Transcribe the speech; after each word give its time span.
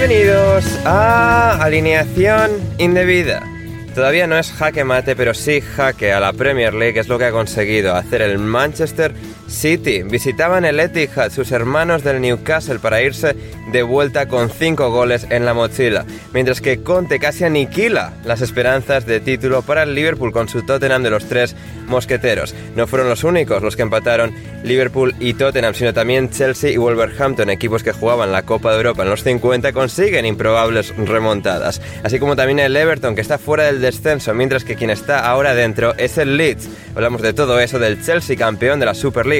Bienvenidos 0.00 0.64
a 0.86 1.62
Alineación 1.62 2.52
Indebida. 2.78 3.46
Todavía 3.94 4.26
no 4.26 4.38
es 4.38 4.50
jaque 4.50 4.82
mate, 4.82 5.14
pero 5.14 5.34
sí 5.34 5.60
jaque 5.60 6.10
a 6.10 6.20
la 6.20 6.32
Premier 6.32 6.72
League, 6.72 6.98
es 6.98 7.06
lo 7.06 7.18
que 7.18 7.26
ha 7.26 7.30
conseguido 7.30 7.94
hacer 7.94 8.22
el 8.22 8.38
Manchester 8.38 9.12
City. 9.50 10.02
Visitaban 10.02 10.64
el 10.64 10.80
Etihad 10.80 11.30
sus 11.30 11.52
hermanos 11.52 12.04
del 12.04 12.20
Newcastle 12.20 12.78
para 12.78 13.02
irse 13.02 13.36
de 13.72 13.82
vuelta 13.82 14.26
con 14.26 14.50
5 14.50 14.90
goles 14.90 15.26
en 15.30 15.44
la 15.44 15.54
mochila, 15.54 16.04
mientras 16.32 16.60
que 16.60 16.82
Conte 16.82 17.18
casi 17.18 17.44
aniquila 17.44 18.14
las 18.24 18.40
esperanzas 18.40 19.06
de 19.06 19.20
título 19.20 19.62
para 19.62 19.82
el 19.82 19.94
Liverpool 19.94 20.32
con 20.32 20.48
su 20.48 20.62
Tottenham 20.62 21.02
de 21.02 21.10
los 21.10 21.26
tres 21.26 21.54
mosqueteros. 21.86 22.54
No 22.76 22.86
fueron 22.86 23.08
los 23.08 23.24
únicos 23.24 23.62
los 23.62 23.76
que 23.76 23.82
empataron 23.82 24.32
Liverpool 24.62 25.14
y 25.18 25.34
Tottenham, 25.34 25.74
sino 25.74 25.92
también 25.92 26.30
Chelsea 26.30 26.70
y 26.70 26.76
Wolverhampton, 26.76 27.50
equipos 27.50 27.82
que 27.82 27.92
jugaban 27.92 28.32
la 28.32 28.42
Copa 28.42 28.70
de 28.70 28.78
Europa 28.78 29.02
en 29.02 29.10
los 29.10 29.22
50, 29.22 29.72
consiguen 29.72 30.26
improbables 30.26 30.94
remontadas. 30.96 31.80
Así 32.02 32.18
como 32.18 32.36
también 32.36 32.58
el 32.58 32.76
Everton, 32.76 33.14
que 33.14 33.20
está 33.20 33.38
fuera 33.38 33.64
del 33.64 33.80
descenso, 33.80 34.34
mientras 34.34 34.64
que 34.64 34.76
quien 34.76 34.90
está 34.90 35.26
ahora 35.26 35.54
dentro 35.54 35.94
es 35.96 36.18
el 36.18 36.36
Leeds. 36.36 36.68
Hablamos 36.94 37.22
de 37.22 37.32
todo 37.32 37.60
eso, 37.60 37.78
del 37.78 38.02
Chelsea 38.02 38.36
campeón 38.36 38.80
de 38.80 38.86
la 38.86 38.94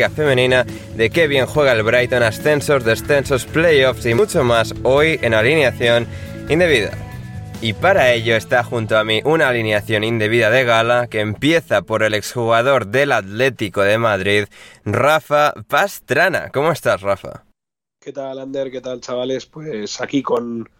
Femenina, 0.09 0.65
de 0.95 1.11
qué 1.11 1.27
bien 1.27 1.47
juega 1.47 1.73
el 1.73 1.83
Brighton, 1.83 2.23
ascensos, 2.23 2.85
descensos, 2.85 3.45
playoffs 3.45 4.07
y 4.07 4.15
mucho 4.15 4.45
más 4.45 4.73
hoy 4.85 5.19
en 5.21 5.35
alineación 5.35 6.07
indebida. 6.49 6.93
Y 7.63 7.75
para 7.75 8.13
ello 8.13 8.37
está 8.37 8.65
junto 8.65 8.97
a 8.97 9.05
mí 9.05 9.21
una 9.25 9.49
alineación 9.49 10.03
indebida 10.03 10.49
de 10.49 10.65
gala 10.65 11.09
que 11.09 11.21
empieza 11.21 11.83
por 11.83 12.03
el 12.03 12.15
exjugador 12.15 12.87
del 12.87 13.13
Atlético 13.13 13.83
de 13.83 13.99
Madrid, 13.99 14.45
Rafa 14.87 15.53
Pastrana. 15.69 16.49
¿Cómo 16.49 16.73
estás, 16.73 17.03
Rafa? 17.03 17.45
¿Qué 18.01 18.13
tal, 18.15 18.39
Ander? 18.39 18.71
¿Qué 18.71 18.81
tal, 18.81 19.03
chavales? 19.03 19.45
Pues 19.45 20.01
aquí 20.01 20.23
con, 20.23 20.71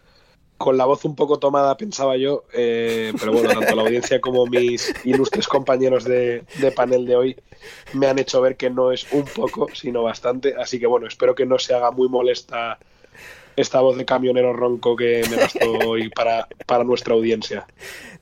con 0.61 0.77
la 0.77 0.85
voz 0.85 1.03
un 1.05 1.15
poco 1.15 1.39
tomada, 1.39 1.75
pensaba 1.75 2.17
yo, 2.17 2.43
eh, 2.53 3.11
pero 3.19 3.33
bueno, 3.33 3.49
tanto 3.49 3.75
la 3.75 3.81
audiencia 3.81 4.21
como 4.21 4.45
mis 4.45 4.93
ilustres 5.03 5.47
compañeros 5.47 6.03
de, 6.03 6.45
panel 6.75 7.05
de 7.05 7.15
hoy 7.15 7.35
me 7.93 8.07
han 8.07 8.19
hecho 8.19 8.39
ver 8.41 8.55
que 8.55 8.69
no 8.69 8.91
es 8.91 9.11
un 9.11 9.25
poco, 9.25 9.67
sino 9.73 10.03
bastante. 10.03 10.55
Así 10.57 10.79
que 10.79 10.85
bueno, 10.85 11.07
espero 11.07 11.33
que 11.33 11.45
no 11.45 11.57
se 11.57 11.73
haga 11.73 11.91
muy 11.91 12.07
molesta 12.07 12.77
esta 13.55 13.81
voz 13.81 13.97
de 13.97 14.05
camionero 14.05 14.53
ronco 14.53 14.95
que 14.95 15.25
me 15.29 15.35
gastó 15.35 15.71
hoy 15.87 16.09
para, 16.09 16.47
para 16.65 16.83
nuestra 16.83 17.15
audiencia. 17.15 17.65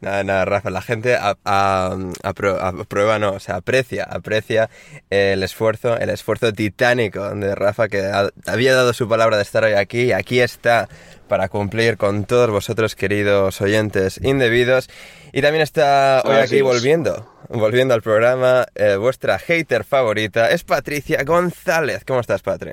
Nada, 0.02 0.24
nada, 0.24 0.46
Rafa, 0.46 0.70
la 0.70 0.82
gente 0.82 1.18
aprueba, 1.44 3.20
no, 3.20 3.34
o 3.34 3.40
sea, 3.40 3.58
aprecia, 3.58 4.06
aprecia 4.06 4.70
el 5.10 5.44
esfuerzo, 5.44 5.98
el 5.98 6.10
esfuerzo 6.10 6.54
titánico 6.54 7.30
de 7.36 7.54
Rafa 7.54 7.90
que 7.90 8.10
había 8.48 8.74
dado 8.74 8.94
su 8.94 9.10
palabra 9.10 9.36
de 9.36 9.44
estar 9.44 9.66
hoy 9.66 9.74
aquí 9.74 10.04
y 10.04 10.12
aquí 10.14 10.40
está 10.40 10.88
para 11.30 11.48
cumplir 11.48 11.96
con 11.96 12.26
todos 12.26 12.50
vosotros, 12.50 12.96
queridos 12.96 13.62
oyentes 13.62 14.20
indebidos. 14.22 14.90
Y 15.32 15.42
también 15.42 15.62
está 15.62 16.22
hoy 16.26 16.36
aquí 16.36 16.60
volviendo, 16.60 17.32
volviendo 17.48 17.94
al 17.94 18.02
programa, 18.02 18.66
eh, 18.76 18.98
vuestra 18.98 19.40
hater 19.40 19.86
favorita 19.86 20.50
es 20.50 20.66
Patricia 20.66 21.24
González. 21.24 22.04
¿Cómo 22.06 22.20
estás, 22.20 22.42
Patri? 22.42 22.72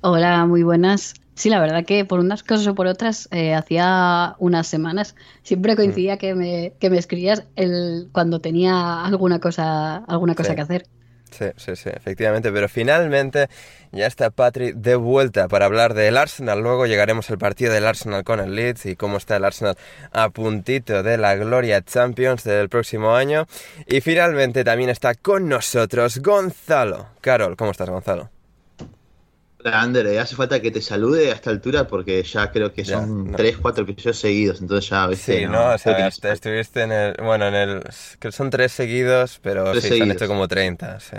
Hola, 0.00 0.46
muy 0.46 0.62
buenas. 0.62 1.14
Sí, 1.34 1.50
la 1.50 1.60
verdad 1.60 1.84
que 1.84 2.04
por 2.04 2.20
unas 2.20 2.44
cosas 2.44 2.68
o 2.68 2.74
por 2.76 2.86
otras, 2.86 3.28
eh, 3.32 3.54
hacía 3.54 4.36
unas 4.38 4.68
semanas, 4.68 5.16
siempre 5.42 5.74
coincidía 5.74 6.16
que, 6.16 6.34
me, 6.34 6.74
que 6.78 6.90
me 6.90 6.96
escribías 6.96 7.44
el, 7.56 8.08
cuando 8.12 8.38
tenía 8.38 9.04
alguna 9.04 9.40
cosa, 9.40 9.96
alguna 9.96 10.36
cosa 10.36 10.54
que 10.54 10.60
hacer. 10.60 10.86
Sí, 11.36 11.46
sí, 11.56 11.74
sí, 11.74 11.90
efectivamente, 11.92 12.52
pero 12.52 12.68
finalmente 12.68 13.48
ya 13.90 14.06
está 14.06 14.30
Patri 14.30 14.70
de 14.72 14.94
vuelta 14.94 15.48
para 15.48 15.64
hablar 15.64 15.92
del 15.94 16.16
Arsenal. 16.16 16.60
Luego 16.60 16.86
llegaremos 16.86 17.28
al 17.30 17.38
partido 17.38 17.72
del 17.72 17.86
Arsenal 17.86 18.22
con 18.22 18.38
el 18.38 18.54
Leeds 18.54 18.86
y 18.86 18.94
cómo 18.94 19.16
está 19.16 19.36
el 19.36 19.44
Arsenal 19.44 19.76
a 20.12 20.30
puntito 20.30 21.02
de 21.02 21.18
la 21.18 21.34
Gloria 21.34 21.82
Champions 21.82 22.44
del 22.44 22.68
próximo 22.68 23.16
año. 23.16 23.46
Y 23.88 24.00
finalmente 24.00 24.62
también 24.62 24.90
está 24.90 25.14
con 25.16 25.48
nosotros 25.48 26.18
Gonzalo. 26.18 27.08
Carol, 27.20 27.56
¿cómo 27.56 27.72
estás, 27.72 27.90
Gonzalo? 27.90 28.33
Ander, 29.72 30.06
eh, 30.06 30.20
hace 30.20 30.36
falta 30.36 30.60
que 30.60 30.70
te 30.70 30.80
salude 30.80 31.30
a 31.30 31.34
esta 31.34 31.50
altura 31.50 31.86
porque 31.86 32.22
ya 32.22 32.50
creo 32.50 32.72
que 32.72 32.84
son 32.84 33.32
tres, 33.32 33.56
cuatro 33.56 33.84
episodios 33.84 34.18
seguidos, 34.18 34.60
entonces 34.60 34.90
ya 34.90 35.08
Sí, 35.14 35.46
no, 35.46 35.74
o 35.74 35.78
sea, 35.78 36.08
estuviste 36.08 36.82
en 36.82 36.92
el. 36.92 37.14
Bueno, 37.22 37.48
en 37.48 37.54
el. 37.54 37.82
que 38.18 38.32
son 38.32 38.50
tres 38.50 38.72
seguidos, 38.72 39.38
pero 39.42 39.74
sí, 39.74 39.88
se 39.88 40.02
han 40.02 40.10
hecho 40.10 40.26
como 40.28 40.48
30, 40.48 41.00
sí. 41.00 41.16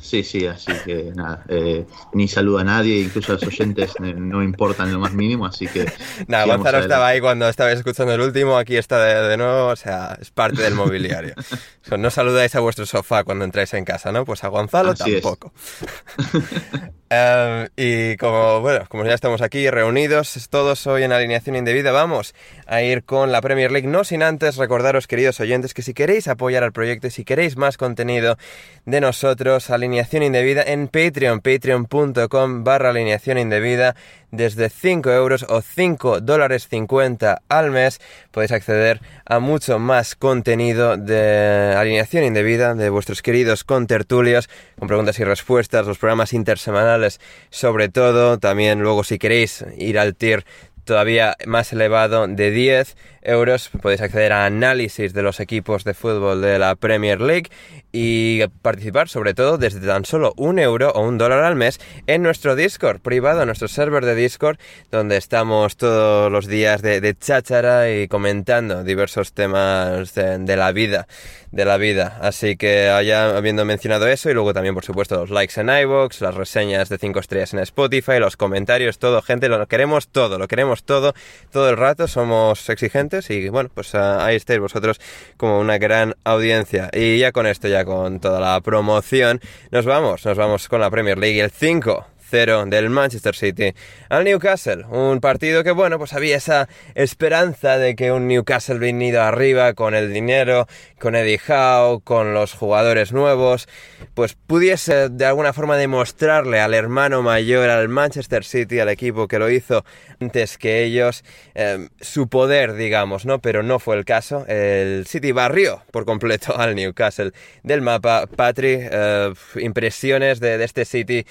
Sí, 0.00 0.22
sí, 0.22 0.46
así 0.46 0.72
que 0.84 1.12
nada, 1.14 1.44
eh, 1.48 1.84
ni 2.12 2.28
saluda 2.28 2.60
a 2.60 2.64
nadie, 2.64 3.00
incluso 3.00 3.32
a 3.32 3.34
los 3.34 3.42
oyentes 3.44 3.92
no 4.00 4.42
importan 4.42 4.92
lo 4.92 5.00
más 5.00 5.12
mínimo, 5.12 5.44
así 5.44 5.66
que... 5.66 5.86
Nada, 6.28 6.46
Gonzalo 6.46 6.78
estaba 6.78 7.08
ahí 7.08 7.20
cuando 7.20 7.48
estabais 7.48 7.78
escuchando 7.78 8.14
el 8.14 8.20
último, 8.20 8.56
aquí 8.56 8.76
está 8.76 9.28
de, 9.28 9.36
nuevo, 9.36 9.66
o 9.66 9.76
sea, 9.76 10.16
es 10.20 10.30
parte 10.30 10.62
del 10.62 10.74
mobiliario. 10.74 11.34
no 11.98 12.10
saludáis 12.10 12.54
a 12.54 12.60
vuestro 12.60 12.86
sofá 12.86 13.24
cuando 13.24 13.44
entráis 13.44 13.74
en 13.74 13.84
casa, 13.84 14.12
¿no? 14.12 14.24
Pues 14.24 14.44
a 14.44 14.48
Gonzalo 14.48 14.94
tampoco. 14.94 15.52
Em, 17.10 17.68
y 17.74 18.18
como, 18.18 18.60
bueno, 18.60 18.84
como 18.88 19.04
ya 19.06 19.14
estamos 19.14 19.40
aquí 19.40 19.70
reunidos 19.70 20.46
todos 20.50 20.86
hoy 20.86 21.04
en 21.04 21.12
alineación 21.12 21.56
indebida, 21.56 21.90
vamos 21.90 22.34
a 22.66 22.82
ir 22.82 23.02
con 23.02 23.32
la 23.32 23.40
Premier 23.40 23.72
League, 23.72 23.88
no 23.88 24.04
sin 24.04 24.22
antes 24.22 24.56
recordaros, 24.56 25.06
queridos 25.06 25.40
oyentes, 25.40 25.72
que 25.72 25.80
si 25.80 25.94
queréis 25.94 26.28
apoyar 26.28 26.64
al 26.64 26.72
proyecto 26.72 27.06
y 27.06 27.10
si 27.10 27.24
queréis 27.24 27.56
más 27.56 27.78
contenido 27.78 28.36
de 28.84 29.00
nosotros, 29.00 29.70
alineación 29.70 30.22
indebida 30.22 30.62
en 30.62 30.88
Patreon, 30.88 31.40
patreon.com 31.40 32.64
barra 32.64 32.90
alineación 32.90 33.38
indebida. 33.38 33.96
Desde 34.30 34.68
5 34.68 35.10
euros 35.10 35.46
o 35.48 35.62
5 35.62 36.20
dólares 36.20 36.68
50 36.68 37.40
al 37.48 37.70
mes 37.70 37.98
podéis 38.30 38.52
acceder 38.52 39.00
a 39.24 39.38
mucho 39.38 39.78
más 39.78 40.16
contenido 40.16 40.98
de 40.98 41.74
alineación 41.74 42.24
indebida 42.24 42.74
de 42.74 42.90
vuestros 42.90 43.22
queridos 43.22 43.64
contertulios 43.64 44.50
con 44.78 44.86
preguntas 44.86 45.18
y 45.18 45.24
respuestas, 45.24 45.86
los 45.86 45.96
programas 45.96 46.34
intersemanales 46.34 47.20
sobre 47.48 47.88
todo. 47.88 48.38
También 48.38 48.80
luego 48.80 49.02
si 49.02 49.18
queréis 49.18 49.64
ir 49.78 49.98
al 49.98 50.14
tier 50.14 50.44
todavía 50.88 51.36
más 51.46 51.72
elevado 51.72 52.26
de 52.26 52.50
10 52.50 52.96
euros 53.22 53.70
podéis 53.82 54.00
acceder 54.00 54.32
a 54.32 54.46
análisis 54.46 55.12
de 55.12 55.22
los 55.22 55.38
equipos 55.38 55.84
de 55.84 55.92
fútbol 55.92 56.40
de 56.40 56.58
la 56.58 56.76
Premier 56.76 57.20
League 57.20 57.50
y 58.00 58.46
participar 58.62 59.08
sobre 59.08 59.34
todo 59.34 59.58
desde 59.58 59.84
tan 59.84 60.04
solo 60.04 60.32
un 60.36 60.60
euro 60.60 60.92
o 60.92 61.00
un 61.00 61.18
dólar 61.18 61.42
al 61.42 61.56
mes 61.56 61.80
en 62.06 62.22
nuestro 62.22 62.54
Discord 62.54 63.00
privado, 63.00 63.44
nuestro 63.44 63.66
server 63.66 64.04
de 64.04 64.14
Discord, 64.14 64.56
donde 64.92 65.16
estamos 65.16 65.76
todos 65.76 66.30
los 66.30 66.46
días 66.46 66.80
de, 66.80 67.00
de 67.00 67.16
cháchara 67.16 67.90
y 67.90 68.06
comentando 68.06 68.84
diversos 68.84 69.32
temas 69.32 70.14
de, 70.14 70.56
la 70.56 70.70
vida, 70.70 71.08
de 71.50 71.64
la 71.64 71.76
vida. 71.76 72.20
Así 72.20 72.56
que 72.56 72.88
allá 72.88 73.36
habiendo 73.36 73.64
mencionado 73.64 74.06
eso 74.06 74.30
y 74.30 74.34
luego 74.34 74.54
también 74.54 74.76
por 74.76 74.84
supuesto 74.84 75.16
los 75.16 75.30
likes 75.30 75.60
en 75.60 75.68
iVoox, 75.68 76.20
las 76.20 76.36
reseñas 76.36 76.88
de 76.88 76.98
5 76.98 77.18
estrellas 77.18 77.52
en 77.52 77.58
Spotify, 77.58 78.20
los 78.20 78.36
comentarios, 78.36 79.00
todo, 79.00 79.22
gente, 79.22 79.48
lo 79.48 79.66
queremos 79.66 80.06
todo, 80.06 80.38
lo 80.38 80.46
queremos 80.46 80.84
todo, 80.84 81.14
todo 81.50 81.68
el 81.68 81.76
rato, 81.76 82.06
somos 82.06 82.68
exigentes 82.68 83.28
y 83.30 83.48
bueno, 83.48 83.70
pues 83.74 83.96
ah, 83.96 84.24
ahí 84.24 84.36
estáis 84.36 84.60
vosotros 84.60 85.00
como 85.36 85.58
una 85.58 85.78
gran 85.78 86.14
audiencia. 86.22 86.90
Y 86.92 87.18
ya 87.18 87.32
con 87.32 87.48
esto, 87.48 87.66
ya 87.66 87.87
con 87.88 88.20
toda 88.20 88.38
la 88.38 88.60
promoción, 88.60 89.40
nos 89.70 89.86
vamos, 89.86 90.26
nos 90.26 90.36
vamos 90.36 90.68
con 90.68 90.82
la 90.82 90.90
Premier 90.90 91.16
League 91.16 91.40
el 91.40 91.50
5 91.50 92.17
0 92.28 92.66
del 92.66 92.90
Manchester 92.90 93.34
City 93.34 93.74
al 94.08 94.24
Newcastle. 94.24 94.84
Un 94.90 95.20
partido 95.20 95.64
que, 95.64 95.70
bueno, 95.70 95.98
pues 95.98 96.12
había 96.12 96.36
esa 96.36 96.68
esperanza 96.94 97.78
de 97.78 97.96
que 97.96 98.12
un 98.12 98.28
Newcastle 98.28 98.78
venido 98.78 99.22
arriba 99.22 99.74
con 99.74 99.94
el 99.94 100.12
dinero, 100.12 100.66
con 100.98 101.14
Eddie 101.14 101.40
Howe, 101.48 102.00
con 102.02 102.34
los 102.34 102.52
jugadores 102.52 103.12
nuevos, 103.12 103.68
pues 104.14 104.34
pudiese 104.34 105.08
de 105.08 105.26
alguna 105.26 105.52
forma 105.52 105.76
demostrarle 105.76 106.60
al 106.60 106.74
hermano 106.74 107.22
mayor, 107.22 107.70
al 107.70 107.88
Manchester 107.88 108.44
City, 108.44 108.80
al 108.80 108.88
equipo 108.88 109.28
que 109.28 109.38
lo 109.38 109.50
hizo 109.50 109.84
antes 110.20 110.58
que 110.58 110.84
ellos, 110.84 111.24
eh, 111.54 111.88
su 112.00 112.28
poder, 112.28 112.74
digamos, 112.74 113.24
¿no? 113.24 113.40
Pero 113.40 113.62
no 113.62 113.78
fue 113.78 113.96
el 113.96 114.04
caso. 114.04 114.44
El 114.46 115.06
City 115.06 115.32
barrió 115.32 115.82
por 115.90 116.04
completo 116.04 116.56
al 116.58 116.74
Newcastle 116.74 117.32
del 117.62 117.82
mapa. 117.82 118.26
Patri, 118.26 118.78
eh, 118.80 119.32
impresiones 119.56 120.40
de, 120.40 120.62
este 120.62 120.84
City 120.84 121.26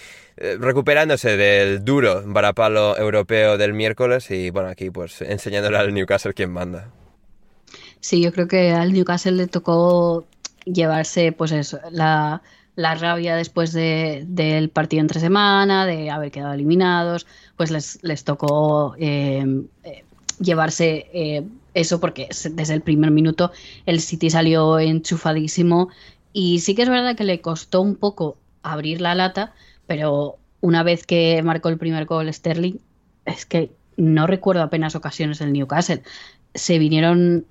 recuperándose 0.59 1.35
del 1.37 1.83
duro 1.83 2.23
varapalo 2.25 2.97
europeo 2.97 3.57
del 3.57 3.73
miércoles 3.73 4.29
y 4.31 4.49
bueno, 4.49 4.69
aquí 4.69 4.89
pues 4.89 5.21
enseñándole 5.21 5.77
al 5.77 5.93
Newcastle 5.93 6.33
quién 6.33 6.51
manda. 6.51 6.91
Sí, 7.99 8.21
yo 8.21 8.31
creo 8.31 8.47
que 8.47 8.71
al 8.71 8.93
Newcastle 8.93 9.31
le 9.33 9.47
tocó 9.47 10.25
llevarse 10.65 11.31
pues 11.31 11.51
eso, 11.51 11.79
la, 11.91 12.41
rabia 12.75 13.35
después 13.35 13.73
del 13.73 14.69
partido 14.69 15.01
entre 15.01 15.19
semana, 15.19 15.85
de 15.85 16.11
haber 16.11 16.31
quedado 16.31 16.53
eliminados, 16.53 17.25
pues 17.55 17.71
les, 17.71 17.99
les 18.03 18.23
tocó 18.23 18.95
eh, 18.99 19.43
eh, 19.83 20.03
llevarse 20.39 21.43
eso 21.73 21.99
porque 21.99 22.27
desde 22.51 22.73
el 22.73 22.81
primer 22.81 23.11
minuto 23.11 23.51
el 23.85 24.01
City 24.01 24.29
salió 24.29 24.79
enchufadísimo 24.79 25.89
y 26.33 26.59
sí 26.59 26.75
que 26.75 26.83
es 26.83 26.89
verdad 26.89 27.15
que 27.15 27.23
le 27.23 27.41
costó 27.41 27.81
un 27.81 27.95
poco 27.95 28.37
abrir 28.63 29.01
la 29.01 29.15
lata, 29.15 29.53
pero 29.87 30.37
una 30.61 30.83
vez 30.83 31.05
que 31.05 31.41
marcó 31.43 31.69
el 31.69 31.77
primer 31.77 32.05
gol 32.05 32.31
Sterling, 32.31 32.75
es 33.25 33.45
que 33.45 33.71
no 33.95 34.27
recuerdo 34.27 34.61
apenas 34.61 34.95
ocasiones 34.95 35.39
del 35.39 35.53
Newcastle. 35.53 36.03
Se 36.53 36.79
vinieron, 36.79 37.45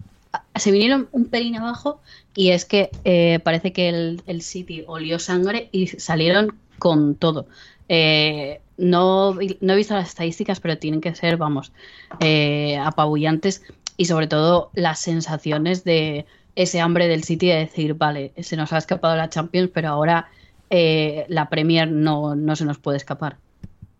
se 0.54 0.70
vinieron 0.70 1.08
un 1.12 1.26
pelín 1.26 1.56
abajo 1.56 2.00
y 2.34 2.50
es 2.50 2.64
que 2.64 2.90
eh, 3.04 3.40
parece 3.42 3.72
que 3.72 3.88
el, 3.88 4.42
City 4.42 4.84
olió 4.86 5.18
sangre 5.18 5.68
y 5.72 5.88
salieron 5.88 6.56
con 6.78 7.14
todo. 7.14 7.46
Eh, 7.88 8.60
no, 8.76 9.34
no, 9.60 9.72
he 9.72 9.76
visto 9.76 9.94
las 9.94 10.08
estadísticas, 10.08 10.60
pero 10.60 10.78
tienen 10.78 11.00
que 11.00 11.14
ser, 11.14 11.36
vamos, 11.36 11.72
eh, 12.20 12.76
apabullantes 12.78 13.62
y 13.96 14.04
sobre 14.04 14.26
todo 14.26 14.70
las 14.74 14.98
sensaciones 15.00 15.84
de 15.84 16.26
ese 16.54 16.80
hambre 16.80 17.08
del 17.08 17.24
City 17.24 17.48
de 17.48 17.56
decir, 17.56 17.94
vale, 17.94 18.32
se 18.38 18.56
nos 18.56 18.72
ha 18.72 18.78
escapado 18.78 19.16
la 19.16 19.28
Champions, 19.28 19.70
pero 19.72 19.88
ahora 19.88 20.28
eh, 20.70 21.24
la 21.28 21.48
Premier 21.48 21.90
no, 21.90 22.34
no, 22.34 22.56
se 22.56 22.64
nos 22.64 22.78
puede 22.78 22.96
escapar. 22.96 23.36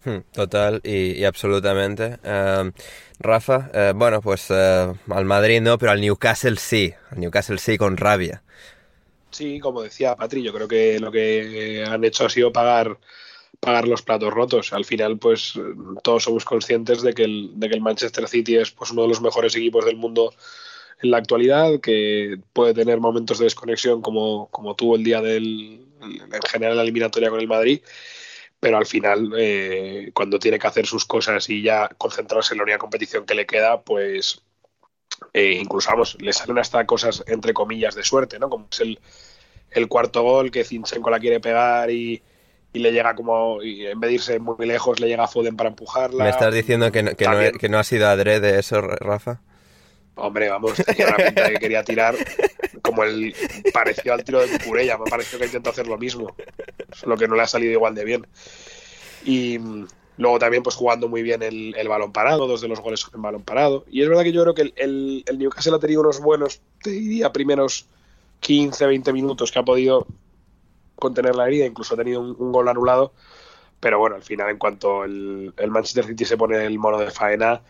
Hmm, 0.05 0.19
total 0.33 0.81
y, 0.85 1.25
absolutamente. 1.25 2.19
Em, 2.23 2.73
Rafa, 3.19 3.71
eh, 3.73 3.93
bueno, 3.95 4.21
pues 4.21 4.47
eh, 4.51 4.93
al 5.11 5.25
Madrid 5.25 5.61
no, 5.61 5.79
pero 5.79 5.93
al 5.93 6.01
Newcastle 6.01 6.57
sí. 6.57 6.93
Al 7.11 7.21
Newcastle 7.21 7.59
sí 7.59 7.77
con 7.77 7.97
rabia. 7.97 8.43
Sí, 9.31 9.59
como 9.59 9.83
decía 9.83 10.17
Patri, 10.17 10.43
yo 10.43 10.53
creo 10.53 10.69
que 10.69 10.99
lo 10.99 11.11
que 11.11 11.85
han 11.87 12.05
hecho 12.05 12.25
ha 12.25 12.31
sido 12.31 12.53
pagar 12.53 12.99
pagar 13.61 13.89
los 13.89 14.03
platos 14.03 14.33
rotos. 14.33 14.73
Al 14.73 14.85
final, 14.85 15.19
pues 15.19 15.55
todos 16.03 16.25
somos 16.25 16.45
conscientes 16.45 17.03
de 17.03 17.15
que 17.15 17.25
el, 17.25 17.51
de 17.55 17.69
que 17.69 17.75
el 17.75 17.81
Manchester 17.81 18.29
City 18.29 18.57
es 18.57 18.71
pues, 18.71 18.91
uno 18.91 19.03
de 19.03 19.09
los 19.09 19.21
mejores 19.21 19.57
equipos 19.57 19.85
del 19.85 19.97
mundo 19.97 20.33
en 21.03 21.11
la 21.11 21.19
actualidad, 21.19 21.81
que 21.81 22.39
puede 22.53 22.75
tener 22.75 23.01
momentos 23.01 23.39
de 23.39 23.45
desconexión 23.45 24.01
como, 24.03 24.49
como 24.51 24.75
tuvo 24.75 24.97
el 24.97 25.05
día 25.05 25.21
del, 25.21 25.86
en 26.03 26.43
general 26.51 26.77
la 26.77 26.83
eliminatoria 26.83 27.31
con 27.31 27.41
el 27.41 27.49
Madrid, 27.49 27.81
pero 28.59 28.79
al 28.79 28.87
final, 28.87 29.33
eh, 29.39 30.11
cuando 30.15 30.39
tiene 30.39 30.59
que 30.59 30.67
hacer 30.67 30.87
sus 30.87 31.05
cosas 31.05 31.49
y 31.51 31.63
ya 31.63 31.89
concentrarse 31.99 32.55
en 32.55 32.59
la 32.59 32.65
única 32.65 32.79
competición 32.79 33.27
que 33.27 33.35
le 33.35 33.47
queda, 33.47 33.83
pues 33.83 34.43
eh, 35.33 35.59
incluso, 35.61 35.91
vamos, 35.91 36.17
le 36.21 36.33
salen 36.33 36.59
hasta 36.59 36.85
cosas 36.87 37.23
entre 37.27 37.53
comillas 37.53 37.95
de 37.95 38.03
suerte, 38.03 38.39
¿no? 38.39 38.49
Como 38.49 38.69
es 38.71 38.81
el, 38.81 38.99
el 39.71 39.89
cuarto 39.89 40.23
gol 40.23 40.51
que 40.51 40.65
Zinchenko 40.65 41.11
la 41.11 41.21
quiere 41.21 41.41
pegar 41.41 41.91
y, 41.91 42.23
y 42.73 42.79
le 42.79 42.93
llega 42.93 43.15
como, 43.15 43.63
y 43.63 43.87
en 43.87 44.01
vez 44.01 44.09
de 44.09 44.15
irse 44.15 44.39
muy 44.39 44.67
lejos, 44.67 45.01
le 45.01 45.09
llega 45.09 45.25
a 45.25 45.29
Foden 45.29 45.57
para 45.57 45.71
empujarla. 45.71 46.25
¿Me 46.25 46.31
estás 46.31 46.55
diciendo 46.55 46.91
que 46.93 47.03
no, 47.03 47.15
que 47.15 47.27
no, 47.27 47.59
que 47.59 47.69
no 47.69 47.79
ha 47.79 47.85
sido 47.85 48.09
adrede 48.09 48.59
eso, 48.59 48.81
Rafa? 48.81 49.43
Hombre, 50.17 50.49
vamos, 50.49 50.75
tenía 50.87 51.09
una 51.09 51.17
pinta 51.17 51.51
que 51.51 51.59
quería 51.59 51.85
tirar 51.85 52.17
como 52.81 53.05
el 53.05 53.35
pareció 53.73 54.15
al 54.15 54.25
tiro 54.25 54.41
de 54.41 54.59
Curella, 54.61 54.97
me 54.97 55.11
pareció 55.11 55.39
que 55.39 55.47
intentó 55.47 55.71
hacer 55.71 55.87
lo 55.87 55.99
mismo, 55.99 56.35
lo 57.05 57.17
que 57.17 57.29
no 57.29 57.35
le 57.35 57.43
ha 57.43 57.47
salido 57.47 57.73
igual 57.73 57.95
de 57.95 58.05
bien. 58.05 58.27
Y 59.25 59.59
luego 60.17 60.39
también 60.39 60.63
pues 60.63 60.75
jugando 60.75 61.09
muy 61.09 61.23
bien 61.23 61.43
el, 61.43 61.89
balón 61.89 62.13
parado, 62.13 62.47
dos 62.47 62.63
de 62.63 62.69
los 62.69 62.81
goles 62.81 63.07
en 63.13 63.21
balón 63.21 63.43
parado. 63.43 63.85
Y 63.91 64.03
es 64.03 64.09
verdad 64.09 64.23
que 64.23 64.33
yo 64.33 64.43
creo 64.43 64.55
que 64.55 64.73
el, 64.77 65.25
Newcastle 65.37 65.75
ha 65.77 65.81
tenido 65.81 66.01
unos 66.01 66.21
buenos, 66.21 66.63
te 66.83 66.91
diría, 66.91 67.31
primeros 67.33 67.87
15, 68.41 68.87
20 68.87 69.13
minutos 69.13 69.53
que 69.53 69.59
ha 69.59 69.65
podido 69.65 70.07
contener 70.95 71.37
la 71.37 71.47
herida, 71.47 71.67
incluso 71.67 71.93
ha 71.93 71.99
tenido 71.99 72.23
un, 72.23 72.53
gol 72.53 72.69
anulado. 72.69 73.13
Pero 73.81 73.99
bueno, 73.99 74.17
al 74.17 74.23
final, 74.23 74.49
en 74.49 74.57
cuanto 74.57 75.05
el, 75.05 75.53
el 75.59 75.71
Manchester 75.71 76.07
City 76.07 76.25
se 76.25 76.39
pone 76.39 76.65
el 76.65 76.79
mono 76.79 76.99
de 76.99 77.11
faena, 77.11 77.61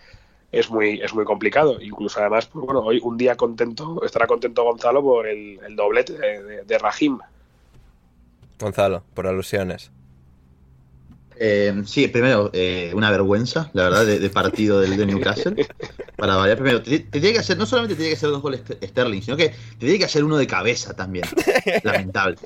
es 0.58 0.70
muy, 0.70 1.00
es 1.00 1.14
muy 1.14 1.24
complicado. 1.24 1.80
Incluso 1.80 2.20
además, 2.20 2.46
pues 2.46 2.64
bueno, 2.64 2.80
hoy 2.80 3.00
un 3.02 3.16
día 3.16 3.36
contento, 3.36 4.02
estará 4.04 4.26
contento 4.26 4.64
Gonzalo 4.64 5.02
por 5.02 5.26
el, 5.26 5.58
doblete 5.76 6.14
de, 6.14 6.64
de, 6.64 6.78
Rahim. 6.78 7.18
Gonzalo, 8.58 9.02
por 9.14 9.26
alusiones. 9.26 9.90
Eh, 11.38 11.82
sí, 11.84 12.08
primero, 12.08 12.50
eh, 12.54 12.92
una 12.94 13.10
vergüenza, 13.10 13.70
la 13.74 13.84
verdad, 13.84 14.06
de, 14.06 14.30
partido 14.30 14.80
del 14.80 14.96
de 14.96 15.06
Newcastle. 15.06 15.66
Para 16.16 16.36
variar, 16.36 16.56
primero, 16.56 16.82
te, 16.82 17.00
tiene 17.00 17.34
que 17.34 17.38
hacer, 17.40 17.58
no 17.58 17.66
solamente 17.66 17.94
tiene 17.94 18.10
que 18.10 18.16
hacer 18.16 18.30
dos 18.30 18.40
goles 18.40 18.62
Sterling, 18.82 19.20
sino 19.20 19.36
que 19.36 19.50
te 19.50 19.76
tiene 19.78 19.98
que 19.98 20.06
hacer 20.06 20.24
uno 20.24 20.38
de 20.38 20.46
cabeza 20.46 20.94
también. 20.94 21.26
Lamentable. 21.82 22.38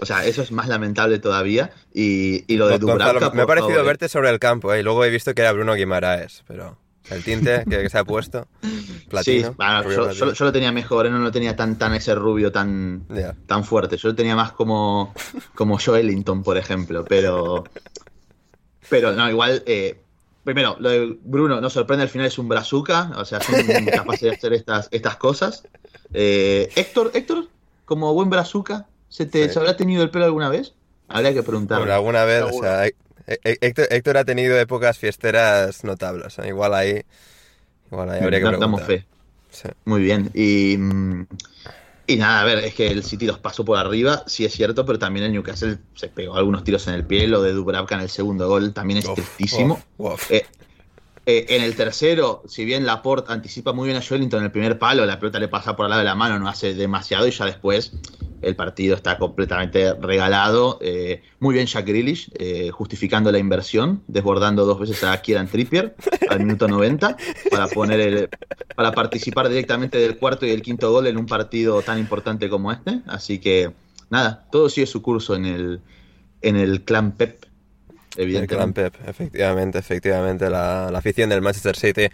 O 0.00 0.06
sea, 0.06 0.24
eso 0.26 0.42
es 0.42 0.50
más 0.50 0.66
lamentable 0.66 1.20
todavía. 1.20 1.70
Y, 1.94 2.44
lo 2.56 2.66
de 2.66 2.78
Dubravka, 2.78 3.30
me 3.30 3.42
ha 3.42 3.46
parecido 3.46 3.84
verte 3.84 4.08
sobre 4.08 4.30
el 4.30 4.40
campo, 4.40 4.74
eh, 4.74 4.80
y 4.80 4.82
luego 4.82 5.04
he 5.04 5.10
visto 5.10 5.34
que 5.34 5.42
era 5.42 5.52
Bruno 5.52 5.74
Guimaraes, 5.74 6.42
pero. 6.48 6.76
El 7.10 7.24
tinte 7.24 7.64
que, 7.68 7.88
se 7.90 7.98
ha 7.98 8.04
puesto. 8.04 8.46
Platino, 9.08 9.50
sí, 9.50 10.14
yo, 10.18 10.44
lo 10.44 10.52
tenía 10.52 10.72
mejor, 10.72 11.06
¿eh? 11.06 11.10
no 11.10 11.18
lo 11.18 11.32
tenía 11.32 11.56
tan, 11.56 11.76
tan 11.76 11.94
ese 11.94 12.14
rubio 12.14 12.52
tan, 12.52 13.06
tan 13.46 13.64
fuerte. 13.64 13.96
Yo 13.96 14.08
lo 14.08 14.14
tenía 14.14 14.36
más 14.36 14.52
como, 14.52 15.14
como 15.54 15.78
Joe 15.78 16.00
Ellington, 16.00 16.42
por 16.42 16.56
ejemplo. 16.56 17.04
Pero. 17.04 17.64
Pero 18.88 19.12
no, 19.12 19.28
igual. 19.28 19.62
Eh, 19.66 20.00
primero, 20.44 20.76
lo 20.78 20.88
de 20.90 21.18
Bruno 21.22 21.60
nos 21.60 21.72
sorprende 21.72 22.04
al 22.04 22.08
final 22.08 22.26
es 22.26 22.38
un 22.38 22.48
brazuca. 22.48 23.12
O 23.16 23.24
sea, 23.24 23.40
son 23.40 23.54
capaces 23.92 24.22
de 24.22 24.30
hacer 24.30 24.52
estas, 24.52 24.88
estas 24.90 25.16
cosas. 25.16 25.64
Eh, 26.14 26.70
Héctor, 26.76 27.10
Héctor, 27.14 27.48
como 27.84 28.14
buen 28.14 28.30
brazuca, 28.30 28.86
¿se 29.08 29.26
te 29.26 29.48
¿se 29.48 29.58
habrá 29.58 29.76
tenido 29.76 30.02
el 30.02 30.10
pelo 30.10 30.24
alguna 30.24 30.48
vez? 30.48 30.74
Habría 31.08 31.34
que 31.34 31.42
preguntar. 31.42 31.90
alguna 31.90 32.24
vez, 32.24 32.42
o 32.42 32.52
sea, 32.52 32.88
eh, 33.26 33.38
eh, 33.44 33.72
Héctor, 33.90 34.16
ha 34.16 34.24
tenido 34.24 34.58
épocas 34.58 34.98
fiesteras 34.98 35.84
notables. 35.84 36.38
¿eh? 36.38 36.48
Igual 36.48 36.74
ahí, 36.74 37.02
igual 37.90 38.10
ahí 38.10 38.22
habría 38.22 38.40
que 38.40 38.48
preguntar. 38.48 39.04
Muy 39.84 40.02
bien. 40.02 40.30
Y, 40.34 40.76
mm, 40.78 41.26
Y 42.06 42.16
nada, 42.16 42.40
a 42.40 42.44
ver, 42.44 42.58
es 42.58 42.74
que 42.74 42.88
el 42.88 43.04
City 43.04 43.26
los 43.26 43.38
pasó 43.38 43.64
por 43.64 43.78
arriba, 43.78 44.24
sí 44.26 44.44
es 44.44 44.52
cierto, 44.52 44.84
pero 44.84 44.98
también 44.98 45.26
el 45.26 45.32
Newcastle 45.32 45.78
se 45.94 46.08
pegó 46.08 46.36
algunos 46.36 46.64
tiros 46.64 46.86
en 46.88 46.94
el 46.94 47.04
pie, 47.06 47.28
lo 47.28 47.42
de 47.42 47.52
Dubravka 47.52 47.94
en 47.94 48.02
el 48.02 48.08
segundo 48.08 48.48
gol 48.48 48.72
también 48.72 48.98
es 48.98 49.14
tristísimo. 49.14 49.80
Eh, 50.28 50.44
eh, 51.24 51.46
en 51.50 51.62
el 51.62 51.76
tercero, 51.76 52.42
si 52.48 52.64
bien 52.64 52.84
Laporte 52.84 53.32
anticipa 53.32 53.72
muy 53.72 53.86
bien 53.86 53.96
a 53.96 54.02
Joelinton 54.02 54.40
en 54.40 54.46
el 54.46 54.50
primer 54.50 54.78
palo, 54.78 55.06
la 55.06 55.20
pelota 55.20 55.38
le 55.38 55.46
pasa 55.46 55.76
por 55.76 55.86
al 55.86 55.90
lado 55.90 56.00
de 56.00 56.06
la 56.06 56.16
mano, 56.16 56.38
no 56.40 56.48
hace 56.48 56.74
demasiado 56.74 57.28
y 57.28 57.30
ya 57.30 57.44
después 57.44 57.92
el 58.42 58.56
partido 58.56 58.94
está 58.94 59.18
completamente 59.18 59.94
regalado. 59.94 60.78
Eh, 60.80 61.22
muy 61.38 61.54
bien 61.54 61.66
Jack 61.66 61.86
Grealish, 61.86 62.30
eh, 62.34 62.70
justificando 62.70 63.32
la 63.32 63.38
inversión, 63.38 64.02
desbordando 64.06 64.66
dos 64.66 64.80
veces 64.80 65.02
a 65.04 65.20
Kieran 65.20 65.48
Trippier 65.48 65.94
al 66.28 66.40
minuto 66.40 66.68
90 66.68 67.16
para, 67.50 67.68
poner 67.68 68.00
el, 68.00 68.28
para 68.74 68.92
participar 68.92 69.48
directamente 69.48 69.98
del 69.98 70.18
cuarto 70.18 70.46
y 70.46 70.50
el 70.50 70.62
quinto 70.62 70.90
gol 70.92 71.06
en 71.06 71.16
un 71.16 71.26
partido 71.26 71.80
tan 71.82 71.98
importante 71.98 72.48
como 72.48 72.72
este. 72.72 73.00
Así 73.06 73.38
que 73.38 73.72
nada, 74.10 74.46
todo 74.50 74.68
sigue 74.68 74.86
su 74.86 75.02
curso 75.02 75.34
en 75.34 75.46
el, 75.46 75.80
en 76.42 76.56
el 76.56 76.82
clan 76.82 77.12
Pep 77.12 77.46
Evidentemente. 78.16 78.86
El 78.86 78.92
efectivamente, 79.06 79.78
efectivamente. 79.78 80.50
La, 80.50 80.88
afición 80.88 81.30
del 81.30 81.40
Manchester 81.40 81.76
City 81.76 82.08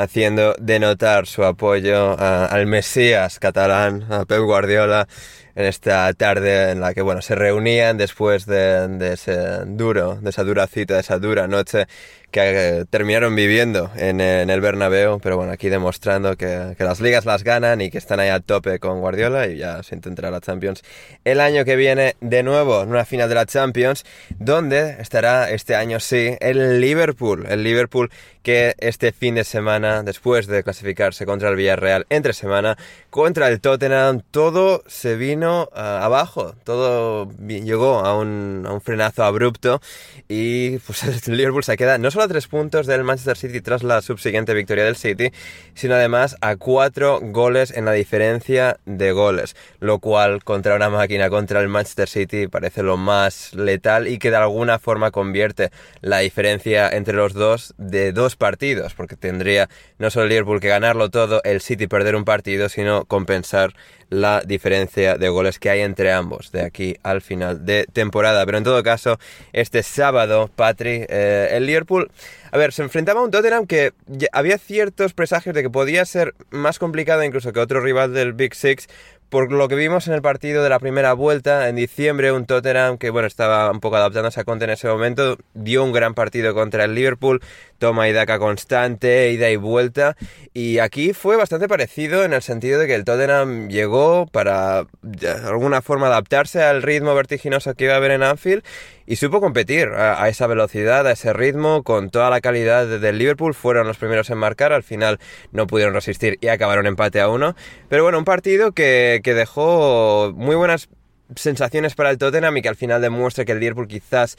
haciendo 0.00 0.54
denotar 0.58 1.26
su 1.26 1.44
apoyo 1.44 2.18
al 2.18 2.66
Mesías 2.66 3.38
catalán, 3.38 4.06
a 4.10 4.24
Pep 4.24 4.40
Guardiola, 4.40 5.06
en 5.54 5.66
esta 5.66 6.12
tarde 6.14 6.70
en 6.70 6.80
la 6.80 6.94
que 6.94 7.02
bueno, 7.02 7.20
se 7.20 7.34
reunían 7.34 7.98
después 7.98 8.46
de, 8.46 8.88
de 8.88 9.12
ese 9.14 9.64
duro, 9.66 10.16
de 10.16 10.30
esa 10.30 10.44
dura 10.44 10.66
cita, 10.66 10.94
de 10.94 11.00
esa 11.00 11.18
dura 11.18 11.46
noche 11.46 11.86
que 12.30 12.40
eh, 12.80 12.84
terminaron 12.88 13.34
viviendo 13.34 13.90
en, 13.96 14.20
en, 14.20 14.50
el 14.50 14.60
Bernabéu, 14.60 15.20
pero 15.20 15.36
bueno, 15.36 15.52
aquí 15.52 15.68
demostrando 15.68 16.36
que, 16.36 16.74
que, 16.76 16.84
las 16.84 17.00
ligas 17.00 17.24
las 17.24 17.44
ganan 17.44 17.80
y 17.80 17.90
que 17.90 17.98
están 17.98 18.20
ahí 18.20 18.28
a 18.28 18.40
tope 18.40 18.78
con 18.78 19.00
Guardiola 19.00 19.46
y 19.46 19.58
ya 19.58 19.82
se 19.82 19.94
intentará 19.94 20.30
la 20.30 20.40
Champions 20.40 20.82
el 21.24 21.40
año 21.40 21.64
que 21.64 21.76
viene 21.76 22.16
de 22.20 22.42
nuevo 22.42 22.82
en 22.82 22.90
una 22.90 23.04
final 23.04 23.28
de 23.28 23.34
la 23.34 23.46
Champions, 23.46 24.04
donde 24.38 24.96
estará 25.00 25.50
este 25.50 25.74
año 25.74 26.00
sí 26.00 26.36
el 26.40 26.80
Liverpool, 26.80 27.46
el 27.48 27.62
Liverpool 27.62 28.10
que 28.42 28.74
este 28.78 29.12
fin 29.12 29.34
de 29.34 29.44
semana, 29.44 30.02
después 30.02 30.46
de 30.46 30.62
clasificarse 30.62 31.26
contra 31.26 31.50
el 31.50 31.56
Villarreal 31.56 32.06
entre 32.08 32.32
semana, 32.32 32.78
contra 33.10 33.48
el 33.48 33.60
Tottenham, 33.60 34.22
todo 34.30 34.82
se 34.86 35.16
vino 35.16 35.68
uh, 35.72 35.78
abajo, 35.78 36.54
todo 36.64 37.30
llegó 37.46 37.98
a 37.98 38.16
un, 38.16 38.64
a 38.66 38.72
un, 38.72 38.80
frenazo 38.80 39.24
abrupto 39.24 39.80
y 40.28 40.78
pues 40.78 41.02
el 41.28 41.36
Liverpool 41.36 41.64
se 41.64 41.76
queda 41.76 41.98
no 41.98 42.10
solo 42.10 42.19
a 42.22 42.28
tres 42.28 42.46
puntos 42.46 42.86
del 42.86 43.04
Manchester 43.04 43.36
City 43.36 43.60
tras 43.60 43.82
la 43.82 44.02
subsiguiente 44.02 44.54
victoria 44.54 44.84
del 44.84 44.96
City, 44.96 45.30
sino 45.74 45.94
además 45.94 46.36
a 46.40 46.56
cuatro 46.56 47.20
goles 47.20 47.70
en 47.70 47.84
la 47.84 47.92
diferencia 47.92 48.78
de 48.86 49.12
goles, 49.12 49.56
lo 49.80 49.98
cual 49.98 50.44
contra 50.44 50.76
una 50.76 50.90
máquina, 50.90 51.30
contra 51.30 51.60
el 51.60 51.68
Manchester 51.68 52.08
City, 52.08 52.48
parece 52.48 52.82
lo 52.82 52.96
más 52.96 53.54
letal 53.54 54.08
y 54.08 54.18
que 54.18 54.30
de 54.30 54.36
alguna 54.36 54.78
forma 54.78 55.10
convierte 55.10 55.70
la 56.00 56.18
diferencia 56.18 56.88
entre 56.88 57.14
los 57.14 57.34
dos 57.34 57.74
de 57.78 58.12
dos 58.12 58.36
partidos, 58.36 58.94
porque 58.94 59.16
tendría 59.16 59.68
no 59.98 60.10
solo 60.10 60.26
Liverpool 60.26 60.60
que 60.60 60.68
ganarlo 60.68 61.10
todo, 61.10 61.40
el 61.44 61.60
City 61.60 61.86
perder 61.86 62.16
un 62.16 62.24
partido, 62.24 62.68
sino 62.68 63.04
compensar 63.04 63.74
la 64.10 64.42
diferencia 64.44 65.16
de 65.16 65.28
goles 65.28 65.58
que 65.58 65.70
hay 65.70 65.80
entre 65.80 66.12
ambos 66.12 66.52
de 66.52 66.62
aquí 66.62 66.96
al 67.02 67.22
final 67.22 67.64
de 67.64 67.86
temporada. 67.92 68.44
Pero 68.44 68.58
en 68.58 68.64
todo 68.64 68.82
caso, 68.82 69.18
este 69.52 69.82
sábado, 69.82 70.50
Patri, 70.54 71.06
eh, 71.08 71.48
el 71.52 71.66
Liverpool, 71.66 72.10
a 72.52 72.58
ver, 72.58 72.72
se 72.72 72.82
enfrentaba 72.82 73.20
a 73.20 73.24
un 73.24 73.30
Tottenham 73.30 73.66
que 73.66 73.92
había 74.32 74.58
ciertos 74.58 75.14
presagios 75.14 75.54
de 75.54 75.62
que 75.62 75.70
podía 75.70 76.04
ser 76.04 76.34
más 76.50 76.78
complicado 76.78 77.22
incluso 77.24 77.52
que 77.52 77.60
otro 77.60 77.80
rival 77.80 78.12
del 78.12 78.32
Big 78.32 78.54
Six, 78.54 78.88
por 79.30 79.52
lo 79.52 79.68
que 79.68 79.76
vimos 79.76 80.08
en 80.08 80.14
el 80.14 80.22
partido 80.22 80.64
de 80.64 80.68
la 80.68 80.80
primera 80.80 81.12
vuelta 81.12 81.68
en 81.68 81.76
diciembre, 81.76 82.32
un 82.32 82.46
Tottenham 82.46 82.98
que 82.98 83.10
bueno 83.10 83.28
estaba 83.28 83.70
un 83.70 83.78
poco 83.78 83.96
adaptándose 83.96 84.40
a 84.40 84.44
Conte 84.44 84.64
en 84.64 84.70
ese 84.70 84.88
momento, 84.88 85.38
dio 85.54 85.84
un 85.84 85.92
gran 85.92 86.14
partido 86.14 86.52
contra 86.52 86.84
el 86.84 86.96
Liverpool, 86.96 87.40
toma 87.80 88.08
y 88.08 88.12
daca 88.12 88.38
constante, 88.38 89.32
ida 89.32 89.50
y 89.50 89.56
vuelta, 89.56 90.16
y 90.54 90.78
aquí 90.78 91.12
fue 91.12 91.36
bastante 91.36 91.66
parecido 91.66 92.22
en 92.22 92.32
el 92.32 92.42
sentido 92.42 92.78
de 92.78 92.86
que 92.86 92.94
el 92.94 93.04
Tottenham 93.04 93.68
llegó 93.68 94.26
para 94.26 94.86
de 95.02 95.30
alguna 95.30 95.82
forma 95.82 96.06
adaptarse 96.06 96.62
al 96.62 96.82
ritmo 96.82 97.14
vertiginoso 97.16 97.74
que 97.74 97.84
iba 97.84 97.94
a 97.94 97.96
haber 97.96 98.12
en 98.12 98.22
Anfield 98.22 98.62
y 99.06 99.16
supo 99.16 99.40
competir 99.40 99.88
a, 99.88 100.28
esa 100.28 100.46
velocidad, 100.46 101.04
a 101.06 101.12
ese 101.12 101.32
ritmo, 101.32 101.82
con 101.82 102.10
toda 102.10 102.30
la 102.30 102.40
calidad 102.40 102.86
del 102.86 103.18
Liverpool. 103.18 103.54
Fueron 103.54 103.88
los 103.88 103.96
primeros 103.96 104.30
en 104.30 104.38
marcar, 104.38 104.72
al 104.72 104.84
final 104.84 105.18
no 105.50 105.66
pudieron 105.66 105.94
resistir 105.94 106.38
y 106.40 106.46
acabaron 106.46 106.86
empate 106.86 107.20
a 107.20 107.28
uno. 107.28 107.56
Pero 107.88 108.04
bueno, 108.04 108.18
un 108.18 108.24
partido 108.24 108.70
que, 108.70 109.20
que 109.24 109.34
dejó 109.34 110.32
muy 110.36 110.54
buenas 110.54 110.88
sensaciones 111.34 111.94
para 111.94 112.10
el 112.10 112.18
Tottenham 112.18 112.56
y 112.56 112.62
que 112.62 112.68
al 112.68 112.76
final 112.76 113.00
demuestra 113.00 113.44
que 113.44 113.52
el 113.52 113.60
Liverpool 113.60 113.88
quizás, 113.88 114.36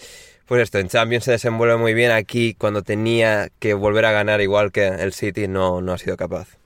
pues 0.52 0.64
esto, 0.64 0.80
en 0.80 0.90
Champions 0.90 1.24
se 1.24 1.32
desenvuelve 1.32 1.78
muy 1.78 1.94
bien 1.94 2.12
aquí 2.12 2.56
cuando 2.56 2.82
tenía 2.82 3.48
que 3.60 3.74
volver 3.74 4.04
a 4.04 4.12
ganar 4.12 4.42
igual 4.42 4.74
que 4.74 4.86
el 4.86 5.14
City 5.14 5.48
no, 5.48 5.80
no 5.80 5.94
ha 5.94 5.98
sido 5.98 6.18
capaz. 6.18 6.58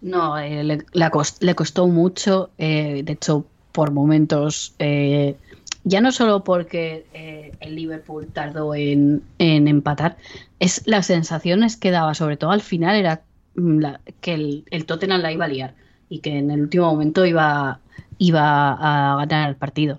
No, 0.00 0.36
eh, 0.36 0.64
le, 0.64 0.84
le, 0.94 1.54
costó 1.54 1.86
mucho, 1.86 2.50
eh, 2.58 3.02
de 3.04 3.12
hecho 3.12 3.46
por 3.70 3.92
momentos 3.92 4.74
eh, 4.80 5.36
ya 5.84 6.00
no 6.00 6.10
solo 6.10 6.42
porque 6.42 7.06
eh, 7.14 7.52
el 7.60 7.76
Liverpool 7.76 8.26
tardó 8.26 8.74
en, 8.74 9.22
empatar, 9.38 10.16
es 10.58 10.82
las 10.86 11.06
sensaciones 11.06 11.76
que 11.76 11.92
daba, 11.92 12.14
sobre 12.14 12.36
todo 12.36 12.50
al 12.50 12.62
final, 12.62 12.96
era 12.96 13.22
mm, 13.54 13.84
que 14.20 14.34
el, 14.34 14.64
el, 14.72 14.86
Tottenham 14.86 15.20
la 15.20 15.30
iba 15.30 15.44
a 15.44 15.48
liar 15.48 15.74
y 16.08 16.18
que 16.18 16.36
en 16.36 16.50
el 16.50 16.62
último 16.62 16.86
momento 16.90 17.24
iba, 17.24 17.78
iba 18.18 18.72
a 18.72 19.24
ganar 19.24 19.50
el 19.50 19.54
partido. 19.54 19.98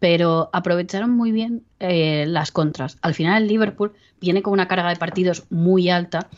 Pero 0.00 0.50
aprovecharon 0.52 1.10
muy 1.10 1.30
bien 1.30 1.62
eh, 1.78 2.24
las 2.26 2.50
contras. 2.50 2.98
Al 3.02 3.14
final 3.14 3.42
el 3.42 3.48
Liverpool 3.48 3.92
viene 4.20 4.42
con 4.42 4.52
una 4.52 4.66
carga 4.66 4.88
de 4.88 4.96
partidos 4.96 5.44
muy 5.50 5.88
alta, 5.90 6.28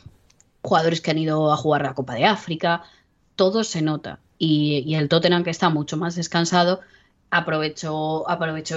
jugadores 0.60 1.00
que 1.00 1.10
han 1.10 1.18
ido 1.18 1.52
a 1.52 1.56
jugar 1.56 1.82
la 1.82 1.94
Copa 1.94 2.14
de 2.14 2.26
África, 2.26 2.82
todo 3.36 3.64
se 3.64 3.82
nota. 3.82 4.18
Y, 4.38 4.94
el 4.94 5.08
Tottenham 5.08 5.44
que 5.44 5.50
está 5.50 5.70
mucho 5.70 5.96
más 5.96 6.16
descansado, 6.16 6.80
aprovechó, 7.30 8.26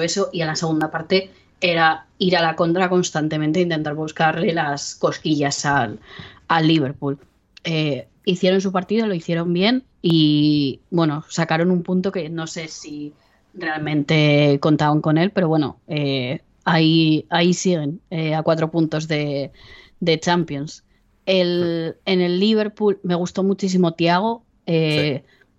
eso 0.01 0.29
y 0.31 0.41
en 0.41 0.47
la 0.47 0.55
segunda 0.55 0.91
parte 0.91 1.31
era 1.59 2.05
ir 2.19 2.37
a 2.37 2.41
la 2.41 2.55
contra 2.55 2.89
constantemente, 2.89 3.61
intentar 3.61 3.95
buscarle 3.95 4.53
las 4.53 4.95
cosquillas 4.95 5.65
al, 5.65 5.99
al 6.47 6.67
Liverpool. 6.67 7.17
Eh, 7.63 8.07
hicieron 8.25 8.61
su 8.61 8.71
partido, 8.71 9.07
lo 9.07 9.15
hicieron 9.15 9.53
bien 9.53 9.83
y 10.01 10.81
bueno, 10.91 11.25
sacaron 11.29 11.71
un 11.71 11.81
punto 11.81 12.11
que 12.11 12.29
no 12.29 12.45
sé 12.45 12.67
si 12.67 13.13
realmente 13.55 14.59
contaban 14.61 15.01
con 15.01 15.17
él, 15.17 15.31
pero 15.31 15.47
bueno, 15.47 15.79
eh, 15.87 16.41
ahí, 16.63 17.25
ahí 17.29 17.53
siguen 17.53 18.01
eh, 18.09 18.35
a 18.35 18.43
cuatro 18.43 18.69
puntos 18.71 19.07
de, 19.07 19.51
de 19.99 20.19
Champions. 20.19 20.83
El, 21.25 21.97
en 22.05 22.21
el 22.21 22.39
Liverpool 22.39 22.99
me 23.03 23.15
gustó 23.15 23.43
muchísimo 23.43 23.93
Thiago, 23.93 24.43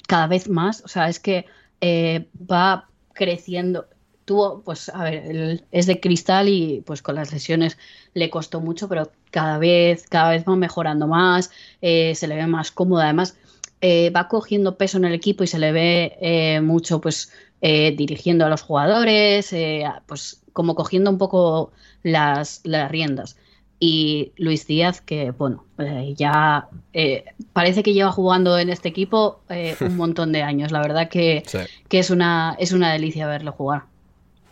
cada 0.06 0.26
vez 0.26 0.48
más, 0.48 0.82
o 0.84 0.88
sea, 0.88 1.08
es 1.08 1.20
que 1.20 1.46
eh, 1.80 2.28
va 2.50 2.88
creciendo. 3.12 3.86
Tuvo, 4.24 4.62
pues, 4.62 4.88
a 4.88 5.04
ver, 5.04 5.64
es 5.70 5.86
de 5.86 6.00
cristal 6.00 6.48
y 6.48 6.82
pues 6.84 7.00
con 7.00 7.14
las 7.14 7.32
lesiones 7.32 7.78
le 8.12 8.28
costó 8.28 8.60
mucho, 8.60 8.88
pero 8.88 9.12
cada 9.30 9.58
vez, 9.58 10.06
cada 10.08 10.30
vez 10.30 10.44
va 10.44 10.56
mejorando 10.56 11.06
más, 11.06 11.52
eh, 11.80 12.12
se 12.16 12.26
le 12.26 12.34
ve 12.34 12.46
más 12.48 12.72
cómodo, 12.72 13.02
además 13.02 13.36
eh, 13.80 14.10
va 14.10 14.28
cogiendo 14.28 14.76
peso 14.76 14.98
en 14.98 15.04
el 15.04 15.14
equipo 15.14 15.44
y 15.44 15.46
se 15.46 15.58
le 15.58 15.72
ve 15.72 16.60
mucho, 16.62 17.00
pues, 17.00 17.32
dirigiendo 17.60 18.46
a 18.46 18.48
los 18.48 18.62
jugadores, 18.62 19.54
pues, 20.06 20.42
como 20.52 20.74
cogiendo 20.74 21.10
un 21.10 21.18
poco 21.18 21.72
las, 22.02 22.60
las 22.64 22.90
riendas 22.90 23.36
y 23.78 24.32
Luis 24.36 24.66
Díaz, 24.66 25.00
que 25.00 25.30
bueno, 25.32 25.64
eh, 25.78 26.14
ya 26.16 26.68
eh, 26.92 27.24
parece 27.52 27.82
que 27.82 27.92
lleva 27.92 28.10
jugando 28.10 28.58
en 28.58 28.70
este 28.70 28.88
equipo 28.88 29.40
eh, 29.48 29.76
un 29.80 29.96
montón 29.96 30.32
de 30.32 30.42
años. 30.42 30.72
La 30.72 30.80
verdad 30.80 31.08
que, 31.08 31.44
que, 31.88 31.98
es, 31.98 32.10
una, 32.10 32.56
es 32.58 32.72
una 32.72 32.92
delicia 32.92 33.26
verlo 33.26 33.52
jugar. 33.52 33.84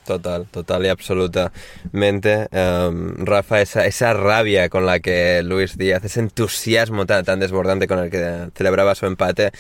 Total, 0.05 0.47
total 0.51 0.85
y 0.85 0.89
absolutamente. 0.89 2.49
Em, 2.51 3.25
Rafa, 3.25 3.63
esa, 3.63 3.87
esa 3.87 4.13
rabia 4.13 4.69
con 4.69 4.85
la 4.85 5.01
que 5.01 5.43
Luis 5.43 5.79
Díaz, 5.79 6.05
ese 6.05 6.21
entusiasmo 6.21 7.07
tan, 7.07 7.25
tan 7.25 7.41
desbordante 7.41 7.89
con 7.89 7.99
el 7.99 8.11
que 8.11 8.51
celebraba 8.55 8.95
su 8.95 9.07
empate, 9.07 9.53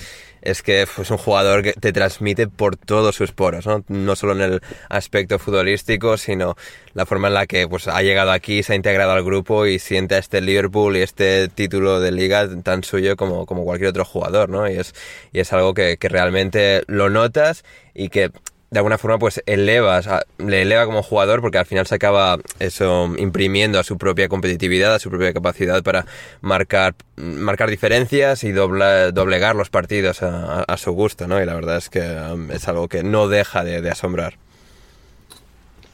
es 0.42 0.62
que 0.62 0.82
es 0.82 1.10
un 1.10 1.16
jugador 1.16 1.62
que 1.62 1.72
te 1.72 1.92
transmite 1.92 2.46
por 2.46 2.76
todos 2.76 3.16
sus 3.16 3.32
poros, 3.32 3.66
¿no? 3.66 3.82
No 3.88 4.14
solo 4.14 4.34
en 4.34 4.42
el 4.42 4.60
aspecto 4.90 5.38
futbolístico, 5.38 6.18
sino 6.18 6.56
la 6.92 7.06
forma 7.06 7.28
en 7.28 7.34
la 7.34 7.46
que 7.46 7.66
pues, 7.66 7.88
ha 7.88 8.02
llegado 8.02 8.30
aquí, 8.30 8.62
se 8.62 8.74
ha 8.74 8.76
integrado 8.76 9.12
al 9.12 9.24
grupo 9.24 9.64
y 9.64 9.78
siente 9.78 10.18
este 10.18 10.42
Liverpool 10.42 10.98
y 10.98 11.00
este 11.02 11.48
título 11.48 12.00
de 12.00 12.12
liga 12.12 12.46
tan 12.62 12.84
suyo 12.84 13.16
como, 13.16 13.46
como 13.46 13.64
cualquier 13.64 13.88
otro 13.88 14.04
jugador, 14.04 14.50
¿no? 14.50 14.68
Y 14.68 14.76
es, 14.76 14.94
y 15.32 15.40
es 15.40 15.50
algo 15.54 15.72
que, 15.72 15.96
que 15.96 16.10
realmente 16.10 16.82
lo 16.86 17.08
notas 17.08 17.64
y 17.94 18.10
que 18.10 18.30
de 18.74 18.80
alguna 18.80 18.98
forma 18.98 19.20
pues 19.20 19.40
elevas, 19.46 20.08
le 20.38 20.62
eleva 20.62 20.84
como 20.84 21.04
jugador 21.04 21.40
porque 21.40 21.58
al 21.58 21.64
final 21.64 21.86
se 21.86 21.94
acaba 21.94 22.38
eso 22.58 23.14
imprimiendo 23.18 23.78
a 23.78 23.84
su 23.84 23.98
propia 23.98 24.28
competitividad, 24.28 24.96
a 24.96 24.98
su 24.98 25.10
propia 25.10 25.32
capacidad 25.32 25.80
para 25.84 26.06
marcar, 26.40 26.96
marcar 27.14 27.70
diferencias 27.70 28.42
y 28.42 28.50
doblegar 28.50 29.54
los 29.54 29.70
partidos 29.70 30.24
a, 30.24 30.76
su 30.76 30.90
gusto, 30.90 31.28
¿no? 31.28 31.40
Y 31.40 31.46
la 31.46 31.54
verdad 31.54 31.76
es 31.76 31.88
que 31.88 32.00
um, 32.00 32.50
es 32.50 32.66
algo 32.66 32.88
que 32.88 33.04
no 33.04 33.28
deja 33.28 33.62
de, 33.62 33.88
asombrar. 33.88 34.34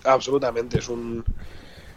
Absolutamente, 0.05 0.79
es 0.79 0.89
un 0.89 1.23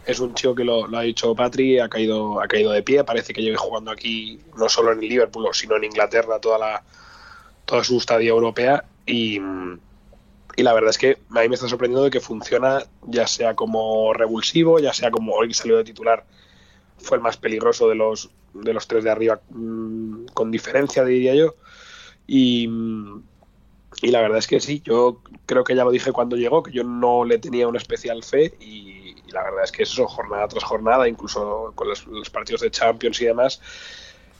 es 0.04 0.20
un 0.20 0.34
chico 0.34 0.54
que 0.54 0.64
lo, 0.64 0.84
ha 0.94 1.00
dicho 1.00 1.34
Patri, 1.34 1.78
ha 1.78 1.88
caído, 1.88 2.42
ha 2.42 2.46
caído 2.46 2.72
de 2.72 2.82
pie, 2.82 3.04
parece 3.04 3.32
que 3.32 3.40
lleve 3.40 3.56
jugando 3.56 3.90
aquí 3.90 4.38
no 4.58 4.68
solo 4.68 4.92
en 4.92 5.00
Liverpool, 5.00 5.48
sino 5.54 5.78
en 5.78 5.84
Inglaterra 5.84 6.38
toda 6.40 6.58
la 6.58 6.82
toda 7.64 7.82
su 7.82 7.96
estadía 7.96 8.28
europea 8.28 8.84
y 9.06 9.40
y 10.56 10.62
la 10.62 10.72
verdad 10.72 10.90
es 10.90 10.98
que 10.98 11.18
a 11.30 11.40
mí 11.40 11.48
me 11.48 11.54
está 11.54 11.68
sorprendiendo 11.68 12.04
de 12.04 12.10
que 12.10 12.20
funciona 12.20 12.84
ya 13.02 13.26
sea 13.26 13.54
como 13.54 14.12
revulsivo, 14.12 14.78
ya 14.78 14.92
sea 14.92 15.10
como 15.10 15.32
hoy 15.34 15.48
que 15.48 15.54
salió 15.54 15.76
de 15.76 15.84
titular 15.84 16.24
fue 17.04 17.18
el 17.18 17.22
más 17.22 17.36
peligroso 17.36 17.88
de 17.88 17.94
los, 17.94 18.30
de 18.54 18.72
los 18.72 18.88
tres 18.88 19.04
de 19.04 19.10
arriba 19.10 19.40
mm, 19.50 20.26
con 20.32 20.50
diferencia, 20.50 21.04
diría 21.04 21.34
yo. 21.34 21.54
Y, 22.26 22.68
y, 24.02 24.10
la 24.10 24.20
verdad 24.20 24.38
es 24.38 24.46
que 24.46 24.60
sí, 24.60 24.82
yo 24.84 25.20
creo 25.46 25.62
que 25.62 25.76
ya 25.76 25.84
lo 25.84 25.90
dije 25.90 26.12
cuando 26.12 26.36
llegó, 26.36 26.62
que 26.62 26.72
yo 26.72 26.82
no 26.84 27.24
le 27.24 27.38
tenía 27.38 27.68
una 27.68 27.78
especial 27.78 28.22
fe 28.22 28.54
y, 28.60 29.14
la 29.30 29.42
verdad 29.42 29.64
es 29.64 29.72
que 29.72 29.82
eso, 29.82 30.06
jornada 30.06 30.46
tras 30.48 30.64
jornada, 30.64 31.08
incluso 31.08 31.72
con 31.74 31.88
los, 31.88 32.30
partidos 32.30 32.60
de 32.60 32.70
Champions 32.70 33.20
y 33.20 33.24
demás, 33.26 33.60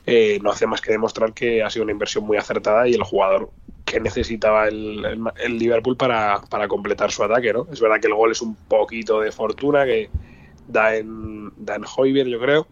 eh, 0.06 0.38
no 0.40 0.50
hace 0.50 0.66
más 0.66 0.80
que 0.80 0.92
demostrar 0.92 1.32
que 1.32 1.62
ha 1.62 1.70
sido 1.70 1.82
una 1.82 1.92
inversión 1.92 2.24
muy 2.24 2.36
acertada 2.36 2.86
y 2.86 2.94
el 2.94 3.02
jugador 3.02 3.50
que 3.84 4.00
necesitaba 4.00 4.68
el, 4.68 5.20
Liverpool 5.48 5.96
para, 5.96 6.40
completar 6.68 7.10
su 7.10 7.22
ataque, 7.22 7.52
¿no? 7.52 7.66
Es 7.72 7.80
verdad 7.80 8.00
que 8.00 8.06
el 8.06 8.14
gol 8.14 8.32
es 8.32 8.40
un 8.40 8.54
poquito 8.54 9.20
de 9.20 9.30
fortuna 9.30 9.84
que 9.84 10.10
da 10.68 10.96
en, 10.96 11.52
da 11.56 11.76
en 11.76 11.84
Hoybier, 11.84 12.26
yo 12.26 12.40
creo, 12.40 12.66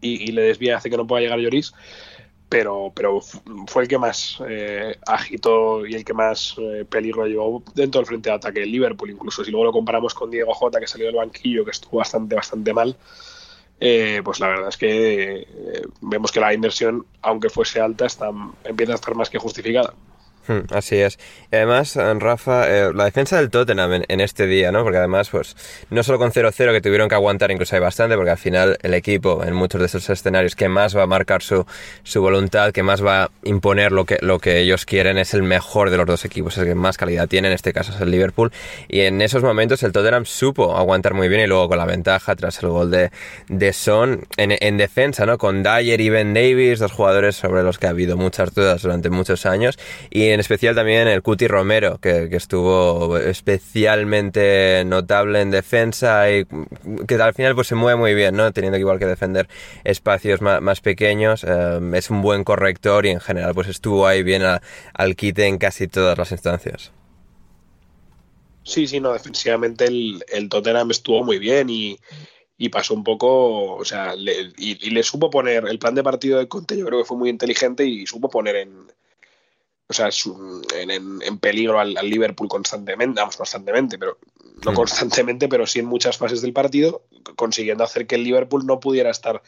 y, 0.00 0.32
le 0.32 0.42
desvía, 0.42 0.76
hace 0.76 0.90
que 0.90 0.96
no 0.96 1.06
pueda 1.06 1.22
llegar 1.22 1.38
Lloris, 1.38 1.72
pero, 2.48 2.92
pero 2.94 3.20
fue 3.66 3.82
el 3.82 3.88
que 3.88 3.98
más 3.98 4.38
eh, 4.48 4.96
agitó 5.06 5.84
y 5.86 5.94
el 5.94 6.04
que 6.04 6.12
más 6.12 6.54
eh, 6.58 6.84
peligro 6.88 7.26
llevó 7.26 7.64
dentro 7.74 8.00
del 8.00 8.06
frente 8.06 8.30
de 8.30 8.36
ataque 8.36 8.62
el 8.62 8.70
Liverpool, 8.70 9.10
incluso 9.10 9.44
si 9.44 9.50
luego 9.50 9.64
lo 9.64 9.72
comparamos 9.72 10.14
con 10.14 10.30
Diego 10.30 10.54
Jota, 10.54 10.78
que 10.78 10.86
salió 10.86 11.06
del 11.06 11.16
banquillo, 11.16 11.64
que 11.64 11.72
estuvo 11.72 11.98
bastante, 11.98 12.36
bastante 12.36 12.72
mal, 12.72 12.96
eh, 13.86 14.22
pues 14.24 14.40
la 14.40 14.48
verdad 14.48 14.68
es 14.70 14.78
que 14.78 15.40
eh, 15.42 15.82
vemos 16.00 16.32
que 16.32 16.40
la 16.40 16.54
inversión, 16.54 17.04
aunque 17.20 17.50
fuese 17.50 17.82
alta, 17.82 18.06
está, 18.06 18.30
empieza 18.64 18.92
a 18.92 18.94
estar 18.94 19.14
más 19.14 19.28
que 19.28 19.36
justificada. 19.36 19.92
Hmm, 20.46 20.60
así 20.74 20.96
es. 20.96 21.18
Y 21.50 21.56
además, 21.56 21.96
eh, 21.96 22.14
Rafa, 22.18 22.68
eh, 22.68 22.92
la 22.94 23.06
defensa 23.06 23.38
del 23.38 23.48
Tottenham 23.48 24.02
en, 24.06 24.20
este 24.20 24.46
día, 24.46 24.70
¿no? 24.72 24.82
Porque 24.82 24.98
además, 24.98 25.30
pues, 25.30 25.56
no 25.88 26.02
solo 26.02 26.18
con 26.18 26.32
0-0 26.32 26.72
que 26.72 26.82
tuvieron 26.82 27.08
que 27.08 27.14
aguantar, 27.14 27.50
incluso 27.50 27.76
hay 27.76 27.80
bastante, 27.80 28.14
porque 28.16 28.30
al 28.30 28.38
final 28.38 28.78
el 28.82 28.92
equipo, 28.92 29.42
en 29.42 29.54
muchos 29.54 29.80
de 29.80 29.86
esos 29.86 30.08
escenarios, 30.10 30.54
que 30.54 30.68
más 30.68 30.94
va 30.94 31.04
a 31.04 31.06
marcar 31.06 31.42
su, 31.42 31.64
su 32.02 32.20
voluntad, 32.20 32.72
que 32.72 32.82
más 32.82 33.02
va 33.02 33.24
a 33.24 33.30
imponer 33.44 33.92
lo 33.92 34.04
que, 34.04 34.18
lo 34.20 34.38
que 34.38 34.60
ellos 34.60 34.84
quieren, 34.84 35.16
es 35.16 35.32
el 35.32 35.42
mejor 35.42 35.88
de 35.88 35.96
los 35.96 36.06
dos 36.06 36.26
equipos, 36.26 36.58
el 36.58 36.66
que 36.66 36.74
más 36.74 36.98
calidad 36.98 37.26
tiene, 37.26 37.48
en 37.48 37.54
este 37.54 37.72
caso 37.72 37.92
es 37.94 38.00
el 38.02 38.10
Liverpool. 38.10 38.52
Y 38.88 39.00
en 39.00 39.22
esos 39.22 39.42
momentos 39.42 39.82
el 39.82 39.92
Tottenham 39.92 40.26
supo 40.26 40.76
aguantar 40.76 41.14
muy 41.14 41.28
bien 41.28 41.40
y 41.40 41.46
luego 41.46 41.68
con 41.68 41.78
la 41.78 41.86
ventaja 41.86 42.36
tras 42.36 42.62
el 42.62 42.68
gol 42.68 42.90
de, 42.90 43.10
de 43.48 43.72
Son 43.72 44.26
en, 44.36 44.56
en 44.60 44.76
defensa, 44.76 45.24
¿no? 45.24 45.38
Con 45.38 45.62
Dyer 45.62 46.00
y 46.02 46.10
Ben 46.10 46.34
Davis, 46.34 46.80
dos 46.80 46.92
jugadores 46.92 47.36
sobre 47.36 47.62
los 47.62 47.78
que 47.78 47.86
ha 47.86 47.90
habido 47.90 48.18
muchas 48.18 48.54
dudas 48.54 48.82
durante 48.82 49.08
muchos 49.08 49.46
años. 49.46 49.78
Y 50.10 50.33
en 50.34 50.40
especial 50.40 50.74
también 50.74 51.06
el 51.06 51.22
Cuti 51.22 51.46
Romero, 51.46 51.98
que, 51.98 52.28
estuvo 52.32 53.16
especialmente 53.16 54.82
notable 54.84 55.40
en 55.40 55.50
defensa 55.50 56.30
y 56.30 56.44
que 57.06 57.14
al 57.14 57.34
final 57.34 57.54
pues 57.54 57.68
se 57.68 57.76
mueve 57.76 57.98
muy 57.98 58.14
bien, 58.14 58.36
¿no? 58.36 58.52
Teniendo 58.52 58.76
que 58.76 58.80
igual 58.80 58.98
que 58.98 59.06
defender 59.06 59.48
espacios 59.84 60.40
más, 60.40 60.80
pequeños, 60.80 61.44
eh, 61.44 61.80
es 61.94 62.10
un 62.10 62.20
buen 62.20 62.42
corrector 62.42 63.06
y 63.06 63.10
en 63.10 63.20
general 63.20 63.54
pues 63.54 63.68
estuvo 63.68 64.06
ahí 64.06 64.24
bien 64.24 64.42
al 64.42 65.16
quite 65.16 65.46
en 65.46 65.58
casi 65.58 65.86
todas 65.86 66.18
las 66.18 66.32
instancias. 66.32 66.90
Sí, 68.64 68.88
sí, 68.88 68.98
no, 68.98 69.12
defensivamente 69.12 69.84
el, 69.84 70.24
el 70.32 70.48
Tottenham 70.48 70.90
estuvo 70.90 71.22
muy 71.22 71.38
bien 71.38 71.68
y, 71.70 71.98
pasó 72.72 72.94
un 72.94 73.04
poco, 73.04 73.76
o 73.76 73.84
sea, 73.84 74.14
y, 74.16 74.90
le 74.90 75.02
supo 75.02 75.30
poner, 75.30 75.64
el 75.68 75.78
plan 75.78 75.94
de 75.94 76.02
partido 76.02 76.38
de 76.38 76.48
Conte 76.48 76.76
yo 76.76 76.86
creo 76.86 76.98
que 76.98 77.04
fue 77.04 77.18
muy 77.18 77.30
inteligente 77.30 77.86
y 77.86 78.06
supo 78.06 78.30
poner 78.30 78.56
en, 78.56 78.86
o 79.86 79.92
sea, 79.92 80.08
en, 80.74 81.38
peligro 81.38 81.78
al, 81.78 81.94
Liverpool 81.94 82.48
constantemente, 82.48 83.20
vamos, 83.20 83.36
constantemente, 83.36 83.98
pero 83.98 84.18
no 84.64 84.72
mm. 84.72 84.74
constantemente, 84.74 85.48
pero 85.48 85.66
sí 85.66 85.80
en 85.80 85.86
muchas 85.86 86.16
fases 86.16 86.40
del 86.40 86.52
partido, 86.52 87.02
consiguiendo 87.36 87.84
hacer 87.84 88.06
que 88.06 88.14
el 88.14 88.24
Liverpool 88.24 88.66
no 88.66 88.80
pudiera 88.80 89.10
estar 89.10 89.42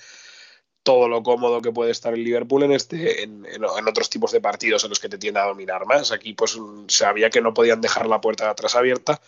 todo 0.82 1.08
lo 1.08 1.24
cómodo 1.24 1.62
que 1.62 1.72
puede 1.72 1.90
estar 1.90 2.14
el 2.14 2.22
Liverpool 2.22 2.62
en 2.62 2.70
este 2.70 3.24
en, 3.24 3.44
otros 3.88 4.08
tipos 4.08 4.30
de 4.30 4.40
partidos 4.40 4.84
en 4.84 4.90
los 4.90 5.00
que 5.00 5.08
te 5.08 5.18
tiende 5.18 5.40
a 5.40 5.46
dominar 5.46 5.84
más. 5.84 6.12
Aquí 6.12 6.32
pues 6.32 6.56
sabía 6.86 7.28
que 7.28 7.40
no 7.40 7.52
podían 7.52 7.80
dejar 7.80 8.06
la 8.06 8.20
puerta 8.20 8.44
de 8.44 8.50
atrás 8.50 8.76
abierta 8.76 9.20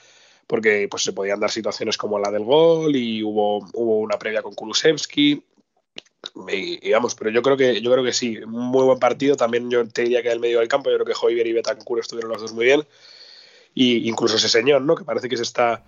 porque 0.46 0.86
pues 0.88 1.02
se 1.02 1.12
podían 1.12 1.40
dar 1.40 1.50
situaciones 1.50 1.98
como 1.98 2.20
la 2.20 2.30
del 2.30 2.44
gol 2.44 2.94
y 2.94 3.24
hubo, 3.24 3.58
hubo 3.72 3.98
una 3.98 4.20
previa 4.20 4.40
con 4.40 4.54
Kulusevski 4.54 5.42
digamos, 6.46 7.14
pero 7.14 7.30
yo 7.30 7.42
creo 7.42 7.56
que 7.56 7.80
yo 7.80 7.90
creo 7.92 8.04
que 8.04 8.12
sí, 8.12 8.38
muy 8.46 8.84
buen 8.84 8.98
partido. 8.98 9.36
También 9.36 9.70
yo 9.70 9.86
te 9.88 10.02
diría 10.02 10.22
que 10.22 10.30
el 10.30 10.40
medio 10.40 10.58
del 10.58 10.68
campo, 10.68 10.90
yo 10.90 10.96
creo 10.96 11.06
que 11.06 11.20
Hoybier 11.20 11.46
y 11.46 11.52
Betancourt 11.52 12.02
estuvieron 12.02 12.30
los 12.30 12.40
dos 12.40 12.52
muy 12.52 12.64
bien. 12.64 12.86
Y 13.74 14.08
incluso 14.08 14.36
ese 14.36 14.48
señor, 14.48 14.82
¿no? 14.82 14.96
Que 14.96 15.04
parece 15.04 15.28
que 15.28 15.36
se 15.36 15.42
está 15.42 15.82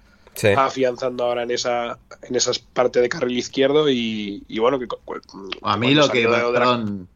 afianzando 0.57 1.25
ahora 1.25 1.43
en 1.43 1.51
esa 1.51 1.99
en 2.23 2.37
esa 2.37 2.53
parte 2.73 3.01
de 3.01 3.09
carril 3.09 3.39
izquierdo 3.39 3.91
y, 3.91 4.45
bueno 4.59 4.79
que 4.79 4.87
a 5.63 5.77
mí 5.77 5.95
lo 5.95 6.09
que 6.09 6.27
perdón, 6.27 7.09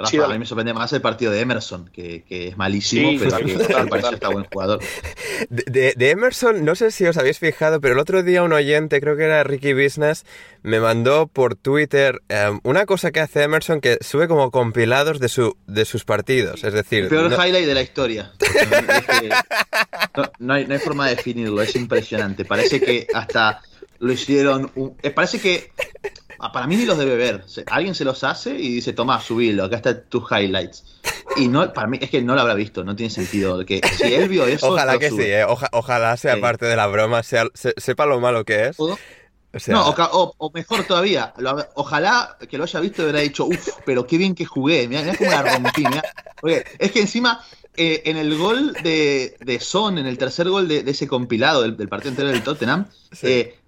a 0.00 0.28
mí 0.28 0.38
me 0.38 0.46
sorprende 0.46 0.72
más 0.72 0.92
el 0.92 1.00
partido 1.00 1.32
de 1.32 1.40
Emerson, 1.40 1.90
que, 1.92 2.24
es 2.28 2.56
malísimo, 2.56 3.10
pero 3.18 3.36
que 3.38 3.74
al 3.74 3.88
parecer 3.88 4.14
está 4.14 4.28
buen 4.28 4.44
jugador. 4.44 4.80
De, 5.48 5.94
Emerson, 5.98 6.64
no 6.64 6.74
sé 6.74 6.90
si 6.90 7.06
os 7.06 7.16
habéis 7.16 7.38
fijado, 7.38 7.80
pero 7.80 7.94
el 7.94 8.00
otro 8.00 8.22
día 8.22 8.42
un 8.42 8.52
oyente, 8.52 9.00
creo 9.00 9.16
que 9.16 9.24
era 9.24 9.42
Ricky 9.44 9.72
Business, 9.72 10.24
me 10.62 10.80
mandó 10.80 11.26
por 11.26 11.54
Twitter 11.54 12.20
em, 12.28 12.60
una 12.62 12.86
cosa 12.86 13.10
que 13.10 13.20
hace 13.20 13.42
Emerson 13.42 13.80
que 13.80 13.98
sube 14.00 14.28
como 14.28 14.50
compilados 14.50 15.20
de, 15.20 15.28
su, 15.28 15.56
de 15.66 15.84
sus 15.84 16.04
partidos. 16.04 16.64
Es 16.64 16.72
decir. 16.74 17.04
El 17.04 17.08
peor 17.08 17.32
highlight 17.32 17.66
de 17.66 17.74
la 17.74 17.82
historia. 17.82 18.32
No, 20.38 20.54
hay, 20.54 20.66
no, 20.66 20.74
hay, 20.74 20.80
forma 20.80 21.08
de 21.08 21.16
definirlo, 21.16 21.62
es 21.62 21.74
impresionante. 21.76 22.44
Parece 22.44 22.80
que 22.80 23.06
hasta 23.14 23.60
lo 24.00 24.12
hicieron. 24.12 24.70
Eh, 25.02 25.10
parece 25.10 25.40
que 25.40 25.70
para 26.52 26.66
mí 26.66 26.76
ni 26.76 26.86
los 26.86 26.96
debe 26.96 27.16
ver. 27.16 27.44
Alguien 27.66 27.94
se 27.94 28.04
los 28.04 28.24
hace 28.24 28.54
y 28.54 28.74
dice, 28.74 28.92
toma, 28.92 29.20
subilo, 29.20 29.64
acá 29.64 29.76
están 29.76 30.04
tus 30.08 30.24
highlights. 30.30 30.84
Y 31.36 31.48
no, 31.48 31.72
para 31.72 31.86
mí 31.86 31.98
es 32.00 32.10
que 32.10 32.22
no 32.22 32.34
lo 32.34 32.40
habrá 32.40 32.54
visto, 32.54 32.82
no 32.82 32.96
tiene 32.96 33.10
sentido. 33.10 33.64
Que 33.64 33.80
si 33.96 34.14
él 34.14 34.28
vio 34.28 34.46
eso. 34.46 34.68
Ojalá 34.68 34.98
que 34.98 35.10
sí, 35.10 35.22
eh, 35.22 35.44
ojalá 35.46 36.16
sea 36.16 36.40
parte 36.40 36.66
de 36.66 36.76
la 36.76 36.86
broma, 36.86 37.22
sea, 37.22 37.44
sepa 37.54 38.06
lo 38.06 38.20
malo 38.20 38.44
que 38.44 38.68
es. 38.68 38.78
no, 39.68 39.88
o, 39.88 40.50
mejor 40.54 40.84
todavía, 40.84 41.34
ojalá 41.74 42.36
que 42.48 42.56
lo 42.56 42.64
haya 42.64 42.80
visto 42.80 43.02
y 43.02 43.04
hubiera 43.04 43.20
dicho, 43.20 43.44
uff, 43.44 43.68
pero 43.84 44.06
qué 44.06 44.16
bien 44.16 44.34
que 44.34 44.46
jugué, 44.46 44.88
mirá, 44.88 45.14
cómo 45.16 45.30
la 45.30 45.42
rompí, 45.42 45.84
es 46.78 46.90
que 46.90 47.00
encima, 47.00 47.44
eh, 47.76 48.02
en 48.06 48.16
el 48.16 48.36
gol 48.36 48.72
de, 48.82 49.36
de, 49.40 49.60
Son, 49.60 49.98
en 49.98 50.06
el 50.06 50.18
tercer 50.18 50.48
gol 50.48 50.68
de, 50.68 50.84
ese 50.86 51.06
compilado 51.06 51.62
del, 51.62 51.88
partido 51.88 52.10
entero 52.10 52.28
del 52.28 52.42
Tottenham, 52.42 52.86
eh, 53.22 53.59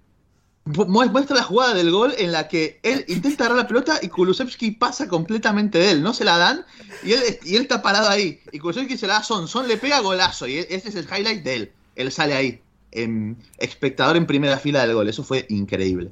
muestra 0.65 1.35
la 1.35 1.43
jugada 1.43 1.73
del 1.73 1.91
gol 1.91 2.13
en 2.17 2.31
la 2.31 2.47
que 2.47 2.79
él 2.83 3.03
intenta 3.07 3.45
agarrar 3.45 3.63
la 3.63 3.67
pelota 3.67 3.99
y 4.01 4.07
Kulusevski 4.07 4.71
pasa 4.71 5.07
completamente 5.07 5.77
de 5.77 5.91
él, 5.91 6.03
no 6.03 6.13
se 6.13 6.23
la 6.23 6.37
dan 6.37 6.65
y 7.03 7.11
él, 7.11 7.21
y 7.43 7.57
él 7.57 7.63
está 7.63 7.81
parado 7.81 8.07
ahí 8.07 8.39
y 8.51 8.59
Kulusevski 8.59 8.97
se 8.97 9.07
la 9.07 9.15
da 9.15 9.23
Son, 9.23 9.47
Son 9.47 9.67
le 9.67 9.77
pega 9.77 9.99
golazo 9.99 10.47
y 10.47 10.57
ese 10.57 10.89
es 10.89 10.95
el 10.95 11.05
highlight 11.05 11.43
de 11.43 11.55
él, 11.55 11.71
él 11.95 12.11
sale 12.11 12.33
ahí, 12.33 12.61
en, 12.91 13.35
espectador 13.57 14.15
en 14.15 14.25
primera 14.25 14.57
fila 14.57 14.85
del 14.85 14.95
gol, 14.95 15.09
eso 15.09 15.23
fue 15.23 15.45
increíble. 15.49 16.11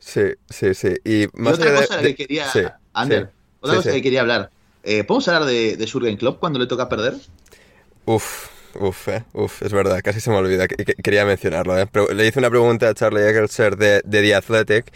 Sí, 0.00 0.22
sí, 0.50 0.74
sí. 0.74 0.94
Y, 1.04 1.26
otra 1.46 1.76
cosa 1.76 2.02
que 2.02 2.16
quería, 2.16 2.50
Ander, 2.92 3.30
otra 3.60 3.76
cosa 3.76 3.92
que 3.92 4.02
quería 4.02 4.22
hablar, 4.22 4.50
eh, 4.82 5.04
¿podemos 5.04 5.28
hablar 5.28 5.44
de, 5.44 5.76
de 5.76 5.88
Jurgen 5.88 6.16
Klopp 6.16 6.40
cuando 6.40 6.58
le 6.58 6.66
toca 6.66 6.88
perder? 6.88 7.14
Uf, 8.04 8.48
Uf, 8.74 9.08
eh, 9.08 9.24
uf, 9.34 9.62
es 9.62 9.72
verdad, 9.72 10.00
casi 10.02 10.20
se 10.20 10.30
me 10.30 10.36
olvida, 10.36 10.66
quería 10.66 11.24
mencionarlo. 11.24 11.78
Eh. 11.78 11.86
le 12.14 12.26
hice 12.26 12.38
una 12.38 12.50
pregunta 12.50 12.88
a 12.88 12.94
Charlie 12.94 13.28
Eccleston 13.28 13.78
de, 13.78 14.00
de 14.04 14.22
The 14.22 14.34
Athletic 14.34 14.92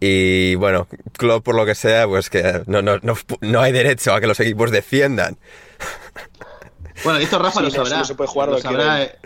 y 0.00 0.54
bueno, 0.54 0.88
Klopp 1.12 1.44
por 1.44 1.54
lo 1.54 1.66
que 1.66 1.74
sea, 1.74 2.06
pues 2.06 2.30
que 2.30 2.62
no, 2.66 2.80
no, 2.80 2.98
no, 3.02 3.14
no 3.40 3.60
hay 3.60 3.72
derecho 3.72 4.14
a 4.14 4.20
que 4.20 4.26
los 4.26 4.40
equipos 4.40 4.70
defiendan. 4.70 5.36
Bueno, 7.04 7.18
esto 7.18 7.38
Rafa 7.38 7.60
lo 7.60 7.70
sabrá. 7.70 8.04
se 8.04 8.14
puede 8.14 8.28
jugar 8.28 8.48
lo, 8.48 8.58
sabrá, 8.58 9.02
eh, 9.02 9.16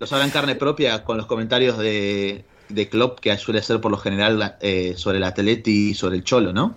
lo 0.00 0.06
sabrá 0.06 0.24
en 0.24 0.30
carne 0.30 0.54
propia 0.54 1.04
con 1.04 1.16
los 1.16 1.26
comentarios 1.26 1.78
de, 1.78 2.44
de 2.68 2.88
Klopp 2.88 3.20
que 3.20 3.36
suele 3.38 3.62
ser 3.62 3.80
por 3.80 3.90
lo 3.90 3.98
general 3.98 4.56
eh, 4.60 4.94
sobre 4.96 5.18
el 5.18 5.24
Atleti 5.24 5.90
y 5.90 5.94
sobre 5.94 6.16
el 6.16 6.24
Cholo, 6.24 6.52
¿no? 6.52 6.76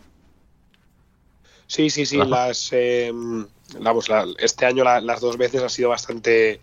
Sí, 1.65 1.89
sí, 1.89 2.05
sí, 2.05 2.17
las... 2.17 2.69
Eh, 2.71 3.11
vamos, 3.79 4.09
este 4.39 4.65
año 4.65 4.83
las 4.83 5.21
dos 5.21 5.37
veces 5.37 5.61
ha 5.61 5.69
sido 5.69 5.89
bastante 5.89 6.61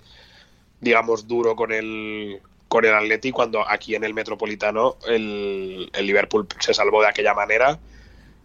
digamos, 0.85 1.27
duro 1.27 1.57
con 1.57 1.73
el, 1.73 2.41
con 2.69 2.85
el 2.85 2.95
Atleti 2.95 3.33
cuando 3.33 3.69
aquí 3.69 3.97
en 3.97 4.05
el 4.05 4.15
Metropolitano 4.15 4.97
el, 5.09 5.91
el 5.93 6.07
Liverpool 6.07 6.47
se 6.61 6.75
salvó 6.75 7.03
de 7.03 7.09
aquella 7.09 7.35
manera 7.35 7.81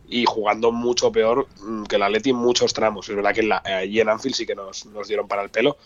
y 0.08 0.26
jugando 0.26 0.72
mucho 0.72 1.12
peor 1.12 1.48
que 1.88 1.98
el 1.98 2.04
Atleti 2.04 2.32
en 2.32 2.38
muchos 2.38 2.74
tramos. 2.74 3.08
Es 3.08 3.16
verdad 3.16 3.36
que 3.36 3.72
allí 3.72 4.00
en 4.00 4.10
Anfield 4.10 4.36
sí 4.36 4.46
que 4.48 4.56
nos, 4.56 4.88
nos 4.88 5.08
dieron 5.08 5.28
para 5.28 5.44
el 5.44 5.50
pelo. 5.50 5.78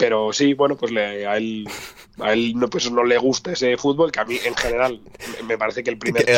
Pero 0.00 0.32
sí, 0.32 0.54
bueno, 0.54 0.76
pues 0.76 0.90
le, 0.92 1.26
a 1.26 1.36
él, 1.36 1.68
a 2.20 2.32
él 2.32 2.54
no, 2.56 2.70
pues 2.70 2.90
no 2.90 3.04
le 3.04 3.18
gusta 3.18 3.52
ese 3.52 3.76
fútbol, 3.76 4.10
que 4.10 4.18
a 4.18 4.24
mí 4.24 4.38
en 4.42 4.56
general 4.56 4.98
me 5.46 5.58
parece 5.58 5.84
que 5.84 5.90
el 5.90 5.98
primer... 5.98 6.24
Que, 6.24 6.32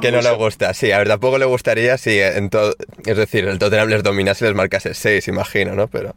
que, 0.00 0.10
no, 0.10 0.22
le 0.22 0.34
gusta, 0.34 0.72
sí, 0.72 0.90
a 0.90 0.98
ver, 0.98 1.08
tampoco 1.08 1.36
le 1.36 1.44
gustaría 1.44 1.98
si 1.98 2.18
en 2.18 2.48
todo... 2.48 2.74
Es 3.04 3.16
decir, 3.16 3.44
el 3.46 3.58
Tottenham 3.58 3.90
les 3.90 4.02
dominase 4.02 4.46
y 4.46 4.48
les 4.48 4.56
marcase 4.56 4.94
6, 4.94 5.28
imagino, 5.28 5.74
¿no? 5.74 5.86
Pero... 5.86 6.14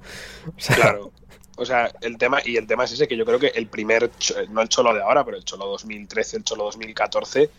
Claro. 0.76 1.12
O 1.58 1.66
sea, 1.66 1.92
el 2.02 2.18
tema, 2.18 2.40
y 2.46 2.56
el 2.56 2.68
tema 2.68 2.86
es 2.86 2.94
ese, 2.94 3.08
que 3.08 3.18
yo 3.18 3.26
creo 3.26 3.40
que 3.40 3.48
el 3.48 3.68
primer, 3.68 4.10
no 4.50 4.62
el 4.62 4.70
Cholo 4.70 4.94
de 4.94 5.02
ahora, 5.02 5.26
pero 5.26 5.38
el 5.38 5.44
Cholo 5.44 5.66
2013, 5.66 6.38
el 6.38 6.44
Cholo 6.44 6.66
2014, 6.66 7.50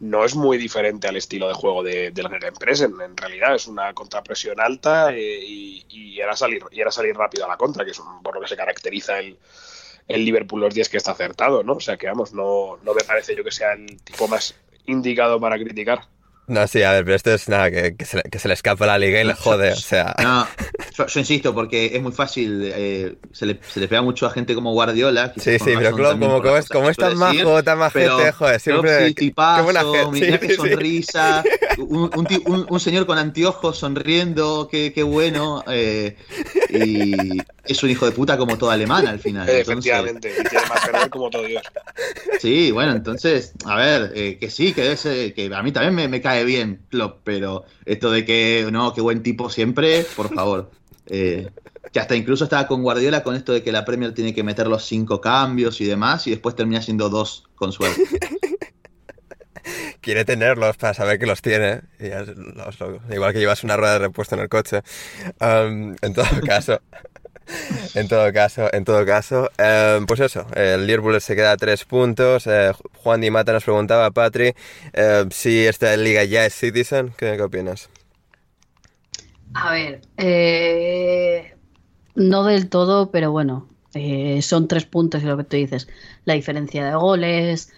no 0.00 0.24
es 0.24 0.34
muy 0.34 0.58
diferente 0.58 1.08
al 1.08 1.16
estilo 1.16 1.48
de 1.48 1.54
juego 1.54 1.82
de, 1.82 2.10
del 2.10 2.26
Empresa. 2.42 2.84
En, 2.84 3.00
en, 3.00 3.16
realidad 3.16 3.54
es 3.54 3.66
una 3.66 3.92
contrapresión 3.94 4.60
alta 4.60 5.12
eh, 5.12 5.40
y, 5.44 6.18
era 6.20 6.36
salir, 6.36 6.62
y 6.70 6.80
era 6.80 6.90
salir 6.90 7.16
rápido 7.16 7.44
a 7.44 7.48
la 7.48 7.56
contra, 7.56 7.84
que 7.84 7.90
es 7.90 8.00
por 8.22 8.34
lo 8.34 8.40
que 8.40 8.48
se 8.48 8.56
caracteriza 8.56 9.18
el, 9.18 9.36
el 10.08 10.24
Liverpool 10.24 10.60
los 10.60 10.74
días 10.74 10.88
que 10.88 10.96
está 10.96 11.12
acertado, 11.12 11.62
¿no? 11.62 11.74
O 11.74 11.80
sea 11.80 11.96
que, 11.96 12.06
vamos, 12.06 12.32
no, 12.32 12.78
no 12.82 12.94
me 12.94 13.02
parece 13.02 13.34
yo 13.36 13.44
que 13.44 13.50
sea 13.50 13.72
el 13.72 14.00
tipo 14.02 14.28
más 14.28 14.54
indicado 14.86 15.40
para 15.40 15.58
criticar. 15.58 16.02
No, 16.46 16.66
sí, 16.66 16.82
a 16.82 16.92
ver, 16.92 17.04
pero 17.04 17.16
esto 17.16 17.32
es 17.32 17.48
nada, 17.48 17.70
que, 17.70 17.96
que, 17.96 18.04
se, 18.04 18.22
que 18.22 18.38
se, 18.38 18.48
le 18.48 18.54
escapa 18.54 18.84
la 18.86 18.98
liga 18.98 19.20
y 19.20 19.24
le 19.24 19.34
jode, 19.34 19.72
o 19.72 19.76
sea. 19.76 20.14
No, 20.22 20.46
yo, 20.96 21.20
insisto, 21.20 21.52
porque 21.52 21.86
es 21.94 22.00
muy 22.02 22.12
fácil, 22.12 22.70
eh, 22.72 23.16
se, 23.32 23.46
le, 23.46 23.58
se, 23.66 23.80
le, 23.80 23.88
pega 23.88 24.02
mucho 24.02 24.26
a 24.26 24.30
gente 24.30 24.54
como 24.54 24.72
Guardiola. 24.72 25.32
Sí, 25.36 25.58
sí, 25.58 25.72
pero 25.76 25.94
Klopp, 25.94 26.20
como, 26.20 26.40
como, 26.40 26.56
es, 26.56 26.68
como 26.68 26.88
es 26.88 26.96
tan 26.96 27.16
majo, 27.16 27.62
tan 27.64 27.78
majete, 27.78 28.32
joder, 28.32 28.60
siempre. 28.60 29.08
Sí, 29.08 29.14
tipazo, 29.14 29.56
qué 29.56 29.64
buena 29.64 29.80
gente. 29.80 30.10
Mira 30.12 30.38
sí, 30.38 30.46
qué 30.46 30.54
sonrisa, 30.54 31.44
un, 31.78 32.10
un, 32.14 32.66
un, 32.68 32.80
señor 32.80 33.06
con 33.06 33.18
anteojos 33.18 33.76
sonriendo, 33.76 34.68
qué, 34.70 34.92
qué 34.92 35.02
bueno. 35.02 35.64
Eh, 35.66 36.16
y 36.70 37.14
es 37.64 37.82
un 37.82 37.90
hijo 37.90 38.06
de 38.06 38.12
puta 38.12 38.36
como 38.36 38.56
todo 38.56 38.70
alemán 38.70 39.06
al 39.06 39.18
final. 39.18 39.48
Efectivamente, 39.48 40.30
y 40.30 40.48
tiene 40.48 40.66
más 40.68 40.86
perder 40.86 41.10
como 41.10 41.28
todo 41.30 41.42
Dios. 41.42 41.62
Sí, 42.40 42.70
bueno, 42.70 42.92
entonces, 42.92 43.52
a 43.64 43.76
ver, 43.76 44.12
eh, 44.14 44.38
que 44.38 44.50
sí, 44.50 44.72
que, 44.72 44.94
que 45.34 45.50
a 45.52 45.62
mí 45.62 45.72
también 45.72 45.94
me, 45.94 46.08
me 46.08 46.20
cae 46.20 46.44
bien 46.44 46.82
Klopp, 46.90 47.20
pero 47.24 47.64
esto 47.84 48.10
de 48.10 48.24
que, 48.24 48.68
no, 48.70 48.94
qué 48.94 49.00
buen 49.00 49.22
tipo 49.22 49.50
siempre, 49.50 50.06
por 50.14 50.32
favor. 50.32 50.70
Eh, 51.06 51.48
que 51.92 52.00
hasta 52.00 52.16
incluso 52.16 52.44
estaba 52.44 52.66
con 52.66 52.82
Guardiola 52.82 53.22
con 53.22 53.36
esto 53.36 53.52
de 53.52 53.62
que 53.62 53.70
la 53.70 53.84
Premier 53.84 54.12
tiene 54.12 54.34
que 54.34 54.42
meter 54.42 54.66
los 54.66 54.84
cinco 54.84 55.20
cambios 55.20 55.80
y 55.80 55.84
demás, 55.84 56.26
y 56.26 56.30
después 56.30 56.56
termina 56.56 56.82
siendo 56.82 57.08
dos 57.08 57.44
con 57.54 57.72
suerte. 57.72 58.02
Quiere 60.00 60.24
tenerlos 60.24 60.76
para 60.76 60.92
saber 60.92 61.18
que 61.18 61.26
los 61.26 61.40
tiene. 61.40 61.80
igual 63.10 63.32
que 63.32 63.38
llevas 63.38 63.64
una 63.64 63.76
rueda 63.76 63.94
de 63.94 63.98
repuesto 64.00 64.34
en 64.34 64.42
el 64.42 64.48
coche. 64.48 64.82
Um, 65.40 65.96
en 66.02 66.14
todo 66.14 66.26
caso. 66.46 66.80
en 67.94 68.08
todo 68.08 68.32
caso, 68.32 68.68
en 68.74 68.84
todo 68.84 69.06
caso, 69.06 69.50
um, 69.58 70.06
pues 70.06 70.20
eso, 70.20 70.46
el 70.54 70.86
Liverpool 70.86 71.20
se 71.20 71.36
queda 71.36 71.52
a 71.52 71.56
tres 71.56 71.84
puntos. 71.84 72.46
Eh, 72.46 72.72
Juan 73.02 73.20
Di 73.20 73.30
Mata 73.30 73.52
nos 73.52 73.64
preguntaba, 73.64 74.10
Patri, 74.10 74.54
eh, 74.92 75.24
si 75.30 75.66
esta 75.66 75.96
liga 75.96 76.24
ya 76.24 76.44
es 76.44 76.54
Citizen. 76.54 77.14
¿Qué, 77.16 77.36
qué 77.36 77.42
opinas? 77.42 77.88
A 79.54 79.72
ver, 79.72 80.00
eh, 80.16 81.56
no 82.14 82.44
del 82.44 82.68
todo, 82.68 83.10
pero 83.10 83.30
bueno, 83.32 83.68
eh, 83.94 84.42
son 84.42 84.68
tres 84.68 84.84
puntos 84.86 85.22
y 85.22 85.26
lo 85.26 85.36
que 85.36 85.44
tú 85.44 85.56
dices. 85.56 85.88
La 86.24 86.34
diferencia 86.34 86.84
de 86.84 86.94
goles. 86.96 87.72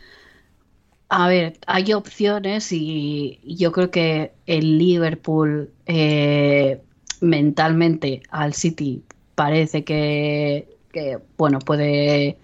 A 1.08 1.28
ver, 1.28 1.58
hay 1.66 1.92
opciones 1.92 2.72
y 2.72 3.40
yo 3.44 3.70
creo 3.72 3.90
que 3.90 4.32
el 4.46 4.78
Liverpool 4.78 5.70
eh, 5.86 6.82
mentalmente 7.20 8.22
al 8.30 8.54
City 8.54 9.04
parece 9.36 9.84
que, 9.84 10.68
que, 10.92 11.18
bueno, 11.36 11.60
puede, 11.60 12.38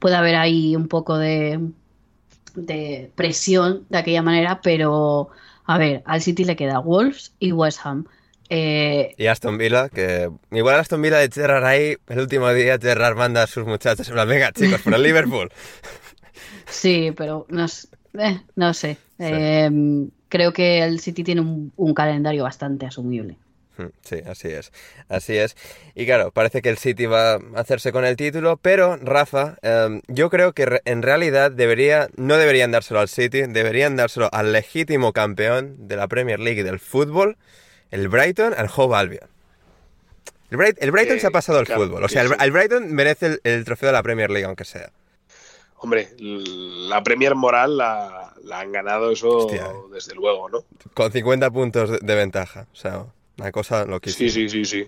puede 0.00 0.16
haber 0.16 0.34
ahí 0.34 0.74
un 0.74 0.88
poco 0.88 1.16
de, 1.16 1.60
de 2.54 3.12
presión 3.14 3.86
de 3.90 3.98
aquella 3.98 4.22
manera, 4.22 4.60
pero 4.62 5.30
a 5.64 5.78
ver, 5.78 6.02
al 6.06 6.22
City 6.22 6.44
le 6.44 6.56
queda 6.56 6.80
Wolves 6.80 7.34
y 7.38 7.52
West 7.52 7.80
Ham. 7.84 8.06
Eh, 8.50 9.14
y 9.18 9.26
Aston 9.26 9.58
Villa, 9.58 9.88
que 9.88 10.30
igual 10.50 10.76
Aston 10.76 11.02
Villa 11.02 11.18
de 11.18 11.30
Gerrard 11.30 11.64
ahí, 11.64 11.96
el 12.08 12.18
último 12.18 12.52
día 12.52 12.78
Gerrard 12.78 13.16
manda 13.16 13.42
a 13.42 13.46
sus 13.46 13.66
muchachos 13.66 14.08
en 14.08 14.14
plan, 14.14 14.28
venga 14.28 14.52
chicos, 14.52 14.80
por 14.80 14.94
el 14.94 15.02
Liverpool. 15.02 15.50
sí, 16.70 17.12
pero 17.16 17.46
no, 17.48 17.66
eh, 18.18 18.40
no 18.56 18.74
sé. 18.74 18.94
Sí. 19.18 19.24
Eh, 19.24 19.70
creo 20.28 20.52
que 20.52 20.82
el 20.82 21.00
City 21.00 21.24
tiene 21.24 21.40
un, 21.40 21.72
un, 21.76 21.94
calendario 21.94 22.44
bastante 22.44 22.86
asumible. 22.86 23.36
Hmm, 23.76 23.90
sí, 24.02 24.16
así 24.26 24.48
es, 24.48 24.72
así 25.08 25.36
es. 25.36 25.56
Y 25.94 26.04
claro, 26.04 26.32
parece 26.32 26.62
que 26.62 26.68
el 26.68 26.78
City 26.78 27.06
va 27.06 27.34
a 27.34 27.40
hacerse 27.56 27.92
con 27.92 28.04
el 28.04 28.16
título, 28.16 28.56
pero 28.56 28.96
Rafa, 28.96 29.56
eh, 29.62 30.00
yo 30.08 30.30
creo 30.30 30.52
que 30.52 30.80
en 30.84 31.02
realidad 31.02 31.50
debería, 31.50 32.08
no 32.16 32.36
deberían 32.36 32.72
dárselo 32.72 33.00
al 33.00 33.08
City, 33.08 33.42
deberían 33.48 33.96
dárselo 33.96 34.28
al 34.32 34.52
legítimo 34.52 35.12
campeón 35.12 35.88
de 35.88 35.96
la 35.96 36.08
Premier 36.08 36.40
League 36.40 36.64
del 36.64 36.80
fútbol, 36.80 37.36
el 37.90 38.08
Brighton 38.08 38.54
al 38.56 38.68
Hove 38.74 38.96
Albion. 38.96 39.28
El, 40.50 40.56
Bright, 40.56 40.76
el 40.80 40.90
Brighton 40.90 41.16
eh, 41.16 41.20
se 41.20 41.26
ha 41.26 41.30
pasado 41.30 41.58
al 41.58 41.66
claro, 41.66 41.84
fútbol. 41.84 42.04
O 42.04 42.08
sea, 42.08 42.22
el, 42.22 42.30
el 42.40 42.50
Brighton 42.50 42.92
merece 42.92 43.26
el, 43.26 43.40
el, 43.44 43.64
trofeo 43.64 43.88
de 43.88 43.92
la 43.92 44.02
Premier 44.02 44.30
League, 44.30 44.46
aunque 44.46 44.64
sea. 44.64 44.90
Hombre, 45.80 46.08
la 46.18 47.02
Premier 47.02 47.34
moral 47.34 47.76
la, 47.76 48.34
la 48.42 48.60
han 48.60 48.72
ganado 48.72 49.12
eso 49.12 49.28
Hostia. 49.28 49.70
desde 49.92 50.14
luego, 50.14 50.48
¿no? 50.48 50.64
Con 50.94 51.12
50 51.12 51.50
puntos 51.50 51.90
de, 51.90 51.98
de, 52.00 52.14
ventaja. 52.14 52.66
O 52.72 52.76
sea, 52.76 53.04
una 53.36 53.52
cosa 53.52 53.84
loquísima. 53.84 54.30
Sí, 54.30 54.48
sí, 54.48 54.48
sí, 54.48 54.64
sí. 54.64 54.86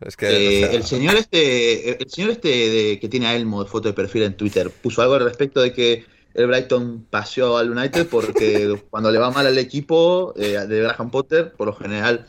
Es 0.00 0.16
que, 0.16 0.26
eh, 0.26 0.64
o 0.64 0.66
sea... 0.66 0.76
el 0.76 0.84
señor 0.84 1.14
este, 1.16 2.02
el 2.02 2.10
señor 2.10 2.30
este 2.30 2.48
de, 2.48 2.98
que 3.00 3.08
tiene 3.08 3.28
a 3.28 3.36
Elmo 3.36 3.62
de 3.62 3.70
foto 3.70 3.88
de 3.88 3.94
perfil 3.94 4.24
en 4.24 4.36
Twitter 4.36 4.70
puso 4.70 5.02
algo 5.02 5.14
al 5.14 5.24
respecto 5.24 5.60
de 5.60 5.72
que 5.72 6.04
el 6.34 6.46
Brighton 6.46 7.06
paseó 7.08 7.56
al 7.56 7.70
United 7.70 8.08
porque 8.08 8.80
cuando 8.90 9.10
le 9.10 9.18
va 9.18 9.30
mal 9.30 9.46
al 9.46 9.58
equipo 9.58 10.34
eh, 10.36 10.58
de 10.66 10.80
Graham 10.80 11.10
Potter, 11.10 11.52
por 11.52 11.68
lo 11.68 11.74
general 11.74 12.26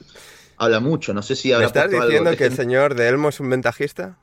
habla 0.58 0.80
mucho. 0.80 1.14
No 1.14 1.22
sé 1.22 1.36
si 1.36 1.52
habrá 1.52 1.66
¿Me 1.66 1.68
estás 1.68 1.90
diciendo 1.90 2.36
que 2.38 2.46
el 2.46 2.56
señor 2.56 2.96
de 2.96 3.08
Elmo 3.10 3.30
es 3.30 3.40
un 3.40 3.50
ventajista? 3.50 4.18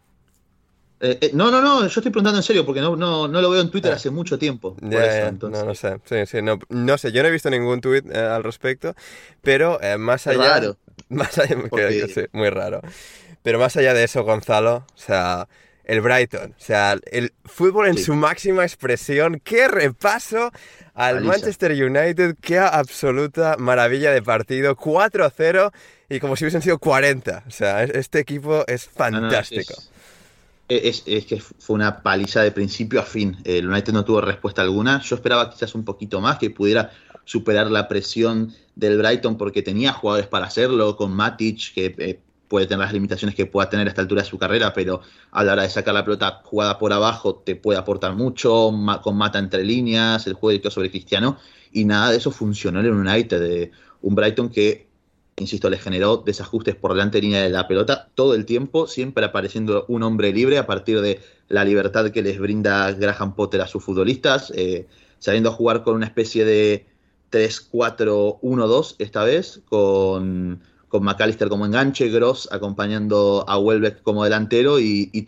Eh, 1.05 1.19
eh, 1.21 1.31
no, 1.35 1.51
no, 1.51 1.61
no, 1.61 1.81
yo 1.81 1.87
estoy 1.87 2.13
preguntando 2.13 2.39
en 2.39 2.45
serio 2.45 2.65
porque 2.65 2.81
no, 2.81 2.95
no, 2.95 3.27
no 3.27 3.41
lo 3.41 3.51
veo 3.51 3.61
en 3.61 3.73
Twitter 3.73 3.91
ah. 3.91 3.97
hace 3.97 4.11
mucho 4.11 4.39
tiempo. 4.39 4.77
Por 4.77 4.89
yeah, 4.89 5.19
eso, 5.19 5.29
entonces... 5.29 5.61
No, 5.61 5.69
no 5.69 5.75
sé, 5.75 5.99
sí, 6.05 6.27
sí, 6.27 6.43
no, 6.43 6.61
no, 6.69 6.97
sé, 6.97 7.11
yo 7.11 7.23
no 7.23 7.29
he 7.29 7.33
visto 7.33 7.51
ningún 7.51 7.81
tweet 7.81 8.05
eh, 8.13 8.19
al 8.19 8.45
respecto, 8.45 8.95
pero 9.43 9.81
más 9.99 10.29
allá... 10.29 10.61
Raro. 10.61 10.77
Más 11.09 11.37
allá, 11.39 11.57
porque... 11.69 12.07
sí, 12.07 12.21
muy 12.31 12.51
raro. 12.51 12.83
Pero 13.43 13.59
más 13.59 13.77
allá 13.77 13.95
de 13.95 14.05
eso, 14.05 14.23
Gonzalo, 14.23 14.87
o 14.95 14.99
sea, 14.99 15.49
el 15.85 16.01
Brighton. 16.01 16.55
O 16.59 16.63
sea, 16.63 16.99
el 17.11 17.33
fútbol 17.45 17.89
en 17.89 17.97
sí. 17.97 18.05
su 18.05 18.15
máxima 18.15 18.63
expresión. 18.63 19.41
¡Qué 19.43 19.69
repaso 19.69 20.51
al 20.95 21.19
Alisa. 21.19 21.33
Manchester 21.33 21.73
United! 21.73 22.37
¡Qué 22.41 22.59
absoluta 22.59 23.57
maravilla 23.59 24.13
de 24.13 24.23
partido! 24.23 24.77
4-0 24.77 25.73
y 26.09 26.21
como 26.21 26.37
si 26.37 26.45
hubiesen 26.45 26.63
sido 26.63 26.79
40. 26.79 27.45
O 27.47 27.51
sea, 27.51 27.85
este 27.85 28.21
equipo 28.21 28.65
es 28.67 28.87
fantástico. 28.87 29.75
No, 29.75 29.83
no, 29.83 29.93
es, 30.69 30.85
es, 30.85 31.03
es, 31.07 31.27
que 31.27 31.41
fue 31.41 31.75
una 31.75 32.03
paliza 32.03 32.43
de 32.43 32.53
principio 32.53 33.01
a 33.01 33.05
fin. 33.05 33.37
El 33.45 33.69
United 33.69 33.93
no 33.93 34.05
tuvo 34.05 34.21
respuesta 34.21 34.63
alguna. 34.63 35.01
Yo 35.03 35.17
esperaba 35.17 35.51
quizás 35.51 35.75
un 35.75 35.85
poquito 35.85 36.21
más, 36.21 36.39
que 36.39 36.51
pudiera 36.51 36.93
superar 37.25 37.71
la 37.71 37.89
presión 37.89 38.55
del 38.75 38.99
Brighton 38.99 39.37
porque 39.37 39.63
tenía 39.63 39.93
jugadores 39.93 40.29
para 40.29 40.47
hacerlo, 40.47 40.97
con 40.97 41.13
Matic, 41.13 41.75
que 41.75 41.95
eh, 41.99 42.21
puede 42.53 42.67
tener 42.67 42.85
las 42.85 42.93
limitaciones 42.93 43.35
que 43.35 43.47
pueda 43.47 43.71
tener 43.71 43.87
a 43.87 43.89
esta 43.89 44.03
altura 44.03 44.21
de 44.21 44.29
su 44.29 44.37
carrera, 44.37 44.75
pero 44.75 45.01
a 45.31 45.43
la 45.43 45.55
hora 45.55 45.63
de 45.63 45.71
sacar 45.71 45.95
la 45.95 46.05
pelota 46.05 46.43
jugada 46.45 46.79
por 46.79 46.93
abajo 46.93 47.37
te 47.37 47.57
puede 47.57 47.79
aportar 47.79 48.15
mucho, 48.15 48.71
con 49.03 49.17
mata 49.17 49.39
entre 49.39 49.65
líneas, 49.65 50.27
el 50.27 50.35
juego 50.35 50.51
directo 50.51 50.71
sobre 50.71 50.91
Cristiano, 50.91 51.39
y 51.73 51.87
nada 51.87 52.11
de 52.11 52.19
eso 52.19 52.31
funcionó 52.31 52.81
en 52.81 52.87
el 52.87 52.93
United, 52.93 53.41
de 53.41 53.71
un 54.03 54.15
Brighton 54.15 54.51
que, 54.51 54.87
insisto, 55.39 55.71
le 55.71 55.79
generó 55.79 56.19
desajustes 56.19 56.75
por 56.75 56.93
delante 56.93 57.17
de 57.17 57.23
línea 57.23 57.43
de 57.43 57.49
la 57.49 57.67
pelota 57.67 58.11
todo 58.15 58.35
el 58.35 58.45
tiempo, 58.45 58.87
siempre 58.87 59.25
apareciendo 59.25 59.87
un 59.89 60.03
hombre 60.03 60.31
libre 60.31 60.59
a 60.59 60.67
partir 60.67 61.01
de 61.01 61.21
la 61.49 61.65
libertad 61.65 62.11
que 62.11 62.21
les 62.21 62.39
brinda 62.39 62.93
Graham 62.93 63.35
Potter 63.35 63.63
a 63.63 63.67
sus 63.67 63.83
futbolistas, 63.83 64.53
eh, 64.55 64.87
sabiendo 65.21 65.53
jugar 65.53 65.83
con 65.83 65.95
una 65.95 66.05
especie 66.05 66.45
de 66.45 66.85
3-4-1-2 67.31 68.97
esta 68.99 69.25
vez, 69.25 69.63
con 69.71 70.61
con 70.93 71.05
McAllister 71.05 71.49
como 71.49 71.65
enganche, 71.65 72.11
Gross 72.11 72.51
acompañando 72.53 73.47
a 73.49 73.59
Welbeck 73.59 74.03
como 74.03 74.25
delantero 74.25 74.79
y, 74.79 75.09
y 75.15 75.25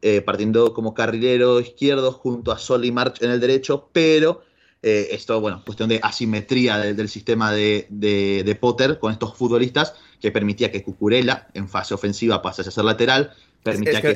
eh, 0.00 0.20
partiendo 0.20 0.72
como 0.74 0.94
carrilero 0.94 1.58
izquierdo 1.58 2.12
junto 2.12 2.52
a 2.52 2.58
Sol 2.58 2.84
y 2.84 2.92
March 2.92 3.20
en 3.20 3.32
el 3.32 3.40
derecho, 3.40 3.88
pero 3.92 4.42
eh, 4.80 5.08
esto, 5.10 5.40
bueno, 5.40 5.60
cuestión 5.66 5.88
de 5.88 5.98
asimetría 6.00 6.78
de, 6.78 6.94
del 6.94 7.08
sistema 7.08 7.50
de, 7.50 7.88
de, 7.90 8.54
Potter 8.60 9.00
con 9.00 9.10
estos 9.10 9.36
futbolistas 9.36 9.94
que 10.20 10.30
permitía 10.30 10.70
que 10.70 10.84
Cucurella 10.84 11.48
en 11.54 11.68
fase 11.68 11.92
ofensiva 11.92 12.40
pasase 12.40 12.68
a 12.68 12.72
ser 12.72 12.84
lateral, 12.84 13.32
permitía 13.62 14.00
que, 14.00 14.10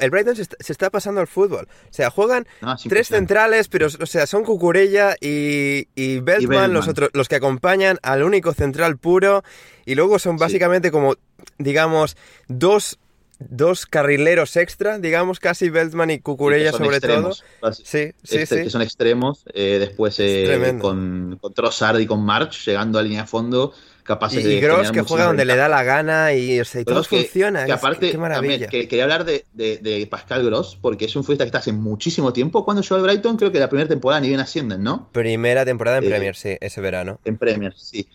el 0.00 0.10
Brighton 0.10 0.36
se 0.36 0.72
está, 0.72 0.90
pasando 0.90 1.20
al 1.20 1.26
fútbol. 1.26 1.68
O 1.68 1.92
sea, 1.92 2.10
juegan 2.10 2.46
tres 2.88 3.08
centrales, 3.08 3.68
pero 3.68 3.86
o 3.86 4.06
sea, 4.06 4.26
son 4.26 4.44
Cucurella 4.44 5.16
y, 5.20 5.88
y, 5.94 6.20
Beltman, 6.20 6.72
Los, 6.72 6.88
otros, 6.88 7.10
los 7.12 7.28
que 7.28 7.36
acompañan 7.36 7.98
al 8.02 8.22
único 8.22 8.52
central 8.52 8.98
puro. 8.98 9.42
Y 9.84 9.94
luego 9.94 10.18
son 10.18 10.36
básicamente 10.36 10.90
como, 10.90 11.16
digamos, 11.58 12.16
dos 12.48 12.98
dos 13.38 13.84
carrileros 13.86 14.56
extra, 14.56 14.98
digamos, 14.98 15.40
casi 15.40 15.68
Beltman 15.68 16.10
y 16.10 16.20
Cucurella 16.20 16.72
sobre 16.72 17.00
todo. 17.00 17.34
Sí, 17.34 17.42
sí, 17.84 18.12
este, 18.22 18.46
sí. 18.46 18.62
Que 18.64 18.70
son 18.70 18.82
extremos. 18.82 19.44
Eh, 19.52 19.76
después 19.78 20.16
eh, 20.18 20.78
con, 20.80 21.38
con 21.40 21.54
Trossard 21.54 22.00
y 22.00 22.06
con 22.06 22.24
March, 22.24 22.64
llegando 22.64 22.98
a 22.98 23.02
línea 23.02 23.22
de 23.22 23.28
fondo, 23.28 23.74
capaces 24.06 24.44
y, 24.44 24.48
de. 24.48 24.54
Y 24.54 24.60
Gross 24.60 24.90
que 24.90 25.02
juega 25.02 25.26
donde 25.26 25.44
le 25.44 25.56
da 25.56 25.68
la 25.68 25.82
gana 25.82 26.32
y, 26.34 26.60
o 26.60 26.64
sea, 26.64 26.84
todo 26.84 27.04
funciona. 27.04 27.66
Que 27.66 27.72
aparte, 27.72 28.10
qué 28.10 28.18
maravilla. 28.18 28.68
que, 28.68 28.88
quería 28.88 29.04
hablar 29.04 29.24
de, 29.24 29.44
de, 29.52 30.06
Pascal 30.10 30.44
Gross, 30.44 30.78
porque 30.80 31.04
es 31.04 31.16
un 31.16 31.24
futbolista 31.24 31.44
que 31.44 31.48
está 31.48 31.58
hace 31.58 31.72
muchísimo 31.72 32.32
tiempo. 32.32 32.64
Cuando 32.64 32.82
llegó 32.82 32.96
al 32.96 33.02
Brighton, 33.02 33.36
creo 33.36 33.52
que 33.52 33.58
la 33.58 33.68
primera 33.68 33.88
temporada 33.88 34.20
ni 34.20 34.28
bien 34.28 34.40
ascienden, 34.40 34.82
¿no? 34.82 35.10
Primera 35.12 35.64
temporada 35.64 35.98
en 35.98 36.04
eh, 36.04 36.08
Premier, 36.08 36.36
sí, 36.36 36.56
ese 36.60 36.80
verano. 36.80 37.20
En 37.24 37.36
Premier, 37.36 37.74
sí. 37.76 38.08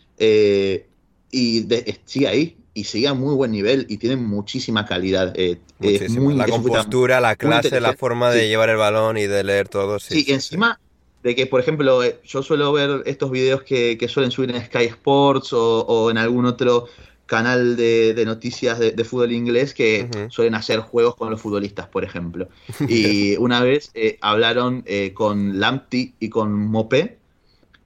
y 1.32 1.68
sigue 2.06 2.28
ahí, 2.28 2.58
y 2.74 2.86
sigue 2.86 3.08
a 3.08 3.14
muy 3.14 3.36
buen 3.36 3.52
nivel 3.52 3.86
y 3.90 3.98
tiene 3.98 4.16
muchísima 4.16 4.86
calidad. 4.86 5.34
Eh, 5.36 5.60
la 5.80 6.48
compostura, 6.48 7.20
la 7.20 7.36
clase, 7.36 7.82
la 7.82 7.94
forma 7.94 8.32
de 8.32 8.48
llevar 8.48 8.70
el 8.70 8.78
balón 8.78 9.18
y 9.18 9.28
de 9.28 9.44
leer 9.44 9.68
todo. 9.68 10.00
Sí, 10.00 10.26
encima 10.30 10.80
de 11.24 11.36
que, 11.36 11.46
por 11.46 11.60
ejemplo, 11.60 12.04
eh, 12.04 12.20
yo 12.24 12.44
suelo 12.44 12.72
ver 12.74 13.04
estos 13.06 13.32
videos 13.32 13.64
que, 13.64 13.98
suelen 14.08 14.32
subir 14.32 14.52
en 14.52 14.64
Sky 14.66 14.86
Sports 14.86 15.54
o, 15.54 16.10
en 16.10 16.18
algún 16.18 16.46
otro 16.46 16.88
canal 17.26 17.78
de, 17.78 18.22
noticias 18.26 18.80
de, 18.80 19.04
fútbol 19.06 19.32
inglés 19.32 19.74
que 19.74 20.10
suelen 20.30 20.56
hacer 20.56 20.80
juegos 20.80 21.16
con 21.16 21.30
los 21.30 21.42
futbolistas, 21.42 21.88
por 21.88 22.04
ejemplo. 22.04 22.50
Y 22.90 23.38
una 23.38 23.62
vez 23.62 23.92
eh, 23.94 24.18
hablaron 24.22 24.84
con 25.14 25.60
Lamptey 25.60 26.16
y 26.20 26.30
con 26.30 26.52
Mopé 26.54 27.22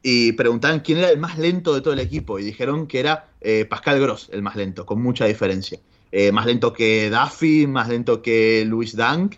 y 0.07 0.33
preguntaban 0.33 0.81
quién 0.81 0.99
era 0.99 1.09
el 1.09 1.17
más 1.17 1.39
lento 1.39 1.73
de 1.73 1.81
todo 1.81 1.91
el 1.93 1.99
equipo 1.99 2.37
y 2.37 2.43
dijeron 2.43 2.85
que 2.85 2.99
era 2.99 3.29
eh, 3.41 3.65
Pascal 3.65 3.99
Gross 3.99 4.29
el 4.31 4.43
más 4.43 4.55
lento, 4.55 4.85
con 4.85 5.01
mucha 5.01 5.25
diferencia. 5.25 5.79
Eh, 6.11 6.31
más 6.31 6.45
lento 6.45 6.73
que 6.73 7.09
Duffy, 7.09 7.65
más 7.65 7.89
lento 7.89 8.21
que 8.21 8.63
Luis 8.67 8.95
Dank, 8.95 9.37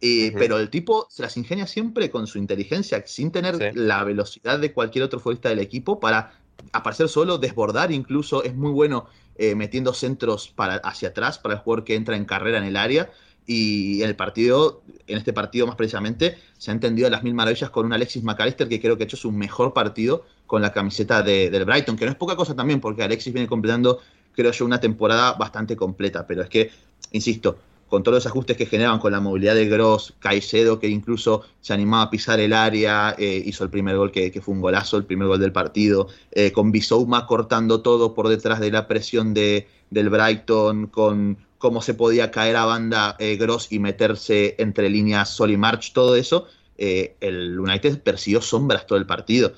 eh. 0.00 0.32
Pero 0.36 0.58
el 0.58 0.70
tipo 0.70 1.06
se 1.10 1.22
las 1.22 1.36
ingenia 1.36 1.66
siempre 1.66 2.10
con 2.10 2.26
su 2.26 2.38
inteligencia, 2.38 3.02
sin 3.06 3.30
tener 3.30 3.76
la 3.76 4.04
velocidad 4.04 4.58
de 4.58 4.72
cualquier 4.72 5.04
otro 5.04 5.20
futbolista 5.20 5.48
del 5.48 5.60
equipo 5.60 6.00
para 6.00 6.32
aparecer 6.72 7.08
solo, 7.08 7.38
desbordar 7.38 7.92
incluso. 7.92 8.42
Es 8.44 8.54
muy 8.54 8.70
bueno 8.70 9.06
metiendo 9.36 9.92
centros 9.94 10.48
para, 10.48 10.76
hacia 10.76 11.08
atrás 11.08 11.38
para 11.38 11.54
el 11.54 11.60
jugador 11.60 11.84
que 11.84 11.96
entra 11.96 12.16
en 12.16 12.24
carrera 12.24 12.58
en 12.58 12.64
el 12.64 12.76
área 12.76 13.10
y 13.46 14.02
en 14.02 14.08
el 14.08 14.16
partido, 14.16 14.82
en 15.06 15.18
este 15.18 15.32
partido 15.32 15.66
más 15.66 15.76
precisamente, 15.76 16.38
se 16.56 16.70
ha 16.70 16.74
entendido 16.74 17.10
las 17.10 17.22
mil 17.22 17.34
maravillas 17.34 17.70
con 17.70 17.84
un 17.84 17.92
Alexis 17.92 18.22
McAllister 18.22 18.68
que 18.68 18.80
creo 18.80 18.96
que 18.96 19.02
ha 19.02 19.06
hecho 19.06 19.16
su 19.16 19.32
mejor 19.32 19.74
partido 19.74 20.24
con 20.46 20.62
la 20.62 20.72
camiseta 20.72 21.22
del 21.22 21.64
Brighton, 21.64 21.96
que 21.96 22.06
no 22.06 22.10
es 22.10 22.16
poca 22.16 22.36
cosa 22.36 22.54
también, 22.54 22.80
porque 22.80 23.02
Alexis 23.02 23.32
viene 23.32 23.48
completando, 23.48 24.00
creo 24.32 24.50
yo, 24.50 24.64
una 24.64 24.80
temporada 24.80 25.32
bastante 25.34 25.76
completa. 25.76 26.26
Pero 26.26 26.42
es 26.42 26.48
que, 26.48 26.70
insisto, 27.12 27.58
con 27.94 28.02
todos 28.02 28.16
los 28.16 28.26
ajustes 28.26 28.56
que 28.56 28.66
generaban 28.66 28.98
con 28.98 29.12
la 29.12 29.20
movilidad 29.20 29.54
de 29.54 29.68
Gross, 29.68 30.14
Caicedo, 30.18 30.80
que 30.80 30.88
incluso 30.88 31.42
se 31.60 31.74
animaba 31.74 32.02
a 32.02 32.10
pisar 32.10 32.40
el 32.40 32.52
área, 32.52 33.14
eh, 33.16 33.40
hizo 33.46 33.62
el 33.62 33.70
primer 33.70 33.96
gol 33.96 34.10
que, 34.10 34.32
fue 34.44 34.52
un 34.52 34.60
golazo, 34.60 34.96
el 34.96 35.04
primer 35.04 35.28
gol 35.28 35.38
del 35.38 35.52
partido, 35.52 36.08
eh, 36.32 36.50
con 36.50 36.72
Bisouma 36.72 37.24
cortando 37.28 37.82
todo 37.82 38.12
por 38.12 38.26
detrás 38.26 38.58
de 38.58 38.72
la 38.72 38.88
presión 38.88 39.32
de, 39.32 39.68
del 39.90 40.10
Brighton, 40.10 40.88
con 40.88 41.38
cómo 41.56 41.82
se 41.82 41.94
podía 41.94 42.32
caer 42.32 42.56
a 42.56 42.64
banda 42.64 43.14
eh, 43.20 43.36
Gross 43.36 43.68
y 43.70 43.78
meterse 43.78 44.56
entre 44.58 44.90
líneas 44.90 45.28
Sol 45.28 45.52
y 45.52 45.56
March, 45.56 45.92
todo 45.92 46.16
eso, 46.16 46.48
el 46.76 47.60
United 47.60 48.02
persiguió 48.02 48.42
sombras 48.42 48.88
todo 48.88 48.98
el 48.98 49.06
partido. 49.06 49.52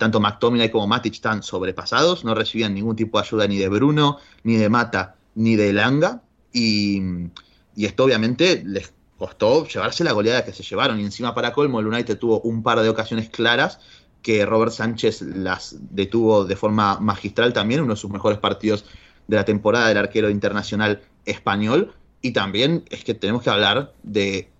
Tanto 0.00 0.18
McTominay 0.18 0.72
como 0.72 0.88
Matic 0.88 1.14
están 1.14 1.44
sobrepasados, 1.44 2.24
no 2.24 2.34
recibían 2.34 2.74
ningún 2.74 2.96
tipo 2.96 3.18
de 3.18 3.24
ayuda 3.24 3.46
ni 3.46 3.56
de 3.56 3.68
Bruno, 3.68 4.18
ni 4.42 4.56
de 4.56 4.68
Mata, 4.68 5.14
ni 5.36 5.54
de 5.54 5.72
Langa, 5.72 6.22
y, 6.58 7.84
esto 7.86 8.04
obviamente 8.04 8.62
les 8.64 8.92
costó 9.16 9.66
llevarse 9.66 10.04
la 10.04 10.12
goleada 10.12 10.44
que 10.44 10.52
se 10.52 10.62
llevaron, 10.62 11.00
y 11.00 11.04
encima 11.04 11.34
para 11.34 11.52
colmo 11.52 11.80
el 11.80 11.86
United 11.86 12.18
tuvo 12.18 12.40
un 12.40 12.62
par 12.62 12.80
de 12.80 12.88
ocasiones 12.88 13.28
claras 13.30 13.80
que 14.22 14.44
Robert 14.44 14.72
Sánchez 14.72 15.22
las 15.22 15.76
detuvo 15.78 16.44
de 16.44 16.56
forma 16.56 16.98
magistral 16.98 17.52
también, 17.52 17.82
uno 17.82 17.94
de 17.94 18.00
sus 18.00 18.10
mejores 18.10 18.38
partidos 18.38 18.84
de 19.28 19.36
la 19.36 19.44
temporada 19.44 19.88
del 19.88 19.98
arquero 19.98 20.28
internacional 20.28 21.02
español. 21.24 21.94
Y 22.20 22.32
también 22.32 22.84
es 22.90 23.04
que 23.04 23.14
tenemos 23.14 23.42
que 23.42 23.50
hablar 23.50 23.92
de 24.02 24.50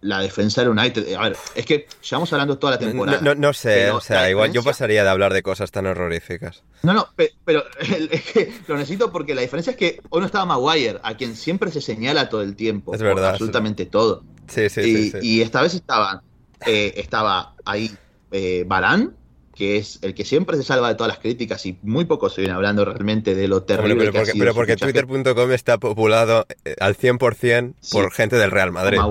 la 0.00 0.20
defensa 0.20 0.60
del 0.60 0.70
United. 0.70 1.14
A 1.14 1.22
ver, 1.28 1.36
es 1.54 1.66
que 1.66 1.86
llevamos 2.08 2.32
hablando 2.32 2.58
toda 2.58 2.72
la 2.72 2.78
temporada. 2.78 3.34
No, 3.34 3.52
sé, 3.52 3.90
o 3.90 4.00
sea, 4.00 4.30
igual 4.30 4.52
yo 4.52 4.62
pasaría 4.62 5.04
de 5.04 5.10
hablar 5.10 5.32
de 5.32 5.42
cosas 5.42 5.70
tan 5.70 5.86
horroríficas. 5.86 6.62
No, 6.82 6.92
no, 6.92 7.08
pero, 7.16 7.64
es 7.80 8.22
que 8.22 8.52
lo 8.66 8.76
necesito 8.76 9.10
porque 9.10 9.34
la 9.34 9.42
diferencia 9.42 9.72
es 9.72 9.76
que 9.76 10.00
hoy 10.10 10.20
no 10.20 10.26
estaba 10.26 10.44
Maguire, 10.44 11.00
a 11.02 11.16
quien 11.16 11.36
siempre 11.36 11.70
se 11.70 11.80
señala 11.80 12.28
todo 12.28 12.42
el 12.42 12.56
tiempo. 12.56 12.94
Es 12.94 13.02
verdad. 13.02 13.30
Absolutamente 13.30 13.86
todo. 13.86 14.22
Sí, 14.48 14.68
sí, 14.68 14.80
y, 14.80 15.10
sí, 15.10 15.18
y, 15.22 15.40
esta 15.40 15.62
vez 15.62 15.74
estaba, 15.74 16.22
eh, 16.66 16.92
estaba 16.96 17.54
ahí 17.64 17.90
eh, 18.30 18.64
Barán, 18.66 19.14
que 19.54 19.76
es 19.76 20.00
el 20.02 20.14
que 20.14 20.24
siempre 20.24 20.56
se 20.56 20.64
salva 20.64 20.88
de 20.88 20.96
todas 20.96 21.12
las 21.12 21.18
críticas 21.18 21.64
y 21.66 21.78
muy 21.82 22.04
poco 22.04 22.28
se 22.28 22.40
viene 22.40 22.54
hablando 22.54 22.84
realmente 22.84 23.34
de 23.34 23.46
lo 23.46 23.62
terrible 23.62 23.96
pero, 23.96 24.12
que 24.12 24.18
porque, 24.18 24.32
Pero 24.38 24.54
porque 24.54 24.76
Twitter.com 24.76 25.52
está 25.52 25.78
populado 25.78 26.46
eh, 26.64 26.74
al 26.80 26.96
100% 26.96 27.74
por 27.92 28.12
gente 28.12 28.36
del 28.36 28.50
Real 28.50 28.72
Madrid. 28.72 28.98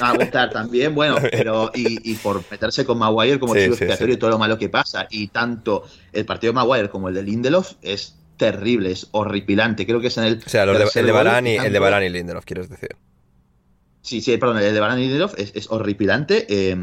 A 0.00 0.14
gustar 0.16 0.50
también, 0.50 0.94
bueno, 0.94 1.16
pero 1.30 1.70
y, 1.74 2.14
por 2.14 2.42
meterse 2.50 2.86
con 2.86 2.98
Maguire 2.98 3.38
como 3.38 3.54
chivo 3.54 3.74
expiatorio 3.74 4.14
y 4.14 4.16
todo 4.16 4.30
lo 4.30 4.38
malo 4.38 4.58
que 4.58 4.70
pasa. 4.70 5.06
Y 5.10 5.28
tanto 5.28 5.84
el 6.12 6.24
partido 6.24 6.52
de 6.52 6.56
Maguire 6.56 6.88
como 6.88 7.10
el 7.10 7.14
de 7.14 7.22
Lindelof 7.22 7.74
es 7.82 8.16
terrible, 8.38 8.92
es 8.92 9.08
horripilante. 9.12 9.84
Creo 9.84 10.00
que 10.00 10.06
es 10.06 10.16
en 10.16 10.24
el. 10.24 10.42
O 10.44 10.48
sea, 10.48 10.64
el 10.64 11.06
de 11.06 11.12
Barán 11.12 11.46
y, 11.46 11.56
el 11.56 11.72
de 11.72 11.78
Barán 11.78 12.02
y 12.02 12.08
Lindelof, 12.08 12.46
quieres 12.46 12.70
decir. 12.70 12.96
Sí, 14.00 14.22
sí, 14.22 14.36
perdón, 14.38 14.58
el 14.58 14.72
de 14.72 14.80
Barán 14.80 14.98
y 14.98 15.02
Lindelof 15.02 15.34
es, 15.38 15.52
es 15.54 15.70
horripilante. 15.70 16.46
Eh, 16.48 16.76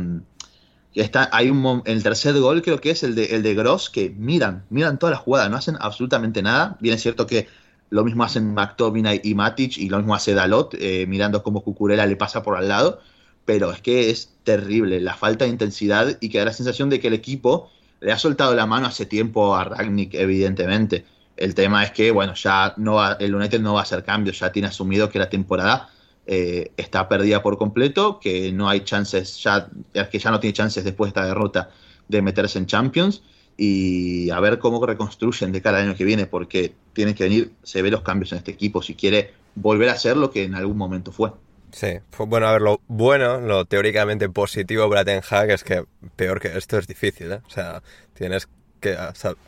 está, 0.94 1.30
hay 1.32 1.50
un 1.50 1.82
el 1.86 2.04
tercer 2.04 2.38
gol 2.40 2.62
creo 2.62 2.82
que 2.82 2.92
es 2.92 3.04
el 3.04 3.16
de, 3.16 3.36
el 3.36 3.44
de 3.44 3.56
Gross, 3.56 3.90
que 3.90 4.10
miran, 4.10 4.66
miran 4.70 5.00
toda 5.00 5.12
la 5.12 5.18
jugada, 5.18 5.48
no 5.50 5.58
hacen 5.58 5.78
absolutamente 5.80 6.42
nada. 6.42 6.78
Bien 6.82 6.96
es 6.96 7.02
cierto 7.02 7.26
que 7.26 7.48
lo 7.90 8.04
mismo 8.04 8.24
hacen 8.24 8.54
McTominay 8.54 9.22
y 9.24 9.36
Matic 9.36 9.78
y 9.78 9.90
lo 9.90 9.98
mismo 9.98 10.16
hace 10.16 10.34
Dalot, 10.34 10.76
eh, 10.80 11.06
mirando 11.08 11.44
cómo 11.44 11.62
Cucurella 11.62 12.06
le 12.06 12.16
pasa 12.16 12.42
por 12.44 12.58
al 12.58 12.68
lado, 12.68 13.00
pero 13.46 13.72
es 13.72 13.82
que 13.82 14.10
es 14.10 14.34
terrible 14.44 15.00
la 15.02 15.14
falta 15.14 15.46
de 15.46 15.52
intensidad 15.52 16.18
y 16.22 16.30
que 16.30 16.40
da 16.40 16.46
la 16.46 16.54
sensación 16.54 16.90
de 16.90 17.00
que 17.00 17.08
el 17.08 17.14
equipo 17.14 17.70
le 18.00 18.12
ha 18.12 18.18
soltado 18.18 18.56
la 18.56 18.66
mano 18.66 18.88
hace 18.88 19.06
tiempo 19.06 19.56
a 19.56 19.64
Ragnick, 19.64 20.14
evidentemente. 20.16 21.06
El 21.38 21.56
tema 21.56 21.84
es 21.84 21.92
que, 21.92 22.12
bueno, 22.12 22.34
ya 22.34 22.74
no 22.78 22.96
va, 22.96 23.14
el 23.20 23.34
United 23.34 23.62
no 23.62 23.74
va 23.74 23.82
a 23.82 23.84
hacer 23.84 24.04
cambios, 24.04 24.40
ya 24.40 24.52
tiene 24.52 24.68
asumido 24.68 25.10
que 25.10 25.20
la 25.20 25.30
temporada 25.30 25.90
eh, 26.28 26.72
está 26.78 27.08
perdida 27.10 27.42
por 27.42 27.58
completo, 27.58 28.20
que 28.20 28.52
no 28.52 28.70
hay 28.70 28.82
chances, 28.82 29.42
ya, 29.44 29.70
que 30.10 30.20
ya 30.20 30.32
no 30.32 30.40
tiene 30.40 30.54
chances 30.54 30.84
después 30.84 31.08
de 31.08 31.20
esta 31.20 31.28
derrota 31.28 31.72
de 32.08 32.22
meterse 32.22 32.60
en 32.60 32.66
Champions 32.66 33.24
y 33.58 34.30
a 34.30 34.40
ver 34.40 34.60
cómo 34.60 34.86
reconstruyen 34.86 35.52
de 35.52 35.62
cada 35.62 35.80
año 35.80 35.96
que 35.96 36.04
viene, 36.04 36.26
porque 36.28 36.74
tienen 36.94 37.16
que 37.16 37.26
venir, 37.26 37.54
se 37.64 37.82
ve 37.82 37.92
los 37.92 38.02
cambios 38.02 38.32
en 38.32 38.40
este 38.40 38.52
equipo 38.52 38.82
si 38.82 38.96
quiere 38.96 39.34
volver 39.56 39.90
a 39.90 39.98
ser 39.98 40.18
lo 40.18 40.32
que 40.32 40.44
en 40.44 40.56
algún 40.56 40.78
momento 40.78 41.12
fue. 41.12 41.32
Sí, 41.72 42.00
bueno 42.18 42.48
a 42.48 42.54
ver 42.54 42.62
lo 42.62 42.82
bueno, 42.88 43.40
lo 43.40 43.66
teóricamente 43.66 44.28
positivo 44.30 44.90
para 44.90 45.06
Ten 45.06 45.22
Hag 45.30 45.52
es 45.52 45.64
que 45.64 45.86
peor 46.18 46.42
que 46.42 46.58
esto 46.58 46.78
es 46.78 46.86
difícil, 46.86 47.32
¿eh? 47.32 47.42
O 47.48 47.50
sea, 47.50 47.82
tienes 48.14 48.50
que 48.82 48.98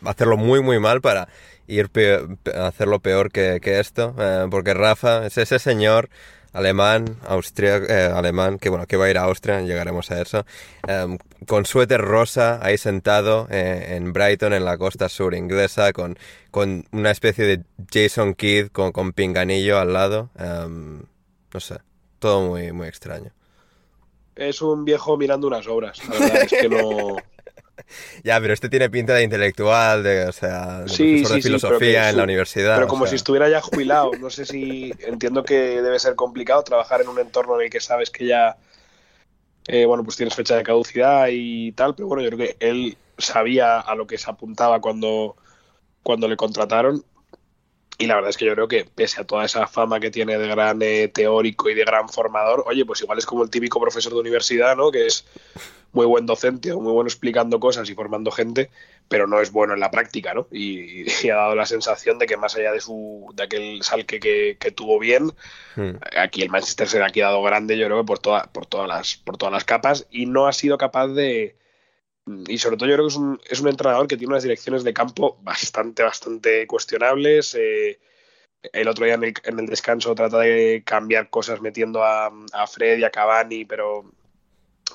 hacerlo 0.05 0.37
muy 0.37 0.61
muy 0.61 0.79
mal 0.79 1.01
para 1.01 1.27
ir 1.67 1.89
hacerlo 2.55 2.99
peor 2.99 3.31
que, 3.31 3.59
esto, 3.79 4.15
eh, 4.19 4.47
porque 4.49 4.73
Rafa 4.73 5.25
es 5.25 5.37
ese 5.37 5.59
señor 5.59 6.09
alemán, 6.53 7.17
Austria, 7.27 7.77
eh, 7.77 8.11
alemán, 8.13 8.59
que 8.59 8.69
bueno, 8.69 8.85
que 8.85 8.95
va 8.95 9.05
a 9.05 9.09
ir 9.09 9.17
a 9.17 9.23
Austria, 9.23 9.61
llegaremos 9.61 10.11
a 10.11 10.21
eso, 10.21 10.45
em, 10.87 11.17
con 11.47 11.65
suéter 11.65 11.99
rosa, 11.99 12.59
ahí 12.61 12.77
sentado 12.77 13.47
eh, 13.49 13.95
en 13.97 14.13
Brighton, 14.13 14.53
en 14.53 14.63
la 14.63 14.77
costa 14.77 15.09
sur 15.09 15.33
inglesa, 15.33 15.91
con, 15.91 16.17
con 16.51 16.85
una 16.91 17.11
especie 17.11 17.45
de 17.45 17.63
Jason 17.91 18.35
Kidd 18.35 18.67
con, 18.67 18.91
con 18.91 19.11
pinganillo 19.11 19.79
al 19.79 19.91
lado. 19.91 20.29
Em, 20.37 21.01
no 21.53 21.59
sé, 21.59 21.79
todo 22.19 22.47
muy, 22.47 22.71
muy 22.71 22.87
extraño. 22.87 23.31
Es 24.35 24.61
un 24.61 24.85
viejo 24.85 25.17
mirando 25.17 25.47
unas 25.47 25.67
obras, 25.67 25.99
la 26.07 26.19
verdad 26.19 26.43
es 26.43 26.51
que 26.51 26.69
no... 26.69 27.17
Ya, 28.23 28.39
pero 28.39 28.53
este 28.53 28.69
tiene 28.69 28.89
pinta 28.89 29.13
de 29.13 29.23
intelectual, 29.23 30.03
de, 30.03 30.25
o 30.25 30.31
sea, 30.31 30.81
de 30.81 30.85
profesor 30.85 31.35
de 31.35 31.41
filosofía 31.41 32.09
en 32.09 32.17
la 32.17 32.23
universidad. 32.23 32.75
Pero 32.75 32.87
como 32.87 33.07
si 33.07 33.15
estuviera 33.15 33.49
ya 33.49 33.61
jubilado. 33.61 34.11
No 34.19 34.29
sé 34.29 34.45
si 34.45 34.93
entiendo 34.99 35.43
que 35.43 35.81
debe 35.81 35.99
ser 35.99 36.15
complicado 36.15 36.63
trabajar 36.63 37.01
en 37.01 37.07
un 37.07 37.19
entorno 37.19 37.55
en 37.55 37.65
el 37.65 37.69
que 37.69 37.79
sabes 37.79 38.09
que 38.09 38.27
ya, 38.27 38.57
eh, 39.67 39.85
bueno, 39.85 40.03
pues 40.03 40.17
tienes 40.17 40.35
fecha 40.35 40.55
de 40.55 40.63
caducidad 40.63 41.27
y 41.31 41.71
tal. 41.73 41.95
Pero 41.95 42.07
bueno, 42.07 42.23
yo 42.23 42.29
creo 42.31 42.47
que 42.47 42.57
él 42.59 42.97
sabía 43.17 43.79
a 43.79 43.95
lo 43.95 44.07
que 44.07 44.17
se 44.17 44.29
apuntaba 44.29 44.79
cuando, 44.81 45.35
cuando 46.01 46.27
le 46.27 46.37
contrataron. 46.37 47.03
Y 48.03 48.07
la 48.07 48.15
verdad 48.15 48.31
es 48.31 48.37
que 48.37 48.43
yo 48.43 48.53
creo 48.53 48.67
que 48.67 48.83
pese 48.83 49.21
a 49.21 49.23
toda 49.23 49.45
esa 49.45 49.65
fama 49.65 50.01
que 50.01 50.11
tiene 50.11 50.37
de 50.37 50.45
gran 50.45 50.81
eh, 50.81 51.07
teórico 51.07 51.69
y 51.69 51.73
de 51.73 51.85
gran 51.85 52.09
formador, 52.09 52.65
oye, 52.67 52.83
pues 52.85 53.01
igual 53.01 53.17
es 53.17 53.25
como 53.25 53.43
el 53.43 53.49
típico 53.49 53.79
profesor 53.79 54.11
de 54.11 54.19
universidad, 54.19 54.75
¿no? 54.75 54.91
Que 54.91 55.07
es 55.07 55.25
muy 55.93 56.05
buen 56.05 56.25
docente, 56.25 56.73
muy 56.73 56.91
bueno 56.91 57.07
explicando 57.07 57.61
cosas 57.61 57.89
y 57.89 57.95
formando 57.95 58.29
gente, 58.29 58.69
pero 59.07 59.25
no 59.25 59.39
es 59.39 59.53
bueno 59.53 59.73
en 59.73 59.79
la 59.79 59.89
práctica, 59.89 60.33
¿no? 60.33 60.47
Y, 60.51 61.05
ha 61.29 61.35
dado 61.35 61.55
la 61.55 61.65
sensación 61.65 62.19
de 62.19 62.25
que 62.25 62.35
más 62.35 62.57
allá 62.57 62.73
de 62.73 62.81
su 62.81 63.31
de 63.35 63.43
aquel 63.43 63.83
salque 63.83 64.19
que, 64.19 64.57
que 64.59 64.71
tuvo 64.71 64.99
bien, 64.99 65.31
hmm. 65.77 65.91
aquí 66.17 66.41
el 66.41 66.49
Manchester 66.49 66.89
se 66.89 66.99
le 66.99 67.05
ha 67.05 67.09
quedado 67.09 67.41
grande, 67.41 67.77
yo 67.77 67.85
creo 67.85 68.01
que 68.01 68.05
por 68.05 68.19
toda, 68.19 68.51
por 68.51 68.65
todas 68.65 68.89
las, 68.89 69.15
por 69.15 69.37
todas 69.37 69.53
las 69.53 69.63
capas, 69.63 70.07
y 70.11 70.25
no 70.25 70.47
ha 70.47 70.51
sido 70.51 70.77
capaz 70.77 71.07
de, 71.07 71.55
y 72.25 72.57
sobre 72.57 72.77
todo 72.77 72.87
yo 72.87 72.95
creo 72.95 73.07
que 73.07 73.13
es 73.13 73.17
un, 73.17 73.41
es 73.49 73.59
un 73.59 73.67
entrenador 73.67 74.07
que 74.07 74.17
tiene 74.17 74.31
unas 74.31 74.43
direcciones 74.43 74.83
de 74.83 74.93
campo 74.93 75.37
bastante, 75.41 76.03
bastante 76.03 76.65
cuestionables. 76.67 77.55
Eh, 77.55 77.99
el 78.71 78.87
otro 78.87 79.05
día 79.05 79.15
en 79.15 79.23
el, 79.25 79.33
en 79.43 79.59
el, 79.59 79.65
descanso 79.65 80.15
trata 80.15 80.39
de 80.39 80.83
cambiar 80.85 81.29
cosas 81.29 81.59
metiendo 81.61 82.03
a, 82.03 82.31
a, 82.53 82.67
Fred 82.67 82.97
y 82.99 83.03
a 83.03 83.09
Cavani, 83.09 83.65
pero 83.65 84.09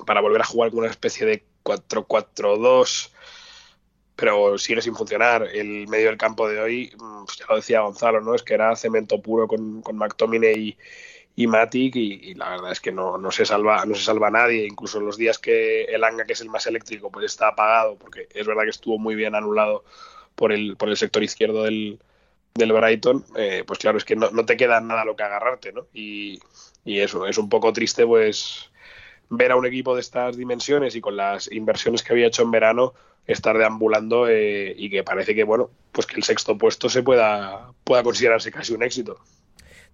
para 0.07 0.23
volver 0.23 0.41
a 0.41 0.47
jugar 0.47 0.71
con 0.71 0.81
una 0.81 0.91
especie 0.91 1.27
de 1.27 1.45
4-4-2, 1.65 3.11
pero 4.17 4.57
sigue 4.57 4.81
sin 4.81 4.95
funcionar. 4.95 5.49
El 5.53 5.87
medio 5.89 6.07
del 6.07 6.17
campo 6.17 6.49
de 6.49 6.61
hoy, 6.61 6.93
mm, 6.99 7.25
pues 7.27 7.39
ya 7.39 7.47
lo 7.49 7.57
decía 7.57 7.81
Gonzalo, 7.81 8.21
¿no? 8.23 8.35
Es 8.35 8.43
que 8.43 8.55
era 8.55 8.75
cemento 8.75 9.21
puro 9.21 9.47
con, 9.47 9.83
con 9.83 9.97
McTominay 9.97 10.59
y, 10.61 10.79
y 11.39 11.47
Matic 11.47 11.95
y, 11.95 12.35
la 12.35 12.51
verdad 12.51 12.73
es 12.73 12.81
que 12.81 12.91
no, 12.91 13.17
no, 13.17 13.31
se 13.31 13.47
salva 13.47 13.85
no 13.87 13.95
se 13.95 14.03
salva 14.03 14.29
nadie 14.29 14.67
incluso 14.67 14.99
los 14.99 15.17
días 15.17 15.39
que 15.39 15.85
el 15.85 16.03
Anga 16.03 16.25
que 16.25 16.33
es 16.33 16.41
el 16.41 16.49
más 16.49 16.67
eléctrico 16.67 17.13
pues 17.13 17.27
está 17.27 17.47
apagado 17.47 17.95
porque 17.97 18.27
es 18.35 18.45
verdad 18.45 18.65
que 18.65 18.71
estuvo 18.71 18.99
muy 18.99 19.15
bien 19.15 19.37
anulado 19.37 19.85
por 20.35 20.51
el 20.51 20.77
por 20.77 20.89
el 20.89 20.97
sector 20.97 21.23
izquierdo 21.23 21.63
del, 21.63 22.01
del 22.55 22.73
Brighton 22.73 23.25
eh, 23.37 23.63
pues 23.65 23.79
claro 23.79 23.99
es 23.99 24.05
que 24.05 24.17
no, 24.17 24.31
te 24.47 24.57
queda 24.57 24.81
nada 24.81 25.05
lo 25.05 25.15
que 25.15 25.23
agarrarte 25.23 25.73
¿no? 25.73 25.87
y, 25.95 26.41
y 26.85 26.99
eso 26.99 27.25
es 27.25 27.39
un 27.39 27.49
poco 27.49 27.73
triste 27.73 28.05
pues 28.05 28.73
ver 29.29 29.53
a 29.53 29.57
un 29.57 29.65
equipo 29.65 29.95
de 29.95 30.01
estas 30.01 30.37
dimensiones 30.37 30.97
y 30.97 31.01
con 31.01 31.17
las 31.17 31.53
inversiones 31.53 32.03
que 32.03 32.15
había 32.15 32.27
hecho 32.27 32.43
en 32.43 32.51
verano 32.51 32.95
estar 33.29 33.57
deambulando 33.57 34.27
eh, 34.29 34.75
y 34.77 34.91
que 34.91 35.05
parece 35.05 35.37
que 35.37 35.45
bueno 35.45 35.71
pues 35.93 36.05
que 36.05 36.17
el 36.17 36.25
sexto 36.25 36.59
puesto 36.59 36.89
se 36.89 37.05
pueda 37.05 37.71
pueda 37.85 38.03
considerarse 38.03 38.51
casi 38.51 38.75
un 38.75 38.83
éxito 38.83 39.21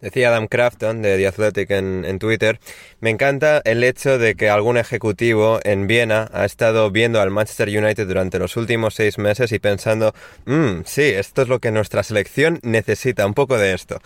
Decía 0.04 0.28
Adam 0.28 0.48
Crafton 0.48 1.00
de 1.00 1.16
The 1.16 1.26
Athletic 1.28 1.70
en, 1.70 2.18
Twitter, 2.18 2.60
me 3.00 3.08
encanta 3.08 3.62
el 3.64 3.82
hecho 3.82 4.18
de 4.18 4.34
que 4.34 4.50
algún 4.50 4.76
ejecutivo 4.76 5.60
en 5.64 5.86
Viena 5.86 6.28
ha 6.34 6.44
estado 6.44 6.90
viendo 6.90 7.22
al 7.22 7.30
Manchester 7.30 7.70
United 7.70 8.06
durante 8.06 8.38
los 8.38 8.58
últimos 8.58 8.92
seis 8.92 9.16
meses 9.16 9.50
y 9.52 9.58
pensando, 9.60 10.14
mmm, 10.44 10.82
sí, 10.84 11.04
esto 11.04 11.40
es 11.40 11.48
lo 11.48 11.58
que 11.58 11.70
nuestra 11.70 12.02
selección 12.02 12.60
necesita, 12.62 13.24
un 13.24 13.32
poco 13.32 13.56
de 13.56 13.72
esto. 13.72 13.98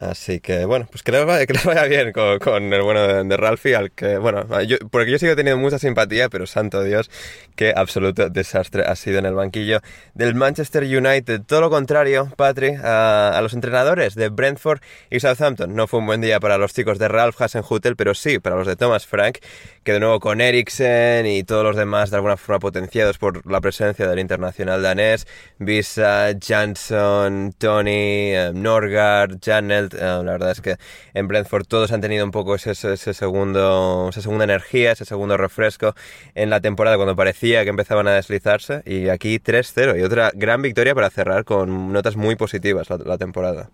Así 0.00 0.38
que 0.38 0.64
bueno, 0.64 0.86
pues 0.90 1.02
que 1.02 1.10
les 1.10 1.26
vaya, 1.26 1.44
que 1.46 1.54
vaya 1.64 1.84
bien 1.84 2.12
con, 2.12 2.72
el 2.72 2.82
bueno 2.82 3.02
de, 3.02 3.24
de, 3.24 3.36
Ralphie, 3.36 3.74
al 3.74 3.90
que, 3.90 4.16
bueno, 4.18 4.46
yo, 4.62 4.76
porque 4.90 5.10
yo 5.10 5.18
sigo 5.18 5.34
teniendo 5.34 5.60
mucha 5.60 5.78
simpatía, 5.78 6.28
pero 6.28 6.46
santo 6.46 6.84
Dios, 6.84 7.10
qué 7.56 7.72
absoluto 7.74 8.30
desastre 8.30 8.84
ha 8.84 8.94
sido 8.94 9.18
en 9.18 9.26
el 9.26 9.34
banquillo 9.34 9.80
del 10.14 10.36
Manchester 10.36 10.84
United. 10.84 11.42
Todo 11.46 11.62
lo 11.62 11.70
contrario, 11.70 12.32
Patri, 12.36 12.76
a, 12.80 13.30
a 13.36 13.42
los 13.42 13.54
entrenadores 13.54 14.14
de 14.14 14.28
Brentford 14.28 14.80
y 15.10 15.18
Southampton. 15.18 15.74
No 15.74 15.88
fue 15.88 15.98
un 15.98 16.06
buen 16.06 16.20
día 16.20 16.38
para 16.38 16.58
los 16.58 16.72
chicos 16.72 16.98
de 16.98 17.08
Ralph 17.08 17.40
Hasenhutel, 17.40 17.96
pero 17.96 18.14
sí 18.14 18.38
para 18.38 18.54
los 18.56 18.68
de 18.68 18.76
Thomas 18.76 19.06
Frank, 19.06 19.38
que 19.82 19.92
de 19.92 20.00
nuevo 20.00 20.20
con 20.20 20.40
Eriksen 20.40 21.26
y 21.26 21.42
todos 21.42 21.64
los 21.64 21.76
demás 21.76 22.10
de 22.10 22.16
alguna 22.16 22.36
forma 22.36 22.60
potenciados 22.60 23.18
por 23.18 23.50
la 23.50 23.60
presencia 23.60 24.06
del 24.06 24.18
internacional 24.18 24.82
danés, 24.82 25.26
Visa, 25.58 26.28
Jansson, 26.40 27.52
Tony, 27.58 28.34
eh, 28.34 28.50
Norgard, 28.54 29.38
Janel, 29.44 29.87
eh, 29.94 30.00
la 30.00 30.32
verdad 30.32 30.50
es 30.50 30.60
que 30.60 30.76
en 31.14 31.28
Brentford 31.28 31.66
todos 31.66 31.92
han 31.92 32.00
tenido 32.00 32.24
un 32.24 32.30
poco 32.30 32.54
ese, 32.54 32.74
segundo, 32.96 34.08
esa 34.10 34.20
segunda 34.20 34.44
energía, 34.44 34.92
ese 34.92 35.04
segundo 35.04 35.36
refresco 35.36 35.94
en 36.34 36.50
la 36.50 36.60
temporada 36.60 36.96
cuando 36.96 37.16
parecía 37.16 37.64
que 37.64 37.70
empezaban 37.70 38.08
a 38.08 38.12
deslizarse. 38.12 38.82
Y 38.84 39.08
aquí 39.08 39.38
3-0 39.38 39.98
y 39.98 40.02
otra 40.02 40.30
gran 40.34 40.62
victoria 40.62 40.94
para 40.94 41.10
cerrar 41.10 41.44
con 41.44 41.92
notas 41.92 42.16
muy 42.16 42.36
positivas 42.36 42.88
la, 42.90 43.18
temporada. 43.18 43.70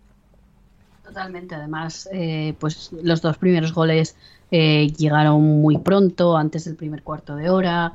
Totalmente, 1.04 1.54
además, 1.54 2.08
eh, 2.12 2.54
pues 2.58 2.90
los 3.02 3.20
dos 3.20 3.36
primeros 3.38 3.72
goles 3.72 4.16
eh, 4.50 4.92
llegaron 4.96 5.42
muy 5.42 5.78
pronto, 5.78 6.36
antes 6.36 6.64
del 6.64 6.76
primer 6.76 7.02
cuarto 7.02 7.36
de 7.36 7.50
hora. 7.50 7.92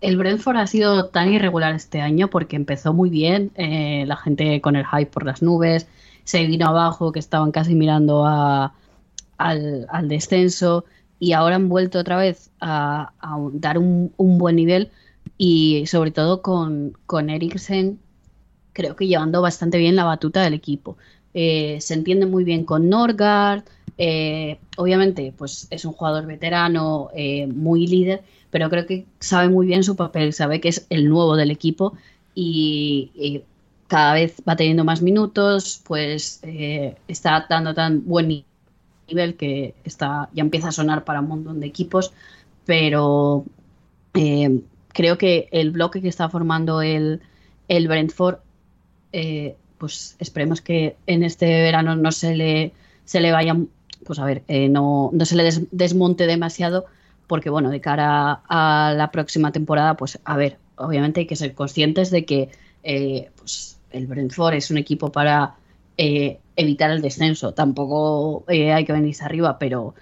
El 0.00 0.16
Brentford 0.16 0.56
ha 0.56 0.66
sido 0.66 1.06
tan 1.06 1.32
irregular 1.32 1.74
este 1.74 2.00
año 2.00 2.28
porque 2.28 2.56
empezó 2.56 2.92
muy 2.92 3.10
bien, 3.10 3.52
la 3.56 4.16
gente 4.16 4.60
con 4.60 4.76
el 4.76 4.86
hype 4.86 5.06
por 5.06 5.24
las 5.24 5.42
nubes, 5.42 5.86
se 6.24 6.44
vino 6.46 6.66
abajo, 6.66 7.12
que 7.12 7.18
estaban 7.18 7.52
casi 7.52 7.74
mirando 7.74 8.26
al, 8.26 10.08
descenso 10.08 10.84
y 11.18 11.32
ahora 11.32 11.56
han 11.56 11.68
vuelto 11.68 11.98
otra 11.98 12.16
vez 12.16 12.50
a, 12.60 13.12
dar 13.52 13.78
un, 13.78 14.12
buen 14.16 14.56
nivel 14.56 14.90
y 15.38 15.86
sobre 15.86 16.10
todo 16.10 16.42
con, 16.42 16.96
con 17.06 17.30
Eriksen 17.30 17.98
creo 18.76 18.94
que 18.94 19.06
llevando 19.06 19.40
bastante 19.40 19.78
bien 19.78 19.96
la 19.96 20.04
batuta 20.04 20.42
del 20.42 20.52
equipo. 20.52 20.98
Eh, 21.32 21.78
se 21.80 21.94
entiende 21.94 22.26
muy 22.26 22.44
bien 22.44 22.64
con 22.64 22.90
Norgard, 22.90 23.64
eh, 23.96 24.58
obviamente 24.76 25.32
pues 25.36 25.66
es 25.70 25.86
un 25.86 25.92
jugador 25.92 26.26
veterano, 26.26 27.08
eh, 27.14 27.46
muy 27.46 27.86
líder, 27.86 28.22
pero 28.56 28.70
creo 28.70 28.86
que 28.86 29.04
sabe 29.20 29.50
muy 29.50 29.66
bien 29.66 29.84
su 29.84 29.96
papel, 29.96 30.32
sabe 30.32 30.62
que 30.62 30.70
es 30.70 30.86
el 30.88 31.10
nuevo 31.10 31.36
del 31.36 31.50
equipo 31.50 31.92
y 32.34 33.42
cada 33.86 34.14
vez 34.14 34.42
va 34.48 34.56
teniendo 34.56 34.82
más 34.82 35.02
minutos, 35.02 35.82
pues 35.86 36.40
eh, 36.42 36.96
está 37.06 37.44
dando 37.50 37.74
tan 37.74 38.06
buen 38.06 38.46
nivel 39.08 39.36
que 39.36 39.74
está, 39.84 40.30
ya 40.32 40.40
empieza 40.40 40.68
a 40.68 40.72
sonar 40.72 41.04
para 41.04 41.20
un 41.20 41.28
montón 41.28 41.60
de 41.60 41.66
equipos, 41.66 42.14
pero 42.64 43.44
eh, 44.14 44.62
creo 44.88 45.18
que 45.18 45.50
el 45.52 45.70
bloque 45.70 46.00
que 46.00 46.08
está 46.08 46.30
formando 46.30 46.80
el, 46.80 47.20
el 47.68 47.88
Brentford, 47.88 48.38
eh, 49.12 49.54
pues 49.76 50.16
esperemos 50.18 50.62
que 50.62 50.96
en 51.06 51.24
este 51.24 51.44
verano 51.44 51.94
no 51.94 52.10
se 52.10 52.34
le, 52.34 52.72
se 53.04 53.20
le 53.20 53.32
vaya, 53.32 53.54
pues 54.06 54.18
a 54.18 54.24
ver, 54.24 54.44
no, 54.70 55.10
no 55.12 55.26
se 55.26 55.36
le 55.36 55.46
desmonte 55.72 56.26
demasiado, 56.26 56.86
porque 57.26 57.50
bueno, 57.50 57.70
de 57.70 57.80
cara 57.80 58.42
a 58.48 58.94
la 58.96 59.10
próxima 59.10 59.52
temporada, 59.52 59.96
pues 59.96 60.18
a 60.24 60.36
ver, 60.36 60.58
obviamente 60.76 61.20
hay 61.20 61.26
que 61.26 61.36
ser 61.36 61.54
conscientes 61.54 62.10
de 62.10 62.24
que 62.24 62.50
pues 63.36 63.78
el 63.90 64.06
Brentford 64.06 64.54
es 64.54 64.70
un 64.70 64.78
equipo 64.78 65.10
para 65.10 65.56
eh, 65.98 66.38
evitar 66.56 66.90
el 66.90 67.02
descenso. 67.02 67.52
Tampoco 67.54 68.44
eh, 68.48 68.72
hay 68.72 68.84
que 68.84 68.92
venirse 68.92 69.24
arriba, 69.24 69.58
pero 69.58 69.94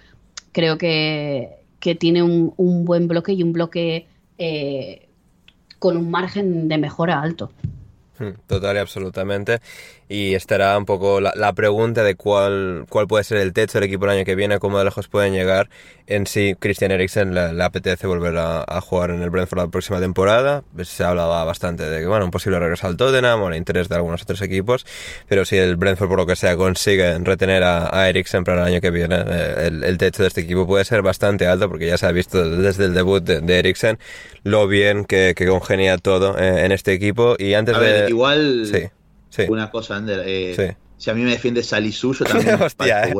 creo 0.51 0.77
que, 0.77 1.63
tiene 1.99 2.23
un, 2.23 2.85
buen 2.85 3.07
bloque 3.07 3.33
y 3.33 3.43
un 3.43 3.53
bloque 3.53 4.07
eh, 4.39 5.07
con 5.77 5.97
un 5.97 6.09
margen 6.09 6.67
de 6.67 6.79
mejora 6.79 7.21
alto. 7.21 7.51
Hmm, 8.17 8.31
total 8.47 8.77
y 8.77 8.79
absolutamente 8.79 9.59
y 10.07 10.35
estará 10.35 10.77
un 10.77 10.85
poco 10.85 11.19
la, 11.19 11.53
pregunta 11.53 12.03
de 12.03 12.15
cuál, 12.15 12.85
cuál 12.89 13.07
puede 13.07 13.23
ser 13.23 13.37
el 13.37 13.53
techo 13.53 13.79
del 13.79 13.87
equipo 13.87 14.05
el 14.05 14.11
año 14.11 14.25
que 14.25 14.35
viene, 14.35 14.59
cómo 14.59 14.77
de 14.77 14.85
lejos 14.85 15.07
pueden 15.07 15.33
llegar. 15.33 15.69
En 16.05 16.27
sí, 16.27 16.55
Christian 16.59 16.91
Eriksen 16.91 17.33
le, 17.33 17.63
apetece 17.63 18.05
volver 18.05 18.37
a, 18.37 18.81
jugar 18.81 19.09
en 19.09 19.23
el 19.23 19.31
Brentford 19.31 19.59
la 19.59 19.67
próxima 19.67 19.99
temporada. 19.99 20.63
Se 20.83 21.03
hablaba 21.03 21.43
bastante 21.43 21.89
de 21.89 22.01
que, 22.01 22.05
bueno, 22.05 22.25
un 22.25 22.31
posible 22.31 22.59
regreso 22.59 22.85
al 22.85 22.97
Tottenham 22.97 23.41
o 23.41 23.49
el 23.49 23.55
interés 23.55 23.89
de 23.89 23.95
algunos 23.95 24.21
otros 24.21 24.41
equipos, 24.41 24.85
pero 25.27 25.43
si 25.43 25.57
el 25.57 25.75
Brentford, 25.75 26.09
por 26.09 26.19
lo 26.19 26.25
que 26.27 26.35
sea, 26.35 26.55
consigue 26.55 27.17
retener 27.19 27.63
a, 27.63 27.97
a 27.97 28.07
Eriksen 28.09 28.43
para 28.43 28.61
el 28.61 28.73
año 28.73 28.81
que 28.81 28.91
viene, 28.91 29.17
eh, 29.27 29.71
el, 29.83 29.97
techo 29.97 30.21
de 30.21 30.27
este 30.27 30.41
equipo 30.41 30.67
puede 30.67 30.85
ser 30.85 31.01
bastante 31.01 31.47
alto 31.47 31.67
porque 31.67 31.87
ya 31.87 31.97
se 31.97 32.05
ha 32.05 32.11
visto 32.11 32.47
desde 32.47 32.85
el 32.85 32.93
debut 32.93 33.23
de, 33.23 33.41
de 33.41 33.59
Eriksen 33.59 33.97
lo 34.43 34.67
bien 34.67 35.05
que, 35.05 35.33
congenia 35.47 35.97
todo 35.97 36.37
eh, 36.37 36.65
en 36.65 36.71
este 36.71 36.93
equipo. 36.93 37.35
Y 37.39 37.55
antes 37.55 37.79
de. 37.79 38.09
igual. 38.09 38.67
Sí 38.71 38.89
una 39.47 39.69
cosa, 39.69 39.95
Ander. 39.95 40.23
Eh, 40.25 40.75
si 40.97 41.09
a 41.09 41.13
mí 41.13 41.23
me 41.23 41.31
defiende 41.31 41.61
Salisu, 41.61 42.13
yo 42.13 42.25
también. 42.25 42.55
Hostia, 42.61 43.07
¿eh? 43.07 43.13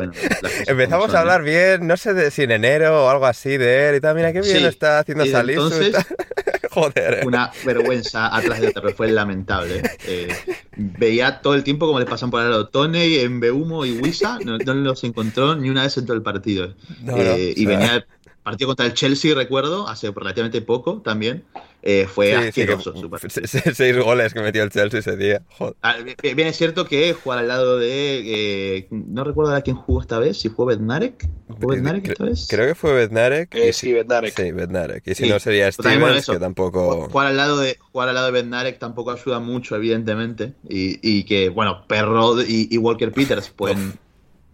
Empezamos 0.68 1.14
a 1.14 1.20
hablar 1.20 1.44
bien, 1.44 1.86
no 1.86 1.98
sé 1.98 2.14
de, 2.14 2.32
si 2.32 2.44
en 2.44 2.52
enero 2.52 3.06
o 3.06 3.10
algo 3.10 3.26
así 3.26 3.58
de 3.58 3.90
él 3.90 3.96
y 3.96 4.02
tal. 4.02 4.16
Mira 4.16 4.32
qué 4.32 4.42
bien 4.42 4.66
está 4.66 5.00
haciendo 5.00 5.26
Salisu. 5.26 5.70
Joder. 6.72 7.20
Eh. 7.20 7.26
Una 7.26 7.52
vergüenza 7.66 8.36
atrás 8.36 8.60
de 8.60 8.68
otra, 8.68 8.90
fue 8.94 9.10
lamentable. 9.10 9.82
veía 10.76 11.42
todo 11.42 11.56
el 11.56 11.64
tiempo 11.64 11.88
como 11.88 12.00
le 12.00 12.06
pasan 12.06 12.32
por 12.32 12.42
el 12.42 12.50
lado 12.50 12.68
Tony, 12.68 13.28
Mbeumo 13.30 13.86
y 13.86 13.94
Wisa, 13.94 14.40
no, 14.44 14.58
los 14.58 15.04
encontró 15.06 15.56
ni 15.56 15.70
una 15.70 15.84
vez 15.84 15.98
en 15.98 16.06
todo 16.06 16.18
el 16.18 16.24
partido. 16.24 16.74
y 17.56 17.66
venía 17.66 18.06
partido 18.46 18.68
contra 18.68 18.86
el 18.86 18.94
Chelsea, 18.94 19.34
recuerdo, 19.34 19.90
hace 19.90 20.12
relativamente 20.12 20.62
poco 20.62 21.02
también. 21.02 21.44
Eh, 21.82 22.08
fue 22.08 22.34
asqueroso. 22.34 22.94
seis 23.74 23.98
goles 23.98 24.34
que 24.34 24.40
metió 24.40 24.64
el 24.64 24.72
Chelsea 24.72 25.02
ese 25.02 25.18
día. 25.18 25.44
Ah, 25.82 25.96
bien, 26.22 26.48
es 26.48 26.56
cierto 26.56 26.88
que 26.88 27.14
jugar 27.14 27.40
al 27.40 27.48
lado 27.48 27.78
de. 27.78 28.78
Eh, 28.78 28.88
no 28.90 29.24
recuerdo 29.24 29.54
a 29.54 29.62
quién 29.62 29.76
jugó 29.76 30.02
esta 30.02 30.18
vez, 30.18 30.40
si 30.40 30.50
fue 30.50 30.76
Bednarek. 30.76 31.28
¿Fue 31.60 31.76
Bednarek 31.76 32.08
esta 32.08 32.24
vez? 32.24 32.48
Creo 32.50 32.68
que 32.68 32.76
fue 32.76 32.94
Bednarek. 32.94 33.54
Eh, 33.54 33.74
sí, 33.74 33.94
Bednarek. 33.94 34.36
Sí, 34.36 34.52
Bednarek. 34.52 35.08
Y 35.08 35.16
si 35.16 35.30
no 35.30 35.40
sería 35.40 35.72
Stevens, 35.72 36.26
que 36.26 36.40
tampoco. 36.40 37.08
Jugar 37.10 37.28
al 37.28 37.38
lado 37.38 37.58
de, 37.58 37.78
jugar 37.80 38.10
al 38.10 38.16
lado 38.16 38.28
de 38.28 38.42
Bednarek 38.42 38.80
tampoco 38.80 39.12
ayuda 39.12 39.40
mucho, 39.40 39.76
evidentemente. 39.76 40.54
Y, 40.68 41.00
y 41.02 41.24
que, 41.26 41.50
bueno, 41.50 41.86
Perrod 41.88 42.44
y, 42.48 42.76
Walker 42.78 43.12
Peters 43.12 43.50
pueden 43.50 43.94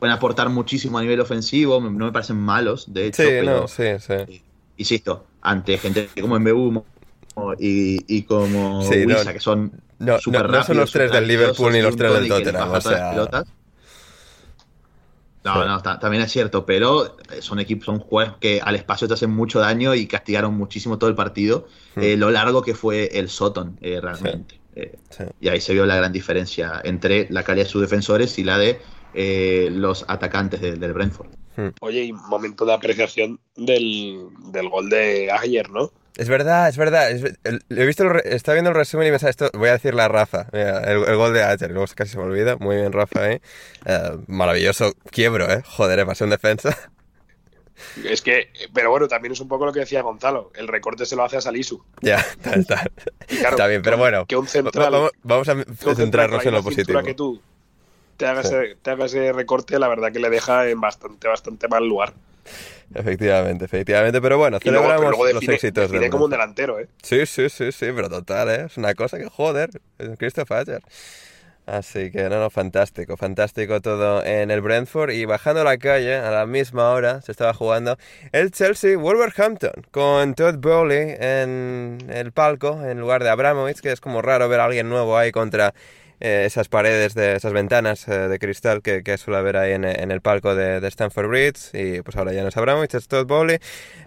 pueden 0.02 0.16
aportar 0.16 0.50
muchísimo 0.50 0.98
a 0.98 1.02
nivel 1.04 1.20
ofensivo, 1.20 1.80
no 1.80 2.06
me 2.06 2.12
parecen 2.12 2.36
malos, 2.36 2.92
de 2.92 3.06
hecho. 3.06 3.22
Sí, 3.22 3.46
no, 3.46 3.68
sí, 3.68 3.84
sí. 4.00 4.42
Insisto, 4.78 5.28
ante 5.44 5.78
gente 5.78 6.10
como 6.20 6.40
Mbu 6.40 6.84
y, 7.60 8.04
y 8.08 8.24
como 8.24 8.82
sí, 8.82 9.06
Wisa, 9.06 9.32
que 9.32 9.40
son 9.40 9.72
no, 10.00 10.18
super 10.18 10.50
no, 10.50 10.58
no 10.58 10.64
son 10.64 10.78
los 10.78 10.92
tres 10.92 11.12
del 11.12 11.28
Liverpool 11.28 11.72
ni 11.72 11.84
los 11.84 11.96
tres 11.96 12.14
del 12.14 12.28
Tottenham, 12.28 12.72
o 12.72 12.82
sea... 12.82 13.14
No, 15.44 15.66
no, 15.68 15.82
también 15.82 16.24
es 16.24 16.32
cierto, 16.32 16.66
pero 16.66 17.18
son 17.40 17.60
equipos, 17.60 17.86
son 17.86 18.00
juegos 18.00 18.38
que 18.40 18.60
al 18.60 18.76
espacio 18.76 19.08
te 19.08 19.14
hacen 19.14 19.30
mucho 19.30 19.60
daño 19.60 19.94
y 19.94 20.08
castigaron 20.08 20.56
muchísimo 20.56 20.98
todo 20.98 21.12
el 21.12 21.16
partido, 21.16 21.68
hmm. 21.96 22.02
eh, 22.02 22.18
lo 22.18 22.32
largo 22.32 22.64
que 22.64 22.74
fue 22.74 23.20
el 23.20 23.30
Soton, 23.30 23.78
eh, 23.82 24.00
realmente. 24.02 24.60
Eh, 24.76 24.98
y 25.40 25.50
ahí 25.50 25.62
se 25.62 25.74
vio 25.74 25.86
la 25.86 25.96
gran 25.96 26.12
diferencia 26.12 26.82
entre 26.84 27.28
la 27.30 27.44
calidad 27.44 27.66
de 27.66 27.72
sus 27.72 27.82
defensores 27.82 28.40
y 28.40 28.44
la 28.44 28.58
de 28.58 28.82
eh, 29.14 29.70
los 29.72 30.06
atacantes 30.08 30.62
del 30.62 30.94
Brentford. 30.94 31.30
Hmm. 31.56 31.70
Oye, 31.82 32.04
y 32.04 32.14
momento 32.14 32.66
de 32.66 32.74
apreciación 32.74 33.40
del, 33.56 34.30
gol 34.70 34.90
de 34.90 35.32
ayer, 35.32 35.70
¿no? 35.70 35.92
Es 36.18 36.28
verdad, 36.28 36.70
es 36.70 36.78
verdad. 36.78 37.10
he 37.12 37.86
visto 37.86 38.04
estaba 38.26 38.56
viendo 38.56 38.70
el 38.70 38.76
resumen 38.76 39.08
y 39.08 39.12
me 39.12 39.20
sale 39.20 39.32
esto. 39.32 39.50
Voy 39.54 39.70
a 39.70 39.74
decir 39.74 39.94
la 39.94 40.08
Rafa. 40.08 40.48
el, 40.52 41.16
gol 41.16 41.34
de 41.34 41.44
ayer, 41.44 41.72
luego 41.72 41.88
casi 41.96 42.12
se 42.12 42.18
me 42.18 42.26
olvida. 42.26 42.58
Muy 42.58 42.76
bien, 42.76 42.92
Rafa, 42.92 43.32
¿eh? 43.32 43.42
eh 43.86 44.18
maravilloso 44.28 44.94
quiebro, 45.10 45.52
¿eh? 45.52 45.64
Joder, 45.66 46.00
¿eh? 46.00 46.06
pasó 46.06 46.26
en 46.26 46.32
defensa. 46.32 46.78
Es 48.04 48.22
que, 48.22 48.50
pero 48.74 48.92
bueno, 48.92 49.08
también 49.08 49.32
es 49.32 49.40
un 49.40 49.48
poco 49.48 49.66
lo 49.66 49.74
que 49.74 49.80
decía 49.80 50.02
Gonzalo. 50.02 50.52
El 50.56 50.68
recorte 50.68 51.06
se 51.06 51.16
lo 51.16 51.24
hace 51.24 51.38
a 51.38 51.42
Salisu. 51.42 51.84
Ya, 52.02 52.24
tal, 52.42 52.66
tal. 52.66 52.92
está 53.28 53.68
bien, 53.68 53.82
pero 53.82 53.98
bueno. 53.98 54.26
Que 54.26 54.38
un 54.38 54.48
central. 54.48 55.12
Vamos, 55.24 55.50
a 55.50 55.96
centrarnos 55.96 56.46
en 56.46 56.54
lo 56.54 56.64
positivo. 56.64 57.02
Que 57.02 57.14
tú 57.14 57.42
te 58.22 58.92
haga, 58.92 59.06
ese, 59.06 59.34
recorte, 59.34 59.80
la 59.80 59.88
verdad 59.88 60.12
que 60.12 60.20
le 60.20 60.30
deja 60.30 60.70
en 60.70 60.80
bastante, 60.80 61.28
bastante 61.28 61.68
mal 61.68 61.88
lugar. 61.88 62.14
Efectivamente, 62.94 63.66
efectivamente, 63.66 64.22
pero 64.22 64.38
bueno, 64.38 64.60
celebramos 64.60 65.18
los 65.34 65.48
éxitos. 65.48 65.90
Define 65.90 66.12
como 66.12 66.26
un 66.26 66.32
delantero, 66.32 66.80
¿eh? 66.80 66.88
Sí, 67.02 67.26
sí, 67.26 67.50
sí, 67.50 67.72
sí, 67.72 67.88
pero 67.96 68.10
total, 68.10 68.50
¿eh? 68.50 68.66
Es 68.68 68.78
una 68.78 68.94
cosa 68.94 69.18
que, 69.18 69.28
joder, 69.28 69.72
Christopher 70.20 70.82
Así 71.66 72.12
que, 72.12 72.24
no, 72.30 72.40
no, 72.40 72.50
fantástico, 72.50 73.18
fantástico 73.18 73.82
todo 73.82 74.24
en 74.24 74.52
el 74.52 74.62
Brentford. 74.62 75.12
Y 75.12 75.26
bajando 75.26 75.64
la 75.64 75.78
calle, 75.78 76.16
a 76.16 76.30
la 76.30 76.46
misma 76.46 76.92
hora, 76.92 77.22
se 77.22 77.32
estaba 77.32 77.54
jugando 77.54 77.98
el 78.34 78.52
Chelsea-Wolverhampton 78.52 79.86
con 79.90 80.36
Todd 80.36 80.58
Bowley 80.58 81.16
en 81.20 81.98
el 82.10 82.32
palco, 82.34 82.84
en 82.84 83.00
lugar 83.00 83.24
de 83.24 83.30
Abramovich, 83.30 83.80
que 83.80 83.92
es 83.92 84.02
como 84.02 84.22
raro 84.22 84.50
ver 84.50 84.60
a 84.60 84.66
alguien 84.66 84.90
nuevo 84.90 85.18
ahí 85.18 85.32
contra 85.32 85.74
eh, 86.22 86.44
esas 86.46 86.70
paredes, 86.70 87.16
de 87.16 87.36
esas 87.36 87.52
ventanas 87.52 88.08
eh, 88.08 88.12
de 88.12 88.40
cristal 88.40 88.82
que, 88.82 89.04
que, 89.04 89.18
suele 89.18 89.40
haber 89.40 89.58
ahí 89.58 89.74
en, 89.74 89.84
el 89.84 90.22
palco 90.22 90.56
de, 90.56 90.80
de, 90.80 90.88
Stanford 90.88 91.28
Bridge. 91.28 91.74
Y 91.74 92.02
pues 92.04 92.16
ahora 92.16 92.32
ya 92.32 92.44
nos 92.44 92.56
Abramovich, 92.56 92.94
es 92.94 93.08
Todd 93.08 93.26
Bowley, 93.26 93.58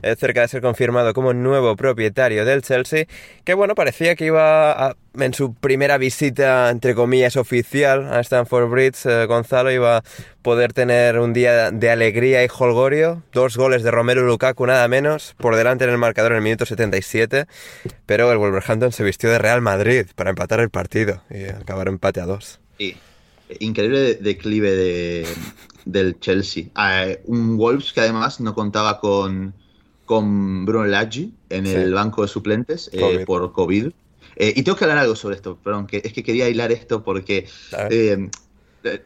eh, 0.03 0.15
cerca 0.17 0.43
de 0.43 0.49
ser 0.49 0.63
confirmado 0.63 1.13
como 1.13 1.33
nuevo 1.33 1.75
propietario 1.75 2.45
del 2.45 2.63
Chelsea, 2.63 3.07
que 3.45 3.55
bueno, 3.55 3.75
parecía 3.75 4.15
que 4.15 4.27
iba 4.27 4.71
a 4.71 4.97
en 5.19 5.35
su 5.35 5.55
primera 5.55 5.99
visita, 5.99 6.71
entre 6.71 6.95
comillas, 6.95 7.37
oficial 7.37 8.13
a 8.13 8.21
Stanford 8.21 8.69
Bridge, 8.69 9.07
eh, 9.07 9.27
Gonzalo 9.27 9.71
iba 9.71 9.99
a 9.99 10.05
poder 10.43 10.73
tener 10.73 11.19
un 11.19 11.33
día 11.33 11.71
de 11.71 11.91
alegría 11.91 12.45
y 12.45 12.49
holgorio. 12.49 13.23
Dos 13.33 13.57
goles 13.57 13.83
de 13.83 13.91
Romero 13.91 14.23
Lukaku, 14.23 14.67
nada 14.67 14.89
menos, 14.89 15.35
por 15.39 15.57
delante 15.57 15.85
en 15.85 15.91
el 15.91 15.99
marcador 15.99 16.33
en 16.33 16.39
el 16.39 16.45
minuto 16.45 16.67
77. 16.67 17.47
Pero 18.07 18.33
el 18.33 18.39
Wolverhampton 18.39 18.93
se 18.93 19.05
vistió 19.05 19.31
de 19.31 19.39
Real 19.39 19.61
Madrid 19.61 20.07
para 20.15 20.31
empatar 20.31 20.61
el 20.61 20.71
partido 20.71 21.23
y 21.31 21.45
acabar 21.45 21.89
empate 21.89 22.21
a 22.21 22.27
dos. 22.27 22.61
Sí. 22.79 22.97
Increíble 23.61 24.15
declive 24.15 24.71
de, 24.71 25.29
del 25.85 26.19
Chelsea. 26.19 26.65
Ah, 26.75 27.07
un 27.25 27.57
Wolves 27.57 27.93
que 27.93 28.01
además 28.01 28.41
no 28.41 28.55
contaba 28.55 28.99
con, 29.01 29.55
con 30.07 30.65
Bruno 30.65 30.87
Laggi 30.87 31.33
en 31.51 31.67
el 31.67 31.93
banco 31.93 32.23
de 32.23 32.29
suplentes 32.29 32.91
eh, 32.93 33.25
por 33.27 33.53
COVID 33.53 33.93
eh, 34.37 34.53
y 34.57 34.63
tengo 34.63 34.77
que 34.77 34.85
hablar 34.85 34.99
algo 34.99 35.17
sobre 35.17 35.37
esto, 35.37 35.59
perdón, 35.63 35.87
que 35.87 36.03
es 36.05 36.13
que 36.13 36.23
quería 36.23 36.49
hilar 36.49 36.73
esto 36.73 37.03
porque 37.03 37.47
eh, 37.91 38.29
eh, 38.85 39.05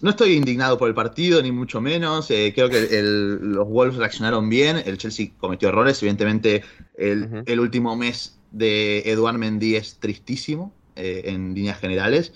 no 0.00 0.10
estoy 0.10 0.32
indignado 0.34 0.78
por 0.78 0.88
el 0.88 0.94
partido, 0.94 1.42
ni 1.42 1.52
mucho 1.52 1.80
menos. 1.80 2.28
creo 2.28 2.70
que 2.70 2.88
los 3.02 3.68
Wolves 3.68 3.96
reaccionaron 3.96 4.48
bien. 4.48 4.82
El 4.84 4.96
Chelsea 4.96 5.32
cometió 5.38 5.68
errores. 5.68 6.02
Evidentemente, 6.02 6.62
el, 6.96 7.60
último 7.60 7.96
mes 7.96 8.38
de 8.50 9.00
Eduard 9.00 9.36
Mendy 9.36 9.76
es 9.76 9.98
tristísimo 9.98 10.72
en 10.96 11.54
líneas 11.54 11.78
generales. 11.80 12.32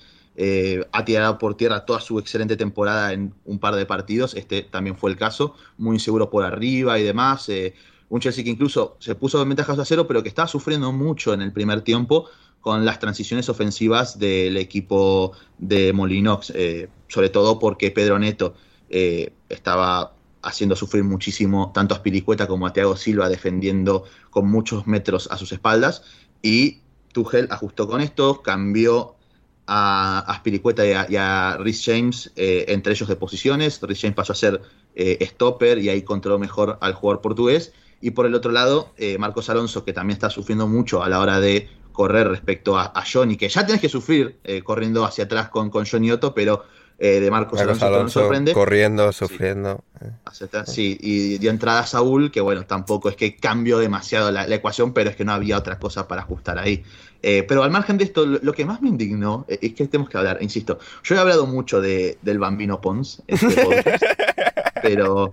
ha 0.92 1.04
tirado 1.06 1.38
por 1.38 1.56
tierra 1.56 1.86
toda 1.86 2.00
su 2.00 2.18
excelente 2.18 2.58
temporada 2.58 3.14
en 3.14 3.32
un 3.46 3.58
par 3.58 3.76
de 3.76 3.86
partidos. 3.86 4.34
Este 4.34 4.60
también 4.60 4.98
fue 4.98 5.10
el 5.10 5.16
caso. 5.16 5.54
Muy 5.78 5.96
inseguro 5.96 6.28
por 6.28 6.44
arriba 6.44 6.98
y 6.98 7.02
demás 7.02 7.48
un 8.08 8.20
Chelsea 8.20 8.44
que 8.44 8.50
incluso 8.50 8.96
se 9.00 9.14
puso 9.14 9.40
en 9.42 9.48
ventajas 9.48 9.78
a 9.78 9.84
cero, 9.84 10.06
pero 10.06 10.22
que 10.22 10.28
estaba 10.28 10.48
sufriendo 10.48 10.92
mucho 10.92 11.32
en 11.32 11.42
el 11.42 11.52
primer 11.52 11.82
tiempo 11.82 12.26
con 12.60 12.84
las 12.84 12.98
transiciones 12.98 13.48
ofensivas 13.48 14.18
del 14.18 14.56
equipo 14.56 15.32
de 15.58 15.92
Molinox, 15.92 16.50
eh, 16.54 16.88
sobre 17.08 17.28
todo 17.28 17.58
porque 17.58 17.90
Pedro 17.90 18.18
Neto 18.18 18.54
eh, 18.88 19.32
estaba 19.48 20.14
haciendo 20.42 20.74
sufrir 20.76 21.04
muchísimo 21.04 21.72
tanto 21.74 21.94
a 21.94 21.98
Spilicueta 21.98 22.46
como 22.46 22.66
a 22.66 22.72
Thiago 22.72 22.96
Silva 22.96 23.28
defendiendo 23.28 24.04
con 24.30 24.50
muchos 24.50 24.86
metros 24.86 25.28
a 25.30 25.36
sus 25.36 25.52
espaldas. 25.52 26.04
Y 26.40 26.80
Tuchel 27.12 27.48
ajustó 27.50 27.86
con 27.86 28.00
esto, 28.00 28.40
cambió 28.42 29.16
a, 29.66 30.20
a 30.20 30.36
Spilicueta 30.36 30.86
y 30.86 31.16
a, 31.16 31.56
Rhys 31.58 31.82
James 31.84 32.32
eh, 32.36 32.64
entre 32.68 32.92
ellos 32.92 33.08
de 33.08 33.16
posiciones, 33.16 33.80
Rhys 33.82 34.00
James 34.00 34.16
pasó 34.16 34.32
a 34.32 34.36
ser 34.36 34.62
stopper 34.96 35.78
y 35.78 35.88
ahí 35.88 36.02
controló 36.02 36.38
mejor 36.38 36.78
al 36.80 36.94
jugador 36.94 37.20
portugués 37.20 37.72
y 38.04 38.10
por 38.10 38.26
el 38.26 38.34
otro 38.34 38.52
lado, 38.52 38.90
eh, 38.98 39.16
Marcos 39.16 39.48
Alonso, 39.48 39.82
que 39.82 39.94
también 39.94 40.16
está 40.16 40.28
sufriendo 40.28 40.68
mucho 40.68 41.02
a 41.02 41.08
la 41.08 41.20
hora 41.20 41.40
de 41.40 41.70
correr 41.90 42.28
respecto 42.28 42.78
a, 42.78 42.92
Johnny, 43.10 43.38
que 43.38 43.48
ya 43.48 43.64
tienes 43.64 43.80
que 43.80 43.88
sufrir 43.88 44.36
eh, 44.44 44.62
corriendo 44.62 45.06
hacia 45.06 45.24
atrás 45.24 45.48
con, 45.48 45.70
con 45.70 45.86
Johnny 45.86 46.10
Otto, 46.10 46.34
pero 46.34 46.64
eh, 46.98 47.18
de 47.18 47.30
Marcos, 47.30 47.58
Alonso, 47.58 47.88
no 47.88 48.08
sorprende. 48.10 48.52
Corriendo, 48.52 49.10
sufriendo. 49.10 49.82
Sí, 50.66 50.98
y 51.00 51.38
dio 51.38 51.48
entrada 51.48 51.86
Saúl, 51.86 52.30
que 52.30 52.42
bueno, 52.42 52.66
tampoco 52.66 53.08
es 53.08 53.16
que 53.16 53.36
cambió 53.36 53.78
demasiado 53.78 54.30
la, 54.30 54.44
ecuación, 54.54 54.92
pero 54.92 55.08
es 55.08 55.16
que 55.16 55.24
no 55.24 55.32
había 55.32 55.56
otra 55.56 55.78
cosa 55.78 56.06
para 56.06 56.20
ajustar 56.20 56.58
ahí. 56.58 56.84
pero 57.22 57.62
al 57.62 57.70
margen 57.70 57.96
de 57.96 58.04
esto, 58.04 58.26
lo, 58.26 58.52
que 58.52 58.66
más 58.66 58.82
me 58.82 58.90
indignó 58.90 59.46
es 59.48 59.72
que 59.72 59.86
tenemos 59.88 60.10
que 60.10 60.18
hablar, 60.18 60.42
insisto, 60.42 60.78
yo 61.02 61.14
he 61.14 61.18
hablado 61.18 61.46
mucho 61.46 61.80
de, 61.80 62.18
del 62.20 62.38
bambino 62.38 62.82
Pons, 62.82 63.22
este 63.26 63.64
pero 64.82 65.30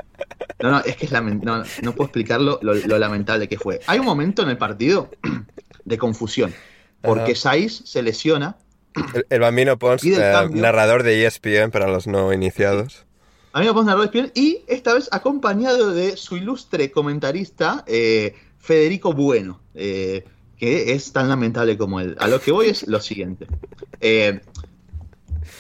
no, 0.62 0.72
no, 0.72 0.80
es 0.80 0.96
que 0.96 1.06
es 1.06 1.12
no, 1.12 1.64
no, 1.82 1.96
puedo 1.96 2.06
explicarlo 2.06 2.60
lo, 2.62 2.74
lamentable 3.00 3.48
que 3.48 3.58
fue. 3.58 3.80
Hay 3.88 4.00
un 4.00 4.06
momento 4.06 4.44
en 4.44 4.50
el 4.50 4.58
partido 4.58 5.10
de 5.86 5.98
confusión, 5.98 6.54
porque 7.02 7.36
Saiz 7.36 7.82
se 7.86 8.02
lesiona. 8.02 8.58
El, 9.30 9.40
bambino 9.40 9.80
Pons, 9.80 10.04
eh, 10.04 10.50
narrador 10.52 11.04
de 11.04 11.26
ESPN 11.26 11.72
para 11.72 11.88
los 11.88 12.08
no 12.08 12.34
iniciados. 12.34 13.06
Bambino 13.54 13.74
Pons, 13.74 13.86
narrador 13.86 14.12
de 14.12 14.20
ESPN, 14.20 14.32
y 14.36 14.64
esta 14.68 14.94
vez 14.94 15.08
acompañado 15.12 15.94
de 15.94 16.18
su 16.18 16.36
ilustre 16.36 16.92
comentarista, 16.92 17.86
eh, 17.88 18.36
Federico 18.60 19.14
Bueno, 19.14 19.62
eh, 19.76 20.26
que 20.58 20.94
es 20.94 21.14
tan 21.14 21.30
lamentable 21.30 21.78
como 21.78 22.02
él. 22.02 22.16
A 22.20 22.28
lo 22.28 22.42
que 22.42 22.52
voy 22.52 22.68
es 22.68 22.88
lo 22.88 23.00
siguiente. 23.00 23.48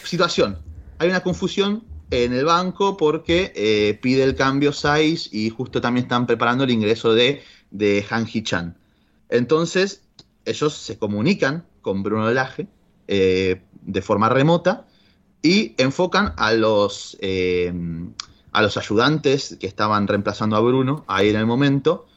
situación. 0.03 0.57
Hay 0.99 1.09
una 1.09 1.21
confusión 1.21 1.83
en 2.11 2.33
el 2.33 2.45
banco 2.45 2.97
porque 2.97 3.53
eh, 3.55 3.97
pide 4.01 4.23
el 4.23 4.35
cambio 4.35 4.73
Saiz 4.73 5.33
y 5.33 5.49
justo 5.49 5.81
también 5.81 6.05
están 6.05 6.27
preparando 6.27 6.65
el 6.65 6.69
ingreso 6.69 7.13
de, 7.13 7.41
de 7.71 8.05
Han 8.09 8.27
Hee-chan. 8.27 8.77
Entonces, 9.29 10.03
ellos 10.43 10.75
se 10.75 10.99
comunican 10.99 11.65
con 11.81 12.03
Bruno 12.03 12.29
Lage 12.29 12.67
eh, 13.07 13.61
de 13.81 14.01
forma 14.01 14.27
remota 14.27 14.85
y 15.41 15.73
enfocan 15.77 16.33
a 16.35 16.51
los, 16.51 17.17
eh, 17.21 17.73
a 18.51 18.61
los 18.61 18.75
ayudantes 18.75 19.57
que 19.59 19.67
estaban 19.67 20.07
reemplazando 20.07 20.57
a 20.57 20.59
Bruno 20.59 21.05
ahí 21.07 21.29
en 21.29 21.37
el 21.37 21.45
momento, 21.45 22.07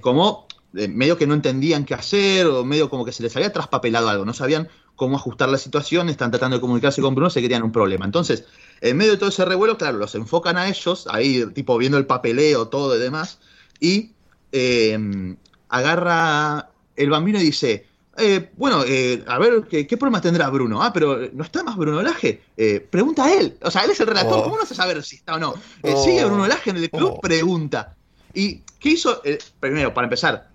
como 0.00 0.46
medio 0.72 1.18
que 1.18 1.26
no 1.26 1.34
entendían 1.34 1.84
qué 1.84 1.94
hacer 1.94 2.46
o 2.46 2.64
medio 2.64 2.88
como 2.88 3.04
que 3.04 3.12
se 3.12 3.22
les 3.22 3.36
había 3.36 3.52
traspapelado 3.52 4.08
algo, 4.08 4.24
no 4.24 4.32
sabían 4.32 4.68
cómo 4.96 5.16
ajustar 5.16 5.48
la 5.48 5.58
situación, 5.58 6.08
están 6.08 6.30
tratando 6.30 6.56
de 6.56 6.60
comunicarse 6.60 7.00
con 7.00 7.14
Bruno, 7.14 7.30
se 7.30 7.40
querían 7.40 7.62
un 7.62 7.72
problema. 7.72 8.04
Entonces, 8.04 8.44
en 8.80 8.96
medio 8.96 9.12
de 9.12 9.18
todo 9.18 9.28
ese 9.28 9.44
revuelo, 9.44 9.78
claro, 9.78 9.98
los 9.98 10.14
enfocan 10.14 10.56
a 10.56 10.68
ellos, 10.68 11.06
ahí 11.10 11.44
tipo 11.54 11.76
viendo 11.78 11.98
el 11.98 12.06
papeleo, 12.06 12.68
todo 12.68 12.96
y 12.96 12.98
demás, 12.98 13.38
y 13.78 14.12
eh, 14.52 15.36
agarra 15.68 16.70
el 16.96 17.10
bambino 17.10 17.38
y 17.40 17.44
dice, 17.44 17.86
eh, 18.16 18.50
bueno, 18.56 18.82
eh, 18.86 19.22
a 19.26 19.38
ver, 19.38 19.64
¿qué, 19.68 19.86
¿qué, 19.86 19.96
problema 19.96 20.20
tendrá 20.20 20.48
Bruno? 20.48 20.82
Ah, 20.82 20.92
pero 20.92 21.28
¿no 21.32 21.44
está 21.44 21.62
más 21.62 21.76
Bruno 21.76 22.02
Laje? 22.02 22.42
pregunta 22.90 23.24
a 23.24 23.32
él. 23.34 23.58
O 23.62 23.70
sea, 23.70 23.84
él 23.84 23.90
es 23.90 24.00
el 24.00 24.06
relator, 24.06 24.38
oh. 24.38 24.44
¿cómo 24.44 24.56
no 24.56 24.62
a 24.62 24.66
saber 24.66 25.02
si 25.02 25.16
está 25.16 25.34
o 25.34 25.38
no? 25.38 25.54
Sigue 26.02 26.24
oh. 26.24 26.28
Bruno 26.28 26.46
Laje 26.46 26.70
en 26.70 26.76
el 26.78 26.90
club, 26.90 27.14
oh. 27.16 27.20
pregunta. 27.20 27.94
¿Y 28.32 28.62
qué 28.78 28.90
hizo? 28.90 29.22
primero, 29.60 29.92
para 29.92 30.06
empezar, 30.06 30.48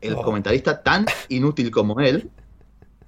el 0.00 0.14
comentarista 0.16 0.82
tan 0.82 1.06
inútil 1.28 1.70
como 1.70 2.00
él, 2.00 2.30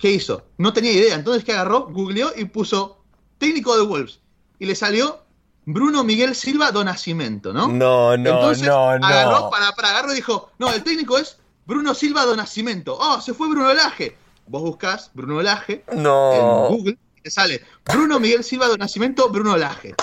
¿qué 0.00 0.10
hizo? 0.10 0.42
No 0.58 0.72
tenía 0.72 0.92
idea. 0.92 1.14
Entonces, 1.14 1.44
¿qué 1.44 1.52
agarró? 1.52 1.86
Googleó 1.88 2.32
y 2.36 2.46
puso 2.46 3.04
técnico 3.38 3.76
de 3.76 3.82
Wolves. 3.82 4.20
Y 4.58 4.66
le 4.66 4.74
salió 4.74 5.20
Bruno 5.66 6.02
Miguel 6.02 6.34
Silva 6.34 6.72
do 6.72 6.82
Nascimento, 6.82 7.52
¿no? 7.52 7.68
No, 7.68 8.16
no, 8.16 8.30
Entonces, 8.30 8.66
no, 8.66 8.98
no. 8.98 9.06
Agarró 9.06 9.50
para, 9.50 9.72
para 9.72 9.90
agarró 9.90 10.12
y 10.12 10.16
dijo, 10.16 10.50
no, 10.58 10.72
el 10.72 10.82
técnico 10.82 11.18
es 11.18 11.38
Bruno 11.66 11.94
Silva 11.94 12.24
do 12.24 12.34
Nascimento. 12.34 12.96
Oh, 12.98 13.20
se 13.20 13.34
fue 13.34 13.48
Bruno 13.48 13.72
Laje. 13.72 14.16
Vos 14.46 14.62
buscás 14.62 15.10
Bruno 15.14 15.40
Laje 15.42 15.84
no. 15.92 16.32
en 16.68 16.76
Google 16.76 16.98
y 17.16 17.20
te 17.20 17.30
sale 17.30 17.64
Bruno 17.84 18.18
Miguel 18.18 18.42
Silva 18.42 18.66
do 18.66 18.76
Nascimento, 18.76 19.28
Bruno 19.28 19.56
Laje. 19.56 19.94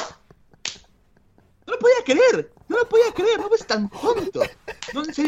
No 1.67 1.73
lo 1.73 1.79
podía 1.79 1.95
creer. 2.05 2.51
No 2.69 2.77
lo 2.77 2.87
podía 2.87 3.11
creer, 3.13 3.39
no 3.39 3.49
es 3.53 3.67
tan 3.67 3.89
tonto. 3.89 4.41
No, 4.93 5.01
estoy, 5.01 5.25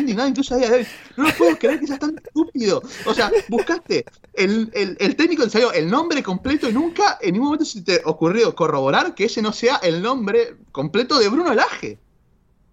indignado 0.00 0.28
incluso 0.28 0.54
a 0.54 0.58
día 0.58 0.70
de 0.70 0.76
hoy. 0.78 0.86
No 1.16 1.24
lo 1.24 1.34
puedo 1.34 1.58
creer 1.58 1.80
que 1.80 1.86
seas 1.86 1.98
tan 1.98 2.14
estúpido. 2.16 2.82
O 3.06 3.14
sea, 3.14 3.32
buscaste 3.48 4.04
el, 4.34 4.70
el, 4.74 4.96
el 5.00 5.16
técnico 5.16 5.42
ensayó 5.42 5.72
el 5.72 5.90
nombre 5.90 6.22
completo 6.22 6.68
y 6.68 6.72
nunca 6.72 7.18
en 7.22 7.32
ningún 7.32 7.48
momento 7.48 7.64
se 7.64 7.82
te 7.82 8.02
ocurrió 8.04 8.54
corroborar 8.54 9.14
que 9.14 9.24
ese 9.24 9.40
no 9.40 9.52
sea 9.52 9.76
el 9.76 10.02
nombre 10.02 10.56
completo 10.72 11.18
de 11.18 11.28
Bruno 11.28 11.54
Laje. 11.54 11.98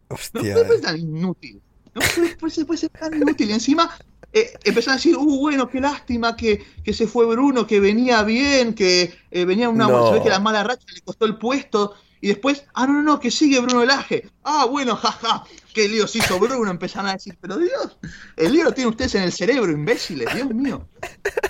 Hostia. 0.09 0.41
No 0.41 0.53
puede 0.53 0.67
ser 0.67 0.81
tan 0.81 0.97
inútil. 0.99 1.61
No 1.95 2.01
puede, 2.15 2.65
puede, 2.65 2.77
ser 2.77 2.89
tan 2.89 3.13
inútil. 3.13 3.49
Y 3.49 3.53
encima 3.53 3.97
eh, 4.33 4.51
empezaron 4.63 4.93
a 4.93 4.97
decir, 4.97 5.15
uh, 5.15 5.39
bueno, 5.39 5.69
qué 5.69 5.79
lástima 5.79 6.35
que, 6.35 6.63
que, 6.83 6.93
se 6.93 7.07
fue 7.07 7.25
Bruno, 7.25 7.65
que 7.65 7.79
venía 7.79 8.23
bien, 8.23 8.73
que 8.73 9.13
eh, 9.31 9.45
venía 9.45 9.69
una. 9.69 9.87
No. 9.87 10.21
Que 10.21 10.29
la 10.29 10.39
mala 10.39 10.63
racha 10.63 10.85
le 10.93 11.01
costó 11.01 11.25
el 11.25 11.37
puesto. 11.37 11.93
Y 12.21 12.27
después, 12.29 12.65
ah, 12.73 12.85
no, 12.85 12.93
no, 12.93 13.03
no, 13.03 13.19
que 13.19 13.31
sigue 13.31 13.59
Bruno 13.59 13.85
Laje. 13.85 14.27
Ah, 14.43 14.65
bueno, 14.69 14.95
jaja, 14.95 15.43
qué 15.73 15.87
lío 15.87 16.07
se 16.07 16.17
hizo 16.19 16.39
Bruno. 16.39 16.69
Empezaron 16.69 17.09
a 17.09 17.13
decir, 17.13 17.37
pero 17.39 17.57
Dios, 17.57 17.97
el 18.35 18.51
lío 18.51 18.65
lo 18.65 18.73
tienen 18.73 18.89
ustedes 18.89 19.15
en 19.15 19.23
el 19.23 19.31
cerebro, 19.31 19.71
imbéciles, 19.71 20.33
Dios 20.33 20.49
mío. 20.49 20.87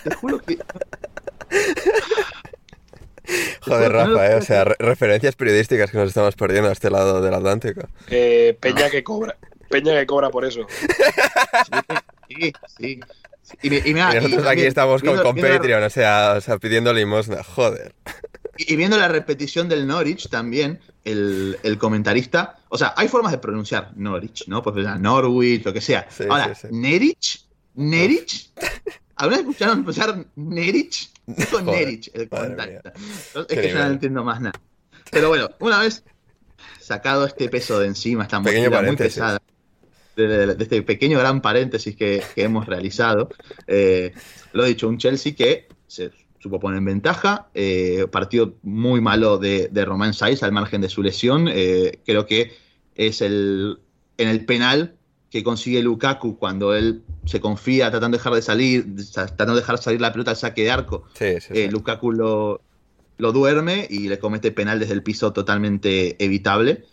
Te 0.03 0.13
juro 0.15 0.39
que. 0.39 0.59
Joder, 3.61 3.91
Rafa, 3.91 4.31
eh, 4.31 4.35
o 4.35 4.41
sea, 4.41 4.63
referencias 4.63 5.35
periodísticas 5.35 5.91
que 5.91 5.97
nos 5.97 6.09
estamos 6.09 6.35
perdiendo 6.35 6.69
a 6.69 6.73
este 6.73 6.89
lado 6.89 7.21
del 7.21 7.33
Atlántico. 7.33 7.81
Eh, 8.09 8.57
Peña 8.59 8.89
que 8.89 9.03
cobra. 9.03 9.37
Peña 9.69 9.99
que 9.99 10.05
cobra 10.05 10.29
por 10.29 10.45
eso. 10.45 10.65
Sí, 12.27 12.53
sí. 12.77 12.99
Y, 13.63 13.89
y, 13.89 13.93
nosotros 13.95 14.45
aquí 14.45 14.61
estamos 14.61 15.01
con, 15.01 15.17
con 15.23 15.35
Patreon, 15.35 15.81
o, 15.81 15.89
sea, 15.89 16.35
o 16.37 16.41
sea, 16.41 16.59
pidiendo 16.59 16.93
limosna, 16.93 17.43
joder. 17.43 17.95
Y, 18.61 18.75
viendo 18.75 18.97
la 18.97 19.07
repetición 19.07 19.69
del 19.69 19.87
Norwich 19.87 20.27
también, 20.27 20.81
el, 21.05 21.57
el, 21.63 21.77
comentarista, 21.77 22.59
o 22.67 22.77
sea, 22.77 22.93
hay 22.97 23.07
formas 23.07 23.31
de 23.31 23.37
pronunciar 23.37 23.93
Norwich, 23.95 24.47
¿no? 24.47 24.61
Pues 24.61 24.75
Norwich, 24.99 25.63
lo 25.63 25.71
que 25.71 25.79
sea. 25.79 26.05
Ahora, 26.29 26.53
sí, 26.53 26.67
sí. 26.67 26.75
Nerich, 26.75 27.45
Nerich, 27.75 28.51
¿alguna 29.15 29.37
vez 29.37 29.47
escucharon 29.47 29.77
pronunciar 29.77 30.25
Nerich? 30.35 31.09
Dijo 31.25 31.61
Nerich, 31.61 32.11
el 32.13 32.27
comentarista. 32.27 32.91
Es 33.47 33.59
que 33.59 33.69
yo 33.69 33.75
no 33.79 33.85
entiendo 33.85 34.25
más 34.25 34.41
nada. 34.41 34.59
Pero 35.09 35.29
bueno, 35.29 35.49
una 35.59 35.79
vez 35.79 36.03
sacado 36.81 37.25
este 37.25 37.47
peso 37.47 37.79
de 37.79 37.87
encima, 37.87 38.23
esta 38.23 38.41
mochila 38.41 38.81
muy 38.81 38.97
pesada, 38.97 39.39
de, 40.17 40.27
de, 40.27 40.55
de, 40.55 40.63
este 40.63 40.81
pequeño 40.81 41.17
gran 41.17 41.41
paréntesis 41.41 41.95
que, 41.95 42.21
que 42.35 42.43
hemos 42.43 42.65
realizado, 42.65 43.29
eh, 43.67 44.11
lo 44.51 44.65
he 44.65 44.67
dicho, 44.67 44.89
un 44.89 44.97
Chelsea 44.97 45.33
que 45.33 45.69
se 45.87 46.11
supo 46.39 46.59
poner 46.59 46.79
en 46.79 46.85
ventaja. 46.85 47.47
Eh, 47.53 48.07
partido 48.11 48.55
muy 48.63 49.01
malo 49.01 49.37
de, 49.37 49.67
de 49.69 49.85
Romain 49.85 50.13
Saiz 50.13 50.41
al 50.43 50.51
margen 50.51 50.81
de 50.81 50.89
su 50.89 51.03
lesión. 51.03 51.47
Eh, 51.49 51.99
creo 52.05 52.25
que 52.25 52.53
es 52.95 53.21
el 53.21 53.79
en 54.17 54.27
el 54.27 54.45
penal 54.45 54.95
que 55.29 55.43
consigue 55.43 55.81
Lukaku 55.81 56.37
cuando 56.37 56.75
él 56.75 57.03
se 57.25 57.39
confía 57.39 57.91
tratando 57.91 58.17
de 58.17 58.19
dejar 58.19 58.33
de 58.33 58.41
salir, 58.41 58.85
tratando 59.13 59.53
de 59.53 59.61
dejar 59.61 59.77
salir 59.77 60.01
la 60.01 60.11
pelota 60.11 60.31
al 60.31 60.37
saque 60.37 60.63
de 60.63 60.71
arco. 60.71 61.05
Sí, 61.13 61.39
sí, 61.39 61.53
eh. 61.53 61.69
Lukaku 61.71 62.11
lo, 62.11 62.61
lo 63.17 63.31
duerme 63.31 63.87
y 63.89 64.07
le 64.07 64.19
comete 64.19 64.51
penal 64.51 64.79
desde 64.79 64.93
el 64.93 65.03
piso 65.03 65.31
totalmente 65.31 66.23
evitable. 66.23 66.83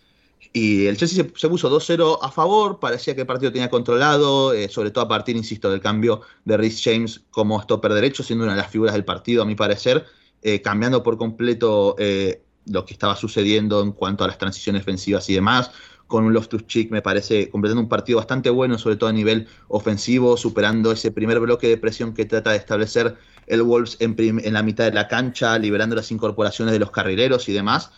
Y 0.52 0.86
el 0.86 0.96
Chelsea 0.96 1.24
se, 1.34 1.48
puso 1.48 1.70
2-0 1.70 2.18
a 2.22 2.30
favor, 2.30 2.78
parecía 2.78 3.14
que 3.14 3.22
el 3.22 3.26
partido 3.26 3.52
tenía 3.52 3.70
controlado, 3.70 4.52
eh, 4.52 4.68
sobre 4.68 4.90
todo 4.90 5.04
a 5.04 5.08
partir, 5.08 5.36
insisto, 5.36 5.70
del 5.70 5.80
cambio 5.80 6.22
de 6.44 6.56
Rhys 6.56 6.82
James 6.82 7.22
como 7.30 7.60
stopper 7.60 7.92
derecho, 7.92 8.22
siendo 8.22 8.44
una 8.44 8.54
de 8.54 8.60
las 8.60 8.70
figuras 8.70 8.94
del 8.94 9.04
partido, 9.04 9.42
a 9.42 9.46
mi 9.46 9.54
parecer, 9.54 10.06
eh, 10.42 10.60
cambiando 10.62 11.02
por 11.02 11.18
completo 11.18 11.96
eh, 11.98 12.42
lo 12.66 12.84
que 12.84 12.92
estaba 12.92 13.16
sucediendo 13.16 13.82
en 13.82 13.92
cuanto 13.92 14.24
a 14.24 14.28
las 14.28 14.38
transiciones 14.38 14.82
ofensivas 14.82 15.28
y 15.28 15.34
demás, 15.34 15.70
con 16.06 16.24
un 16.24 16.32
Loftus-Cheek 16.34 16.90
me 16.90 17.02
parece 17.02 17.50
completando 17.50 17.82
un 17.82 17.88
partido 17.88 18.18
bastante 18.18 18.48
bueno, 18.48 18.78
sobre 18.78 18.96
todo 18.96 19.10
a 19.10 19.12
nivel 19.12 19.48
ofensivo, 19.68 20.36
superando 20.36 20.92
ese 20.92 21.10
primer 21.10 21.40
bloque 21.40 21.68
de 21.68 21.78
presión 21.78 22.14
que 22.14 22.24
trata 22.24 22.50
de 22.50 22.58
establecer 22.58 23.16
el 23.48 23.62
Wolves 23.62 23.96
en 24.00 24.52
la 24.52 24.62
mitad 24.62 24.84
de 24.84 24.92
la 24.92 25.08
cancha, 25.08 25.58
liberando 25.58 25.96
las 25.96 26.12
incorporaciones 26.12 26.72
de 26.72 26.78
los 26.78 26.90
carrileros 26.92 27.48
y 27.48 27.52
demás 27.52 27.90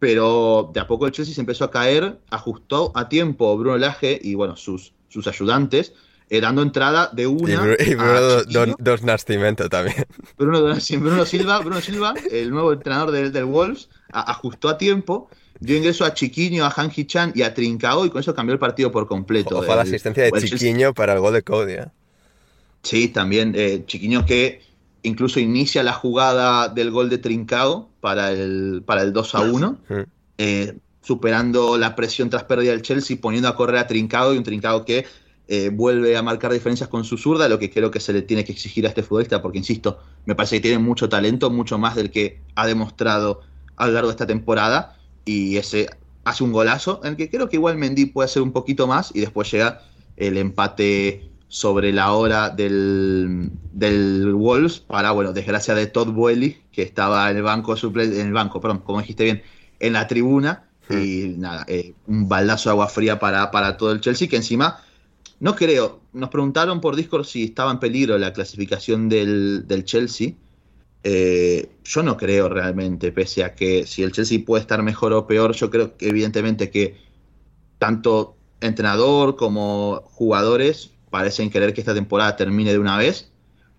pero 0.00 0.70
de 0.72 0.80
a 0.80 0.86
poco 0.86 1.06
el 1.06 1.12
Chelsea 1.12 1.34
se 1.34 1.40
empezó 1.42 1.64
a 1.64 1.70
caer, 1.70 2.18
ajustó 2.30 2.90
a 2.96 3.08
tiempo 3.08 3.56
Bruno 3.56 3.78
Lage 3.78 4.18
y 4.20 4.34
bueno, 4.34 4.56
sus, 4.56 4.94
sus 5.08 5.26
ayudantes, 5.28 5.92
eh, 6.30 6.40
dando 6.40 6.62
entrada 6.62 7.10
de 7.12 7.26
una. 7.26 7.76
Y 7.78 7.90
y 7.90 7.94
Bruno 7.94 8.74
Dos 8.78 9.02
Nascimento 9.02 9.68
también. 9.68 10.06
Bruno, 10.38 10.60
Bruno, 10.62 11.24
Silva, 11.26 11.58
Bruno 11.58 11.80
Silva, 11.82 12.14
el 12.32 12.50
nuevo 12.50 12.72
entrenador 12.72 13.10
del, 13.10 13.30
del 13.30 13.44
Wolves, 13.44 13.90
a, 14.10 14.30
ajustó 14.32 14.70
a 14.70 14.78
tiempo. 14.78 15.28
Dio 15.60 15.76
ingreso 15.76 16.06
a 16.06 16.14
Chiquiño, 16.14 16.64
a 16.64 16.72
Han 16.74 16.90
Chan 16.90 17.32
y 17.34 17.42
a 17.42 17.52
Trincao, 17.52 18.06
y 18.06 18.10
con 18.10 18.20
eso 18.20 18.34
cambió 18.34 18.54
el 18.54 18.58
partido 18.58 18.90
por 18.90 19.06
completo. 19.06 19.58
Ojo 19.58 19.70
a 19.70 19.76
la 19.76 19.82
asistencia 19.82 20.24
de 20.24 20.32
Chiquiño 20.32 20.94
para 20.94 21.12
el 21.12 21.20
gol 21.20 21.34
de 21.34 21.42
Cody. 21.42 21.74
¿eh? 21.74 21.86
Sí, 22.82 23.08
también 23.08 23.52
eh, 23.54 23.84
Chiquiño 23.84 24.24
que 24.24 24.62
incluso 25.02 25.40
inicia 25.40 25.82
la 25.82 25.92
jugada 25.92 26.68
del 26.68 26.90
gol 26.90 27.08
de 27.08 27.18
Trincao 27.18 27.90
para 28.00 28.32
el, 28.32 28.82
para 28.84 29.02
el 29.02 29.12
2 29.12 29.34
a 29.34 29.40
1, 29.40 29.78
eh, 30.38 30.78
superando 31.02 31.78
la 31.78 31.96
presión 31.96 32.30
tras 32.30 32.44
pérdida 32.44 32.72
del 32.72 32.82
Chelsea, 32.82 33.16
poniendo 33.20 33.48
a 33.48 33.56
correr 33.56 33.78
a 33.78 33.86
Trincao 33.86 34.34
y 34.34 34.38
un 34.38 34.44
Trincao 34.44 34.84
que 34.84 35.06
eh, 35.48 35.70
vuelve 35.72 36.16
a 36.16 36.22
marcar 36.22 36.52
diferencias 36.52 36.88
con 36.88 37.04
su 37.04 37.18
zurda, 37.18 37.48
lo 37.48 37.58
que 37.58 37.70
creo 37.70 37.90
que 37.90 38.00
se 38.00 38.12
le 38.12 38.22
tiene 38.22 38.44
que 38.44 38.52
exigir 38.52 38.86
a 38.86 38.88
este 38.88 39.02
futbolista, 39.02 39.42
porque 39.42 39.58
insisto, 39.58 39.98
me 40.24 40.34
parece 40.34 40.56
que 40.56 40.62
tiene 40.62 40.78
mucho 40.78 41.08
talento, 41.08 41.50
mucho 41.50 41.78
más 41.78 41.96
del 41.96 42.10
que 42.10 42.40
ha 42.54 42.66
demostrado 42.66 43.40
a 43.76 43.86
lo 43.86 43.94
largo 43.94 44.08
de 44.08 44.12
esta 44.12 44.26
temporada, 44.26 44.96
y 45.24 45.56
ese 45.56 45.88
hace 46.24 46.44
un 46.44 46.52
golazo, 46.52 47.00
en 47.02 47.10
el 47.10 47.16
que 47.16 47.30
creo 47.30 47.48
que 47.48 47.56
igual 47.56 47.78
Mendy 47.78 48.06
puede 48.06 48.26
hacer 48.26 48.42
un 48.42 48.52
poquito 48.52 48.86
más, 48.86 49.10
y 49.14 49.20
después 49.20 49.50
llega 49.50 49.82
el 50.16 50.36
empate 50.36 51.29
sobre 51.50 51.92
la 51.92 52.12
hora 52.12 52.48
del, 52.48 53.50
del 53.72 54.32
Wolves 54.34 54.78
para, 54.78 55.10
bueno, 55.10 55.32
desgracia 55.32 55.74
de 55.74 55.88
Todd 55.88 56.12
Boehly, 56.12 56.62
que 56.70 56.82
estaba 56.82 57.28
en 57.28 57.38
el 57.38 57.42
banco, 57.42 57.74
en 57.76 58.26
el 58.26 58.32
banco, 58.32 58.60
perdón, 58.60 58.78
como 58.78 59.00
dijiste 59.00 59.24
bien, 59.24 59.42
en 59.80 59.92
la 59.92 60.06
tribuna. 60.06 60.68
Y 60.88 61.34
nada, 61.36 61.64
eh, 61.68 61.92
un 62.06 62.28
baldazo 62.28 62.68
de 62.68 62.72
agua 62.72 62.88
fría 62.88 63.18
para, 63.18 63.50
para 63.50 63.76
todo 63.76 63.92
el 63.92 64.00
Chelsea, 64.00 64.28
que 64.28 64.36
encima, 64.36 64.80
no 65.40 65.54
creo, 65.54 66.00
nos 66.12 66.30
preguntaron 66.30 66.80
por 66.80 66.94
Discord 66.96 67.24
si 67.24 67.44
estaba 67.44 67.72
en 67.72 67.80
peligro 67.80 68.16
la 68.16 68.32
clasificación 68.32 69.08
del, 69.08 69.66
del 69.66 69.84
Chelsea. 69.84 70.34
Eh, 71.02 71.68
yo 71.84 72.02
no 72.02 72.16
creo 72.16 72.48
realmente, 72.48 73.10
pese 73.10 73.42
a 73.42 73.54
que 73.54 73.86
si 73.86 74.02
el 74.02 74.12
Chelsea 74.12 74.44
puede 74.44 74.62
estar 74.62 74.82
mejor 74.82 75.12
o 75.12 75.26
peor, 75.26 75.52
yo 75.54 75.68
creo 75.70 75.96
que 75.96 76.08
evidentemente 76.08 76.70
que 76.70 76.96
tanto 77.78 78.36
entrenador 78.60 79.36
como 79.36 80.02
jugadores 80.04 80.90
parecen 81.10 81.50
querer 81.50 81.74
que 81.74 81.80
esta 81.80 81.94
temporada 81.94 82.36
termine 82.36 82.72
de 82.72 82.78
una 82.78 82.96
vez. 82.96 83.30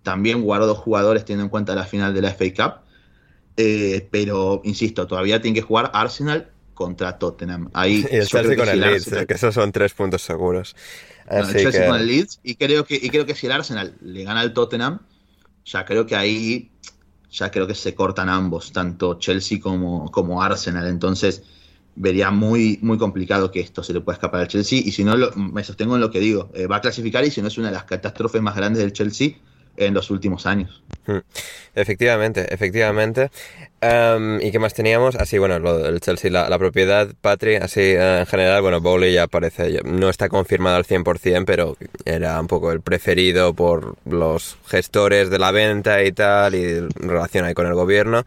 También 0.04 0.42
guardo 0.42 0.68
dos 0.68 0.78
jugadores 0.78 1.26
teniendo 1.26 1.46
en 1.46 1.50
cuenta 1.50 1.76
la 1.76 1.86
final 1.86 2.14
de 2.14 2.22
la 2.22 2.34
FA 2.34 2.46
Cup. 2.56 2.74
Eh, 3.58 4.08
pero, 4.12 4.62
insisto, 4.64 5.08
todavía 5.08 5.42
tiene 5.42 5.56
que 5.56 5.62
jugar 5.62 5.92
Arsenal 5.94 6.50
contra 6.74 7.18
Tottenham. 7.18 7.70
Ahí, 7.74 8.06
y 8.12 8.16
el 8.16 8.28
Chelsea 8.28 8.56
con 8.56 8.70
el 8.70 8.80
Leeds, 8.80 9.08
Arsenal... 9.08 9.28
que 9.28 9.34
esos 9.34 9.54
son 9.54 9.72
tres 9.72 9.94
puntos 9.94 10.22
seguros. 10.22 10.76
Así 11.28 11.42
no, 11.42 11.48
el 11.50 11.64
Chelsea 11.64 11.82
que... 11.82 11.88
con 11.88 12.00
el 12.00 12.08
Leeds, 12.08 12.40
y 12.44 12.56
creo, 12.56 12.86
que, 12.86 12.96
y 12.96 13.10
creo 13.10 13.26
que 13.26 13.36
si 13.36 13.46
el 13.48 13.52
Arsenal 13.52 13.96
le 14.02 14.24
gana 14.24 14.42
al 14.42 14.54
Tottenham, 14.54 15.00
ya 15.66 15.86
creo 15.86 16.06
que 16.06 16.16
ahí 16.16 16.72
ya 17.32 17.50
creo 17.50 17.66
que 17.66 17.76
se 17.76 17.96
cortan 17.96 18.30
ambos, 18.30 18.74
tanto 18.74 19.18
Chelsea 19.18 19.60
como, 19.60 20.12
como 20.12 20.44
Arsenal. 20.44 20.88
Entonces, 20.88 21.44
vería 21.96 22.32
muy, 22.32 22.80
muy 22.82 22.98
complicado 22.98 23.52
que 23.52 23.60
esto 23.60 23.84
se 23.84 23.94
le 23.94 24.02
pueda 24.02 24.16
escapar 24.16 24.42
al 24.42 24.48
Chelsea. 24.48 24.80
Y 24.84 24.92
si 24.92 25.04
no, 25.04 25.16
lo, 25.16 25.32
me 25.36 25.64
sostengo 25.64 25.96
en 25.96 26.02
lo 26.02 26.12
que 26.12 26.20
digo. 26.20 26.50
Eh, 26.54 26.68
va 26.68 26.78
a 26.78 26.82
clasificar 26.82 27.24
y 27.26 27.32
si 27.32 27.42
no 27.42 27.48
es 27.48 27.58
una 27.58 27.68
de 27.68 27.74
las 27.74 27.84
catástrofes 27.86 28.42
más 28.42 28.56
grandes 28.56 28.82
del 28.82 28.94
Chelsea 28.94 29.36
en 29.86 29.94
los 29.94 30.10
últimos 30.10 30.46
años. 30.46 30.84
Hmm. 31.06 31.20
Efectivamente, 31.74 32.54
efectivamente. 32.54 33.32
Em, 33.80 34.40
¿Y 34.42 34.52
qué 34.52 34.60
más 34.60 34.74
teníamos? 34.74 35.16
Así, 35.16 35.38
bueno, 35.38 35.58
lo 35.60 35.78
del 35.78 36.00
Chelsea, 36.02 36.30
la, 36.30 36.60
propiedad, 36.60 37.08
Patri, 37.22 37.56
así 37.56 37.80
eh, 37.82 38.20
en 38.20 38.26
general, 38.26 38.62
bueno, 38.62 38.82
Bowley 38.82 39.14
ya 39.14 39.28
parece, 39.28 39.82
no 39.84 40.10
está 40.10 40.30
confirmado 40.30 40.76
al 40.76 40.86
100%, 40.86 41.46
pero 41.46 41.78
era 42.06 42.40
un 42.40 42.48
poco 42.48 42.72
el 42.72 42.82
preferido 42.82 43.54
por 43.54 43.96
los 44.06 44.58
gestores 44.68 45.30
de 45.30 45.40
la 45.40 45.52
venta 45.52 46.04
y 46.04 46.12
tal, 46.12 46.56
y 46.56 46.64
en 46.64 46.90
relación 46.90 47.46
ahí 47.46 47.54
con 47.54 47.66
el 47.66 47.74
gobierno. 47.74 48.26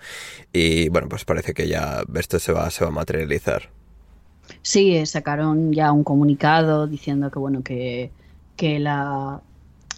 Y 0.53 0.89
bueno, 0.89 1.09
pues 1.09 1.25
parece 1.25 1.55
que 1.55 1.69
ya 1.69 2.03
esto 2.15 2.39
se 2.39 2.53
va, 2.53 2.71
se 2.71 2.85
va 2.85 2.91
a 2.91 2.95
materializar. 2.95 3.69
Sí, 4.63 5.05
sacaron 5.07 5.73
ya 5.73 5.93
un 5.93 6.05
comunicado 6.05 6.87
diciendo 6.87 7.31
que, 7.31 7.39
bueno, 7.39 7.63
que, 7.63 8.11
que 8.57 8.79
la, 8.79 9.41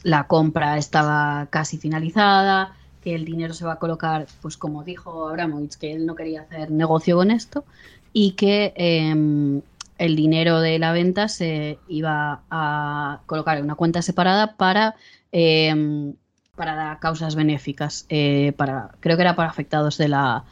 la 0.07 0.29
compra 0.29 0.79
estaba 0.79 1.49
casi 1.51 1.79
finalizada, 1.79 2.77
que 3.03 3.17
el 3.17 3.25
dinero 3.25 3.55
se 3.55 3.65
va 3.65 3.73
a 3.73 3.79
colocar, 3.81 4.29
pues 4.41 4.57
como 4.57 4.85
dijo 4.85 5.29
Abramovich, 5.29 5.75
que 5.75 5.93
él 5.93 6.07
no 6.07 6.15
quería 6.15 6.43
hacer 6.43 6.71
negocio 6.71 7.17
con 7.17 7.33
esto 7.33 7.65
y 8.13 8.33
que 8.33 8.73
em, 8.77 9.63
el 9.99 10.15
dinero 10.15 10.61
de 10.61 10.79
la 10.79 10.93
venta 10.93 11.27
se 11.27 11.81
iba 11.89 12.43
a 12.53 13.19
colocar 13.27 13.59
en 13.59 13.65
una 13.65 13.75
cuenta 13.75 14.01
separada 14.01 14.55
para, 14.57 14.95
eh, 15.33 16.15
para 16.55 17.01
causas 17.01 17.35
benéficas, 17.35 18.07
eh, 18.09 18.53
para, 18.57 18.93
creo 19.01 19.17
que 19.17 19.23
era 19.23 19.35
para 19.35 19.51
afectados 19.51 19.99
de 19.99 20.07
la, 20.07 20.45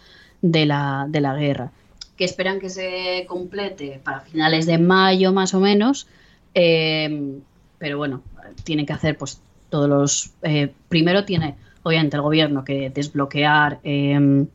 de 0.42 0.66
la, 0.66 1.06
de 1.08 1.20
la 1.20 1.36
guerra, 1.36 1.70
que 2.16 2.24
esperan 2.24 2.58
que 2.58 2.70
se 2.70 3.24
complete 3.28 4.00
para 4.02 4.18
finales 4.18 4.66
de 4.66 4.78
mayo 4.78 5.32
más 5.32 5.54
o 5.54 5.60
menos, 5.60 6.08
em, 6.54 7.40
pero 7.78 7.98
bueno, 7.98 8.22
tiene 8.64 8.86
que 8.86 8.92
hacer 8.92 9.16
pues 9.16 9.40
todos 9.70 9.88
los... 9.88 10.30
Eh, 10.42 10.72
primero 10.88 11.24
tiene 11.24 11.56
obviamente 11.84 12.16
el 12.16 12.22
gobierno 12.22 12.64
que 12.64 12.90
desbloquear 12.90 13.78
em, 13.84 14.46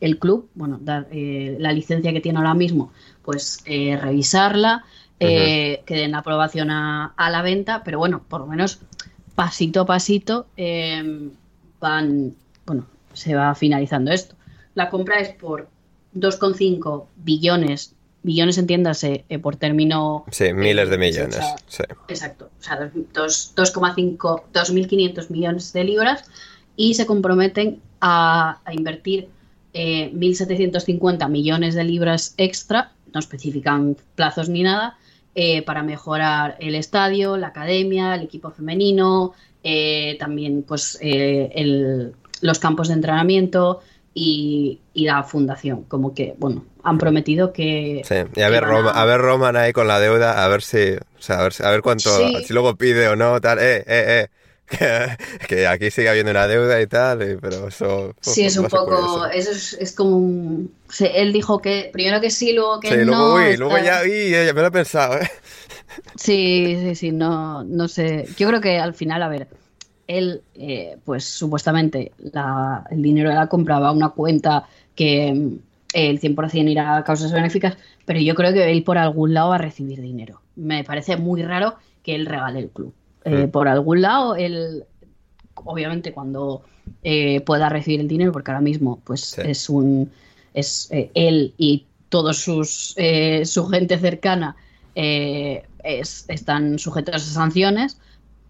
el 0.00 0.18
club, 0.18 0.48
bueno, 0.54 0.78
dar, 0.80 1.06
eh, 1.10 1.56
la 1.58 1.72
licencia 1.72 2.12
que 2.12 2.20
tiene 2.20 2.38
ahora 2.38 2.54
mismo, 2.54 2.92
pues 3.22 3.62
eh, 3.66 3.98
revisarla, 4.00 4.84
eh, 5.20 5.82
que 5.86 5.96
den 5.96 6.14
aprobación 6.14 6.70
a, 6.70 7.14
la 7.16 7.42
venta, 7.42 7.82
pero 7.84 7.98
bueno, 7.98 8.22
por 8.28 8.40
lo 8.40 8.46
menos 8.46 8.80
pasito 9.34 9.82
a 9.82 9.86
pasito 9.86 10.46
em, 10.56 11.30
van, 11.80 12.34
bueno, 12.66 12.86
se 13.12 13.34
va 13.34 13.54
finalizando 13.54 14.12
esto. 14.12 14.34
La 14.74 14.90
compra 14.90 15.20
es 15.20 15.30
por 15.30 15.68
2,5 16.14 17.06
billones 17.16 17.93
billones 18.24 18.58
entiéndase 18.58 19.24
eh, 19.28 19.38
por 19.38 19.54
término... 19.56 20.24
Sí, 20.32 20.52
miles 20.52 20.90
de 20.90 20.98
millones. 20.98 21.38
Exacto, 22.08 22.50
o 22.58 22.62
sea, 22.62 22.80
2,5, 22.80 24.42
2.500 24.52 25.30
millones 25.30 25.72
de 25.72 25.84
libras 25.84 26.24
y 26.74 26.94
se 26.94 27.06
comprometen 27.06 27.80
a, 28.00 28.60
invertir 28.72 29.28
1.750 29.74 31.24
eh, 31.24 31.28
millones 31.28 31.74
de 31.74 31.84
libras 31.84 32.34
extra, 32.36 32.92
no 33.12 33.20
especifican 33.20 33.96
plazos 34.16 34.48
ni 34.48 34.62
nada, 34.62 34.98
eh, 35.36 35.62
para 35.62 35.82
mejorar 35.82 36.56
el 36.60 36.74
estadio, 36.74 37.36
la 37.36 37.48
academia, 37.48 38.14
el 38.14 38.22
equipo 38.22 38.50
femenino, 38.50 39.32
también 40.18 40.62
pues 40.62 40.98
los 42.40 42.58
campos 42.58 42.88
de 42.88 42.94
entrenamiento, 42.94 43.80
y, 44.14 44.80
la 44.94 45.24
fundación. 45.24 45.82
Como 45.84 46.14
que, 46.14 46.34
bueno, 46.38 46.64
han 46.84 46.98
prometido 46.98 47.52
que... 47.52 48.02
Sí, 48.04 48.14
y 48.36 48.42
a 48.42 48.48
ver, 48.48 48.62
Roma, 48.62 48.90
a... 48.90 49.04
ver 49.04 49.20
Roman 49.20 49.56
ahí 49.56 49.72
con 49.72 49.88
la 49.88 49.98
deuda, 49.98 50.44
a 50.44 50.48
ver 50.48 50.62
si, 50.62 50.92
o 50.92 51.22
sea, 51.22 51.40
a 51.40 51.42
ver, 51.44 51.52
a 51.62 51.70
ver 51.70 51.82
cuánto, 51.82 52.10
si 52.40 52.52
luego 52.52 52.76
pide 52.76 53.08
o 53.08 53.16
no, 53.16 53.40
tal, 53.40 53.58
eh, 53.58 53.84
eh, 53.86 54.28
eh. 54.28 54.28
Que, 55.48 55.66
aquí 55.66 55.90
sigue 55.90 56.08
habiendo 56.08 56.30
una 56.30 56.46
deuda 56.46 56.80
y 56.80 56.86
tal, 56.86 57.38
pero 57.40 57.68
eso... 57.68 58.14
Sí, 58.20 58.44
es 58.44 58.56
un 58.56 58.66
poco, 58.66 59.26
eso 59.26 59.50
es, 59.50 59.74
es 59.74 59.92
como 59.92 60.16
un... 60.16 60.74
él 61.00 61.32
dijo 61.32 61.60
que 61.60 61.90
primero 61.92 62.20
que 62.20 62.30
sí, 62.30 62.52
luego 62.52 62.80
que 62.80 62.88
sí, 62.88 62.96
no. 62.98 63.04
Luego, 63.04 63.34
uy, 63.34 63.56
luego 63.56 63.78
ya, 63.78 64.02
uy, 64.02 64.30
ya 64.30 64.52
me 64.52 64.60
lo 64.60 64.66
he 64.66 64.70
pensado, 64.70 65.18
¿eh? 65.18 65.30
Sí, 66.16 66.76
sí, 66.80 66.94
sí, 66.94 67.12
no, 67.12 67.64
no 67.64 67.88
sé. 67.88 68.26
Yo 68.36 68.48
creo 68.48 68.60
que 68.60 68.78
al 68.78 68.94
final, 68.94 69.22
a 69.22 69.28
ver, 69.28 69.48
él, 70.06 70.42
eh, 70.54 70.96
pues 71.04 71.24
supuestamente 71.24 72.12
el 72.90 73.02
dinero 73.02 73.30
de 73.30 73.36
la 73.36 73.48
compra 73.48 73.78
va 73.78 73.88
a 73.88 73.92
una 73.92 74.10
cuenta 74.10 74.66
que 74.94 75.58
el 75.94 76.20
100% 76.20 76.70
irá 76.70 76.96
a 76.96 77.04
causas 77.04 77.32
benéficas, 77.32 77.76
pero 78.04 78.20
yo 78.20 78.34
creo 78.34 78.52
que 78.52 78.70
él 78.70 78.82
por 78.82 78.98
algún 78.98 79.32
lado 79.34 79.50
va 79.50 79.54
a 79.56 79.58
recibir 79.58 80.00
dinero. 80.00 80.40
Me 80.56 80.84
parece 80.84 81.16
muy 81.16 81.42
raro 81.42 81.76
que 82.02 82.14
él 82.14 82.26
regale 82.26 82.60
el 82.60 82.68
club. 82.68 82.92
Eh, 83.24 83.46
mm. 83.46 83.50
por 83.50 83.68
algún 83.68 84.02
lado, 84.02 84.36
él, 84.36 84.84
obviamente 85.54 86.12
cuando 86.12 86.62
eh, 87.02 87.40
pueda 87.40 87.68
recibir 87.68 88.00
el 88.00 88.08
dinero, 88.08 88.32
porque 88.32 88.50
ahora 88.50 88.60
mismo 88.60 89.00
pues 89.04 89.38
es 89.38 89.70
un 89.70 90.10
es 90.52 90.88
él 90.92 91.54
y 91.58 91.86
todos 92.10 92.36
sus 92.38 92.94
su 93.44 93.66
gente 93.66 93.98
cercana 93.98 94.54
están 94.94 96.78
sujetos 96.78 97.14
a 97.14 97.18
sanciones 97.18 97.98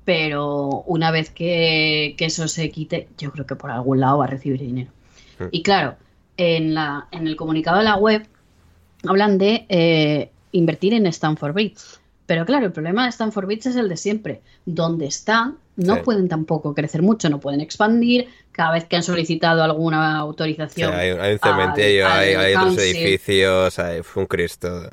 pero 0.04 0.84
una 0.86 1.10
vez 1.10 1.30
que, 1.30 2.14
eso 2.18 2.48
se 2.48 2.70
quite, 2.70 3.08
yo 3.18 3.32
creo 3.32 3.46
que 3.46 3.56
por 3.56 3.70
algún 3.70 4.00
lado 4.00 4.18
va 4.18 4.24
a 4.24 4.28
recibir 4.28 4.60
dinero. 4.60 4.90
Mm. 5.38 5.44
Y 5.50 5.62
claro, 5.62 5.96
en, 6.36 6.74
la, 6.74 7.08
en 7.10 7.26
el 7.26 7.36
comunicado 7.36 7.78
de 7.78 7.84
la 7.84 7.96
web 7.96 8.26
hablan 9.06 9.38
de 9.38 9.66
eh, 9.68 10.30
invertir 10.52 10.94
en 10.94 11.06
Stanford 11.06 11.52
Bridge. 11.52 11.98
Pero 12.26 12.46
claro, 12.46 12.66
el 12.66 12.72
problema 12.72 13.04
de 13.04 13.10
Stanford 13.10 13.46
Beach 13.46 13.66
es 13.66 13.76
el 13.76 13.88
de 13.88 13.96
siempre. 13.96 14.40
Donde 14.64 15.06
están, 15.06 15.58
no 15.76 16.02
pueden 16.02 16.28
tampoco 16.28 16.74
crecer 16.74 17.02
mucho, 17.02 17.28
no 17.28 17.38
pueden 17.38 17.60
expandir. 17.60 18.28
Cada 18.50 18.72
vez 18.72 18.84
que 18.84 18.96
han 18.96 19.02
solicitado 19.02 19.62
alguna 19.62 20.16
autorización. 20.18 20.94
hay, 20.94 21.10
un 21.10 21.38
cementerio, 21.38 22.08
hay, 22.08 22.54
otros 22.54 22.78
edificios, 22.78 23.78
hay 23.78 24.00
un 24.14 24.26
Cristo. 24.26 24.88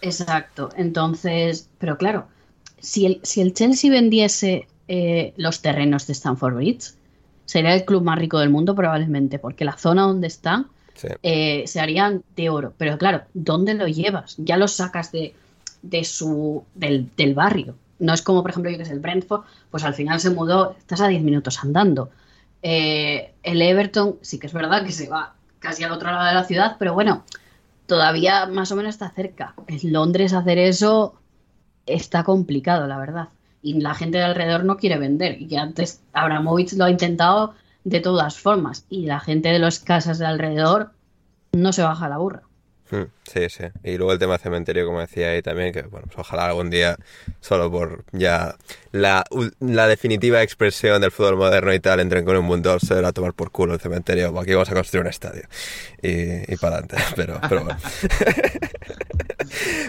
Exacto. 0.00 0.68
Entonces, 0.76 1.68
pero 1.78 1.98
claro, 1.98 2.28
si 2.78 3.06
el, 3.06 3.20
si 3.24 3.40
el 3.40 3.52
Chelsea 3.52 3.90
vendiese 3.90 4.68
eh, 4.86 5.32
los 5.36 5.62
terrenos 5.62 6.06
de 6.06 6.12
Stamford 6.12 6.54
Bridge, 6.54 6.92
sería 7.46 7.74
el 7.74 7.84
club 7.84 8.04
más 8.04 8.18
rico 8.18 8.38
del 8.38 8.50
mundo 8.50 8.76
probablemente, 8.76 9.40
porque 9.40 9.64
la 9.64 9.76
zona 9.76 10.02
donde 10.02 10.28
eh, 11.22 11.64
se 11.66 11.80
harían 11.80 12.22
de 12.36 12.50
oro. 12.50 12.74
Pero 12.76 12.98
claro, 12.98 13.22
¿dónde 13.34 13.74
lo 13.74 13.86
llevas? 13.86 14.34
Ya 14.38 14.56
lo 14.56 14.68
sacas 14.68 15.12
de, 15.12 15.34
de 15.82 16.04
su, 16.04 16.64
del, 16.74 17.34
barrio. 17.34 17.76
No 17.98 18.12
es 18.12 18.22
como, 18.22 18.42
por 18.42 18.50
ejemplo, 18.50 18.70
yo 18.70 18.76
que 18.76 18.82
es 18.82 18.90
el 18.90 19.00
Brentford, 19.00 19.44
pues 19.70 19.84
al 19.84 19.94
final 19.94 20.20
se 20.20 20.30
mudó, 20.30 20.76
estás 20.78 21.00
a 21.00 21.08
10 21.08 21.22
minutos 21.22 21.62
andando. 21.62 22.10
Eh, 22.62 23.32
el 23.42 23.62
Everton, 23.62 24.16
sí 24.22 24.38
que 24.38 24.46
es 24.46 24.52
verdad 24.52 24.84
que 24.84 24.92
se 24.92 25.08
va 25.08 25.34
casi 25.60 25.84
al 25.84 25.92
otro 25.92 26.10
lado 26.10 26.26
de 26.26 26.34
la 26.34 26.44
ciudad, 26.44 26.76
pero 26.78 26.94
bueno, 26.94 27.24
todavía 27.86 28.46
más 28.46 28.70
o 28.72 28.76
menos 28.76 28.94
está 28.94 29.10
cerca. 29.10 29.54
En 29.66 29.92
Londres 29.92 30.32
hacer 30.32 30.58
eso 30.58 31.14
está 31.86 32.24
complicado, 32.24 32.86
la 32.86 32.98
verdad. 32.98 33.28
Y 33.62 33.80
la 33.80 33.94
gente 33.94 34.18
de 34.18 34.24
alrededor 34.24 34.64
no 34.64 34.76
quiere 34.76 34.98
vender. 34.98 35.40
Y 35.40 35.48
que 35.48 35.58
antes 35.58 36.00
Abramovich 36.12 36.74
lo 36.74 36.84
ha 36.84 36.90
intentado 36.90 37.54
de 37.86 38.00
todas 38.00 38.38
formas. 38.38 38.84
Y 38.90 39.06
la 39.06 39.20
gente 39.20 39.48
de 39.48 39.60
las 39.60 39.78
casas 39.78 40.18
de 40.18 40.26
alrededor 40.26 40.90
no 41.52 41.72
se 41.72 41.84
baja 41.84 42.08
la 42.08 42.18
burra. 42.18 42.42
Hmm, 42.90 43.04
sí, 43.24 43.48
sí. 43.48 43.64
Y 43.82 43.96
luego 43.96 44.12
el 44.12 44.18
tema 44.18 44.38
cementerio, 44.38 44.86
como 44.86 45.00
decía 45.00 45.30
ahí 45.30 45.42
también, 45.42 45.72
que 45.72 45.82
bueno, 45.82 46.06
pues 46.06 46.18
ojalá 46.18 46.46
algún 46.46 46.70
día, 46.70 46.96
solo 47.40 47.70
por 47.70 48.04
ya 48.12 48.56
la, 48.92 49.24
la 49.60 49.88
definitiva 49.88 50.42
expresión 50.42 51.00
del 51.00 51.10
fútbol 51.10 51.36
moderno 51.36 51.72
y 51.74 51.80
tal, 51.80 52.00
entren 52.00 52.24
con 52.24 52.36
un 52.36 52.44
mundo 52.44 52.78
se 52.78 52.94
a 52.94 53.12
tomar 53.12 53.34
por 53.34 53.50
culo 53.50 53.74
el 53.74 53.80
cementerio. 53.80 54.38
Aquí 54.38 54.52
vamos 54.52 54.70
a 54.70 54.74
construir 54.74 55.02
un 55.02 55.10
estadio. 55.10 55.42
Y, 56.02 56.52
y 56.52 56.56
para 56.56 56.78
adelante. 56.78 56.96
Pero, 57.16 57.40
pero 57.48 57.64
bueno. 57.64 57.78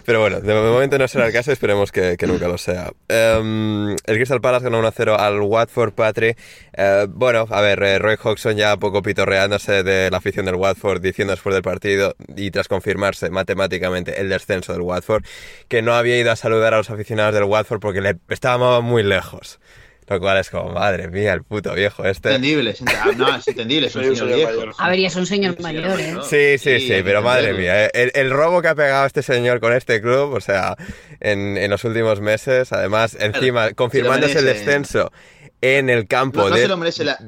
Pero 0.05 0.19
bueno, 0.21 0.39
de 0.39 0.53
momento 0.53 0.97
no 0.97 1.07
será 1.07 1.27
el 1.27 1.33
caso, 1.33 1.51
esperemos 1.51 1.91
que, 1.91 2.17
nunca 2.27 2.47
lo 2.47 2.57
sea. 2.57 2.91
Em, 3.07 3.91
el 3.91 4.15
Crystal 4.15 4.41
Palace 4.41 4.65
ganó 4.65 4.81
1-0 4.81 5.17
al 5.17 5.41
Watford 5.41 5.93
Patri. 5.93 6.35
Eh, 6.73 7.07
bueno, 7.09 7.45
a 7.49 7.61
ver, 7.61 7.81
eh, 7.83 7.99
Roy 7.99 8.15
Hodgson 8.21 8.55
ya 8.55 8.75
un 8.75 8.79
poco 8.79 9.01
pitorreándose 9.01 9.83
de 9.83 10.09
la 10.11 10.17
afición 10.17 10.45
del 10.45 10.55
Watford, 10.55 11.01
diciendo 11.01 11.31
después 11.31 11.53
del 11.53 11.63
partido 11.63 12.15
y 12.35 12.51
tras 12.51 12.67
confirmarse 12.87 13.29
matemáticamente 13.29 14.21
el 14.21 14.29
descenso 14.29 14.71
del 14.71 14.81
Watford, 14.81 15.25
que 15.67 15.81
no 15.81 15.93
había 15.93 16.17
ido 16.17 16.31
a 16.31 16.37
saludar 16.37 16.73
a 16.73 16.77
los 16.77 16.89
aficionados 16.89 17.33
del 17.33 17.43
Watford 17.43 17.81
porque 17.81 17.99
le 17.99 18.17
estábamos 18.29 18.81
muy 18.81 19.03
lejos. 19.03 19.59
Lo 20.07 20.21
cual 20.21 20.37
es 20.37 20.49
como, 20.49 20.71
madre 20.71 21.09
mía, 21.09 21.33
el 21.33 21.43
puto 21.43 21.73
viejo 21.73 22.05
este. 22.05 22.29
Entendible, 22.29 22.73
no, 23.17 23.35
es 23.35 23.45
entendible, 23.45 23.87
es 23.87 23.95
un 23.97 24.15
señor 24.15 24.35
viejo. 24.35 24.71
A 24.77 24.89
ver, 24.89 24.99
y 24.99 25.05
es 25.05 25.17
un 25.17 25.25
señor 25.25 25.59
mayor, 25.59 25.99
¿eh? 25.99 26.15
Sí, 26.23 26.57
sí, 26.57 26.79
sí, 26.79 27.01
pero 27.03 27.21
madre 27.21 27.53
mía, 27.53 27.87
eh, 27.87 28.11
el, 28.13 28.31
robo 28.31 28.61
que 28.61 28.69
ha 28.69 28.75
pegado 28.75 29.05
este 29.05 29.21
señor 29.21 29.59
con 29.59 29.73
este 29.73 30.01
club, 30.01 30.31
o 30.31 30.39
sea, 30.39 30.77
en, 31.19 31.57
en 31.57 31.69
los 31.69 31.83
últimos 31.83 32.21
meses, 32.21 32.71
además, 32.71 33.17
encima, 33.19 33.73
confirmándose 33.73 34.39
el 34.39 34.45
descenso 34.45 35.11
en 35.59 35.89
el 35.89 36.07
campo 36.07 36.49
de, 36.49 36.69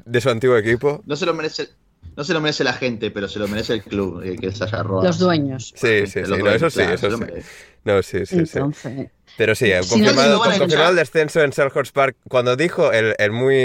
de 0.05 0.21
su 0.21 0.29
antiguo 0.29 0.55
equipo. 0.55 1.01
No 1.05 1.17
se 1.17 1.25
lo 1.25 1.33
merece 1.33 1.67
no 2.19 2.25
se 2.25 2.33
lo 2.33 2.41
merece 2.41 2.65
la 2.65 2.73
gente, 2.73 3.11
pero 3.11 3.29
se 3.29 3.39
lo 3.39 3.47
merece 3.47 3.71
el 3.71 3.81
club 3.81 4.21
eh, 4.25 4.35
que 4.35 4.51
se 4.51 4.65
haya 4.65 4.83
robado. 4.83 5.07
Los 5.07 5.19
dueños. 5.19 5.73
Sí, 5.73 6.05
sí, 6.05 6.25
sí. 6.25 6.31
No, 6.37 6.51
eso 6.51 6.69
sí, 6.69 6.81
eso 6.81 7.09
sí. 7.15 7.23
No, 7.85 8.03
sí, 8.03 8.25
sí, 8.25 8.39
Entonces, 8.39 9.07
Pero 9.37 9.55
sí, 9.55 9.71
confirmado, 9.89 10.89
el 10.89 10.95
descenso 10.97 11.41
en 11.41 11.53
Selhurst 11.53 11.95
Park. 11.95 12.17
Cuando 12.27 12.57
dijo 12.57 12.91
el, 12.91 13.15
el 13.19 13.31
muy 13.31 13.55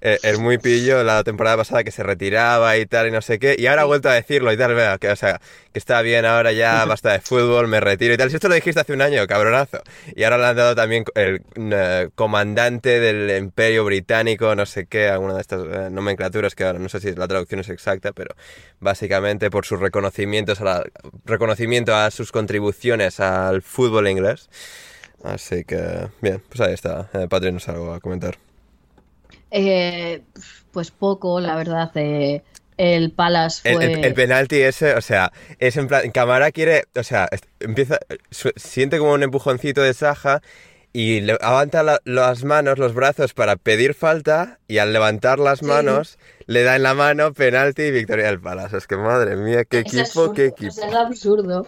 el, 0.00 0.38
muy 0.38 0.56
pillo 0.56 1.04
la 1.04 1.22
temporada 1.24 1.58
pasada 1.58 1.84
que 1.84 1.90
se 1.90 2.02
retiraba 2.02 2.78
y 2.78 2.86
tal 2.86 3.08
y 3.08 3.10
no 3.10 3.20
sé 3.20 3.38
qué, 3.38 3.54
y 3.58 3.66
ahora 3.66 3.82
ha 3.82 3.84
vuelto 3.84 4.08
a 4.08 4.14
decirlo 4.14 4.50
y 4.50 4.56
tal, 4.56 4.74
vea, 4.74 4.96
que, 4.96 5.10
o 5.10 5.16
sea, 5.16 5.38
que 5.72 5.78
está 5.78 6.02
bien 6.02 6.24
ahora 6.24 6.52
ya, 6.52 6.84
basta 6.86 7.12
de 7.12 7.20
fútbol, 7.20 7.68
me 7.68 7.80
retiro 7.80 8.14
y 8.14 8.16
tal. 8.16 8.30
Si 8.30 8.36
esto 8.36 8.48
lo 8.48 8.54
dijiste 8.54 8.80
hace 8.80 8.92
un 8.92 9.02
año, 9.02 9.26
cabronazo. 9.26 9.82
Y 10.14 10.24
ahora 10.24 10.38
le 10.38 10.46
han 10.46 10.56
dado 10.56 10.74
también 10.74 11.04
el 11.14 11.42
comandante 12.14 13.00
del 13.00 13.36
Imperio 13.38 13.84
Británico, 13.84 14.54
no 14.54 14.66
sé 14.66 14.86
qué, 14.86 15.08
alguna 15.08 15.34
de 15.34 15.40
estas 15.40 15.60
eh, 15.64 15.88
nomenclaturas 15.90 16.54
que 16.54 16.64
ahora 16.64 16.78
no 16.78 16.88
sé 16.88 17.00
si 17.00 17.14
la 17.14 17.28
traducción 17.28 17.60
es 17.60 17.68
exacta, 17.68 18.12
pero 18.12 18.34
básicamente 18.80 19.50
por 19.50 19.66
sus 19.66 19.80
reconocimientos 19.80 20.60
a 20.60 20.64
la, 20.64 20.84
reconocimiento 21.24 21.94
a 21.94 22.10
sus 22.10 22.32
contribuciones 22.32 23.20
al 23.20 23.62
fútbol 23.62 24.08
inglés. 24.08 24.48
Así 25.22 25.64
que, 25.64 26.08
bien, 26.20 26.42
pues 26.48 26.60
ahí 26.60 26.74
está. 26.74 27.10
Eh, 27.12 27.26
Patri, 27.28 27.50
¿nos 27.50 27.68
algo 27.68 27.92
a 27.92 28.00
comentar? 28.00 28.38
Eh, 29.50 30.22
pues 30.72 30.90
poco, 30.90 31.40
la 31.40 31.56
verdad. 31.56 31.90
Eh, 31.96 32.42
el 32.78 33.10
Palace 33.12 33.74
fue... 33.74 33.92
El, 34.06 34.14
penalti 34.14 34.56
ese, 34.56 34.94
o 34.94 35.02
sea, 35.02 35.32
es 35.58 35.76
en 35.76 35.88
plan... 35.88 36.10
Camara 36.10 36.50
quiere, 36.52 36.84
o 36.96 37.02
sea, 37.02 37.28
empieza... 37.60 37.98
Siente 38.30 38.98
como 38.98 39.12
un 39.12 39.22
empujoncito 39.22 39.82
de 39.82 39.92
Saja 39.92 40.40
y 40.92 41.20
levanta 41.20 42.00
las 42.04 42.44
manos, 42.44 42.78
los 42.78 42.94
brazos 42.94 43.34
para 43.34 43.56
pedir 43.56 43.94
falta 43.94 44.58
y 44.68 44.78
al 44.78 44.92
levantar 44.92 45.38
las 45.38 45.62
manos 45.62 46.18
le 46.46 46.62
da 46.62 46.76
en 46.76 46.82
la 46.82 46.94
mano 46.94 47.32
penalti 47.34 47.82
y 47.82 47.90
victoria 47.90 48.26
del 48.26 48.40
Palace. 48.40 48.78
Es 48.78 48.86
que 48.86 48.96
madre 48.96 49.36
mía, 49.36 49.64
qué 49.64 49.80
equipo, 49.80 50.32
qué 50.32 50.46
equipo. 50.46 50.70
Es 50.70 50.94
absurdo, 50.94 51.66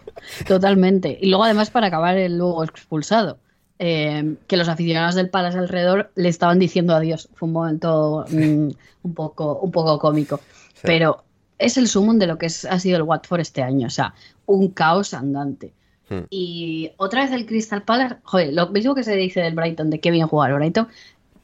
totalmente. 0.49 1.19
Y 1.21 1.29
luego 1.29 1.45
además 1.45 1.71
para 1.71 1.89
acabar 1.89 2.17
el 2.17 2.39
luego 2.39 2.65
expulsado. 2.65 3.39
Eh, 3.83 4.37
que 4.47 4.59
los 4.59 4.69
aficionados 4.69 5.15
del 5.15 5.31
Palace 5.31 5.59
alrededor 5.59 6.11
le 6.15 6.29
estaban 6.29 6.59
diciendo 6.59 6.95
adiós. 6.95 7.31
Fue 7.35 7.47
un 7.47 7.55
momento 7.55 8.27
mm, 8.29 8.69
un, 9.03 9.15
poco, 9.15 9.59
un 9.59 9.71
poco 9.71 9.99
cómico. 9.99 10.41
Pero 10.83 11.25
es 11.59 11.77
el 11.77 11.89
sumum 11.89 12.19
de 12.19 12.27
lo 12.27 12.39
que 12.39 12.47
ha 12.47 12.79
sido 12.79 12.97
el 12.97 13.03
Watford 13.03 13.41
este 13.41 13.63
año. 13.63 13.87
O 13.87 13.91
sea, 13.91 14.15
un 14.47 14.69
caos 14.69 15.15
andante. 15.15 15.73
Hmm. 16.09 16.25
Y 16.31 16.91
otra 16.97 17.23
vez 17.23 17.33
el 17.33 17.47
Crystal 17.47 17.83
Palace, 17.83 18.17
joder, 18.23 18.53
lo 18.53 18.69
mismo 18.69 18.95
que 18.95 19.05
se 19.05 19.15
dice 19.15 19.41
del 19.41 19.55
Brighton, 19.55 19.91
de 19.91 20.01
qué 20.01 20.11
bien 20.11 20.27
jugar 20.27 20.55
Brighton, 20.55 20.89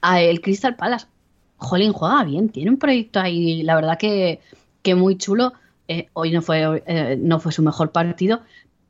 el 0.03 0.41
Crystal 0.41 0.77
Palace, 0.77 1.07
jolín, 1.57 1.93
juega 1.93 2.25
bien, 2.25 2.49
tiene 2.49 2.71
un 2.71 2.79
proyecto 2.79 3.21
ahí, 3.21 3.63
la 3.63 3.75
verdad 3.75 3.99
que, 3.99 4.41
que 4.83 4.95
muy 4.95 5.17
chulo. 5.17 5.53
Eh, 5.89 6.09
hoy 6.15 6.33
no 6.33 6.43
fue, 6.43 6.83
eh, 6.87 7.17
no 7.21 7.39
fue 7.39 7.53
su 7.53 7.63
mejor 7.63 7.93
partido, 7.93 8.41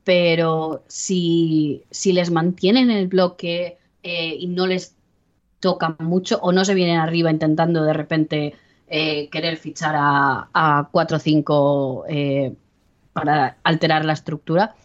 pero 0.03 0.83
si, 0.87 1.83
si 1.91 2.11
les 2.11 2.31
mantienen 2.31 2.89
el 2.89 3.07
bloque 3.07 3.77
eh, 4.01 4.35
y 4.39 4.47
no 4.47 4.65
les 4.65 4.95
tocan 5.59 5.95
mucho 5.99 6.39
o 6.41 6.51
no 6.51 6.65
se 6.65 6.73
vienen 6.73 6.97
arriba 6.97 7.29
intentando 7.29 7.83
de 7.83 7.93
repente 7.93 8.53
eh, 8.87 9.29
querer 9.29 9.57
fichar 9.57 9.95
a, 9.97 10.49
a 10.53 10.89
4 10.91 11.17
o 11.17 11.19
5 11.19 12.05
eh, 12.09 12.53
para 13.13 13.57
alterar 13.63 14.05
la 14.05 14.13
estructura, 14.13 14.75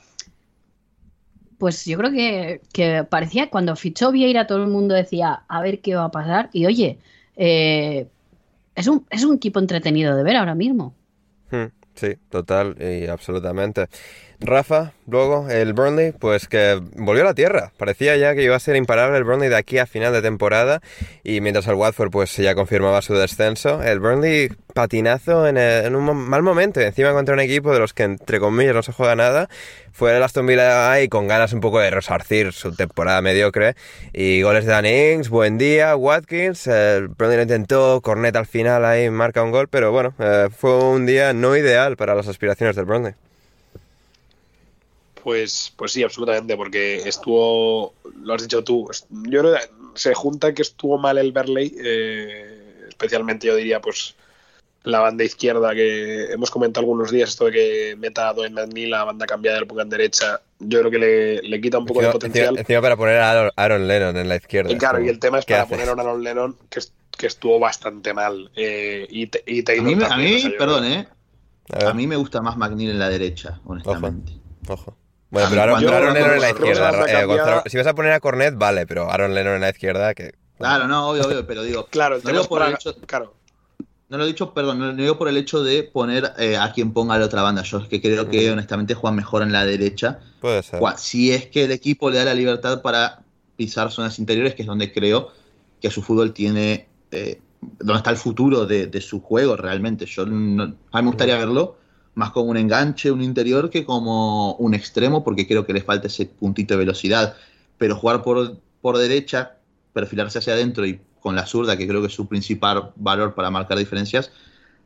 pues 1.58 1.84
yo 1.84 1.96
creo 1.98 2.10
que, 2.10 2.60
que, 2.72 3.04
parecía 3.04 3.50
cuando 3.50 3.76
fichó 3.76 4.10
Vieira 4.10 4.46
todo 4.46 4.62
el 4.62 4.70
mundo 4.70 4.94
decía 4.94 5.44
a 5.46 5.60
ver 5.60 5.80
qué 5.80 5.94
va 5.94 6.04
a 6.04 6.10
pasar 6.10 6.50
y 6.52 6.66
oye, 6.66 6.98
es, 7.36 8.86
un, 8.88 9.06
es 9.10 9.24
un 9.24 9.36
equipo 9.36 9.60
entretenido 9.60 10.16
de 10.16 10.22
ver 10.24 10.36
ahora 10.36 10.54
mismo. 10.54 10.94
Hmm, 11.50 11.66
sí, 11.94 12.16
total 12.28 12.76
y 12.80 13.06
absolutamente. 13.06 13.88
Rafa, 14.44 14.92
luego 15.06 15.48
el 15.48 15.72
Burnley, 15.72 16.12
pues 16.12 16.48
que 16.48 16.80
volvió 16.96 17.22
a 17.22 17.26
la 17.26 17.34
tierra. 17.34 17.72
Parecía 17.76 18.16
ya 18.16 18.34
que 18.34 18.42
iba 18.42 18.56
a 18.56 18.60
ser 18.60 18.76
imparable 18.76 19.16
el 19.16 19.24
Burnley 19.24 19.48
de 19.48 19.56
aquí 19.56 19.78
a 19.78 19.86
final 19.86 20.12
de 20.12 20.22
temporada 20.22 20.82
y 21.22 21.40
mientras 21.40 21.66
el 21.68 21.74
Watford 21.74 22.10
pues 22.10 22.36
ya 22.36 22.54
confirmaba 22.54 23.02
su 23.02 23.14
descenso, 23.14 23.82
el 23.82 24.00
Burnley 24.00 24.50
patinazo 24.74 25.46
en, 25.46 25.94
un 25.94 26.16
mal 26.16 26.42
momento 26.42 26.80
y 26.80 26.84
encima 26.84 27.12
contra 27.12 27.34
un 27.34 27.40
equipo 27.40 27.72
de 27.72 27.78
los 27.78 27.92
que 27.92 28.04
entre 28.04 28.40
comillas 28.40 28.74
no 28.74 28.82
se 28.82 28.92
juega 28.92 29.14
nada. 29.14 29.48
Fue 29.92 30.16
el 30.16 30.22
Aston 30.22 30.46
Villa 30.46 30.90
ahí 30.90 31.08
con 31.08 31.28
ganas 31.28 31.52
un 31.52 31.60
poco 31.60 31.78
de 31.78 31.90
resarcir 31.90 32.52
su 32.52 32.74
temporada 32.74 33.20
mediocre 33.22 33.76
y 34.12 34.42
goles 34.42 34.64
de 34.64 34.72
Dan 34.72 34.86
Ings, 34.86 35.28
buen 35.28 35.58
día, 35.58 35.94
Watkins, 35.96 36.66
el 36.66 37.08
Burnley 37.08 37.36
lo 37.36 37.42
intentó, 37.42 38.00
Cornet 38.00 38.34
al 38.36 38.46
final 38.46 38.84
ahí 38.84 39.10
marca 39.10 39.42
un 39.42 39.50
gol, 39.50 39.68
pero 39.68 39.92
bueno, 39.92 40.14
eh, 40.18 40.48
fue 40.56 40.82
un 40.84 41.06
día 41.06 41.32
no 41.32 41.56
ideal 41.56 41.96
para 41.96 42.14
las 42.14 42.28
aspiraciones 42.28 42.74
del 42.76 42.86
Burnley. 42.86 43.14
Pues, 45.22 45.72
pues 45.76 45.92
sí, 45.92 46.02
absolutamente, 46.02 46.56
porque 46.56 46.96
estuvo, 47.08 47.94
lo 48.22 48.34
has 48.34 48.42
dicho 48.42 48.64
tú, 48.64 48.88
yo 49.10 49.40
creo 49.40 49.54
que 49.54 49.60
se 49.94 50.14
junta 50.14 50.52
que 50.52 50.62
estuvo 50.62 50.98
mal 50.98 51.18
el 51.18 51.32
Berley, 51.32 51.74
eh, 51.78 52.86
especialmente 52.88 53.46
yo 53.46 53.54
diría, 53.54 53.80
pues 53.80 54.16
la 54.84 54.98
banda 54.98 55.22
izquierda 55.22 55.74
que 55.74 56.32
hemos 56.32 56.50
comentado 56.50 56.82
algunos 56.82 57.12
días, 57.12 57.30
esto 57.30 57.44
de 57.44 57.52
que 57.52 57.96
meta 57.96 58.28
a 58.28 58.34
Doen 58.34 58.56
la 58.90 59.04
banda 59.04 59.26
cambiada 59.26 59.60
del 59.60 59.68
en 59.80 59.88
derecha, 59.88 60.40
yo 60.58 60.80
creo 60.80 60.90
que 60.90 61.40
le, 61.42 61.60
quita 61.60 61.78
un 61.78 61.86
poco 61.86 62.02
de 62.02 62.10
potencial. 62.10 62.58
Encima, 62.58 62.80
para 62.80 62.96
poner 62.96 63.18
a 63.18 63.52
Aaron, 63.54 63.86
Lennon 63.86 64.16
en 64.16 64.28
la 64.28 64.36
izquierda. 64.36 64.72
Y 64.72 64.78
claro, 64.78 65.00
y 65.00 65.08
el 65.08 65.20
tema 65.20 65.38
es 65.38 65.44
para 65.44 65.66
poner 65.66 65.88
a 65.88 65.92
Aaron 65.92 66.24
Lennon, 66.24 66.56
que, 66.68 66.80
que 67.16 67.26
estuvo 67.28 67.60
bastante 67.60 68.12
mal. 68.12 68.50
Eh, 68.56 69.06
y, 69.08 69.30
y 69.46 69.78
a 69.78 69.82
mí, 69.82 69.96
a 70.02 70.16
mí 70.16 70.54
perdón, 70.58 70.84
¿eh? 70.84 71.06
A, 71.86 71.94
mí 71.94 72.08
me 72.08 72.16
gusta 72.16 72.42
más 72.42 72.56
McNeil 72.56 72.90
en 72.90 72.98
la 72.98 73.08
derecha, 73.08 73.60
honestamente. 73.64 74.32
Ojo. 74.66 74.96
Bueno, 75.32 75.48
pero 75.48 75.62
Aaron, 75.62 76.12
Lennon 76.12 76.34
en 76.34 76.40
la 76.42 76.50
izquierda. 76.50 77.06
Eh, 77.08 77.62
si 77.70 77.78
vas 77.78 77.86
a 77.86 77.94
poner 77.94 78.12
a 78.12 78.20
Cornet, 78.20 78.54
vale, 78.54 78.86
pero 78.86 79.10
Aaron 79.10 79.34
Lennon 79.34 79.54
en 79.54 79.60
la 79.62 79.70
izquierda, 79.70 80.12
que. 80.12 80.34
Claro, 80.58 80.86
no, 80.86 81.08
obvio, 81.08 81.22
obvio, 81.22 81.46
pero 81.46 81.62
digo. 81.62 81.86
Claro, 81.86 82.18
no 82.22 82.30
digo 82.30 82.44
por 82.44 82.62
el 82.62 82.74
hecho. 82.74 82.94
Claro. 83.06 83.34
No 84.10 84.18
lo 84.18 84.24
he 84.24 84.26
dicho, 84.26 84.52
perdón, 84.52 84.78
no 84.78 84.88
lo 84.88 84.92
digo 84.92 85.16
por 85.16 85.28
el 85.28 85.38
hecho 85.38 85.64
de 85.64 85.84
poner 85.84 86.34
eh, 86.36 86.58
a 86.58 86.70
quien 86.74 86.92
ponga 86.92 87.16
la 87.16 87.24
otra 87.24 87.40
banda. 87.40 87.62
Yo 87.62 87.78
es 87.78 87.88
que 87.88 88.02
creo 88.02 88.28
que 88.28 88.50
honestamente 88.50 88.92
juegan 88.92 89.16
mejor 89.16 89.40
en 89.42 89.52
la 89.52 89.64
derecha. 89.64 90.20
Puede 90.42 90.62
ser. 90.62 90.82
Si 90.98 91.32
es 91.32 91.46
que 91.46 91.64
el 91.64 91.72
equipo 91.72 92.10
le 92.10 92.18
da 92.18 92.26
la 92.26 92.34
libertad 92.34 92.82
para 92.82 93.22
pisar 93.56 93.90
zonas 93.90 94.18
interiores, 94.18 94.54
que 94.54 94.62
es 94.62 94.68
donde 94.68 94.92
creo 94.92 95.32
que 95.80 95.90
su 95.90 96.02
fútbol 96.02 96.34
tiene. 96.34 96.88
Eh, 97.10 97.40
donde 97.78 97.96
está 97.96 98.10
el 98.10 98.16
futuro 98.18 98.66
de, 98.66 99.00
su 99.00 99.22
juego 99.22 99.56
realmente. 99.56 100.04
Yo 100.04 100.24
a 100.24 100.26
mí 100.26 100.74
me 100.92 101.02
gustaría 101.02 101.38
verlo 101.38 101.78
más 102.14 102.30
como 102.30 102.50
un 102.50 102.56
enganche, 102.56 103.10
un 103.10 103.22
interior, 103.22 103.70
que 103.70 103.84
como 103.84 104.54
un 104.54 104.74
extremo, 104.74 105.24
porque 105.24 105.46
creo 105.46 105.66
que 105.66 105.72
les 105.72 105.84
falta 105.84 106.08
ese 106.08 106.26
puntito 106.26 106.74
de 106.74 106.78
velocidad. 106.78 107.36
Pero 107.78 107.96
jugar 107.96 108.22
por, 108.22 108.58
por 108.80 108.98
derecha, 108.98 109.56
perfilarse 109.92 110.38
hacia 110.38 110.52
adentro 110.52 110.86
y 110.86 111.00
con 111.20 111.36
la 111.36 111.46
zurda, 111.46 111.76
que 111.76 111.86
creo 111.86 112.00
que 112.00 112.08
es 112.08 112.14
su 112.14 112.26
principal 112.26 112.92
valor 112.96 113.34
para 113.34 113.50
marcar 113.50 113.78
diferencias, 113.78 114.30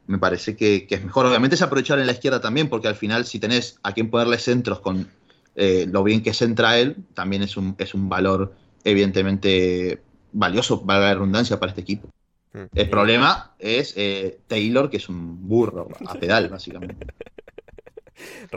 me 0.07 0.19
parece 0.19 0.57
que, 0.57 0.87
es 0.89 1.05
mejor. 1.05 1.27
Obviamente 1.27 1.57
es 1.57 1.63
aprovechar 1.63 1.99
en 1.99 2.07
la 2.07 2.13
izquierda 2.13 2.41
también, 2.41 2.69
porque 2.69 2.89
al 2.89 2.95
final 2.95 3.25
si 3.25 3.41
tenés 3.41 3.79
a 3.83 3.93
quien 3.93 4.11
ponerle 4.11 4.39
centros 4.39 4.81
con 4.81 5.09
eh, 5.57 5.87
lo 5.91 6.05
bien 6.05 6.23
que 6.23 6.33
centra 6.35 6.79
él, 6.79 6.97
también 7.15 7.43
es 7.43 7.57
un, 7.57 7.75
es 7.79 7.95
un 7.95 8.09
valor 8.09 8.55
evidentemente 8.85 10.01
valioso, 10.33 10.83
valga 10.83 11.09
la 11.09 11.15
redundancia, 11.15 11.59
para 11.59 11.71
este 11.71 11.81
equipo. 11.81 12.09
Mm. 12.53 12.65
El 12.75 12.91
problema 12.91 13.55
es 13.59 13.95
eh, 13.97 14.41
Taylor, 14.47 14.91
que 14.91 14.97
es 14.99 15.09
un 15.09 15.49
burro 15.49 15.89
a 16.07 16.15
pedal, 16.15 16.49
básicamente. 16.51 17.07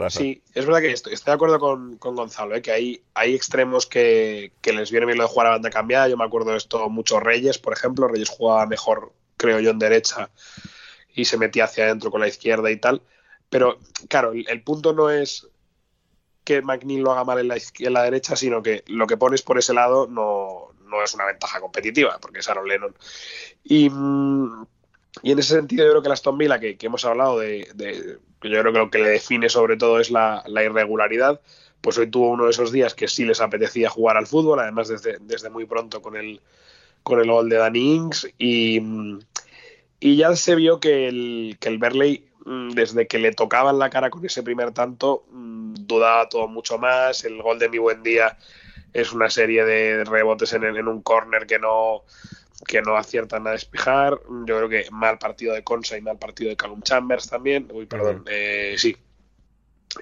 Sí, 0.08 0.42
es 0.54 0.64
verdad 0.64 0.80
que 0.80 0.92
estoy, 0.92 1.14
de 1.14 1.32
acuerdo 1.32 1.58
con, 1.58 1.98
Gonzalo, 1.98 2.54
eh, 2.54 2.62
que 2.62 2.72
hay, 2.72 3.02
hay 3.12 3.34
extremos 3.34 3.86
que, 3.86 4.52
les 4.64 4.90
viene 4.90 5.06
bien 5.06 5.18
lo 5.18 5.24
de 5.24 5.30
jugar 5.30 5.48
a 5.48 5.50
banda 5.50 5.70
cambiada. 5.70 6.08
Yo 6.08 6.16
me 6.16 6.24
acuerdo 6.24 6.52
de 6.52 6.56
esto 6.56 6.88
mucho 6.88 7.20
Reyes, 7.20 7.58
por 7.58 7.72
ejemplo. 7.72 8.08
Reyes 8.08 8.30
jugaba 8.30 8.66
mejor, 8.66 9.12
creo 9.36 9.60
yo, 9.60 9.70
en 9.70 9.78
derecha 9.78 10.30
y 11.14 11.24
se 11.24 11.36
metía 11.36 11.64
hacia 11.64 11.84
adentro 11.84 12.10
con 12.10 12.20
la 12.20 12.28
izquierda 12.28 12.70
y 12.70 12.76
tal. 12.76 13.02
Pero 13.48 13.78
claro, 14.08 14.32
el, 14.32 14.62
punto 14.62 14.92
no 14.92 15.10
es 15.10 15.48
que 16.44 16.62
McNeil 16.62 17.02
lo 17.02 17.12
haga 17.12 17.24
mal 17.24 17.38
en 17.40 17.48
la, 17.48 17.56
en 17.56 17.92
la, 17.92 18.04
derecha, 18.04 18.36
sino 18.36 18.62
que 18.62 18.84
lo 18.86 19.06
que 19.06 19.16
pones 19.16 19.42
por 19.42 19.58
ese 19.58 19.74
lado 19.74 20.06
no, 20.06 20.69
no 20.90 21.02
es 21.02 21.14
una 21.14 21.26
ventaja 21.26 21.60
competitiva, 21.60 22.18
porque 22.20 22.40
es 22.40 22.48
Aaron 22.48 22.68
Lennon. 22.68 22.94
Y, 23.64 23.88
mm, 23.88 24.66
y 25.22 25.32
en 25.32 25.38
ese 25.38 25.54
sentido 25.54 25.84
yo 25.84 25.90
creo 25.90 26.02
que 26.02 26.08
la 26.08 26.14
Aston 26.14 26.38
Villa, 26.38 26.60
que, 26.60 26.76
hemos 26.80 27.04
hablado 27.04 27.38
de, 27.38 27.66
yo 28.42 28.60
creo 28.60 28.72
que 28.72 28.78
lo 28.78 28.90
que 28.90 28.98
le 28.98 29.10
define 29.10 29.48
sobre 29.48 29.76
todo 29.76 30.00
es 30.00 30.10
la, 30.10 30.42
irregularidad, 30.48 31.40
pues 31.80 31.98
hoy 31.98 32.10
tuvo 32.10 32.30
uno 32.30 32.44
de 32.44 32.50
esos 32.50 32.72
días 32.72 32.94
que 32.94 33.08
sí 33.08 33.24
les 33.24 33.40
apetecía 33.40 33.90
jugar 33.90 34.16
al 34.16 34.26
fútbol, 34.26 34.60
además 34.60 34.88
desde, 34.88 35.18
desde 35.20 35.50
muy 35.50 35.66
pronto 35.66 36.00
con 36.00 36.16
el, 36.16 36.40
con 37.02 37.20
el 37.20 37.30
gol 37.30 37.48
de 37.48 37.56
Danny 37.56 37.94
Ings, 37.94 38.28
y, 38.38 38.80
y 39.98 40.16
ya 40.16 40.34
se 40.36 40.54
vio 40.54 40.80
que 40.80 41.08
el, 41.08 41.56
que 41.60 41.68
el 41.68 41.78
Berley 41.78 42.28
mm, 42.44 42.70
desde 42.70 43.06
que 43.06 43.18
le 43.18 43.32
tocaban 43.32 43.78
la 43.78 43.90
cara 43.90 44.10
con 44.10 44.24
ese 44.24 44.42
primer 44.42 44.72
tanto, 44.72 45.24
mm, 45.30 45.74
dudaba 45.80 46.28
todo 46.28 46.48
mucho 46.48 46.78
más. 46.78 47.24
El 47.24 47.42
gol 47.42 47.58
de 47.58 47.68
mi 47.68 47.78
buen 47.78 48.02
día 48.02 48.38
es 48.92 49.12
una 49.12 49.30
serie 49.30 49.64
de 49.64 50.04
rebotes 50.04 50.52
en, 50.52 50.64
en 50.64 50.88
un 50.88 51.02
corner 51.02 51.46
que 51.46 51.58
no, 51.58 52.04
que 52.66 52.82
no 52.82 52.96
aciertan 52.96 53.46
a 53.46 53.52
despejar. 53.52 54.20
Yo 54.46 54.56
creo 54.56 54.68
que 54.68 54.90
mal 54.90 55.18
partido 55.18 55.54
de 55.54 55.64
Consa 55.64 55.96
y 55.96 56.02
mal 56.02 56.18
partido 56.18 56.50
de 56.50 56.56
Calum 56.56 56.82
Chambers 56.82 57.28
también. 57.28 57.68
Uy, 57.72 57.86
perdón, 57.86 58.24
eh, 58.28 58.74
sí. 58.78 58.96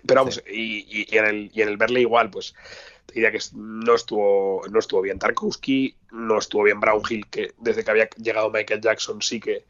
Pero 0.07 0.21
vamos, 0.21 0.43
y, 0.47 1.07
y, 1.09 1.17
en 1.17 1.25
el, 1.25 1.51
y 1.55 1.63
en 1.63 1.69
el 1.69 1.77
Berley 1.79 2.03
igual, 2.03 2.31
pues 2.31 2.55
diría 3.13 3.33
que 3.33 3.39
no 3.55 3.95
estuvo, 3.95 4.63
no 4.71 4.79
estuvo 4.79 5.01
bien 5.01 5.19
Tarkowski, 5.19 5.97
no 6.13 6.39
estuvo 6.39 6.65
bien 6.65 6.79
Brownhill, 6.79 7.27
que 7.31 7.55
desde 7.57 7.83
que 7.83 7.91
había 7.91 8.09
llegado 8.19 8.51
Michael 8.51 8.83
Jackson 8.83 9.23
sí 9.23 9.41
que 9.41 9.65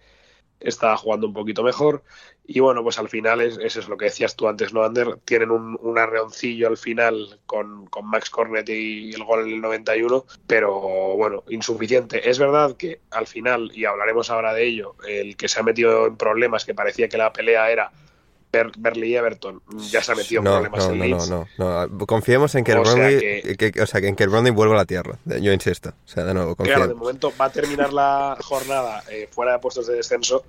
estaba 0.60 0.96
jugando 0.96 1.26
un 1.26 1.32
poquito 1.32 1.62
mejor. 1.62 2.02
Y 2.46 2.60
bueno, 2.60 2.82
pues 2.82 2.98
al 2.98 3.08
final 3.08 3.42
es, 3.42 3.58
eso 3.58 3.80
es 3.80 3.88
lo 3.88 3.98
que 3.98 4.06
decías 4.06 4.34
tú 4.34 4.48
antes, 4.48 4.72
¿no, 4.72 4.82
Ander? 4.82 5.18
Tienen 5.24 5.50
un, 5.50 5.98
arreoncillo 5.98 6.68
al 6.68 6.78
final 6.78 7.38
con, 7.44 7.86
con, 7.86 8.06
Max 8.06 8.30
Cornet 8.30 8.68
y 8.70 9.12
el 9.12 9.24
gol 9.24 9.46
en 9.46 9.54
el 9.54 9.60
91, 9.60 10.24
pero 10.46 10.72
bueno, 11.16 11.44
insuficiente. 11.48 12.28
Es 12.28 12.38
verdad 12.38 12.76
que 12.76 13.00
al 13.10 13.26
final, 13.26 13.70
y 13.74 13.84
hablaremos 13.84 14.30
ahora 14.30 14.54
de 14.54 14.64
ello, 14.64 14.94
el 15.06 15.36
que 15.36 15.48
se 15.48 15.60
ha 15.60 15.62
metido 15.62 16.06
en 16.06 16.16
problemas, 16.16 16.64
que 16.64 16.74
parecía 16.74 17.08
que 17.08 17.18
la 17.18 17.32
pelea 17.32 17.70
era 17.70 17.90
Berley 18.78 19.12
y 19.12 19.16
Everton 19.16 19.62
ya 19.90 20.02
se 20.02 20.12
ha 20.12 20.14
metido 20.14 20.40
en 20.40 20.44
problemas 20.44 20.88
no, 20.88 21.04
en 21.04 21.10
no, 21.10 21.26
no, 21.26 21.48
no, 21.58 21.86
no, 21.86 22.06
Confiemos 22.06 22.54
en 22.54 22.64
que 22.64 22.72
el 22.72 23.56
que, 23.56 23.82
o 23.82 23.86
sea, 23.86 24.00
en 24.00 24.16
que 24.16 24.24
el 24.24 24.30
vuelva 24.30 24.74
a 24.74 24.78
la 24.78 24.84
tierra. 24.84 25.18
Yo 25.24 25.52
insisto. 25.52 25.90
O 25.90 26.08
sea, 26.08 26.24
de 26.24 26.34
nuevo, 26.34 26.56
Claro, 26.56 26.88
de 26.88 26.94
momento 26.94 27.32
va 27.40 27.46
a 27.46 27.50
terminar 27.50 27.92
la 27.92 28.36
jornada 28.40 29.02
eh, 29.10 29.28
fuera 29.30 29.52
de 29.52 29.58
puestos 29.58 29.86
de 29.86 29.94
descenso. 29.94 30.44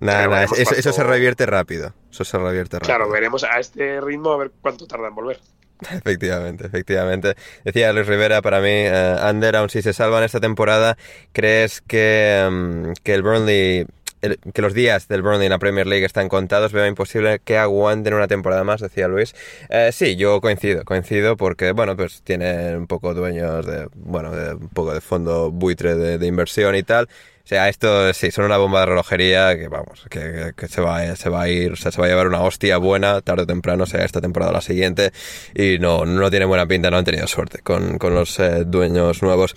Nada, 0.00 0.28
nada, 0.28 0.44
eso, 0.44 0.92
se 0.92 1.02
revierte 1.02 1.44
rápido. 1.46 1.92
Eso 2.10 2.24
se 2.24 2.38
revierte 2.38 2.78
rápido. 2.78 2.96
Claro, 2.96 3.10
veremos 3.10 3.42
a 3.44 3.58
este 3.58 4.00
ritmo 4.00 4.32
a 4.32 4.36
ver 4.36 4.52
cuánto 4.60 4.86
tarda 4.86 5.08
en 5.08 5.14
volver. 5.14 5.40
Efectivamente, 5.90 6.66
efectivamente. 6.66 7.36
Decía 7.64 7.92
Luis 7.92 8.06
Rivera, 8.06 8.42
para 8.42 8.60
mí, 8.60 8.86
uh, 8.88 9.24
Ander, 9.24 9.54
aún 9.56 9.70
si 9.70 9.80
se 9.80 9.92
salva 9.92 10.18
en 10.18 10.24
esta 10.24 10.40
temporada, 10.40 10.96
¿crees 11.32 11.80
que, 11.82 12.44
um, 12.48 12.94
que 13.04 13.14
el 13.14 13.22
Burnley 13.22 13.86
que 14.20 14.62
los 14.62 14.74
días 14.74 15.08
del 15.08 15.22
Burnley 15.22 15.46
en 15.46 15.50
la 15.50 15.58
Premier 15.58 15.86
League 15.86 16.04
están 16.04 16.28
contados, 16.28 16.72
veo 16.72 16.86
imposible 16.86 17.40
que 17.44 17.58
aguanten 17.58 18.14
una 18.14 18.28
temporada 18.28 18.64
más, 18.64 18.80
decía 18.80 19.08
Luis. 19.08 19.34
Eh, 19.68 19.90
sí, 19.92 20.16
yo 20.16 20.40
coincido, 20.40 20.84
coincido 20.84 21.36
porque, 21.36 21.72
bueno, 21.72 21.96
pues 21.96 22.22
tiene 22.22 22.76
un 22.76 22.86
poco 22.86 23.14
dueños 23.14 23.66
de, 23.66 23.88
bueno, 23.94 24.30
de 24.34 24.54
un 24.54 24.68
poco 24.68 24.94
de 24.94 25.00
fondo 25.00 25.50
buitre 25.50 25.94
de 25.94 26.26
inversión 26.26 26.74
y 26.76 26.82
tal. 26.82 27.08
Sea, 27.48 27.70
esto 27.70 28.12
sí, 28.12 28.30
son 28.30 28.44
una 28.44 28.58
bomba 28.58 28.80
de 28.80 28.86
relojería 28.86 29.56
que, 29.56 29.68
vamos, 29.68 30.04
que, 30.10 30.52
se, 30.68 30.82
va, 30.82 31.16
se 31.16 31.30
va 31.30 31.44
a 31.44 31.48
ir, 31.48 31.72
o 31.72 31.76
sea, 31.76 31.90
se 31.90 31.98
va 31.98 32.04
a 32.06 32.10
llevar 32.10 32.26
una 32.26 32.42
hostia 32.42 32.76
buena 32.76 33.22
tarde 33.22 33.44
o 33.44 33.46
temprano, 33.46 33.86
sea 33.86 34.04
esta 34.04 34.20
temporada 34.20 34.50
o 34.50 34.54
la 34.54 34.60
siguiente, 34.60 35.12
y 35.54 35.78
no, 35.78 36.04
no 36.04 36.28
tiene 36.28 36.44
buena 36.44 36.66
pinta, 36.66 36.90
no 36.90 36.98
han 36.98 37.06
tenido 37.06 37.26
suerte 37.26 37.60
con, 37.62 37.96
con 37.96 38.14
los 38.14 38.38
eh, 38.38 38.64
dueños 38.66 39.22
nuevos. 39.22 39.56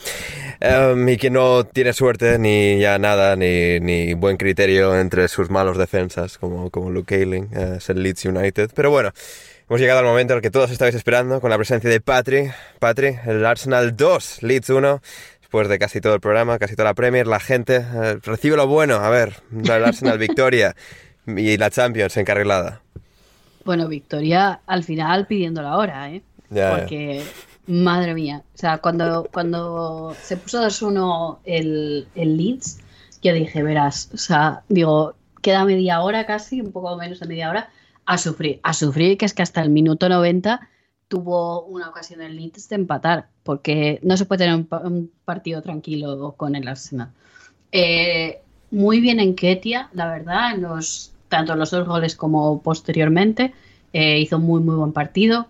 Em, 0.61 1.09
y 1.09 1.17
que 1.17 1.29
no 1.29 1.65
tiene 1.65 1.91
suerte 1.91 2.39
ni 2.39 2.79
ya 2.79 2.97
nada, 2.97 3.35
ni, 3.35 3.81
ni 3.81 4.13
buen 4.13 4.37
criterio 4.37 4.97
entre 4.97 5.27
sus 5.27 5.49
malos 5.49 5.77
defensas, 5.77 6.37
como, 6.37 6.69
como 6.69 6.91
Luke 6.91 7.13
Ayling, 7.13 7.49
eh, 7.53 7.73
es 7.79 7.89
el 7.89 8.01
Leeds 8.01 8.23
United. 8.23 8.71
Pero 8.73 8.89
bueno, 8.89 9.11
hemos 9.67 9.81
llegado 9.81 9.99
al 9.99 10.05
momento 10.05 10.31
en 10.31 10.37
el 10.37 10.41
que 10.41 10.49
todos 10.49 10.71
estabais 10.71 10.95
esperando, 10.95 11.41
con 11.41 11.49
la 11.49 11.57
presencia 11.57 11.89
de 11.89 11.99
Patri, 11.99 12.51
Patri, 12.79 13.17
el 13.25 13.45
Arsenal 13.45 13.97
2, 13.97 14.43
Leeds 14.43 14.69
1 14.69 15.01
después 15.51 15.67
de 15.67 15.79
casi 15.79 15.99
todo 15.99 16.13
el 16.13 16.21
programa, 16.21 16.57
casi 16.59 16.77
toda 16.77 16.87
la 16.87 16.93
Premier, 16.93 17.27
la 17.27 17.41
gente 17.41 17.75
eh, 17.75 18.19
recibe 18.23 18.55
lo 18.55 18.67
bueno. 18.67 18.95
A 18.95 19.09
ver, 19.09 19.33
el 19.51 19.69
Arsenal 19.69 20.17
victoria 20.17 20.77
y 21.27 21.57
la 21.57 21.69
Champions 21.69 22.15
encarrilada. 22.15 22.81
Bueno, 23.65 23.89
victoria 23.89 24.61
al 24.65 24.85
final 24.85 25.27
pidiendo 25.27 25.61
la 25.61 25.75
hora, 25.75 26.09
¿eh? 26.09 26.21
Porque, 26.47 27.21
madre 27.67 28.13
mía, 28.13 28.43
o 28.55 28.57
sea, 28.57 28.77
cuando, 28.77 29.27
cuando 29.33 30.15
se 30.21 30.37
puso 30.37 30.63
2-1 30.63 31.39
el, 31.43 32.07
el 32.15 32.37
Leeds, 32.37 32.79
yo 33.21 33.33
dije, 33.33 33.61
verás, 33.61 34.09
o 34.13 34.17
sea, 34.17 34.61
digo, 34.69 35.15
queda 35.41 35.65
media 35.65 35.99
hora 35.99 36.25
casi, 36.25 36.61
un 36.61 36.71
poco 36.71 36.95
menos 36.95 37.19
de 37.19 37.27
media 37.27 37.49
hora, 37.49 37.69
a 38.05 38.17
sufrir, 38.17 38.61
a 38.63 38.73
sufrir, 38.73 39.17
que 39.17 39.25
es 39.25 39.33
que 39.33 39.41
hasta 39.41 39.61
el 39.61 39.69
minuto 39.69 40.07
90 40.07 40.61
tuvo 41.11 41.65
una 41.65 41.89
ocasión 41.89 42.21
en 42.21 42.37
Leeds 42.37 42.69
de 42.69 42.77
empatar, 42.77 43.27
porque 43.43 43.99
no 44.01 44.15
se 44.15 44.23
puede 44.23 44.45
tener 44.45 44.55
un, 44.55 45.11
partido 45.25 45.61
tranquilo 45.61 46.35
con 46.37 46.55
el 46.55 46.65
Arsenal. 46.69 47.09
Eh, 47.73 48.39
muy 48.71 49.01
bien 49.01 49.19
en 49.19 49.35
Ketia, 49.35 49.89
la 49.91 50.09
verdad, 50.09 50.55
en 50.55 50.61
los, 50.61 51.11
tanto 51.27 51.51
en 51.51 51.59
los 51.59 51.69
dos 51.69 51.85
goles 51.85 52.15
como 52.15 52.61
posteriormente. 52.61 53.53
Eh, 53.91 54.19
hizo 54.19 54.39
muy, 54.39 54.61
muy 54.61 54.75
buen 54.75 54.93
partido. 54.93 55.47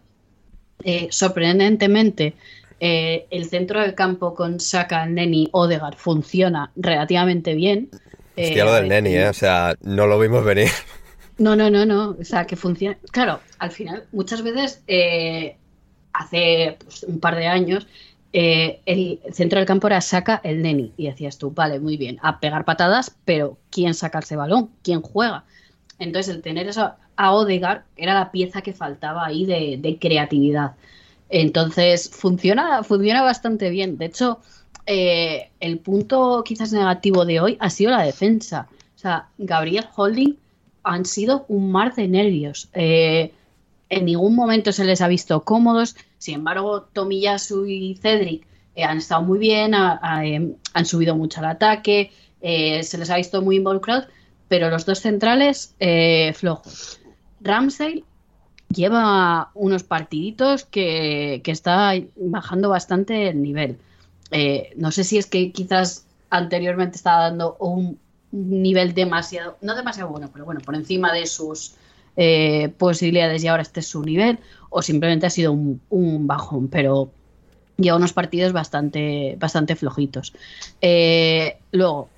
Eh, 0.84 1.10
sorprendentemente, 1.12 2.34
el 2.80 3.46
centro 3.46 3.82
del 3.82 3.94
campo 3.94 4.34
con 4.34 4.60
Saka, 4.60 5.06
Neni, 5.06 5.48
Odegaard 5.52 5.96
funciona 5.96 6.72
relativamente 6.76 7.54
bien. 7.54 7.92
Hostia, 8.36 8.66
lo 8.66 8.74
del 8.74 8.90
Neni, 8.90 9.16
o 9.20 9.34
sea, 9.34 9.76
no 9.82 10.08
lo 10.08 10.18
vimos 10.18 10.44
venir. 10.44 10.70
No, 11.42 11.56
no, 11.56 11.72
no, 11.72 11.86
no. 11.88 12.16
O 12.20 12.24
sea, 12.24 12.46
que 12.46 12.56
funciona. 12.56 12.98
Claro, 13.12 13.40
al 13.58 13.72
final, 13.72 14.06
muchas 14.12 14.44
veces, 14.44 14.84
eh, 14.88 15.58
hace 16.14 16.78
pues, 16.84 17.04
un 17.04 17.20
par 17.20 17.36
de 17.36 17.48
años, 17.48 17.88
eh, 18.32 18.80
el 18.86 19.20
centro 19.34 19.58
del 19.58 19.66
campo 19.66 19.88
era 19.88 20.02
saca 20.02 20.40
el 20.44 20.62
neni. 20.62 20.94
Y 20.98 21.08
decías 21.08 21.40
tú, 21.40 21.50
vale, 21.52 21.80
muy 21.80 21.98
bien, 21.98 22.20
a 22.22 22.40
pegar 22.40 22.64
patadas, 22.64 23.18
pero 23.26 23.58
¿quién 23.72 23.96
saca 23.96 24.20
ese 24.20 24.36
balón? 24.36 24.70
¿Quién 24.84 25.02
juega? 25.02 25.46
Entonces, 25.98 26.36
el 26.36 26.44
tener 26.44 26.68
eso 26.68 26.94
a 27.16 27.34
Odegar 27.34 27.86
era 27.98 28.14
la 28.14 28.32
pieza 28.32 28.62
que 28.62 28.74
faltaba 28.74 29.26
ahí 29.26 29.46
de, 29.46 29.98
creatividad. 30.00 30.76
Entonces, 31.30 32.10
funciona, 32.12 32.84
funciona 32.84 33.24
bastante 33.24 33.72
bien. 33.72 33.98
De 33.98 34.06
hecho, 34.06 34.42
eh, 34.86 35.50
el 35.60 35.80
punto 35.80 36.44
quizás 36.46 36.72
negativo 36.72 37.26
de 37.26 37.40
hoy 37.40 37.58
ha 37.60 37.72
sido 37.72 37.90
la 37.90 38.04
defensa. 38.04 38.68
O 38.96 39.00
sea, 39.00 39.30
Gabriel 39.40 39.88
Holding 39.96 40.38
han 40.84 41.06
sido 41.06 41.46
un 41.48 41.72
mar 41.72 41.96
de 41.96 42.08
nervios. 42.08 42.70
Eh, 42.74 43.34
en 43.90 44.06
ningún 44.06 44.36
momento 44.36 44.72
se 44.72 44.86
les 44.86 45.02
ha 45.02 45.08
visto 45.08 45.44
cómodos. 45.44 45.96
Sin 46.18 46.36
embargo, 46.36 46.84
Tomiyasu 46.94 47.66
y 47.66 47.96
Cedric 47.96 48.46
eh, 48.76 48.84
han 48.84 48.98
estado 48.98 49.22
muy 49.22 49.40
bien, 49.40 49.74
eh, 49.74 50.56
han 50.74 50.86
subido 50.86 51.16
mucho 51.16 51.40
al 51.40 51.48
ataque, 51.48 52.12
se 52.42 52.98
les 52.98 53.10
ha 53.10 53.18
visto 53.18 53.42
muy 53.42 53.58
involucrados, 53.58 54.08
pero 54.48 54.70
los 54.70 54.86
dos 54.86 55.00
centrales 55.00 55.76
flojos. 56.34 57.00
Ramsey 57.40 58.04
lleva 58.70 59.52
unos 59.54 59.84
partiditos 59.84 60.66
que, 60.66 61.42
que, 61.44 61.52
está 61.52 61.94
bajando 62.16 62.70
bastante 62.70 63.30
el 63.30 63.44
nivel. 63.44 63.78
no 64.76 64.92
sé 64.92 65.04
si 65.04 65.20
es 65.20 65.28
que 65.28 65.52
quizás 65.52 66.08
anteriormente 66.32 66.96
estaba 66.96 67.26
dando 67.26 67.58
un 67.60 68.00
nivel 68.32 68.94
demasiado, 68.94 69.58
no 69.62 69.76
demasiado 69.76 70.10
bueno, 70.10 70.30
pero 70.32 70.46
bueno, 70.46 70.62
por 70.62 70.76
encima 70.76 71.12
de 71.14 71.26
sus 71.26 71.76
eh, 72.18 72.70
posibilidades 72.78 73.44
y 73.44 73.48
ahora 73.48 73.62
este 73.62 73.82
es 73.82 73.88
su 73.88 74.04
nivel, 74.04 74.40
o 74.70 74.82
simplemente 74.82 75.26
ha 75.26 75.30
sido 75.30 75.52
un, 75.52 76.28
bajón, 76.28 76.68
pero 76.68 77.12
lleva 77.78 77.98
unos 77.98 78.14
partidos 78.14 78.54
bastante, 78.54 79.36
bastante 79.40 79.76
flojitos. 79.76 80.34
Eh, 80.82 81.58
luego, 81.72 82.10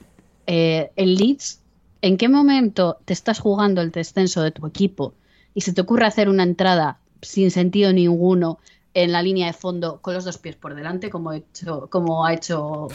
eh, 0.46 0.92
el 0.96 1.16
Leeds, 1.16 1.62
¿en 2.02 2.18
qué 2.18 2.30
momento 2.30 2.98
te 3.06 3.14
estás 3.14 3.40
jugando 3.40 3.82
el 3.82 3.92
descenso 3.92 4.42
de 4.42 4.52
tu 4.52 4.68
equipo 4.68 5.14
y 5.54 5.62
se 5.62 5.74
te 5.74 5.82
ocurre 5.82 6.06
hacer 6.06 6.30
una 6.30 6.44
entrada 6.44 7.00
sin 7.22 7.52
sentido 7.52 7.94
ninguno 7.94 8.60
en 8.94 9.12
la 9.12 9.22
línea 9.24 9.48
de 9.48 9.54
fondo 9.54 10.00
con 10.02 10.14
los 10.14 10.26
dos 10.26 10.38
pies 10.38 10.56
por 10.56 10.76
delante, 10.76 11.10
como, 11.10 11.32
ha 11.32 11.38
hecho, 11.38 11.88
como 11.90 12.26
ha 12.26 12.34
hecho 12.34 12.88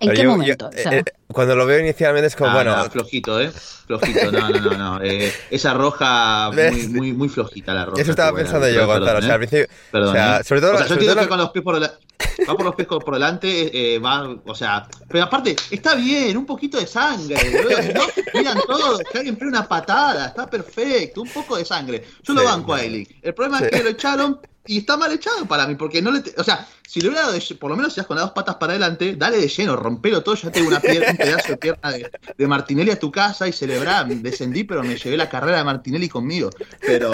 ¿En 0.00 0.14
qué 0.14 0.26
momento? 0.26 0.70
Eh, 0.72 0.84
eh, 0.98 1.04
cuando 1.32 1.54
lo 1.54 1.66
veo 1.66 1.80
inicialmente 1.80 2.26
es 2.28 2.36
como, 2.36 2.50
ah, 2.50 2.54
bueno... 2.54 2.90
flojito, 2.90 3.40
¿eh? 3.40 3.50
Flojito, 3.86 4.32
no, 4.32 4.48
no, 4.48 4.60
no. 4.60 4.70
no. 4.78 5.02
Eh, 5.02 5.32
esa 5.50 5.74
roja 5.74 6.50
muy, 6.50 6.88
muy, 6.88 7.12
muy 7.12 7.28
flojita 7.28 7.74
la 7.74 7.84
roja. 7.84 8.00
Eso 8.00 8.10
estaba 8.10 8.36
pensando 8.36 8.68
yo, 8.68 8.86
Gonzalo. 8.86 9.18
o 9.18 9.22
sea, 9.22 9.34
al 9.34 9.38
principio... 9.38 9.66
Perdón, 9.90 10.08
o 10.08 10.12
sea, 10.12 10.42
sobre 10.42 10.60
todo... 10.60 10.74
O 10.74 10.78
sea, 10.78 10.86
yo 10.86 10.94
entiendo 10.94 11.20
que 11.20 11.28
con 11.28 11.38
los 11.38 11.50
pies 11.50 11.64
por 11.64 11.74
delante... 11.74 12.08
Va 12.48 12.56
por 12.56 12.64
los 12.64 12.74
pies 12.74 12.88
por 12.88 13.14
delante, 13.14 13.94
eh, 13.94 13.98
va, 13.98 14.28
o 14.44 14.54
sea, 14.54 14.88
pero 15.08 15.24
aparte, 15.24 15.54
está 15.70 15.94
bien, 15.94 16.36
un 16.36 16.46
poquito 16.46 16.78
de 16.78 16.86
sangre, 16.86 17.36
¿no? 17.94 18.02
Miran 18.34 18.58
todos, 18.66 19.00
que 19.10 19.18
alguien 19.18 19.36
pone 19.36 19.50
una 19.50 19.68
patada, 19.68 20.26
está 20.26 20.48
perfecto, 20.48 21.22
un 21.22 21.28
poco 21.28 21.56
de 21.56 21.64
sangre. 21.64 22.04
Yo 22.22 22.34
lo 22.34 22.42
banco 22.44 22.74
a 22.74 22.82
Eli. 22.82 23.06
El 23.22 23.34
problema 23.34 23.60
es 23.60 23.70
que 23.70 23.82
lo 23.84 23.90
echaron 23.90 24.40
y 24.68 24.78
está 24.78 24.98
mal 24.98 25.10
echado 25.12 25.46
para 25.46 25.66
mí, 25.66 25.76
porque 25.76 26.02
no 26.02 26.10
le. 26.10 26.22
o 26.36 26.44
sea, 26.44 26.68
si 26.86 27.00
le 27.00 27.08
hubiera 27.08 27.26
dado, 27.26 27.38
por 27.58 27.70
lo 27.70 27.76
menos 27.76 27.94
si 27.94 28.00
das 28.00 28.06
con 28.06 28.16
las 28.16 28.26
dos 28.26 28.34
patas 28.34 28.56
para 28.56 28.74
adelante, 28.74 29.14
dale 29.16 29.38
de 29.38 29.48
lleno, 29.48 29.76
rompelo 29.76 30.22
todo. 30.22 30.34
Ya 30.34 30.50
tengo 30.50 30.68
una 30.68 30.78
pierna, 30.78 31.10
un 31.10 31.16
pedazo 31.18 31.52
de 31.52 31.56
pierna 31.56 31.92
de, 32.36 32.46
Martinelli 32.46 32.90
a 32.90 32.98
tu 32.98 33.10
casa 33.10 33.46
y 33.48 33.52
celebrar. 33.52 34.06
Descendí, 34.06 34.64
pero 34.64 34.82
me 34.82 34.96
llevé 34.96 35.16
la 35.16 35.28
carrera 35.28 35.58
de 35.58 35.64
Martinelli 35.64 36.08
conmigo. 36.08 36.50
Pero 36.80 37.12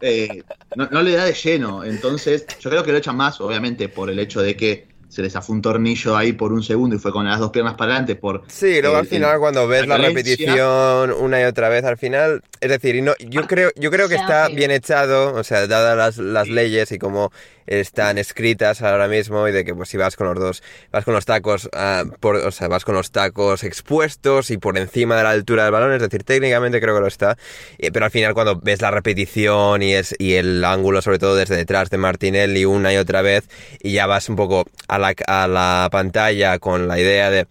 eh, 0.00 0.42
no, 0.76 0.88
no, 0.90 1.02
le 1.02 1.12
da 1.12 1.24
de 1.24 1.34
lleno. 1.34 1.84
Entonces, 1.84 2.46
yo 2.60 2.70
creo 2.70 2.82
que 2.82 2.92
lo 2.92 2.98
echan 2.98 3.16
más, 3.16 3.40
obviamente, 3.40 3.88
por 3.88 4.10
el 4.10 4.18
hecho 4.18 4.42
de 4.42 4.56
que 4.56 4.94
se 5.14 5.22
les 5.22 5.32
zafó 5.32 5.52
un 5.52 5.62
tornillo 5.62 6.16
ahí 6.16 6.32
por 6.32 6.52
un 6.52 6.64
segundo 6.64 6.96
y 6.96 6.98
fue 6.98 7.12
con 7.12 7.24
las 7.24 7.38
dos 7.38 7.52
piernas 7.52 7.74
para 7.74 7.92
adelante 7.92 8.16
por... 8.16 8.42
Sí, 8.48 8.80
luego 8.80 8.96
al 8.96 9.06
final 9.06 9.38
cuando 9.38 9.68
ves 9.68 9.86
la, 9.86 9.96
repetición 9.96 11.12
una 11.12 11.40
y 11.40 11.44
otra 11.44 11.68
vez 11.68 11.84
al 11.84 11.96
final, 11.96 12.42
es 12.60 12.68
decir, 12.68 13.00
no, 13.00 13.12
yo 13.20 13.46
creo, 13.46 13.70
yo 13.76 13.92
creo 13.92 14.08
que 14.08 14.16
está 14.16 14.48
bien 14.48 14.72
echado, 14.72 15.32
o 15.34 15.44
sea, 15.44 15.68
dadas 15.68 16.18
las, 16.18 16.48
leyes 16.48 16.90
y 16.90 16.98
como 16.98 17.30
están 17.66 18.18
escritas 18.18 18.82
ahora 18.82 19.08
mismo 19.08 19.48
y 19.48 19.52
de 19.52 19.64
que 19.64 19.74
pues 19.74 19.88
si 19.88 19.96
vas 19.96 20.16
con 20.16 20.26
los 20.26 20.38
dos, 20.38 20.62
vas 20.92 21.04
con 21.04 21.14
los 21.14 21.24
tacos, 21.24 21.66
uh, 21.66 22.08
por, 22.20 22.36
o 22.36 22.50
sea, 22.50 22.68
vas 22.68 22.84
con 22.84 22.94
los 22.94 23.10
tacos 23.10 23.64
expuestos 23.64 24.50
y 24.50 24.58
por 24.58 24.78
encima 24.78 25.16
de 25.16 25.22
la 25.22 25.30
altura 25.30 25.64
del 25.64 25.72
balón, 25.72 25.92
es 25.92 26.02
decir, 26.02 26.24
técnicamente 26.24 26.80
creo 26.80 26.94
que 26.94 27.00
lo 27.00 27.06
está, 27.06 27.36
eh, 27.78 27.90
pero 27.92 28.06
al 28.06 28.10
final 28.10 28.34
cuando 28.34 28.56
ves 28.56 28.80
la 28.80 28.90
repetición 28.90 29.82
y, 29.82 29.94
es, 29.94 30.14
y 30.18 30.34
el 30.34 30.64
ángulo 30.64 31.02
sobre 31.02 31.18
todo 31.18 31.36
desde 31.36 31.56
detrás 31.56 31.90
de 31.90 31.98
Martinelli 31.98 32.64
una 32.64 32.92
y 32.92 32.96
otra 32.96 33.22
vez 33.22 33.44
y 33.82 33.92
ya 33.92 34.06
vas 34.06 34.28
un 34.28 34.36
poco 34.36 34.64
a 34.88 34.98
la, 34.98 35.14
a 35.26 35.48
la 35.48 35.88
pantalla 35.90 36.58
con 36.58 36.88
la 36.88 36.98
idea 36.98 37.30
de 37.30 37.46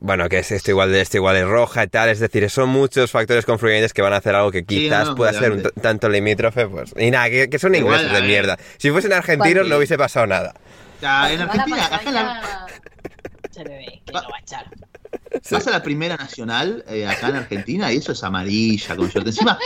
bueno, 0.00 0.28
que 0.28 0.38
es 0.38 0.50
esto 0.50 0.70
igual 0.70 0.92
de 0.92 1.00
esto 1.00 1.18
igual 1.18 1.36
de 1.36 1.44
roja 1.44 1.84
y 1.84 1.88
tal, 1.88 2.08
es 2.08 2.20
decir, 2.20 2.48
son 2.50 2.70
muchos 2.70 3.10
factores 3.10 3.44
confluyentes 3.44 3.92
que 3.92 4.02
van 4.02 4.12
a 4.12 4.16
hacer 4.16 4.34
algo 4.34 4.50
que 4.50 4.64
quizás 4.64 5.10
pueda 5.10 5.32
ser 5.32 5.52
un 5.52 5.62
tanto 5.62 6.08
limítrofe, 6.08 6.66
pues, 6.66 6.94
y 6.96 7.10
nada, 7.10 7.28
que, 7.28 7.58
son 7.58 7.74
ingleses 7.74 8.10
de 8.10 8.22
mierda. 8.22 8.58
Si 8.78 8.90
fuesen 8.90 9.12
argentinos 9.12 9.68
no 9.68 9.76
hubiese 9.76 9.98
pasado 9.98 10.26
nada. 10.26 10.54
Ya, 11.00 11.32
en 11.32 11.40
Argentina, 11.40 11.88
la... 12.12 12.66
Se 13.50 13.64
ve 13.64 14.02
que 14.04 14.12
lo 14.12 14.20
va 14.20 14.36
a 14.36 14.40
echar. 14.40 14.64
Vas 15.50 15.66
a 15.66 15.70
la 15.70 15.82
primera 15.82 16.16
nacional 16.16 16.84
eh, 16.88 17.06
acá 17.06 17.28
en 17.28 17.36
Argentina 17.36 17.92
y 17.92 17.98
eso 17.98 18.12
es 18.12 18.24
amarilla 18.24 18.96
con 18.96 19.08
short. 19.08 19.26
Encima, 19.26 19.58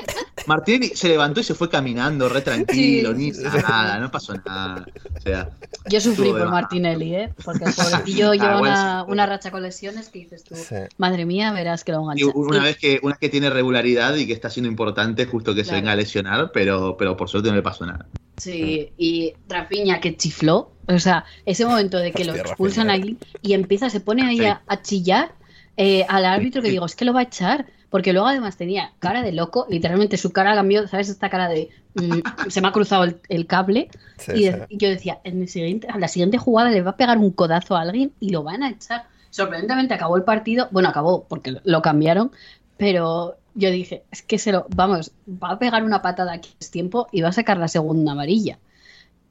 Martinelli 0.46 0.88
se 0.94 1.08
levantó 1.08 1.40
y 1.40 1.44
se 1.44 1.54
fue 1.54 1.70
caminando 1.70 2.28
re 2.28 2.42
tranquilo, 2.42 3.12
ni 3.14 3.30
nada, 3.30 3.98
no 3.98 4.10
pasó 4.10 4.34
nada. 4.44 4.86
O 5.16 5.20
sea, 5.20 5.50
yo 5.86 6.00
sufrí 6.00 6.30
por 6.30 6.50
Martinelli, 6.50 7.14
¿eh? 7.14 7.32
Porque 7.44 7.64
el 7.66 7.74
pobrecillo 7.74 8.30
ah, 8.30 8.34
lleva 8.34 8.60
una, 8.60 9.04
una, 9.04 9.26
racha 9.26 9.50
con 9.50 9.62
lesiones 9.62 10.08
que 10.08 10.20
dices 10.20 10.44
tú, 10.44 10.54
madre 10.98 11.24
mía, 11.24 11.52
verás 11.52 11.84
que 11.84 11.92
lo 11.92 12.04
van 12.04 12.18
a 12.18 12.26
Una 12.34 12.62
vez 12.62 12.76
que, 12.76 13.00
una 13.02 13.12
vez 13.12 13.20
que 13.20 13.28
tiene 13.28 13.50
regularidad 13.50 14.14
y 14.16 14.26
que 14.26 14.32
está 14.32 14.50
siendo 14.50 14.68
importante, 14.68 15.26
justo 15.26 15.54
que 15.54 15.64
se 15.64 15.72
venga 15.72 15.92
a 15.92 15.96
lesionar, 15.96 16.50
pero, 16.52 16.96
pero 16.96 17.16
por 17.16 17.28
suerte 17.28 17.48
no 17.48 17.54
le 17.54 17.62
pasó 17.62 17.86
nada. 17.86 18.06
Sí, 18.36 18.92
y 18.98 19.34
Rafiña 19.48 20.00
que 20.00 20.16
chifló, 20.16 20.72
o 20.88 20.98
sea, 20.98 21.24
ese 21.46 21.64
momento 21.64 21.98
de 21.98 22.12
que 22.12 22.24
lo 22.24 22.34
expulsan 22.34 22.90
ahí 22.90 23.16
y 23.42 23.54
empieza, 23.54 23.90
se 23.90 24.00
pone 24.00 24.26
ahí 24.26 24.44
a, 24.44 24.82
chillar 24.82 25.34
eh, 25.76 26.06
al 26.08 26.24
árbitro 26.24 26.62
que 26.62 26.70
digo, 26.70 26.86
es 26.86 26.94
que 26.94 27.04
lo 27.04 27.12
va 27.12 27.20
a 27.20 27.24
echar, 27.24 27.66
porque 27.90 28.12
luego 28.12 28.28
además 28.28 28.56
tenía 28.56 28.92
cara 28.98 29.22
de 29.22 29.32
loco, 29.32 29.66
literalmente 29.68 30.16
su 30.16 30.32
cara 30.32 30.54
cambió, 30.54 30.86
¿sabes? 30.88 31.08
Esta 31.08 31.30
cara 31.30 31.48
de 31.48 31.70
mm, 31.94 32.48
se 32.50 32.60
me 32.60 32.68
ha 32.68 32.72
cruzado 32.72 33.04
el, 33.28 33.46
cable 33.46 33.88
y, 34.34 34.50
yo 34.76 34.88
decía, 34.88 35.20
en 35.24 35.42
el 35.42 35.48
siguiente, 35.48 35.88
a 35.88 35.98
la 35.98 36.08
siguiente 36.08 36.38
jugada 36.38 36.70
le 36.70 36.82
va 36.82 36.92
a 36.92 36.96
pegar 36.96 37.18
un 37.18 37.30
codazo 37.30 37.76
a 37.76 37.82
alguien 37.82 38.12
y 38.20 38.30
lo 38.30 38.42
van 38.42 38.62
a 38.62 38.70
echar. 38.70 39.04
Sorprendentemente 39.30 39.94
acabó 39.94 40.16
el 40.16 40.22
partido, 40.22 40.68
bueno, 40.70 40.88
acabó 40.88 41.24
porque 41.28 41.56
lo 41.64 41.82
cambiaron, 41.82 42.30
pero 42.76 43.36
yo 43.54 43.70
dije, 43.70 44.04
es 44.10 44.22
que 44.22 44.38
se 44.38 44.52
lo, 44.52 44.66
vamos, 44.74 45.12
va 45.28 45.50
a 45.50 45.58
pegar 45.58 45.82
una 45.84 46.02
patada 46.02 46.32
aquí 46.32 46.50
es 46.60 46.70
tiempo 46.70 47.08
y 47.12 47.22
va 47.22 47.28
a 47.28 47.32
sacar 47.32 47.58
la 47.58 47.68
segunda 47.68 48.12
amarilla. 48.12 48.58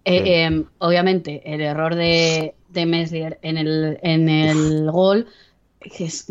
Eh, 0.06 0.44
em, 0.44 0.66
obviamente, 0.80 1.41
el 1.46 1.62
error 1.62 1.96
de, 1.96 2.56
de 2.70 2.86
Meslier 2.86 3.39
en 3.41 3.58
el, 3.58 4.00
en 4.02 4.28
el 4.28 4.91
gol 4.91 5.28
es, 6.00 6.26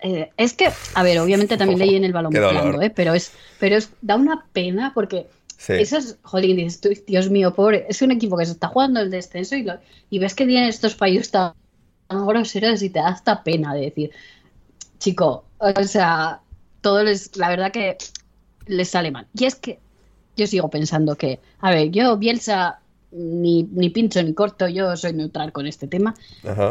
eh, 0.00 0.30
es 0.36 0.54
que, 0.54 0.70
a 0.94 1.02
ver, 1.02 1.18
obviamente 1.18 1.56
también 1.56 1.78
leí 1.78 1.96
en 1.96 2.04
el 2.04 2.12
balón 2.12 2.34
¿eh? 2.82 2.90
pero 2.90 3.14
es, 3.14 3.32
pero 3.58 3.76
es, 3.76 3.90
da 4.00 4.16
una 4.16 4.46
pena 4.52 4.92
porque 4.94 5.26
eso 5.68 5.98
es, 5.98 6.16
jolín, 6.22 6.56
dices, 6.56 7.04
Dios 7.06 7.28
mío, 7.28 7.54
pobre, 7.54 7.84
es 7.88 8.00
un 8.00 8.10
equipo 8.10 8.36
que 8.36 8.46
se 8.46 8.52
está 8.52 8.68
jugando 8.68 9.00
el 9.00 9.10
descenso 9.10 9.56
y, 9.56 9.66
y 10.08 10.18
ves 10.18 10.34
que 10.34 10.46
tienen 10.46 10.68
estos 10.68 10.94
fallos 10.94 11.30
tan 11.30 11.52
groseros 12.08 12.82
y 12.82 12.90
te 12.90 12.98
da 12.98 13.08
hasta 13.08 13.44
pena 13.44 13.74
de 13.74 13.82
decir, 13.82 14.10
chico, 14.98 15.44
o 15.58 15.84
sea, 15.84 16.40
todo 16.80 17.04
les, 17.04 17.36
la 17.36 17.50
verdad 17.50 17.72
que 17.72 17.98
les 18.66 18.88
sale 18.88 19.10
mal. 19.10 19.26
Y 19.34 19.44
es 19.44 19.54
que 19.54 19.78
yo 20.36 20.46
sigo 20.46 20.70
pensando 20.70 21.16
que, 21.16 21.40
a 21.60 21.70
ver, 21.70 21.90
yo 21.90 22.16
Bielsa 22.16 22.79
ni, 23.12 23.64
ni 23.64 23.90
pincho 23.90 24.22
ni 24.22 24.34
corto, 24.34 24.68
yo 24.68 24.96
soy 24.96 25.12
neutral 25.12 25.52
con 25.52 25.66
este 25.66 25.86
tema, 25.86 26.14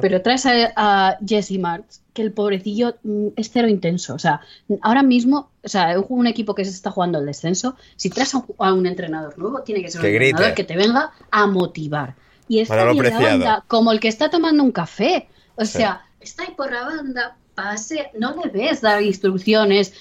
pero 0.01 0.21
traes 0.21 0.45
a, 0.45 1.17
Jesse 1.25 1.59
Marks, 1.59 2.01
que 2.13 2.21
el 2.21 2.31
pobrecillo 2.31 2.95
mm, 3.03 3.27
es 3.35 3.49
cero 3.51 3.67
intenso. 3.67 4.15
O 4.15 4.19
sea, 4.19 4.41
ahora 4.81 5.03
mismo, 5.03 5.49
o 5.63 5.67
sea, 5.67 5.99
un 6.07 6.27
equipo 6.27 6.55
que 6.55 6.65
se 6.65 6.71
está 6.71 6.91
jugando 6.91 7.19
el 7.19 7.25
descenso, 7.25 7.75
si 7.95 8.09
traes 8.09 8.33
a 8.33 8.73
un, 8.73 8.85
entrenador 8.85 9.37
nuevo, 9.37 9.61
tiene 9.61 9.81
que 9.81 9.91
ser 9.91 10.01
un 10.01 10.07
entrenador 10.07 10.53
que 10.53 10.63
te 10.63 10.75
venga 10.75 11.11
a 11.31 11.47
motivar. 11.47 12.15
Y 12.47 12.59
está 12.59 12.89
en 12.89 12.97
la 12.97 13.19
banda 13.19 13.63
como 13.67 13.91
el 13.91 13.99
que 13.99 14.07
está 14.07 14.29
tomando 14.29 14.63
un 14.63 14.71
café. 14.71 15.27
O 15.55 15.65
sea, 15.65 16.05
está 16.19 16.43
ahí 16.43 16.53
por 16.55 16.71
la 16.71 16.83
banda, 16.83 17.37
pase, 17.53 18.09
no 18.17 18.33
debes 18.33 18.81
dar 18.81 19.01
instrucciones. 19.03 19.93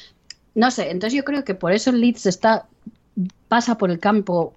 No 0.54 0.70
sé, 0.70 0.90
entonces 0.90 1.16
yo 1.16 1.24
creo 1.24 1.44
que 1.44 1.54
por 1.54 1.72
eso 1.72 1.90
el 1.90 2.00
Leeds 2.00 2.26
está 2.26 2.66
pasa 3.48 3.78
por 3.78 3.90
el 3.90 3.98
campo 3.98 4.54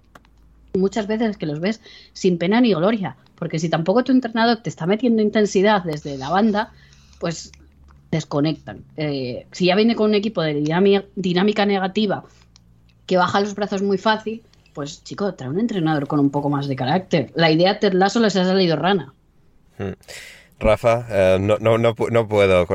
muchas 0.74 1.06
veces 1.06 1.36
que 1.36 1.46
los 1.46 1.60
ves 1.60 1.80
sin 2.12 2.38
pena 2.38 2.60
ni 2.60 2.74
gloria, 2.74 3.16
porque 3.36 3.58
si 3.58 3.68
tampoco 3.68 4.04
tu 4.04 4.12
entrenador 4.12 4.58
te 4.58 4.70
está 4.70 4.86
metiendo 4.86 5.22
intensidad 5.22 5.82
desde 5.84 6.16
la 6.16 6.30
banda, 6.30 6.72
pues 7.18 7.52
desconectan. 8.10 8.84
Eh, 8.96 9.46
si 9.52 9.66
ya 9.66 9.74
viene 9.74 9.96
con 9.96 10.10
un 10.10 10.14
equipo 10.14 10.42
de 10.42 10.54
dinámica 11.16 11.66
negativa 11.66 12.24
que 13.06 13.16
baja 13.16 13.40
los 13.40 13.54
brazos 13.54 13.82
muy 13.82 13.98
fácil, 13.98 14.42
pues 14.72 15.02
chico, 15.04 15.34
trae 15.34 15.50
un 15.50 15.58
entrenador 15.58 16.06
con 16.06 16.20
un 16.20 16.30
poco 16.30 16.48
más 16.48 16.68
de 16.68 16.76
carácter. 16.76 17.30
La 17.34 17.50
idea 17.50 17.78
Ted 17.78 17.92
Lasso 17.92 18.20
les 18.20 18.36
ha 18.36 18.44
salido 18.44 18.76
rana. 18.76 19.12
Hmm. 19.78 19.92
Rafa, 20.58 21.06
eh, 21.10 21.38
no, 21.40 21.58
no, 21.58 21.76
no, 21.76 21.94
no, 22.10 22.28
puedo, 22.28 22.66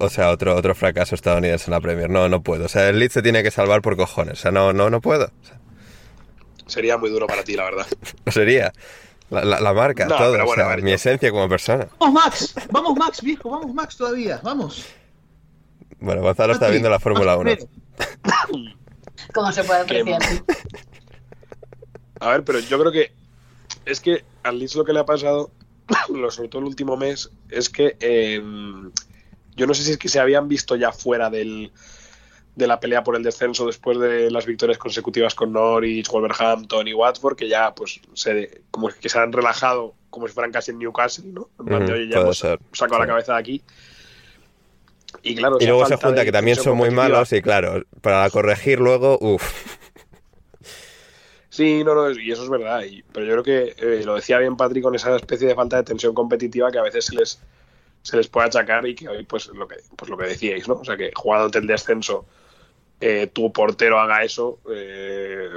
o, 0.00 0.08
sea, 0.08 0.30
otro, 0.30 0.56
otro 0.56 0.74
fracaso 0.74 1.14
estadounidense 1.14 1.66
en 1.66 1.72
la 1.72 1.80
Premier, 1.80 2.08
no, 2.08 2.28
no 2.28 2.42
puedo. 2.42 2.64
O 2.64 2.68
sea, 2.68 2.88
el 2.88 2.98
Leeds 2.98 3.12
se 3.12 3.22
tiene 3.22 3.42
que 3.42 3.50
salvar 3.50 3.82
por 3.82 3.96
cojones, 3.96 4.38
o 4.38 4.42
sea, 4.42 4.50
no, 4.50 4.72
no, 4.72 4.88
no 4.88 5.02
puedo. 5.02 5.30
Sería 6.66 6.96
muy 6.98 7.10
duro 7.10 7.26
para 7.26 7.44
ti, 7.44 7.54
la 7.54 7.64
verdad. 7.64 7.86
Sería. 8.30 8.72
La, 9.30 9.72
marca, 9.72 10.06
todo, 10.06 10.36
mi 10.82 10.92
esencia 10.92 11.30
como 11.30 11.48
persona. 11.48 11.88
Vamos, 11.98 12.14
Max, 12.14 12.54
vamos, 12.70 12.96
Max, 12.96 13.22
viejo, 13.22 13.50
vamos, 13.50 13.74
Max, 13.74 13.96
todavía, 13.96 14.38
vamos. 14.42 14.86
Bueno, 15.98 16.22
Gonzalo 16.22 16.52
está 16.52 16.68
viendo 16.68 16.88
la 16.90 17.00
Fórmula 17.00 17.36
1. 17.38 17.50
¿Cómo 19.32 19.50
se 19.50 19.64
puede 19.64 19.80
apreciar? 19.80 20.20
A 22.20 22.28
ver, 22.28 22.44
pero 22.44 22.60
yo 22.60 22.78
creo 22.78 22.92
que 22.92 23.12
es 23.86 24.00
que 24.00 24.24
al 24.42 24.58
Leeds 24.58 24.76
lo 24.76 24.84
que 24.84 24.92
le 24.92 25.00
ha 25.00 25.06
pasado, 25.06 25.50
sobre 26.30 26.48
todo 26.48 26.60
el 26.60 26.68
último 26.68 26.96
mes, 26.96 27.30
es 27.48 27.68
que 27.68 27.96
em, 28.00 28.92
yo 29.56 29.66
no 29.66 29.74
sé 29.74 29.82
si 29.82 29.92
es 29.92 29.98
que 29.98 30.08
se 30.08 30.20
habían 30.20 30.48
visto 30.48 30.76
ya 30.76 30.92
fuera 30.92 31.30
del, 31.30 31.72
de 32.56 32.66
la 32.66 32.78
pelea 32.78 33.02
por 33.02 33.16
el 33.16 33.22
descenso 33.22 33.66
después 33.66 33.98
de 33.98 34.30
las 34.30 34.46
victorias 34.46 34.78
consecutivas 34.78 35.34
con 35.34 35.52
Norwich, 35.52 36.08
Wolverhampton 36.08 36.86
y 36.86 36.94
Watford, 36.94 37.36
que 37.36 37.48
ya 37.48 37.74
pues 37.74 38.00
se, 38.14 38.62
como 38.70 38.88
que 38.88 39.08
se 39.08 39.18
han 39.18 39.32
relajado 39.32 39.94
como 40.10 40.28
si 40.28 40.34
fueran 40.34 40.52
casi 40.52 40.70
en 40.70 40.78
Newcastle, 40.78 41.32
¿no? 41.32 41.48
En 41.58 42.08
ya 42.08 42.20
hemos 42.20 42.38
sacado 42.38 42.98
la 43.00 43.06
cabeza 43.06 43.32
de 43.34 43.38
aquí. 43.40 43.62
Y 45.22 45.34
claro, 45.34 45.56
y 45.58 45.66
luego 45.66 45.86
se 45.86 45.96
junta 45.96 46.24
que 46.24 46.32
también 46.32 46.56
son 46.56 46.76
muy 46.76 46.90
malos 46.90 47.32
y 47.32 47.42
claro, 47.42 47.82
para 48.00 48.28
corregir 48.30 48.78
luego, 48.78 49.18
uff. 49.20 49.42
Sí, 51.48 51.84
no, 51.84 51.94
no, 51.94 52.10
y 52.10 52.32
eso 52.32 52.42
es 52.42 52.50
verdad. 52.50 52.82
pero 53.12 53.26
yo 53.26 53.32
creo 53.32 53.44
que 53.44 53.74
eh, 53.78 54.02
lo 54.04 54.16
decía 54.16 54.38
bien 54.38 54.56
Patrick 54.56 54.82
con 54.82 54.96
esa 54.96 55.14
especie 55.14 55.46
de 55.46 55.54
falta 55.54 55.76
de 55.76 55.84
tensión 55.84 56.12
competitiva 56.12 56.70
que 56.72 56.78
a 56.78 56.82
veces 56.82 57.06
se 57.06 57.14
les, 57.14 57.40
se 58.02 58.16
les 58.16 58.26
puede 58.26 58.48
achacar 58.48 58.84
y 58.88 58.96
que 58.96 59.08
hoy, 59.08 59.22
pues 59.24 59.46
lo 59.46 59.68
que, 59.68 59.76
pues 59.96 60.10
lo 60.10 60.16
que 60.16 60.26
decíais, 60.26 60.66
¿no? 60.66 60.74
O 60.74 60.84
sea, 60.84 60.96
que 60.96 61.12
jugando 61.14 61.46
ante 61.46 61.58
el 61.58 61.68
descenso 61.68 62.26
eh, 63.00 63.28
tu 63.32 63.52
portero 63.52 63.98
haga 63.98 64.22
eso 64.22 64.60
eh, 64.70 65.50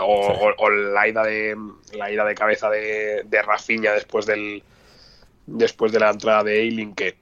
o, 0.00 0.70
la 0.70 1.08
ida 1.08 1.22
de 1.22 1.56
la 1.94 2.10
ida 2.10 2.24
de 2.24 2.34
cabeza 2.34 2.70
de, 2.70 3.22
de 3.24 3.42
Rafinha 3.42 3.92
después 3.92 4.26
del 4.26 4.62
después 5.46 5.92
de 5.92 6.00
la 6.00 6.10
entrada 6.10 6.44
de 6.44 6.60
Eiling 6.60 6.94
que 6.94 7.16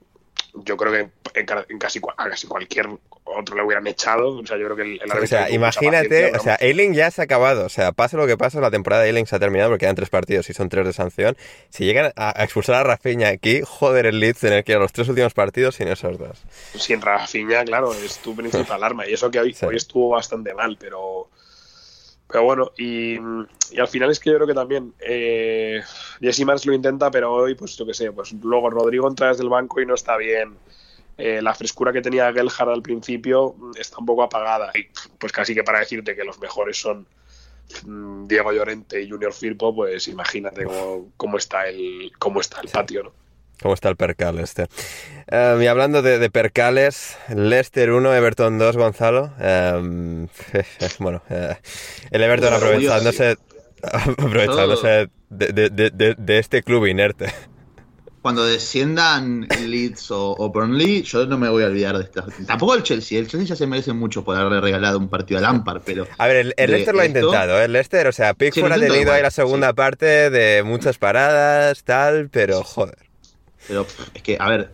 yo 0.53 0.77
creo 0.77 0.91
que 0.91 1.39
en, 1.39 1.45
casi, 1.79 1.99
casi 1.99 2.47
cualquier 2.47 2.87
otro 3.25 3.55
le 3.55 3.63
hubieran 3.63 3.85
echado. 3.87 4.37
O 4.37 4.45
sea, 4.45 4.57
yo 4.57 4.65
creo 4.65 4.75
que 4.77 4.99
el, 5.03 5.11
O 5.11 5.27
sea, 5.27 5.49
imagínate, 5.49 6.31
o 6.35 6.39
sea, 6.39 6.55
Eiling 6.55 6.93
ya 6.93 7.11
se 7.11 7.21
ha 7.21 7.25
acabado. 7.25 7.65
O 7.65 7.69
sea, 7.69 7.91
pase 7.91 8.17
lo 8.17 8.27
que 8.27 8.37
pase, 8.37 8.61
la 8.61 8.71
temporada 8.71 9.03
de 9.03 9.09
Eiling 9.09 9.25
se 9.25 9.35
ha 9.35 9.39
terminado 9.39 9.71
porque 9.71 9.85
quedan 9.85 9.95
tres 9.95 10.09
partidos 10.09 10.49
y 10.49 10.53
son 10.53 10.69
tres 10.69 10.85
de 10.85 10.93
sanción. 10.93 11.35
Si 11.69 11.85
llegan 11.85 12.13
a, 12.15 12.43
expulsar 12.43 12.75
a 12.75 12.83
Rafinha 12.83 13.29
aquí, 13.29 13.61
joder, 13.65 14.05
el 14.05 14.19
Leeds 14.19 14.39
tener 14.39 14.63
que 14.63 14.73
ir 14.73 14.77
a 14.77 14.81
los 14.81 14.93
tres 14.93 15.09
últimos 15.09 15.33
partidos 15.33 15.75
sin 15.75 15.87
esos 15.87 16.17
dos. 16.17 16.43
Sin 16.75 17.01
Rafinha, 17.01 17.65
claro, 17.65 17.93
es 17.93 18.19
tu 18.19 18.35
principal 18.35 18.83
arma. 18.83 19.07
Y 19.07 19.13
eso 19.13 19.29
que 19.31 19.39
hoy, 19.39 19.55
hoy 19.61 19.75
estuvo 19.75 20.09
bastante 20.09 20.53
mal, 20.53 20.77
pero. 20.79 21.29
Pero 22.27 22.43
bueno, 22.43 22.71
y, 22.75 23.17
al 23.17 23.87
final 23.87 24.09
es 24.09 24.19
que 24.19 24.31
yo 24.31 24.37
creo 24.37 24.47
que 24.47 24.55
también 24.55 24.93
eh, 24.99 25.81
Jesse 26.19 26.43
Mans 26.43 26.65
lo 26.65 26.73
intenta, 26.73 27.11
pero 27.11 27.31
hoy, 27.31 27.53
pues 27.53 27.77
yo 27.77 27.85
qué 27.85 27.93
sé, 27.93 28.11
pues 28.11 28.33
luego 28.33 28.71
Rodrigo 28.71 29.07
entra 29.07 29.27
desde 29.27 29.43
el 29.43 29.49
banco 29.49 29.79
y 29.79 29.85
no 29.85 29.93
está 29.93 30.17
bien. 30.17 30.57
Eh, 31.17 31.41
la 31.41 31.53
frescura 31.53 31.93
que 31.93 32.01
tenía 32.01 32.31
Gelhard 32.33 32.69
al 32.69 32.81
principio 32.81 33.55
está 33.79 33.97
un 33.99 34.05
poco 34.05 34.23
apagada. 34.23 34.71
Y 34.75 34.87
pues 35.17 35.31
casi 35.31 35.53
que 35.53 35.63
para 35.63 35.79
decirte 35.79 36.15
que 36.15 36.23
los 36.23 36.39
mejores 36.39 36.77
son 36.77 37.07
mm, 37.85 38.27
Diego 38.27 38.51
Llorente 38.51 39.01
y 39.01 39.09
Junior 39.09 39.33
Firpo, 39.33 39.73
pues 39.73 40.07
imagínate 40.07 40.65
cómo, 41.15 41.37
está 41.37 41.67
el, 41.67 42.11
cómo 42.19 42.41
está 42.41 42.59
el 42.61 42.69
patio, 42.69 43.03
¿no? 43.03 43.13
¿Cómo 43.61 43.73
está 43.73 43.87
el 43.87 43.95
percal 43.95 44.39
este? 44.39 44.67
Em, 45.27 45.61
y 45.61 45.67
hablando 45.67 46.01
de, 46.01 46.29
percales, 46.29 47.17
Leicester 47.33 47.91
1, 47.91 48.13
Everton 48.13 48.59
2, 48.59 48.75
Gonzalo. 48.75 49.31
Em, 49.39 50.27
bueno, 50.99 51.21
eh, 51.29 51.55
el 52.11 52.21
Everton 52.21 52.53
aprovechándose... 52.53 53.37
aprovechándose 53.81 55.09
de, 55.29 55.69
de, 55.69 56.15
de, 56.17 56.39
este 56.39 56.63
club 56.63 56.87
inerte. 56.87 57.31
Cuando 58.25 58.43
desciendan 58.43 59.47
Leeds 59.67 60.09
o, 60.09 60.49
Burnley, 60.51 61.03
yo 61.03 61.27
no 61.27 61.37
me 61.37 61.47
voy 61.47 61.61
a 61.61 61.67
olvidar 61.67 61.95
de 61.95 62.05
esto. 62.05 62.25
Tampoco 62.47 62.73
el 62.73 62.81
Chelsea. 62.81 63.19
El 63.19 63.27
Chelsea 63.27 63.49
ya 63.49 63.55
se 63.55 63.67
merece 63.67 63.93
mucho 63.93 64.23
por 64.23 64.35
haberle 64.35 64.61
regalado 64.61 64.97
un 64.97 65.09
partido 65.09 65.37
a 65.37 65.41
Lampard, 65.43 65.83
pero. 65.85 66.07
A 66.17 66.25
ver, 66.25 66.55
el, 66.57 66.71
Leicester 66.71 66.95
lo 66.95 67.01
ha 67.01 67.05
intentado, 67.05 67.61
¿eh? 67.61 67.65
El 67.65 67.73
Leicester, 67.73 68.07
o 68.07 68.11
sea, 68.11 68.33
Pickford 68.33 68.71
ha 68.71 68.79
tenido 68.79 69.13
ahí 69.13 69.21
la 69.21 69.29
segunda 69.29 69.73
parte 69.73 70.31
de 70.31 70.63
muchas 70.63 70.97
paradas, 70.97 71.83
tal, 71.83 72.29
pero 72.29 72.63
joder. 72.63 72.97
Pero 73.67 73.85
es 74.15 74.23
que, 74.23 74.37
a 74.39 74.49
ver, 74.49 74.71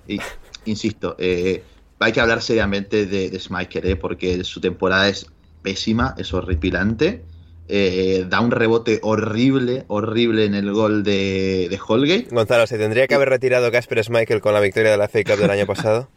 insisto, 0.63 1.17
eh, 1.19 1.61
hay 1.99 2.13
que 2.13 2.21
hablar 2.21 2.41
seriamente 2.41 3.05
de, 3.05 3.31
de 3.31 3.41
¿eh? 3.73 3.95
porque 3.97 4.45
su 4.45 4.61
temporada 4.61 5.09
es 5.09 5.25
pésima, 5.61 6.15
es 6.17 6.33
horripilante. 6.33 7.25
Eh, 7.73 8.25
da 8.27 8.41
un 8.41 8.51
rebote 8.51 8.99
horrible, 9.01 9.85
horrible 9.87 10.43
en 10.43 10.55
el 10.55 10.73
gol 10.73 11.03
de, 11.03 11.67
de 11.69 11.79
Holgate. 11.87 12.27
Gonzalo, 12.29 12.67
¿se 12.67 12.77
tendría 12.77 13.07
que 13.07 13.15
haber 13.15 13.29
retirado 13.29 13.71
Casper 13.71 14.03
Schmeichel 14.03 14.41
con 14.41 14.53
la 14.53 14.59
victoria 14.59 14.91
de 14.91 14.97
la 14.97 15.07
FA 15.07 15.23
Cup 15.23 15.37
del 15.37 15.51
año 15.51 15.65
pasado? 15.65 16.09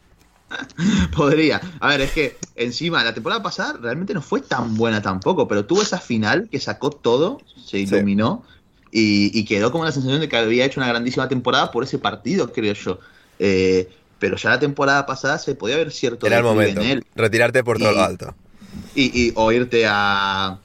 Podría. 1.15 1.61
A 1.79 1.87
ver, 1.87 2.01
es 2.01 2.11
que 2.11 2.35
encima 2.57 3.05
la 3.05 3.13
temporada 3.13 3.41
pasada 3.41 3.79
realmente 3.81 4.13
no 4.13 4.21
fue 4.21 4.41
tan 4.41 4.75
buena 4.75 5.01
tampoco, 5.01 5.47
pero 5.47 5.65
tuvo 5.65 5.81
esa 5.81 5.99
final 5.99 6.49
que 6.51 6.59
sacó 6.59 6.89
todo, 6.89 7.39
se 7.65 7.79
iluminó 7.79 8.43
y, 8.91 9.45
quedó 9.45 9.71
como 9.71 9.85
la 9.85 9.93
sensación 9.93 10.19
de 10.19 10.27
que 10.27 10.35
había 10.35 10.65
hecho 10.65 10.81
una 10.81 10.89
grandísima 10.89 11.29
temporada 11.29 11.71
por 11.71 11.85
ese 11.85 11.99
partido, 11.99 12.51
creo 12.51 12.73
yo. 12.73 12.99
Eh, 13.39 13.89
pero 14.19 14.35
ya 14.35 14.49
la 14.49 14.59
temporada 14.59 15.05
pasada 15.05 15.37
se 15.37 15.55
podía 15.55 15.77
ver 15.77 15.91
cierto. 15.91 16.27
Era 16.27 16.39
el 16.39 16.43
momento. 16.43 16.81
En 16.81 16.87
él. 16.87 17.05
Retirarte 17.15 17.63
por 17.63 17.77
todo 17.77 17.93
lo 17.93 18.03
alto. 18.03 18.35
Y, 18.93 19.31
o 19.35 19.51
irte 19.53 19.85
a, 19.87 20.59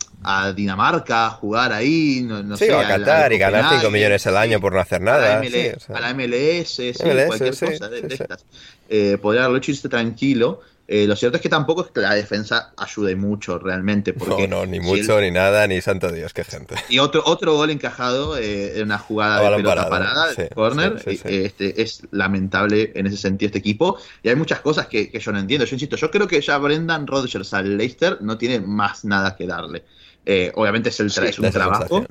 Dinamarca, 0.55 1.31
jugar 1.31 1.73
ahí, 1.73 2.23
no, 2.23 2.57
sí, 2.57 2.67
sé. 2.67 2.75
a 2.75 2.87
Qatar 2.87 3.33
y 3.33 3.39
ganar 3.39 3.71
5 3.71 3.91
millones 3.91 4.27
al 4.27 4.37
año 4.37 4.61
por 4.61 4.73
no 4.73 4.81
hacer 4.81 5.01
nada. 5.01 5.39
A 5.39 6.01
la, 6.01 6.15
MLS, 6.15 6.81
cualquier 7.27 7.57
cosa 7.57 7.89
de, 7.89 8.07
estas. 8.09 8.45
Eh, 8.89 9.19
podría 9.21 9.45
haberlo 9.45 9.59
hecho 9.59 9.73
y 9.73 9.77
tranquilo. 9.77 10.61
Eh, 10.93 11.07
lo 11.07 11.15
cierto 11.15 11.37
es 11.37 11.43
que 11.43 11.49
tampoco 11.49 11.85
es 11.85 11.93
que 11.93 12.01
la 12.01 12.17
defensa 12.17 12.73
ayude 12.77 13.15
mucho 13.15 13.61
realmente. 13.61 14.13
Porque 14.13 14.49
no, 14.49 14.57
no, 14.57 14.67
ni 14.67 14.81
mucho, 14.81 15.21
ni 15.21 15.31
nada, 15.31 15.69
ni 15.69 15.81
santo 15.81 16.11
Dios, 16.11 16.35
qué 16.35 16.43
gente. 16.43 16.75
Y 16.89 16.99
otro, 16.99 17.23
otro 17.27 17.55
gol 17.55 17.71
encajado 17.71 18.37
eh, 18.37 18.77
en 18.77 18.87
una 18.87 18.99
jugada 18.99 19.41
de 19.41 19.57
pelota 19.59 19.89
parada, 19.89 20.35
de 20.35 20.49
corner, 20.49 21.01
este, 21.07 21.81
es 21.81 22.03
lamentable 22.11 22.91
en 22.97 23.07
ese 23.07 23.19
sentido 23.19 23.47
este 23.47 23.61
equipo. 23.61 23.99
Y 24.25 24.31
hay 24.31 24.35
muchas 24.35 24.59
cosas 24.63 24.89
que, 24.89 25.17
yo 25.17 25.31
no 25.31 25.39
entiendo. 25.39 25.65
Yo 25.65 25.77
insisto, 25.77 25.95
yo 25.95 26.11
creo 26.11 26.27
que 26.27 26.41
ya 26.41 26.59
Brendan 26.59 27.07
Rodgers 27.07 27.55
al 27.55 27.77
Leicester 27.77 28.19
no 28.21 28.37
tiene 28.37 28.59
más 28.59 29.05
nada 29.05 29.37
que 29.37 29.47
darle. 29.47 29.85
Eh, 30.27 30.53
obviamente 30.55 30.91
es, 30.91 31.01
el 31.01 31.07
es 31.07 31.39
un 31.39 31.51
trabajo. 31.51 32.07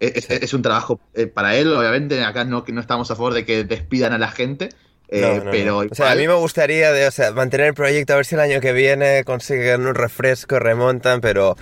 Es, 0.00 0.52
un 0.52 0.62
trabajo 0.62 1.00
para 1.32 1.56
él, 1.56 1.72
obviamente 1.72 2.24
acá 2.24 2.44
no, 2.44 2.64
no 2.66 2.80
estamos 2.80 3.10
a 3.10 3.16
favor 3.16 3.34
de 3.34 3.44
que 3.44 3.62
despidan 3.62 4.12
a 4.12 4.18
la 4.18 4.32
gente, 4.32 4.70
eh, 5.14 5.42
pero 5.50 5.78
O 5.78 5.94
sea, 5.94 6.12
a 6.12 6.14
mí 6.14 6.26
me 6.26 6.34
gustaría 6.34 6.90
de, 6.90 7.10
mantener 7.34 7.66
el 7.68 7.74
proyecto, 7.74 8.14
a 8.14 8.16
ver 8.16 8.24
si 8.24 8.34
el 8.34 8.40
año 8.40 8.60
que 8.60 8.72
viene 8.72 9.24
consiguen 9.24 9.86
un 9.86 9.94
refresco, 9.94 10.58
remontan, 10.58 11.20
pero 11.20 11.54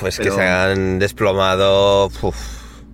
pues 0.00 0.18
que 0.18 0.30
se 0.30 0.42
han 0.42 0.98
desplomado. 0.98 2.10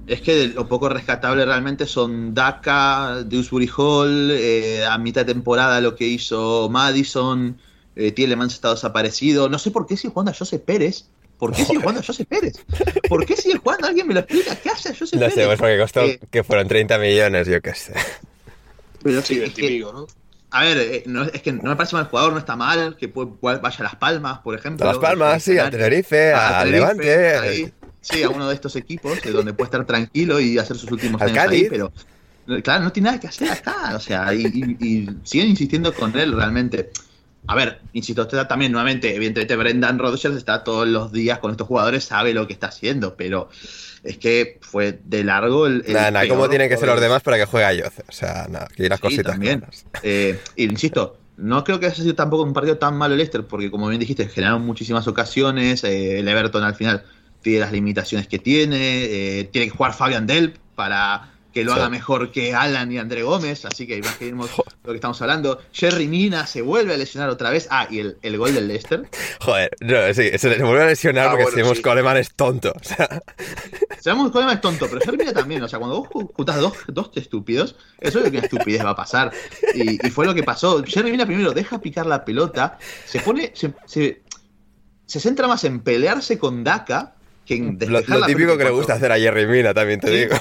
Es 0.09 0.21
que 0.21 0.49
lo 0.49 0.67
poco 0.67 0.89
rescatable 0.89 1.45
realmente 1.45 1.87
son 1.87 2.35
Daka, 2.35 3.23
Dewsbury 3.25 3.71
Hall, 3.77 4.31
eh, 4.33 4.85
a 4.85 4.99
mitad 4.99 5.25
de 5.25 5.33
temporada 5.33 5.81
lo 5.81 5.95
que 5.95 6.09
hizo 6.09 6.69
Madison, 6.69 7.57
eh, 7.95 8.11
Tielemans 8.11 8.53
está 8.53 8.71
desaparecido. 8.71 9.49
No 9.49 9.61
sé 9.61 9.71
por 9.71 9.87
qué 9.87 9.97
sigue 9.97 10.13
jugando 10.13 10.33
a 10.33 10.35
José 10.35 10.59
Pérez. 10.59 11.07
¿Por 11.45 11.53
qué 11.55 11.63
sigue 11.67 11.79
jugando 11.79 12.01
a 12.01 12.03
José 12.03 12.25
Pérez? 12.25 12.55
¿Por 13.07 13.27
qué 13.27 13.37
sigue 13.37 13.59
jugando? 13.59 13.87
¿Alguien 13.87 14.09
me 14.09 14.15
lo 14.15 14.21
explica? 14.21 14.57
¿Qué 14.57 14.71
hace 14.71 14.89
a 14.89 14.95
José 14.95 15.19
Pérez? 15.19 15.37
No 15.37 15.43
sé, 15.43 15.47
pues 15.47 15.59
porque 15.59 15.79
costó 15.79 16.01
eh, 16.03 16.19
que 16.31 16.43
fueron 16.43 16.69
30 16.69 16.99
millones, 16.99 17.47
yo 17.47 17.61
qué 17.61 17.75
sé. 17.75 17.93
Pero 19.03 19.21
sí, 19.21 19.43
¿no? 19.81 20.07
A 20.53 20.65
ver, 20.65 20.79
eh, 20.79 21.05
es 21.35 21.43
que 21.43 21.53
no 21.53 21.65
me 21.65 21.77
parece 21.77 21.97
mal 21.97 22.05
el 22.05 22.11
jugador, 22.11 22.33
no 22.33 22.39
está 22.39 22.57
mal, 22.57 22.97
que 22.97 23.13
vaya 23.43 23.77
a 23.79 23.83
Las 23.83 23.97
Palmas, 23.97 24.39
por 24.39 24.55
ejemplo. 24.55 24.89
A 24.89 24.93
Las 24.93 24.99
Palmas, 25.03 25.43
sí, 25.43 25.59
a 25.59 25.69
Tenerife, 25.69 26.33
a, 26.33 26.65
Levante. 26.65 27.75
sí, 28.01 28.23
a 28.23 28.31
uno 28.31 28.49
de 28.49 28.55
estos 28.55 28.75
equipos, 28.77 29.19
donde 29.31 29.53
puede 29.53 29.67
estar 29.67 29.85
tranquilo 29.85 30.41
y 30.41 30.57
hacer 30.57 30.79
sus 30.79 30.91
últimos 30.93 31.21
años 31.21 31.37
ahí, 31.37 31.67
pero 31.69 31.93
claro, 32.63 32.85
no 32.85 32.93
tiene 32.93 33.09
nada 33.09 33.21
que 33.21 33.27
hacer 33.27 33.51
acá, 33.51 33.93
o 33.95 34.01
sea, 34.01 34.33
y, 34.33 35.07
siguen 35.25 35.51
insistiendo 35.51 35.93
con 35.93 36.19
él 36.19 36.33
realmente. 36.33 36.91
A 37.47 37.55
ver, 37.55 37.81
insisto, 37.93 38.23
usted 38.23 38.47
también 38.47 38.73
nuevamente, 38.73 39.15
evidentemente 39.15 39.57
Brendan 39.57 39.99
Rodgers 39.99 40.37
está 40.37 40.65
todos 40.65 40.89
los 40.89 41.13
días 41.13 41.39
con 41.41 41.51
estos 41.51 41.69
jugadores, 41.69 42.05
sabe 42.05 42.33
lo 42.33 42.47
que 42.47 42.55
está 42.55 42.69
haciendo, 42.69 43.17
pero 43.17 43.51
es 44.03 44.19
que 44.19 44.59
fue 44.63 44.99
de 45.05 45.25
largo 45.25 45.67
el. 45.67 45.85
nada, 45.89 46.11
nada, 46.11 46.29
¿cómo 46.29 46.49
tienen 46.49 46.69
que 46.69 46.77
ser 46.77 46.89
los 46.89 47.01
demás 47.01 47.23
para 47.23 47.37
que 47.37 47.45
juegue 47.45 47.67
a 47.67 47.73
Yoce? 47.73 48.03
O 48.09 48.13
sea, 48.13 48.47
nada, 48.49 48.67
aquí 48.71 48.89
las 48.89 49.01
cositas. 49.01 49.33
También. 49.33 49.65
Eh, 50.03 50.39
insisto, 50.57 51.19
no 51.37 51.65
creo 51.65 51.81
que 51.81 51.87
haya 51.87 51.95
sido 51.95 52.15
tampoco 52.15 52.45
un 52.45 52.53
partido 52.53 52.79
tan 52.79 52.97
malo 52.97 53.15
el 53.15 53.19
Leicester, 53.19 53.45
porque 53.45 53.71
como 53.71 53.89
bien 53.89 54.01
dijiste, 54.01 54.29
generaron 54.29 54.65
muchísimas 54.65 55.07
ocasiones. 55.07 55.85
Eh, 55.85 56.21
el 56.21 56.29
Everton 56.29 56.63
al 56.63 56.75
final 56.75 57.05
tiene 57.43 57.61
las 57.61 57.73
limitaciones 57.73 58.27
que 58.27 58.39
tiene. 58.39 59.05
Eh, 59.05 59.45
tiene 59.53 59.69
que 59.69 59.77
jugar 59.77 59.93
Fabian 59.93 60.27
Delp 60.27 60.57
para 60.75 61.34
que 61.55 61.63
lo 61.63 61.73
haga 61.73 61.89
mejor 61.89 62.33
que 62.33 62.53
Alan 62.53 62.91
y 62.91 62.99
André 62.99 63.23
Gómez, 63.23 63.65
así 63.65 63.87
que 63.87 63.97
imaginemos 63.97 64.51
lo 64.83 64.91
que 64.91 64.97
estamos 64.97 65.23
hablando. 65.23 65.61
Jerry 65.73 66.09
Mina 66.09 66.49
se 66.49 66.63
vuelve 66.63 66.95
a 66.95 66.97
lesionar 66.97 67.31
otra 67.31 67.51
vez. 67.51 67.69
Ah, 67.71 67.87
y 67.89 68.01
el, 68.01 68.19
el 68.23 68.37
gol 68.37 68.53
del 68.53 68.67
Leicester. 68.67 69.09
Joder, 69.41 69.71
no, 69.81 70.13
sí, 70.13 70.37
se 70.37 70.63
vuelve 70.63 70.83
a 70.83 70.87
lesionar 70.87 71.29
ah, 71.29 71.37
porque 71.41 71.63
bueno, 71.63 71.81
Coleman 71.81 72.17
es 72.17 72.35
tonto. 72.35 72.73
O 72.75 72.85
sea. 72.85 73.09
Coleman 74.03 74.57
es 74.57 74.61
tonto, 74.61 74.87
pero 74.89 75.01
Jerry 75.01 75.17
Mina 75.17 75.33
también. 75.33 75.63
O 75.63 75.69
sea, 75.69 75.79
cuando 75.79 76.01
vos 76.01 76.29
juntas 76.35 76.57
dos, 76.57 76.75
dos 76.89 77.11
estúpidos, 77.15 77.77
eso 78.01 78.19
es 78.19 78.25
lo 78.25 78.31
que 78.33 78.39
una 78.39 78.47
estupidez 78.47 78.85
va 78.85 78.91
a 78.91 78.97
pasar. 78.97 79.33
Y, 79.75 79.97
fue 80.11 80.27
lo 80.27 80.35
que 80.35 80.43
pasó. 80.43 80.83
Jerry 80.85 81.13
Mina 81.13 81.25
primero 81.25 81.53
deja 81.53 81.81
picar 81.81 82.07
la 82.07 82.25
pelota, 82.25 82.79
se 83.07 83.21
pone. 83.21 83.53
Se, 83.55 83.73
se, 83.87 85.21
centra 85.21 85.47
más 85.47 85.63
en 85.63 85.81
pelearse 85.81 86.37
con 86.37 86.65
Daka 86.65 87.15
que 87.47 87.57
en 87.57 87.79
Lo, 87.89 88.01
lo 88.01 88.27
típico 88.27 88.57
que 88.57 88.65
le 88.65 88.71
gusta 88.71 88.95
hacer 88.95 89.13
a 89.13 89.19
Jerry 89.19 89.47
Mina, 89.47 89.75
también 89.75 90.01
te 90.01 90.11
digo. 90.11 90.37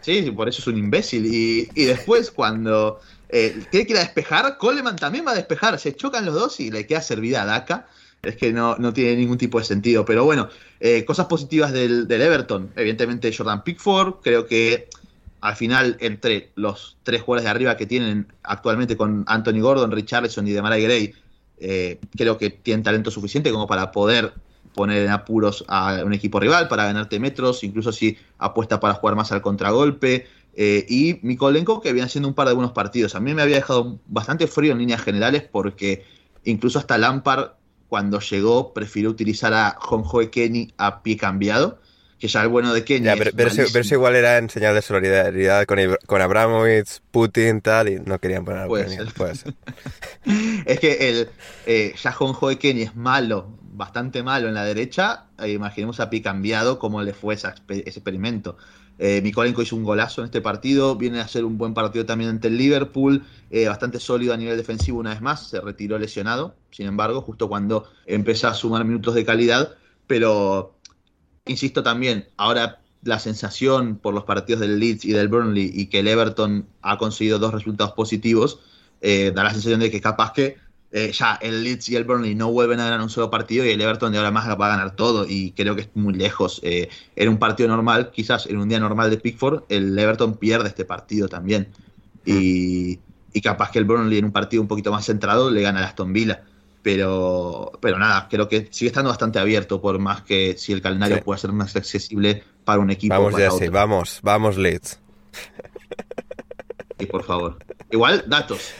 Sí, 0.00 0.30
por 0.30 0.48
eso 0.48 0.60
es 0.60 0.66
un 0.66 0.78
imbécil. 0.78 1.26
Y, 1.26 1.68
y 1.74 1.84
después, 1.84 2.30
cuando 2.30 3.00
eh, 3.28 3.62
tiene 3.70 3.86
que 3.86 3.92
ir 3.92 3.98
a 3.98 4.02
despejar, 4.02 4.56
Coleman 4.56 4.96
también 4.96 5.26
va 5.26 5.32
a 5.32 5.34
despejar. 5.34 5.78
Se 5.78 5.94
chocan 5.94 6.24
los 6.24 6.34
dos 6.34 6.60
y 6.60 6.70
le 6.70 6.86
queda 6.86 7.02
servida 7.02 7.42
a 7.42 7.46
Daka. 7.46 7.86
Es 8.22 8.36
que 8.36 8.52
no, 8.52 8.76
no 8.76 8.92
tiene 8.92 9.16
ningún 9.16 9.38
tipo 9.38 9.58
de 9.58 9.64
sentido. 9.64 10.04
Pero 10.04 10.24
bueno, 10.24 10.48
eh, 10.80 11.04
cosas 11.04 11.26
positivas 11.26 11.72
del, 11.72 12.08
del, 12.08 12.22
Everton. 12.22 12.72
Evidentemente, 12.76 13.34
Jordan 13.36 13.62
Pickford. 13.62 14.16
Creo 14.22 14.46
que 14.46 14.88
al 15.40 15.56
final, 15.56 15.96
entre 16.00 16.50
los 16.54 16.96
tres 17.02 17.22
jugadores 17.22 17.44
de 17.44 17.50
arriba 17.50 17.76
que 17.76 17.86
tienen 17.86 18.32
actualmente 18.42 18.96
con 18.96 19.24
Anthony 19.26 19.60
Gordon, 19.60 19.92
Richarlison 19.92 20.48
y 20.48 20.52
Demarai 20.52 20.82
Gray, 20.82 21.14
eh, 21.58 22.00
creo 22.16 22.38
que 22.38 22.50
tienen 22.50 22.82
talento 22.82 23.10
suficiente 23.10 23.50
como 23.50 23.66
para 23.66 23.92
poder 23.92 24.32
poner 24.74 25.04
en 25.04 25.10
apuros 25.10 25.64
a 25.68 26.02
un 26.04 26.12
equipo 26.12 26.40
rival 26.40 26.68
para 26.68 26.84
ganarte 26.84 27.18
metros, 27.18 27.64
incluso 27.64 27.92
si 27.92 28.16
apuesta 28.38 28.80
para 28.80 28.94
jugar 28.94 29.16
más 29.16 29.32
al 29.32 29.42
contragolpe. 29.42 30.26
Eh, 30.54 30.84
y 30.88 31.20
Mikolenko, 31.22 31.80
que 31.80 31.92
viene 31.92 32.06
haciendo 32.06 32.28
un 32.28 32.34
par 32.34 32.48
de 32.48 32.54
buenos 32.54 32.72
partidos. 32.72 33.14
A 33.14 33.20
mí 33.20 33.32
me 33.34 33.42
había 33.42 33.56
dejado 33.56 33.98
bastante 34.06 34.46
frío 34.46 34.72
en 34.72 34.78
líneas 34.78 35.02
generales 35.02 35.44
porque 35.50 36.04
incluso 36.44 36.78
hasta 36.78 36.98
Lampard, 36.98 37.52
cuando 37.88 38.20
llegó, 38.20 38.74
prefirió 38.74 39.10
utilizar 39.10 39.54
a 39.54 39.76
Jonjoe 39.78 40.30
Kenny 40.30 40.72
a 40.76 41.02
pie 41.02 41.16
cambiado 41.16 41.78
que 42.18 42.26
ya 42.26 42.42
el 42.42 42.48
bueno 42.48 42.74
de 42.74 42.84
Kenny. 42.84 43.08
pero, 43.34 43.50
eso, 43.50 43.94
igual 43.94 44.16
era 44.16 44.38
en 44.38 44.50
señal 44.50 44.74
de 44.74 44.82
solidaridad 44.82 45.66
con, 45.66 45.78
con 46.06 46.20
Abramovich, 46.20 47.00
Putin, 47.10 47.60
tal, 47.60 47.88
y 47.88 48.00
no 48.00 48.18
querían 48.18 48.44
poner 48.44 48.62
a 48.62 48.66
Puede 48.66 48.88
ser. 48.88 49.54
es 50.66 50.80
que 50.80 51.08
el 51.08 51.30
eh, 51.66 51.94
ya 52.02 52.12
Jonjoe 52.12 52.58
Kenny 52.58 52.82
es 52.82 52.96
malo 52.96 53.57
bastante 53.78 54.22
malo 54.22 54.48
en 54.48 54.54
la 54.54 54.64
derecha, 54.64 55.26
eh, 55.38 55.52
imaginemos 55.52 56.00
a 56.00 56.10
Pi 56.10 56.20
cambiado 56.20 56.78
cómo 56.78 57.00
le 57.00 57.14
fue 57.14 57.34
ese, 57.34 57.48
experimento. 57.68 58.56
Eh, 58.98 59.22
Mikolenko 59.22 59.62
hizo 59.62 59.76
un 59.76 59.84
golazo 59.84 60.20
en 60.20 60.26
este 60.26 60.40
partido, 60.40 60.96
viene 60.96 61.20
a 61.20 61.22
hacer 61.22 61.44
un 61.44 61.56
buen 61.56 61.72
partido 61.72 62.04
también 62.04 62.30
ante 62.30 62.48
el 62.48 62.58
Liverpool, 62.58 63.24
eh, 63.50 63.68
bastante 63.68 64.00
sólido 64.00 64.34
a 64.34 64.36
nivel 64.36 64.56
defensivo 64.56 64.98
una 64.98 65.10
vez 65.10 65.20
más, 65.20 65.48
se 65.48 65.60
retiró 65.60 65.96
lesionado, 65.98 66.56
sin 66.72 66.88
embargo, 66.88 67.22
justo 67.22 67.48
cuando 67.48 67.88
empezó 68.06 68.48
a 68.48 68.54
sumar 68.54 68.84
minutos 68.84 69.14
de 69.14 69.24
calidad, 69.24 69.76
pero 70.08 70.74
insisto 71.46 71.84
también, 71.84 72.26
ahora 72.36 72.80
la 73.04 73.20
sensación 73.20 73.96
por 73.96 74.12
los 74.12 74.24
partidos 74.24 74.60
del 74.60 74.80
Leeds 74.80 75.04
y 75.04 75.12
del 75.12 75.28
Burnley 75.28 75.70
y 75.72 75.86
que 75.86 76.00
el 76.00 76.08
Everton 76.08 76.66
ha 76.82 76.98
conseguido 76.98 77.38
dos 77.38 77.54
resultados 77.54 77.92
positivos, 77.92 78.58
eh, 79.00 79.30
da 79.32 79.44
la 79.44 79.50
sensación 79.50 79.78
de 79.78 79.92
que 79.92 80.00
capaz 80.00 80.32
que 80.32 80.56
eh, 80.90 81.12
ya 81.12 81.38
el 81.42 81.64
Leeds 81.64 81.90
y 81.90 81.96
el 81.96 82.04
Burnley 82.04 82.34
no 82.34 82.50
vuelven 82.50 82.80
a 82.80 82.84
ganar 82.84 83.00
un 83.02 83.10
solo 83.10 83.30
partido 83.30 83.64
y 83.66 83.70
el 83.70 83.80
Everton 83.80 84.10
de 84.10 84.18
ahora 84.18 84.30
más 84.30 84.48
va 84.48 84.66
a 84.66 84.70
ganar 84.70 84.96
todo 84.96 85.26
y 85.28 85.52
creo 85.52 85.76
que 85.76 85.82
es 85.82 85.90
muy 85.94 86.14
lejos. 86.14 86.60
Eh, 86.64 86.88
en 87.14 87.28
un 87.28 87.38
partido 87.38 87.68
normal, 87.68 88.10
quizás 88.10 88.46
en 88.46 88.56
un 88.56 88.68
día 88.68 88.80
normal 88.80 89.10
de 89.10 89.18
Pickford, 89.18 89.64
el 89.68 89.98
Everton 89.98 90.36
pierde 90.36 90.68
este 90.68 90.84
partido 90.86 91.28
también. 91.28 91.68
Y, 92.24 92.98
capaz 93.42 93.70
que 93.70 93.78
el 93.78 93.84
Burnley 93.84 94.18
en 94.18 94.24
un 94.24 94.32
partido 94.32 94.60
un 94.60 94.66
poquito 94.66 94.90
más 94.90 95.06
centrado 95.06 95.48
le 95.48 95.62
gana 95.62 95.80
a 95.80 95.84
Aston 95.84 96.12
Villa. 96.12 96.42
Pero, 96.82 97.70
pero 97.80 97.98
nada, 97.98 98.26
creo 98.28 98.48
que 98.48 98.68
sigue 98.70 98.88
estando 98.88 99.10
bastante 99.10 99.38
abierto, 99.38 99.80
por 99.80 99.98
más 99.98 100.22
que 100.22 100.56
si 100.56 100.72
el 100.72 100.80
calendario 100.80 101.16
Sí. 101.16 101.22
pueda 101.22 101.38
ser 101.38 101.52
más 101.52 101.76
accesible 101.76 102.42
para 102.64 102.80
un 102.80 102.90
equipo. 102.90 103.14
Vamos, 103.14 103.36
Jesse, 103.36 103.52
otro. 103.52 103.70
vamos, 103.72 104.20
vamos, 104.22 104.56
Leeds. 104.56 104.98
Y 106.98 107.06
por 107.06 107.24
favor. 107.24 107.58
Igual, 107.90 108.24
datos. 108.26 108.72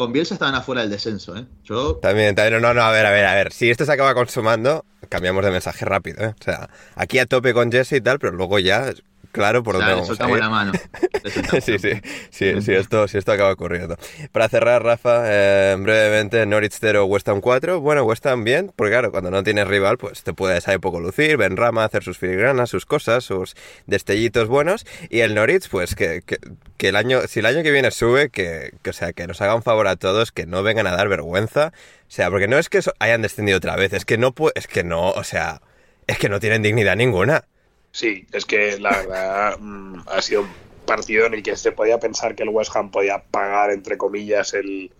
Con 0.00 0.14
Bielsa 0.14 0.32
estaban 0.32 0.54
afuera 0.54 0.80
del 0.80 0.88
descenso, 0.88 1.36
¿eh? 1.36 1.44
Yo 1.62 1.96
También, 1.96 2.34
también, 2.34 2.62
no, 2.62 2.72
no, 2.72 2.80
a 2.80 2.90
ver, 2.90 3.04
a 3.04 3.10
ver, 3.10 3.26
a 3.26 3.34
ver. 3.34 3.52
Si 3.52 3.68
esto 3.68 3.84
se 3.84 3.92
acaba 3.92 4.14
consumando, 4.14 4.86
cambiamos 5.10 5.44
de 5.44 5.50
mensaje 5.50 5.84
rápido, 5.84 6.24
¿eh? 6.24 6.34
O 6.40 6.42
sea, 6.42 6.70
aquí 6.94 7.18
a 7.18 7.26
tope 7.26 7.52
con 7.52 7.70
Jesse 7.70 7.92
y 7.92 8.00
tal, 8.00 8.18
pero 8.18 8.32
luego 8.32 8.58
ya, 8.58 8.94
claro, 9.32 9.62
por 9.62 9.76
o 9.76 9.78
dónde 9.78 9.86
sea, 9.86 9.94
le 9.94 10.02
vamos 10.02 10.20
a 10.20 10.28
soltamos 10.28 10.36
ir. 10.36 10.42
la 10.42 10.48
mano. 10.48 10.72
Soltamos 11.24 11.64
Sí, 11.64 11.78
sí, 11.78 12.00
sí, 12.30 12.62
sí, 12.62 12.72
esto, 12.72 13.06
si 13.08 13.18
esto 13.18 13.32
acaba 13.32 13.52
ocurriendo. 13.52 13.96
Para 14.32 14.48
cerrar, 14.48 14.82
Rafa, 14.82 15.22
eh, 15.26 15.76
brevemente, 15.78 16.44
Norwich 16.46 16.76
0, 16.80 17.04
West 17.06 17.28
Ham 17.28 17.40
4. 17.40 17.80
Bueno, 17.80 18.04
West 18.04 18.26
Ham 18.26 18.44
bien, 18.44 18.72
porque 18.74 18.92
claro, 18.92 19.10
cuando 19.10 19.30
no 19.30 19.42
tienes 19.42 19.68
rival, 19.68 19.98
pues 19.98 20.22
te 20.22 20.32
puedes 20.32 20.66
ahí 20.68 20.78
poco 20.78 21.00
lucir, 21.00 21.36
Ben 21.36 21.56
Rama, 21.56 21.84
hacer 21.84 22.02
sus 22.02 22.18
filigranas, 22.18 22.70
sus 22.70 22.86
cosas, 22.86 23.24
sus 23.24 23.54
destellitos 23.86 24.48
buenos. 24.48 24.86
Y 25.10 25.20
el 25.20 25.34
Norwich, 25.34 25.68
pues 25.68 25.94
que, 25.94 26.22
que, 26.24 26.38
que 26.76 26.88
el 26.88 26.96
año, 26.96 27.20
si 27.28 27.40
el 27.40 27.46
año 27.46 27.62
que 27.62 27.70
viene 27.70 27.90
sube, 27.90 28.30
que, 28.30 28.72
que, 28.82 28.90
o 28.90 28.94
sea, 28.94 29.12
que 29.12 29.26
nos 29.26 29.40
haga 29.40 29.54
un 29.54 29.62
favor 29.62 29.86
a 29.88 29.96
todos, 29.96 30.32
que 30.32 30.46
no 30.46 30.62
vengan 30.62 30.86
a 30.86 30.92
dar 30.92 31.08
vergüenza. 31.08 31.72
O 32.08 32.12
sea, 32.12 32.30
porque 32.30 32.48
no 32.48 32.58
es 32.58 32.68
que 32.68 32.80
hayan 32.98 33.22
descendido 33.22 33.58
otra 33.58 33.76
vez, 33.76 33.92
es 33.92 34.04
que 34.04 34.18
no, 34.18 34.34
es 34.54 34.66
que 34.66 34.82
no, 34.82 35.10
o 35.10 35.22
sea, 35.22 35.60
es 36.06 36.18
que 36.18 36.28
no 36.28 36.40
tienen 36.40 36.62
dignidad 36.62 36.96
ninguna. 36.96 37.44
Sí, 37.92 38.26
es 38.32 38.44
que 38.44 38.78
la 38.78 38.90
verdad 38.90 39.58
mm, 39.58 40.02
ha 40.06 40.22
sido 40.22 40.42
un 40.42 40.50
partido 40.86 41.26
en 41.26 41.34
el 41.34 41.42
que 41.42 41.56
se 41.56 41.72
podía 41.72 41.98
pensar 41.98 42.34
que 42.34 42.42
el 42.42 42.48
West 42.50 42.74
Ham 42.74 42.90
podía 42.90 43.22
pagar, 43.22 43.70
entre 43.70 43.98
comillas, 43.98 44.54
el, 44.54 44.92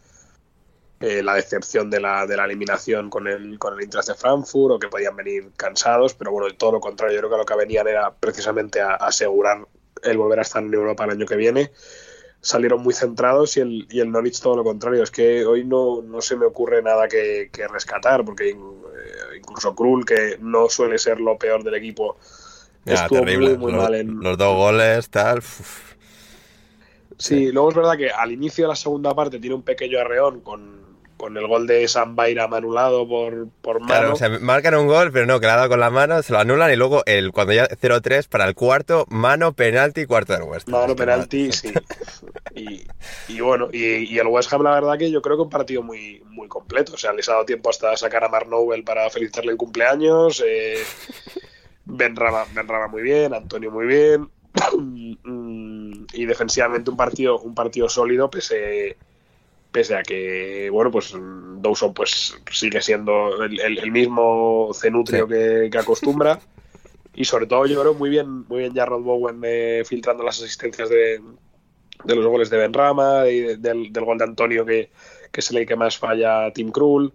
eh, 1.00 1.22
la 1.22 1.34
decepción 1.34 1.88
de 1.88 1.98
la, 1.98 2.26
de 2.26 2.36
la 2.36 2.44
eliminación 2.44 3.08
con 3.08 3.26
el, 3.26 3.58
con 3.58 3.72
el 3.72 3.80
Eintracht 3.80 4.08
de 4.08 4.14
Frankfurt 4.14 4.74
o 4.74 4.78
que 4.78 4.88
podían 4.88 5.16
venir 5.16 5.50
cansados, 5.56 6.12
pero 6.12 6.30
bueno, 6.30 6.54
todo 6.56 6.72
lo 6.72 6.80
contrario, 6.80 7.14
yo 7.14 7.20
creo 7.20 7.30
que 7.30 7.36
lo 7.38 7.46
que 7.46 7.56
venían 7.56 7.88
era 7.88 8.12
precisamente 8.12 8.82
a, 8.82 8.96
asegurar 8.96 9.66
el 10.02 10.18
volver 10.18 10.40
a 10.40 10.42
estar 10.42 10.62
en 10.62 10.74
Europa 10.74 11.04
el 11.04 11.12
año 11.12 11.24
que 11.24 11.36
viene. 11.36 11.72
Salieron 12.42 12.82
muy 12.82 12.92
centrados 12.92 13.56
y 13.56 13.60
el, 13.60 13.86
y 13.90 14.00
el 14.00 14.10
Norwich 14.10 14.40
todo 14.42 14.56
lo 14.56 14.64
contrario. 14.64 15.02
Es 15.02 15.10
que 15.10 15.44
hoy 15.46 15.64
no, 15.64 16.02
no 16.02 16.20
se 16.20 16.36
me 16.36 16.46
ocurre 16.46 16.82
nada 16.82 17.08
que, 17.08 17.50
que 17.52 17.66
rescatar, 17.66 18.24
porque 18.24 18.50
eh, 18.50 18.56
incluso 19.38 19.74
Krul, 19.74 20.04
que 20.04 20.36
no 20.40 20.68
suele 20.68 20.98
ser 20.98 21.18
lo 21.20 21.38
peor 21.38 21.64
del 21.64 21.74
equipo, 21.74 22.18
Ya, 22.85 22.94
estuvo 22.94 23.20
terrible. 23.20 23.51
muy, 23.51 23.59
muy 23.59 23.73
los, 23.73 23.82
mal 23.82 23.94
en, 23.94 24.20
los 24.20 24.39
dos 24.39 24.57
goles, 24.57 25.11
tal. 25.11 25.39
uf. 25.39 25.94
Sí, 27.19 27.52
luego 27.52 27.69
es 27.70 27.77
verdad 27.77 27.97
que 27.98 28.11
al 28.11 28.32
inicio 28.32 28.65
de 28.65 28.69
la 28.69 28.77
segunda 28.77 29.15
parte 29.15 29.39
tiene 29.39 29.55
un 29.55 29.62
pequeño 29.62 30.01
arreón 30.01 30.40
con, 30.40 30.81
con 31.19 31.36
el 31.36 31.47
gol 31.47 31.66
de 31.66 31.86
San 31.86 32.16
Bayram 32.16 32.55
anulado 32.55 33.07
por, 33.07 33.48
por 33.61 33.78
mano. 33.81 33.93
Claro, 33.93 34.12
o 34.15 34.16
sea, 34.16 34.31
marcan 34.40 34.74
un 34.74 34.86
gol, 34.86 35.12
pero 35.12 35.27
no, 35.27 35.39
que 35.39 35.44
le 35.44 35.52
ha 35.52 35.57
dado 35.57 35.69
con 35.69 35.81
la 35.81 35.90
mano, 35.90 36.23
se 36.23 36.32
lo 36.32 36.39
anulan 36.39 36.73
y 36.73 36.77
luego 36.77 37.02
el, 37.05 37.31
cuando 37.31 37.52
ya 37.52 37.69
0-3 37.69 38.27
para 38.27 38.47
el 38.48 38.55
cuarto, 38.55 39.05
mano, 39.11 39.52
penalti, 39.52 40.07
cuarto 40.07 40.32
del 40.32 40.44
West 40.44 40.66
Ham. 40.69 40.73
Mano 40.73 40.86
Es 40.86 40.90
que 40.93 40.97
penalti, 40.97 41.52
sí. 41.52 41.73
Y, 42.55 42.85
y 43.28 43.40
bueno, 43.40 43.69
y, 43.73 44.12
y 44.12 44.19
el 44.19 44.27
West 44.27 44.52
Ham, 44.52 44.62
la 44.62 44.73
verdad 44.73 44.98
que 44.98 45.11
yo 45.11 45.20
creo 45.23 45.36
que 45.36 45.43
un 45.43 45.51
partido 45.51 45.82
muy, 45.82 46.23
muy 46.27 46.48
completo. 46.48 46.94
O 46.94 46.97
sea, 46.97 47.12
les 47.12 47.28
ha 47.28 47.32
dado 47.32 47.44
tiempo 47.44 47.70
hasta 47.70 47.97
sacar 47.97 48.24
a 48.24 48.28
Mark 48.28 48.48
Nowell 48.48 48.82
para 48.82 49.09
felicitarle 49.11 49.52
el 49.52 49.59
cumpleaños. 49.59 50.43
Eh, 50.44 50.82
ben, 51.85 52.16
Rama, 52.16 52.44
Ben 52.55 52.66
Rama 52.69 52.89
muy 52.89 53.02
bien, 53.02 53.35
Antonio 53.35 53.70
muy 53.70 53.86
bien. 53.86 54.31
Mm, 55.23 56.07
y 56.12 56.24
defensivamente 56.27 56.90
un 56.90 56.97
partido, 56.97 57.39
un 57.40 57.55
partido 57.55 57.89
sólido, 57.89 58.31
pese, 58.31 58.97
pese 59.70 59.94
a 59.97 60.02
que, 60.02 60.69
bueno, 60.70 60.90
pues 60.90 61.15
Dawson 61.15 61.94
pues 61.94 62.36
sigue 62.51 62.81
siendo 62.81 63.43
el, 63.44 63.61
el- 63.61 63.78
el 63.78 63.90
mismo 63.93 64.70
cenutrio 64.74 65.27
Sí. 65.27 65.32
que, 65.35 65.69
que 65.70 65.78
acostumbra. 65.78 66.40
Y 67.15 67.24
sobre 67.24 67.47
todo 67.47 67.66
yo 67.66 67.81
creo 67.81 67.94
muy 67.94 68.09
bien, 68.11 68.47
muy 68.48 68.61
bien 68.61 68.74
Jarrod 68.74 69.02
Bowen 69.02 69.40
eh, 69.44 69.82
filtrando 69.86 70.23
las 70.24 70.40
asistencias 70.40 70.89
de, 70.89 71.20
de 72.05 72.15
los 72.16 72.27
goles 72.27 72.51
de 72.51 72.57
Ben 72.57 72.73
Rama, 72.73 73.27
y 73.28 73.57
del, 73.57 73.93
del 73.93 74.05
gol 74.05 74.19
de 74.19 74.24
Antonio 74.24 74.65
que, 74.65 74.90
que 75.31 75.40
es 75.40 75.51
el 75.51 75.66
que 75.66 75.77
más 75.77 75.98
falla 75.98 76.52
Tim 76.52 76.70
Krul. 76.70 77.12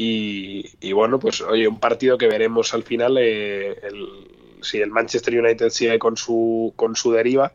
Y, 0.00 0.70
y 0.80 0.92
bueno, 0.92 1.18
pues 1.18 1.40
oye, 1.40 1.66
un 1.66 1.80
partido 1.80 2.16
que 2.16 2.28
veremos 2.28 2.72
al 2.72 2.84
final 2.84 3.18
eh, 3.18 3.76
el- 3.82 4.28
si 4.62 4.80
el 4.80 4.90
Manchester 4.90 5.36
United 5.40 5.70
sigue 5.70 5.98
con 5.98 6.16
su, 6.16 6.72
con 6.76 6.94
su 6.94 7.10
deriva. 7.12 7.52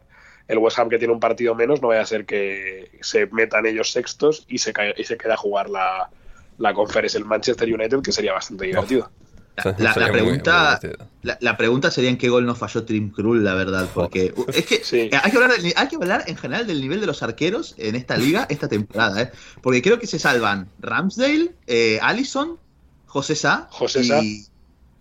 El 0.48 0.58
West 0.58 0.78
Ham 0.78 0.90
que 0.90 0.98
tiene 0.98 1.14
un 1.14 1.22
partido 1.22 1.56
menos, 1.56 1.82
no 1.82 1.88
vaya 1.90 2.02
a 2.02 2.06
ser 2.06 2.26
que 2.26 2.92
se 3.02 3.28
metan 3.28 3.66
ellos 3.66 3.92
sextos 3.92 4.46
y 4.50 4.58
se, 4.58 4.74
y 4.98 5.04
se 5.06 5.18
queda 5.18 5.36
a 5.36 5.38
jugar 5.38 5.70
la, 5.70 6.10
la 6.58 6.74
conference 6.74 7.18
el 7.18 7.24
Manchester 7.24 7.74
United, 7.74 8.02
que 8.02 8.12
sería 8.12 8.34
bastante 8.34 8.66
divertido. 8.66 9.10
La, 9.56 9.64
la- 9.66 9.94
Sería 9.94 9.94
la 9.94 9.96
muy- 9.96 10.06
muy 10.06 10.12
pregunta, 10.40 10.80
la, 11.22 11.38
la 11.40 11.58
pregunta 11.58 11.92
sería 11.92 12.10
en 12.10 12.18
qué 12.18 12.28
gol 12.30 12.46
no 12.46 12.56
falló 12.56 12.84
Tim 12.86 13.12
Krul, 13.12 13.44
la 13.44 13.54
verdad, 13.54 13.88
porque 13.94 14.34
uh, 14.36 14.46
es 14.52 14.66
que 14.66 14.84
Sí. 14.84 14.98
eh, 15.02 15.12
hay 15.22 15.30
que, 15.32 15.38
hablar 15.38 15.52
del- 15.60 15.74
hay 15.76 15.88
que 15.88 15.96
hablar 15.96 16.24
en 16.28 16.38
general 16.38 16.66
del 16.66 16.82
nivel 16.82 17.00
de 17.02 17.06
los 17.06 17.22
arqueros 17.22 17.76
en 17.78 17.96
esta 17.96 18.18
liga, 18.18 18.46
esta 18.50 18.68
temporada, 18.68 19.22
¿eh? 19.22 19.32
porque 19.62 19.82
creo 19.84 20.00
que 20.00 20.08
se 20.08 20.18
salvan 20.18 20.70
Ramsdale, 20.80 21.52
eh, 21.68 22.00
Allison, 22.02 22.58
José 23.06 23.36
Sá, 23.36 23.68
José 23.70 24.04
Sá. 24.04 24.24
y, 24.24 24.28
y 24.28 24.46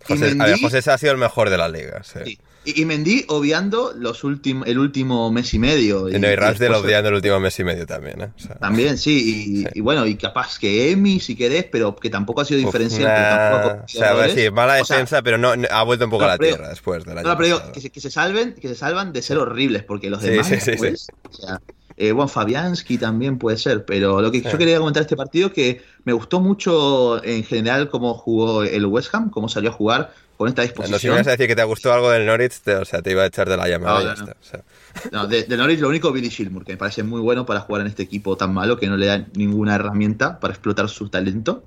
José, 0.07 0.35
a 0.39 0.45
ver, 0.45 0.59
José 0.61 0.81
Sá 0.83 0.93
ha 0.93 0.97
sido 0.99 1.13
el 1.13 1.17
mejor 1.17 1.49
de 1.49 1.57
la 1.57 1.67
liga. 1.67 2.03
Sí. 2.03 2.19
sí, 2.23 2.39
y, 2.65 2.81
y 2.81 2.85
Mendy 2.85 3.25
obviando 3.27 3.93
los 3.97 4.23
últimos, 4.23 4.67
el 4.67 4.79
último 4.79 5.31
mes 5.31 5.53
y 5.53 5.59
medio. 5.59 6.09
Y, 6.09 6.19
no, 6.19 6.29
y 6.31 6.35
Ramsdale 6.35 6.75
odiando 6.75 7.09
el 7.09 7.15
último 7.15 7.39
mes 7.39 7.59
y 7.59 7.63
medio 7.63 7.85
también. 7.85 8.21
¿eh? 8.21 8.29
O 8.35 8.39
sea, 8.39 8.55
También, 8.55 8.97
sí, 8.97 9.11
y, 9.11 9.57
Sí. 9.63 9.67
y 9.75 9.81
bueno, 9.81 10.05
y 10.05 10.15
capaz 10.15 10.57
que 10.59 10.91
Emi, 10.91 11.19
si 11.19 11.35
querés, 11.35 11.65
pero 11.71 11.95
que 11.95 12.09
tampoco 12.09 12.41
ha 12.41 12.45
sido 12.45 12.59
diferencial. 12.59 13.03
nah, 13.03 13.51
tampoco 13.51 13.83
o 13.85 13.87
sea, 13.87 14.13
ver, 14.13 14.31
sí, 14.31 14.49
mala 14.51 14.81
O 14.81 14.85
sea, 14.85 14.97
defensa, 14.97 15.21
pero 15.21 15.37
no, 15.37 15.55
no- 15.55 15.67
ha 15.71 15.83
vuelto 15.83 16.05
un 16.05 16.11
poco 16.11 16.23
no, 16.23 16.29
a 16.29 16.33
la 16.33 16.37
pero- 16.37 16.55
tierra 16.55 16.69
después 16.69 17.03
del 17.05 17.17
año 17.17 17.27
No, 17.27 17.35
pero 17.37 17.45
digo, 17.47 17.71
que 17.71 17.81
se, 17.81 17.89
que 17.89 17.99
se 18.01 18.09
salven, 18.11 18.53
que 18.53 18.67
se 18.67 18.75
salvan 18.75 19.13
de 19.13 19.21
ser 19.21 19.37
horribles, 19.37 19.83
porque 19.83 20.09
los 20.09 20.21
demás 20.21 20.47
sí, 20.47 20.59
sí, 20.59 20.71
después, 20.71 21.07
o 21.29 21.33
sea, 21.33 21.61
eh, 21.95 22.11
bueno, 22.11 22.27
Fabianski 22.27 22.97
también 22.97 23.37
puede 23.37 23.55
ser, 23.57 23.85
pero 23.85 24.19
lo 24.19 24.31
que 24.31 24.39
Sí. 24.39 24.47
yo 24.51 24.57
quería 24.57 24.79
comentar 24.79 25.01
este 25.03 25.15
partido 25.15 25.53
que 25.53 25.81
me 26.05 26.13
gustó 26.13 26.39
mucho 26.39 27.23
en 27.23 27.43
general 27.43 27.89
cómo 27.89 28.15
jugó 28.15 28.63
el 28.63 28.85
West 28.87 29.13
Ham, 29.13 29.29
cómo 29.29 29.47
salió 29.47 29.69
a 29.69 29.73
jugar 29.73 30.11
con 30.37 30.47
esta 30.49 30.61
No, 30.63 30.67
si 30.67 30.73
me 30.73 30.83
disposición. 30.83 31.13
ibas 31.15 31.27
a 31.27 31.31
decir 31.31 31.47
que 31.47 31.55
te 31.55 31.63
gustó 31.63 31.93
algo 31.93 32.09
del 32.11 32.25
Norwich, 32.25 32.59
te, 32.61 32.75
o 32.75 32.85
sea, 32.85 33.01
te 33.01 33.11
iba 33.11 33.23
a 33.23 33.27
echar 33.27 33.49
de 33.49 33.57
la 33.57 33.67
llamada 33.67 33.95
No, 33.95 34.01
y 34.01 34.05
no, 34.05 34.15
ya 34.15 34.21
no. 34.23 34.31
está. 34.31 34.39
o 34.39 34.43
sea. 34.43 35.09
No, 35.11 35.27
de, 35.27 35.43
de 35.43 35.57
Norwich 35.57 35.79
lo 35.79 35.89
único 35.89 36.11
Billy 36.11 36.29
Gilmour, 36.29 36.65
que 36.65 36.73
me 36.73 36.77
parece 36.77 37.03
muy 37.03 37.21
bueno 37.21 37.45
para 37.45 37.61
jugar 37.61 37.81
en 37.81 37.87
este 37.87 38.03
equipo 38.03 38.35
tan 38.37 38.53
malo 38.53 38.77
que 38.77 38.87
no 38.87 38.97
le 38.97 39.05
da 39.07 39.25
ninguna 39.35 39.75
herramienta 39.75 40.39
para 40.39 40.53
explotar 40.53 40.89
su 40.89 41.09
talento. 41.09 41.63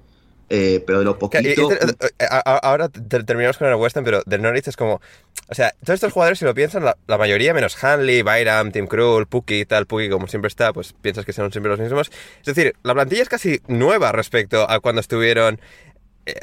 Eh, 0.48 0.84
pero 0.86 1.00
de 1.00 1.04
lo 1.04 1.10
y- 1.10 1.14
y 1.14 1.18
poquito. 1.18 1.68
te- 1.68 2.06
eh, 2.20 2.26
a- 2.30 2.38
ahora 2.58 2.88
te- 2.88 3.24
terminamos 3.24 3.58
con 3.58 3.66
el 3.66 3.74
West 3.74 3.96
Ham, 3.96 4.04
pero 4.04 4.22
del 4.26 4.42
Norwich 4.42 4.68
es 4.68 4.76
como. 4.76 5.00
O 5.48 5.54
sea, 5.56 5.72
todos 5.84 5.94
estos 5.96 6.12
jugadores, 6.12 6.38
si 6.38 6.44
lo 6.44 6.54
piensan, 6.54 6.84
la, 6.84 6.96
la 7.08 7.18
mayoría, 7.18 7.52
menos 7.52 7.82
Hanley, 7.82 8.22
Byram, 8.22 8.70
Tim 8.70 8.86
Krul, 8.86 9.26
Puki, 9.26 9.64
tal, 9.64 9.86
Puki, 9.86 10.08
como 10.08 10.28
siempre 10.28 10.46
está, 10.46 10.72
pues 10.72 10.92
piensas 10.92 11.24
que 11.24 11.32
son 11.32 11.50
siempre 11.50 11.70
los 11.70 11.80
mismos. 11.80 12.12
Es 12.40 12.46
decir, 12.54 12.76
la 12.84 12.94
plantilla 12.94 13.22
es 13.22 13.28
casi 13.28 13.60
nueva 13.66 14.12
respecto 14.12 14.70
a 14.70 14.78
cuando 14.78 15.00
estuvieron 15.00 15.56
eh, 15.56 15.95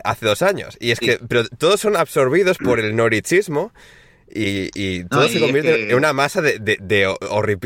hace 0.04 0.26
dos 0.26 0.42
años. 0.42 0.78
Y 0.80 0.92
es 0.92 1.00
Sí. 1.00 1.06
que. 1.06 1.20
Pero 1.28 1.48
todos 1.58 1.80
son 1.80 1.96
absorbidos 1.96 2.58
por 2.58 2.80
el 2.80 2.96
norwichismo. 2.96 3.74
Y, 4.36 4.70
y 4.74 5.04
todo 5.04 5.26
y 5.28 5.30
se 5.30 5.40
convierte 5.40 5.76
que- 5.76 5.90
en 5.92 5.96
una 5.96 6.12
masa 6.12 6.42
de, 6.42 6.58
de- 6.58 6.80
de 6.82 7.06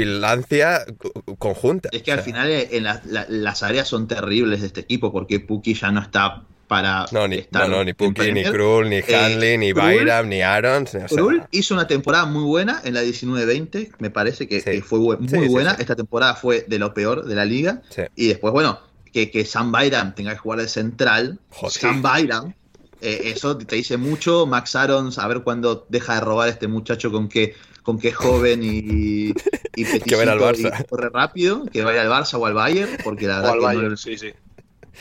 horripilancia 0.02 0.86
co- 0.98 1.14
conjunta. 1.38 1.90
Es 1.92 2.04
que 2.04 2.12
O 2.12 2.16
al 2.16 2.22
final 2.22 2.50
eh, 2.50 2.70
en 2.72 2.84
la- 2.84 3.02
la- 3.06 3.26
las 3.30 3.64
áreas 3.64 3.88
son 3.88 4.08
terribles 4.08 4.62
de 4.62 4.68
este 4.68 4.82
equipo 4.82 5.12
porque 5.12 5.40
Puki 5.40 5.74
ya 5.76 5.92
no 5.92 6.02
está 6.02 6.44
para 6.68 7.06
No, 7.14 7.26
ni, 7.30 7.38
estar 7.38 7.70
no, 7.70 7.78
no, 7.78 7.84
ni 7.86 7.94
Puki, 7.94 8.10
ni 8.10 8.14
Premier. 8.14 8.52
Krul, 8.52 8.90
ni 8.90 8.98
Eh, 8.98 9.16
Hanley, 9.16 9.58
ni 9.58 9.72
Byram, 9.72 10.28
ni 10.28 10.42
Arons. 10.42 10.94
ni- 10.94 11.04
o 11.04 11.08
sea, 11.08 11.16
Krul 11.18 11.44
hizo 11.52 11.74
una 11.74 11.88
temporada 11.88 12.26
muy 12.26 12.44
buena 12.44 12.82
en 12.84 12.94
la 12.94 13.02
19-20, 13.02 13.92
me 14.00 14.10
parece 14.10 14.50
que, 14.50 14.60
Sí. 14.60 14.72
que 14.72 14.82
fue 14.82 15.00
muy 15.00 15.18
Sí, 15.30 15.48
buena. 15.48 15.72
Esta 15.80 15.96
temporada 15.96 16.36
fue 16.36 16.66
de 16.68 16.80
lo 16.80 16.94
peor 16.94 17.24
de 17.26 17.36
la 17.36 17.46
liga. 17.46 17.82
Sí. 17.90 18.02
Y 18.18 18.28
después, 18.28 18.52
bueno, 18.52 18.82
que, 19.18 19.32
que 19.32 19.46
Sam 19.46 19.72
Byram 19.72 20.14
tenga 20.14 20.34
que 20.34 20.38
jugar 20.38 20.60
de 20.60 20.68
central. 20.68 21.40
Joder. 21.50 21.72
Sam 21.72 22.02
Byram, 22.04 22.54
eh, 23.02 23.22
eso 23.34 23.58
te 23.58 23.76
dice 23.76 23.98
mucho. 23.98 24.46
Max 24.46 24.76
Arons, 24.76 25.18
a 25.18 25.28
ver 25.28 25.42
cuándo 25.42 25.86
deja 25.90 26.16
de 26.16 26.22
robar 26.22 26.48
a 26.50 26.52
este 26.52 26.68
muchacho 26.68 27.12
con 27.12 27.28
que 27.28 27.56
con 27.82 27.98
que 27.98 28.10
es 28.10 28.16
joven 28.16 28.62
y, 28.64 29.32
y 29.76 29.86
Que 30.06 30.16
vaya 30.16 30.34
al 30.34 30.40
Barça. 30.40 30.82
y 30.82 30.84
corre 30.84 31.10
rápido, 31.10 31.66
que 31.72 31.84
vaya 31.84 32.02
al 32.02 32.10
Barça 32.10 32.38
o 32.38 32.46
al 32.46 32.54
Bayern, 32.54 32.98
porque 33.04 33.26
la 33.28 33.40
O 33.40 33.42
verdad 33.42 33.54
al 33.54 33.60
que 33.60 33.66
Bayern, 33.66 33.98
sí, 33.98 34.18
sí. 34.18 34.34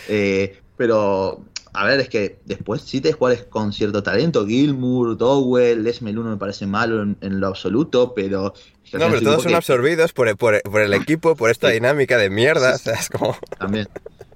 eh, 0.08 0.60
pero, 0.76 1.44
a 1.78 1.84
ver, 1.84 2.00
es 2.00 2.08
que 2.08 2.38
después 2.44 2.82
sí 2.82 3.00
te 3.00 3.12
jugadores 3.12 3.44
con 3.46 3.72
cierto 3.72 4.02
talento. 4.02 4.46
Gilmour, 4.46 5.16
Dowell, 5.16 5.82
Les 5.84 6.00
Meluno 6.02 6.30
me 6.30 6.36
parece 6.36 6.66
malo 6.66 7.02
en, 7.02 7.16
en 7.20 7.38
lo 7.40 7.48
absoluto, 7.48 8.14
pero. 8.14 8.54
es 8.84 8.90
que 8.90 8.96
al 8.96 9.02
No, 9.02 9.08
pero 9.10 9.20
todos 9.22 9.42
son 9.42 9.50
que- 9.50 9.56
absorbidos 9.56 10.12
por, 10.12 10.28
el- 10.28 10.36
por, 10.36 10.60
por 10.62 10.80
el 10.80 10.94
equipo, 10.94 11.36
por 11.36 11.50
esta 11.50 11.68
Sí. 11.68 11.74
dinámica 11.74 12.16
de 12.18 12.30
mierda. 12.30 12.76
Sí, 12.78 12.82
O 12.90 12.92
sea, 12.92 13.00
es 13.00 13.08
como. 13.10 13.36
También. 13.58 13.88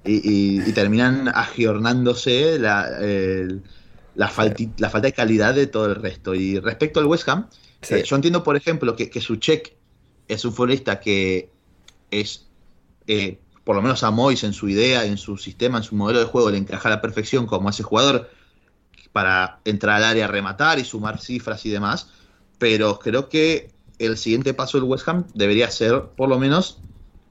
Y, 0.05 0.17
y- 0.17 0.63
y 0.69 0.73
terminan 0.73 1.29
agiornándose 1.29 2.59
la, 2.59 2.89
la, 4.15 4.29
falti- 4.31 4.73
la 4.79 4.91
falta 4.91 5.07
de 5.09 5.13
calidad 5.13 5.55
de 5.55 5.67
todo 5.67 5.87
el 5.87 5.95
resto. 5.97 6.35
Y 6.35 6.59
respecto 6.59 7.01
al 7.01 7.07
West 7.07 7.29
Ham, 7.29 7.49
eh, 7.89 8.03
yo 8.07 8.17
entiendo, 8.17 8.43
por 8.43 8.57
ejemplo, 8.57 8.97
que, 8.97 9.09
que 9.11 9.21
Suchek 9.21 9.75
es 10.29 10.45
un 10.45 10.53
futbolista 10.53 11.01
que 11.01 11.51
es. 12.11 12.47
eh, 13.07 13.39
por 13.71 13.77
lo 13.77 13.83
menos 13.83 14.03
a 14.03 14.11
Mois 14.11 14.43
en 14.43 14.53
su 14.53 14.69
idea, 14.69 15.05
en 15.05 15.17
su 15.17 15.37
sistema, 15.37 15.79
en 15.79 15.85
su 15.85 15.95
modelo 15.95 16.19
de 16.19 16.25
juego, 16.25 16.51
le 16.51 16.59
encaja 16.59 16.89
a 16.89 16.91
la 16.91 17.01
perfección 17.01 17.47
como 17.47 17.71
ese 17.71 17.85
jugador 17.85 18.29
para 19.13 19.61
entrar 19.65 19.99
al 19.99 20.03
área, 20.03 20.27
rematar 20.27 20.81
y 20.81 20.85
sumar 20.85 21.21
cifras 21.21 21.65
y 21.67 21.71
demás. 21.71 22.11
Pero 22.59 22.99
creo 22.99 23.29
que 23.29 23.71
el 24.01 24.19
siguiente 24.19 24.55
paso 24.55 24.77
del 24.77 24.89
West 24.89 25.07
Ham 25.07 25.25
debería 25.35 25.71
ser, 25.71 26.03
por 26.17 26.29
lo 26.29 26.37
menos, 26.37 26.81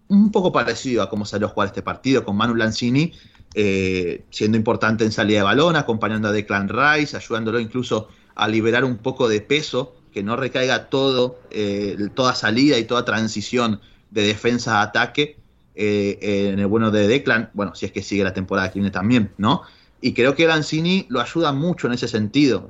un 0.07 0.31
poco 0.31 0.53
parecido 0.53 1.03
a 1.03 1.09
cómo 1.09 1.25
salió 1.25 1.47
a 1.47 1.49
jugar 1.49 1.67
este 1.67 1.81
partido, 1.81 2.23
con 2.23 2.37
Manu 2.37 2.55
Lanzini 2.55 3.11
eh, 3.53 4.23
siendo 4.29 4.57
importante 4.57 5.03
en 5.03 5.11
salida 5.11 5.39
de 5.39 5.43
balón, 5.43 5.75
acompañando 5.75 6.29
a 6.29 6.31
Declan 6.31 6.69
Rice, 6.69 7.17
ayudándolo 7.17 7.59
incluso 7.59 8.07
a 8.35 8.47
liberar 8.47 8.85
un 8.85 8.95
poco 8.95 9.27
de 9.27 9.41
peso, 9.41 9.93
que 10.13 10.23
no 10.23 10.37
recaiga 10.37 10.89
todo, 10.89 11.41
eh, 11.51 11.97
toda 12.15 12.33
salida 12.33 12.77
y 12.77 12.85
toda 12.85 13.03
transición 13.03 13.81
de 14.09 14.21
defensa 14.21 14.79
a 14.79 14.83
ataque 14.83 15.38
eh, 15.79 16.49
en 16.51 16.59
el 16.59 16.67
bueno 16.67 16.91
de 16.91 17.07
Declan, 17.07 17.49
bueno, 17.53 17.73
si 17.73 17.85
es 17.85 17.91
que 17.91 18.03
sigue 18.03 18.23
la 18.23 18.33
temporada 18.33 18.69
que 18.69 18.79
viene 18.79 18.91
también, 18.91 19.31
¿no? 19.37 19.63
Y 20.01 20.13
creo 20.13 20.35
que 20.35 20.45
Lanzini 20.45 21.05
lo 21.09 21.21
ayuda 21.21 21.51
mucho 21.53 21.87
en 21.87 21.93
ese 21.93 22.07
sentido, 22.07 22.67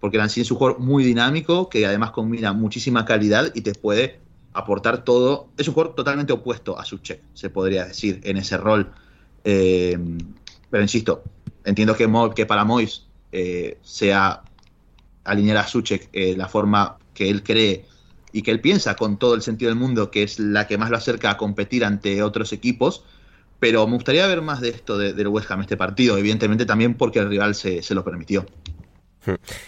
porque 0.00 0.18
Lanzini 0.18 0.42
es 0.42 0.50
un 0.50 0.58
jugador 0.58 0.80
muy 0.80 1.04
dinámico, 1.04 1.68
que 1.68 1.86
además 1.86 2.10
combina 2.10 2.52
muchísima 2.52 3.04
calidad 3.04 3.52
y 3.54 3.62
te 3.62 3.74
puede 3.74 4.20
aportar 4.56 5.04
todo. 5.04 5.48
Es 5.56 5.68
un 5.68 5.74
jugador 5.74 5.94
totalmente 5.94 6.32
opuesto 6.32 6.78
a 6.78 6.84
Suchek, 6.84 7.20
se 7.34 7.50
podría 7.50 7.84
decir, 7.84 8.20
en 8.24 8.38
ese 8.38 8.56
rol. 8.56 8.90
Eh, 9.44 9.98
pero 10.70 10.82
insisto, 10.82 11.22
entiendo 11.64 11.94
que, 11.94 12.10
que 12.34 12.46
para 12.46 12.64
Mois 12.64 13.06
eh, 13.32 13.78
sea 13.82 14.42
alinear 15.24 15.58
a 15.58 15.66
Suchek 15.66 16.08
eh, 16.12 16.34
la 16.36 16.48
forma 16.48 16.96
que 17.12 17.28
él 17.28 17.42
cree 17.42 17.84
y 18.32 18.42
que 18.42 18.50
él 18.50 18.60
piensa 18.60 18.96
con 18.96 19.18
todo 19.18 19.34
el 19.34 19.42
sentido 19.42 19.70
del 19.70 19.78
mundo, 19.78 20.10
que 20.10 20.22
es 20.22 20.38
la 20.38 20.66
que 20.66 20.78
más 20.78 20.90
lo 20.90 20.96
acerca 20.96 21.30
a 21.30 21.36
competir 21.36 21.84
ante 21.84 22.22
otros 22.22 22.52
equipos. 22.52 23.04
Pero 23.58 23.86
me 23.86 23.94
gustaría 23.94 24.26
ver 24.26 24.42
más 24.42 24.60
de 24.60 24.68
esto 24.68 24.98
del 24.98 25.28
West 25.28 25.50
Ham 25.50 25.62
este 25.62 25.76
partido, 25.76 26.18
evidentemente 26.18 26.66
también 26.66 26.94
porque 26.94 27.20
el 27.20 27.28
rival 27.28 27.54
se 27.54 27.94
lo 27.94 28.04
permitió. 28.04 28.46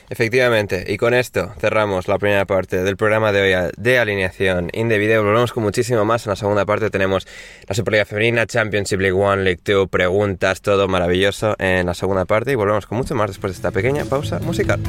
Efectivamente, 0.09 0.85
y 0.87 0.97
con 0.97 1.15
esto 1.15 1.53
cerramos 1.59 2.09
la 2.09 2.19
primera 2.19 2.45
parte 2.45 2.83
del 2.83 2.97
programa 2.97 3.33
de 3.33 3.41
hoy 3.41 3.71
de 3.77 3.99
alineación 3.99 4.71
indebida. 4.73 5.21
Volvemos 5.21 5.53
con 5.53 5.63
muchísimo 5.63 6.05
más. 6.05 6.27
En 6.27 6.31
la 6.31 6.37
segunda 6.37 6.65
parte 6.65 6.91
tenemos 6.91 7.27
la 7.67 7.75
Superliga 7.75 8.05
Femenina, 8.05 8.47
Championship 8.47 9.01
League 9.01 9.19
One, 9.19 9.43
League 9.43 9.61
Two, 9.63 9.89
preguntas, 9.89 10.61
todo 10.61 10.89
maravilloso 10.89 11.57
en 11.59 11.87
la 11.87 11.95
segunda 11.95 12.25
parte. 12.25 12.53
Y 12.53 12.55
volvemos 12.55 12.87
con 12.87 12.99
mucho 12.99 13.15
más 13.15 13.31
después 13.31 13.53
de 13.53 13.57
esta 13.57 13.71
pequeña 13.71 14.05
pausa 14.05 14.39
musical. 14.41 14.81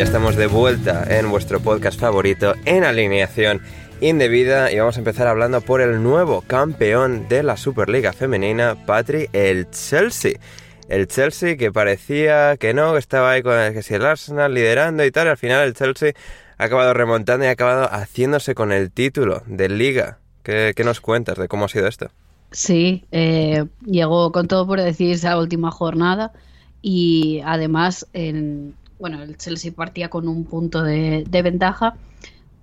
Ya 0.00 0.04
estamos 0.04 0.34
de 0.34 0.46
vuelta 0.46 1.04
en 1.10 1.30
vuestro 1.30 1.60
podcast 1.60 2.00
favorito 2.00 2.54
en 2.64 2.84
alineación 2.84 3.60
indebida 4.00 4.72
y 4.72 4.78
vamos 4.78 4.96
a 4.96 5.00
empezar 5.00 5.26
hablando 5.26 5.60
por 5.60 5.82
el 5.82 6.02
nuevo 6.02 6.40
campeón 6.40 7.28
de 7.28 7.42
la 7.42 7.58
Superliga 7.58 8.14
femenina, 8.14 8.78
Patri, 8.86 9.28
el 9.34 9.68
Chelsea. 9.70 10.40
El 10.88 11.06
Chelsea 11.06 11.58
que 11.58 11.70
parecía 11.70 12.56
que 12.56 12.72
no, 12.72 12.94
que 12.94 12.98
estaba 12.98 13.32
ahí 13.32 13.42
con 13.42 13.58
el, 13.58 13.74
que 13.74 13.82
si 13.82 13.92
el 13.92 14.06
Arsenal 14.06 14.54
liderando 14.54 15.04
y 15.04 15.10
tal, 15.10 15.28
al 15.28 15.36
final 15.36 15.68
el 15.68 15.74
Chelsea 15.74 16.14
ha 16.56 16.64
acabado 16.64 16.94
remontando 16.94 17.44
y 17.44 17.48
ha 17.48 17.50
acabado 17.50 17.86
haciéndose 17.92 18.54
con 18.54 18.72
el 18.72 18.90
título 18.90 19.42
de 19.44 19.68
liga. 19.68 20.18
¿Qué, 20.42 20.72
nos 20.82 21.02
cuentas 21.02 21.36
de 21.36 21.46
cómo 21.46 21.66
ha 21.66 21.68
sido 21.68 21.86
esto? 21.86 22.08
Sí, 22.52 23.04
eh, 23.12 23.66
llegó 23.84 24.32
con 24.32 24.48
todo 24.48 24.66
por 24.66 24.80
decir 24.80 25.12
esa 25.12 25.38
última 25.38 25.70
jornada 25.70 26.32
y 26.80 27.42
además 27.44 28.06
en, 28.14 28.74
bueno, 29.00 29.22
el 29.22 29.36
Chelsea 29.36 29.72
partía 29.72 30.10
con 30.10 30.28
un 30.28 30.44
punto 30.44 30.82
de, 30.82 31.24
ventaja 31.30 31.96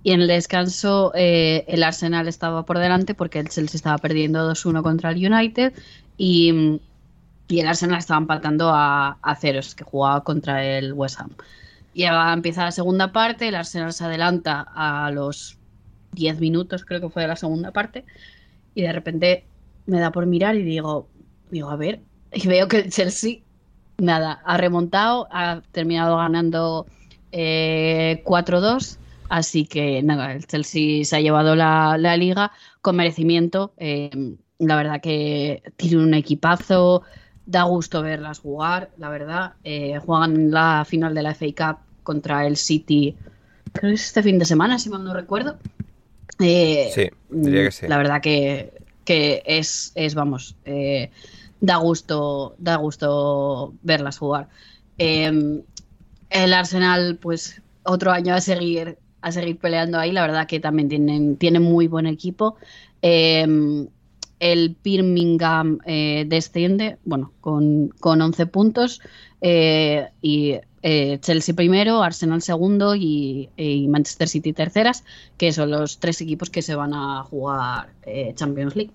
y 0.02 0.12
en 0.12 0.22
el 0.22 0.28
descanso 0.28 1.12
eh, 1.14 1.64
el 1.68 1.82
Arsenal 1.82 2.28
estaba 2.28 2.64
por 2.64 2.78
delante 2.78 3.14
porque 3.14 3.40
el 3.40 3.48
Chelsea 3.48 3.76
estaba 3.76 3.98
perdiendo 3.98 4.50
2-1 4.50 4.82
contra 4.82 5.10
el 5.10 5.32
United 5.32 5.74
y, 6.16 6.80
el 7.48 7.66
Arsenal 7.66 7.98
estaba 7.98 8.20
empatando 8.20 8.70
a, 8.70 9.18
a, 9.22 9.36
ceros, 9.36 9.74
que 9.74 9.82
jugaba 9.82 10.22
contra 10.22 10.62
el 10.64 10.92
West 10.92 11.18
Ham. 11.18 11.30
Y 11.94 12.04
ahora 12.04 12.34
empieza 12.34 12.64
la 12.64 12.72
segunda 12.72 13.10
parte, 13.10 13.48
el 13.48 13.54
Arsenal 13.54 13.92
se 13.94 14.04
adelanta 14.04 14.66
a 14.74 15.10
los 15.10 15.58
10 16.12 16.40
minutos, 16.40 16.84
creo 16.84 17.00
que 17.00 17.08
fue 17.08 17.22
de 17.22 17.28
la 17.28 17.36
segunda 17.36 17.72
parte, 17.72 18.04
y 18.74 18.82
de 18.82 18.92
repente 18.92 19.44
me 19.86 19.98
da 19.98 20.12
por 20.12 20.26
mirar 20.26 20.56
y 20.56 20.62
digo, 20.62 21.08
digo, 21.50 21.70
a 21.70 21.76
ver, 21.76 22.00
y 22.32 22.46
veo 22.46 22.68
que 22.68 22.80
el 22.80 22.92
Chelsea 22.92 23.38
nada, 23.98 24.40
ha 24.44 24.56
remontado, 24.56 25.28
ha 25.30 25.60
terminado 25.72 26.16
ganando 26.16 26.86
4-2. 27.32 28.94
Eh, 28.94 28.98
así 29.28 29.66
que 29.66 30.02
nada, 30.02 30.32
el 30.32 30.46
Chelsea 30.46 31.04
se 31.04 31.16
ha 31.16 31.20
llevado 31.20 31.54
la, 31.54 31.96
liga 32.16 32.52
con 32.80 32.96
merecimiento. 32.96 33.72
Eh, 33.76 34.10
la 34.58 34.76
verdad 34.76 35.00
que 35.00 35.62
tiene 35.76 35.98
un 35.98 36.14
equipazo, 36.14 37.02
da 37.46 37.64
gusto 37.64 38.02
verlas 38.02 38.40
jugar, 38.40 38.90
la 38.96 39.10
verdad. 39.10 39.52
Eh, 39.64 39.98
juegan 40.04 40.50
la 40.50 40.84
final 40.86 41.14
de 41.14 41.22
la 41.22 41.34
FA 41.34 41.46
Cup 41.56 41.78
contra 42.02 42.46
el 42.46 42.56
City, 42.56 43.14
creo 43.72 43.90
que 43.90 43.94
es 43.94 44.06
este 44.06 44.22
fin 44.22 44.38
de 44.38 44.46
semana, 44.46 44.78
si 44.78 44.88
mal 44.88 45.04
no 45.04 45.12
recuerdo. 45.12 45.58
sí, 46.38 47.10
diría 47.28 47.64
que 47.64 47.72
sí. 47.72 47.86
La 47.86 47.98
verdad 47.98 48.22
que, 48.22 48.72
que 49.04 49.42
es, 49.44 49.92
es, 49.94 50.14
vamos, 50.14 50.56
da 51.60 51.76
gusto, 51.76 52.54
da 52.58 52.76
gusto 52.76 53.74
verlas 53.82 54.18
jugar. 54.18 54.48
Em, 54.98 55.62
el 56.30 56.52
Arsenal, 56.52 57.18
pues 57.20 57.62
otro 57.84 58.12
año 58.12 58.34
a 58.34 58.40
seguir, 58.40 58.98
a 59.20 59.32
seguir 59.32 59.58
peleando 59.58 59.98
ahí, 59.98 60.12
la 60.12 60.22
verdad 60.22 60.46
que 60.46 60.60
también 60.60 60.88
tienen, 60.88 61.36
tienen 61.36 61.62
muy 61.62 61.88
buen 61.88 62.06
equipo. 62.06 62.56
Em, 63.02 63.88
el 64.40 64.76
Birmingham 64.82 65.78
eh, 65.84 66.24
desciende, 66.28 66.98
bueno, 67.04 67.32
con, 67.40 67.88
con 68.00 68.20
11 68.20 68.46
puntos 68.46 69.00
eh, 69.40 70.08
y 70.22 70.56
eh, 70.82 71.18
Chelsea 71.20 71.54
primero, 71.54 72.02
Arsenal 72.02 72.40
segundo 72.42 72.94
y, 72.94 73.48
y, 73.56 73.88
Manchester 73.88 74.28
City 74.28 74.52
terceras, 74.52 75.04
que 75.36 75.52
son 75.52 75.70
los 75.70 75.98
tres 75.98 76.20
equipos 76.20 76.50
que 76.50 76.62
se 76.62 76.76
van 76.76 76.94
a 76.94 77.24
jugar 77.24 77.90
Champions 78.34 78.76
League. 78.76 78.92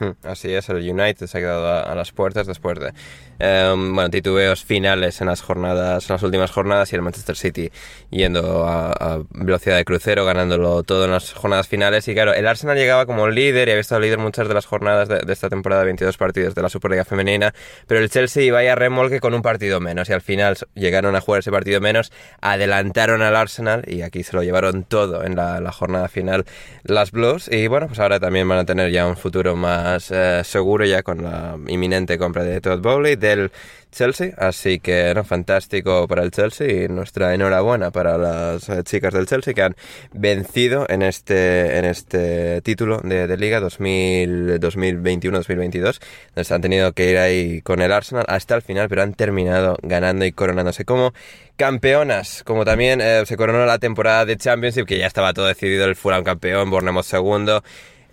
Hmm, 0.00 0.10
así 0.24 0.52
es, 0.52 0.68
el 0.70 0.78
United 0.78 1.28
se 1.28 1.38
ha 1.38 1.40
quedado 1.40 1.88
a, 1.88 1.94
las 1.94 2.10
puertas 2.10 2.48
después 2.48 2.80
de 2.80 2.92
em, 3.38 3.94
bueno, 3.94 4.10
titubeos 4.10 4.64
finales 4.64 5.20
en 5.20 5.28
las 5.28 5.40
jornadas, 5.40 6.10
en 6.10 6.14
las 6.14 6.22
últimas 6.24 6.50
jornadas 6.50 6.92
y 6.92 6.96
el 6.96 7.02
Manchester 7.02 7.36
City 7.36 7.70
yendo 8.10 8.66
a, 8.66 9.22
velocidad 9.30 9.76
de 9.76 9.84
crucero, 9.84 10.24
ganándolo 10.24 10.82
todo 10.82 11.04
en 11.04 11.12
las 11.12 11.32
jornadas 11.32 11.68
finales. 11.68 12.08
Y 12.08 12.14
claro, 12.14 12.34
el 12.34 12.44
Arsenal 12.48 12.76
llegaba 12.76 13.06
como 13.06 13.28
líder 13.28 13.68
y 13.68 13.70
había 13.70 13.80
estado 13.80 14.00
líder 14.00 14.18
muchas 14.18 14.48
de 14.48 14.54
las 14.54 14.66
jornadas 14.66 15.08
de, 15.08 15.32
esta 15.32 15.48
temporada, 15.48 15.82
de 15.82 15.86
22 15.86 16.16
partidos 16.16 16.56
de 16.56 16.62
la 16.62 16.68
Superliga 16.68 17.04
Femenina, 17.04 17.54
pero 17.86 18.00
el 18.00 18.10
Chelsea 18.10 18.42
iba 18.42 18.58
a 18.58 18.74
remolque 18.74 19.20
con 19.20 19.32
un 19.32 19.42
partido 19.42 19.78
menos 19.78 20.08
y 20.08 20.12
al 20.12 20.22
final 20.22 20.56
llegaron 20.74 21.14
a 21.14 21.20
jugar 21.20 21.40
ese 21.40 21.52
partido 21.52 21.80
menos, 21.80 22.10
adelantaron 22.40 23.22
al 23.22 23.36
Arsenal 23.36 23.84
y 23.86 24.02
aquí 24.02 24.24
se 24.24 24.34
lo 24.34 24.42
llevaron 24.42 24.82
todo 24.82 25.24
en 25.24 25.36
la, 25.36 25.60
la 25.60 25.70
jornada 25.70 26.08
final 26.08 26.44
las 26.82 27.12
Blues 27.12 27.48
y 27.48 27.68
bueno, 27.68 27.86
pues 27.86 28.00
ahora 28.00 28.18
también 28.18 28.48
van 28.48 28.58
a 28.58 28.64
tener 28.64 28.90
ya 28.90 29.06
un 29.06 29.16
futuro 29.16 29.54
más 29.54 29.83
eh, 30.10 30.42
seguro 30.44 30.84
ya 30.84 31.02
con 31.02 31.22
la 31.22 31.56
inminente 31.66 32.18
compra 32.18 32.42
de 32.42 32.60
Todd 32.60 32.80
Bowley 32.80 33.16
del 33.16 33.50
Chelsea. 33.90 34.34
Así 34.36 34.80
que, 34.80 35.12
no, 35.14 35.24
fantástico 35.24 36.06
para 36.08 36.22
el 36.22 36.30
Chelsea 36.30 36.84
y 36.84 36.88
nuestra 36.88 37.34
enhorabuena 37.34 37.90
para 37.90 38.18
las 38.18 38.68
eh, 38.68 38.82
chicas 38.82 39.14
del 39.14 39.26
Chelsea 39.26 39.54
que 39.54 39.62
han 39.62 39.76
vencido 40.12 40.86
en 40.88 41.02
este, 41.02 41.78
en 41.78 41.84
este 41.84 42.60
título 42.62 43.00
de, 43.02 43.26
de 43.26 43.36
Liga 43.36 43.60
2021-2022. 43.60 46.00
Donde 46.34 46.54
han 46.54 46.62
tenido 46.62 46.92
que 46.92 47.10
ir 47.10 47.18
ahí 47.18 47.60
con 47.62 47.80
el 47.80 47.92
Arsenal 47.92 48.24
hasta 48.28 48.56
el 48.56 48.62
final, 48.62 48.88
pero 48.88 49.02
han 49.02 49.14
terminado 49.14 49.76
ganando 49.82 50.24
y 50.24 50.32
coronándose 50.32 50.84
como 50.84 51.12
campeonas. 51.56 52.42
Como 52.44 52.64
también 52.64 53.00
eh, 53.00 53.24
se 53.26 53.36
coronó 53.36 53.64
la 53.66 53.78
temporada 53.78 54.24
de 54.24 54.36
Championship, 54.36 54.86
que 54.86 54.98
ya 54.98 55.06
estaba 55.06 55.32
todo 55.32 55.46
decidido, 55.46 55.84
el 55.84 55.96
Fulham 55.96 56.24
campeón, 56.24 56.70
Bournemouth 56.70 57.04
segundo. 57.04 57.62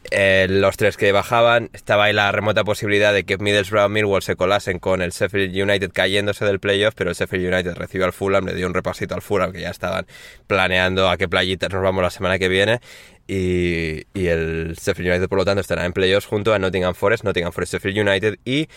Eh, 0.10 0.48
los 0.49 0.78
tres 0.78 0.98
que 0.98 1.11
bajaban, 1.11 1.69
estaba 1.73 2.06
ahí 2.06 2.14
la 2.14 2.32
remota 2.32 2.64
posibilidad 2.64 3.14
de 3.14 3.23
que 3.23 3.38
Middlesbrough 3.38 3.86
y 3.86 3.94
Millwall 3.94 4.23
se 4.23 4.36
colasen 4.36 4.80
con 4.80 5.02
el 5.02 5.11
Sheffield 5.11 5.56
United 5.56 5.91
cayéndose 5.94 6.44
del 6.44 6.60
playoff, 6.60 6.95
pero 6.95 7.11
el 7.11 7.15
Sheffield 7.15 7.53
United 7.53 7.76
recibió 7.76 8.06
al 8.06 8.14
Fulham, 8.14 8.45
le 8.45 8.56
dio 8.56 8.65
un 8.65 8.73
repasito 8.73 9.14
al 9.14 9.22
Fulham, 9.22 9.52
que 9.53 9.61
ya 9.61 9.69
estaban 9.69 10.07
planeando 10.48 11.07
a 11.07 11.18
qué 11.18 11.30
playitas 11.30 11.72
nos 11.72 11.84
vamos 11.84 12.02
la 12.02 12.10
semana 12.10 12.40
que 12.40 12.49
viene, 12.49 12.82
y, 13.28 14.06
el 14.14 14.76
Sheffield 14.76 15.11
United 15.11 15.30
por 15.30 15.38
lo 15.38 15.45
tanto 15.45 15.61
estará 15.61 15.86
en 15.86 15.94
playoffs 15.94 16.26
junto 16.26 16.53
a 16.53 16.60
Nottingham 16.60 16.95
Forest, 16.95 17.23
Nottingham 17.23 17.53
Forest, 17.53 17.73
Sheffield 17.73 17.99
United 17.99 18.40
y 18.44 18.68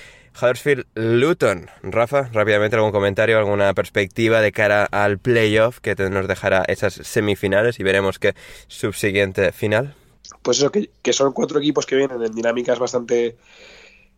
Huddersfield 0.40 0.86
Luton. 0.94 1.70
Rafa, 1.82 2.28
rápidamente 2.32 2.76
algún 2.76 2.92
comentario, 2.92 3.38
alguna 3.38 3.72
perspectiva 3.74 4.40
de 4.40 4.52
cara 4.52 4.84
al 4.84 5.18
playoff 5.18 5.80
que 5.80 5.94
nos 5.96 6.28
dejará 6.28 6.64
esas 6.68 6.94
semifinales 6.94 7.80
y 7.80 7.82
veremos 7.82 8.18
qué 8.18 8.34
subsiguiente 8.68 9.51
final 9.52 9.94
pues 10.43 10.59
eso, 10.59 10.70
que, 10.70 11.12
son 11.12 11.32
cuatro 11.32 11.59
equipos 11.59 11.86
que 11.86 11.97
vienen 11.97 12.23
en 12.23 12.32
dinámicas 12.32 12.78
bastante 12.78 13.36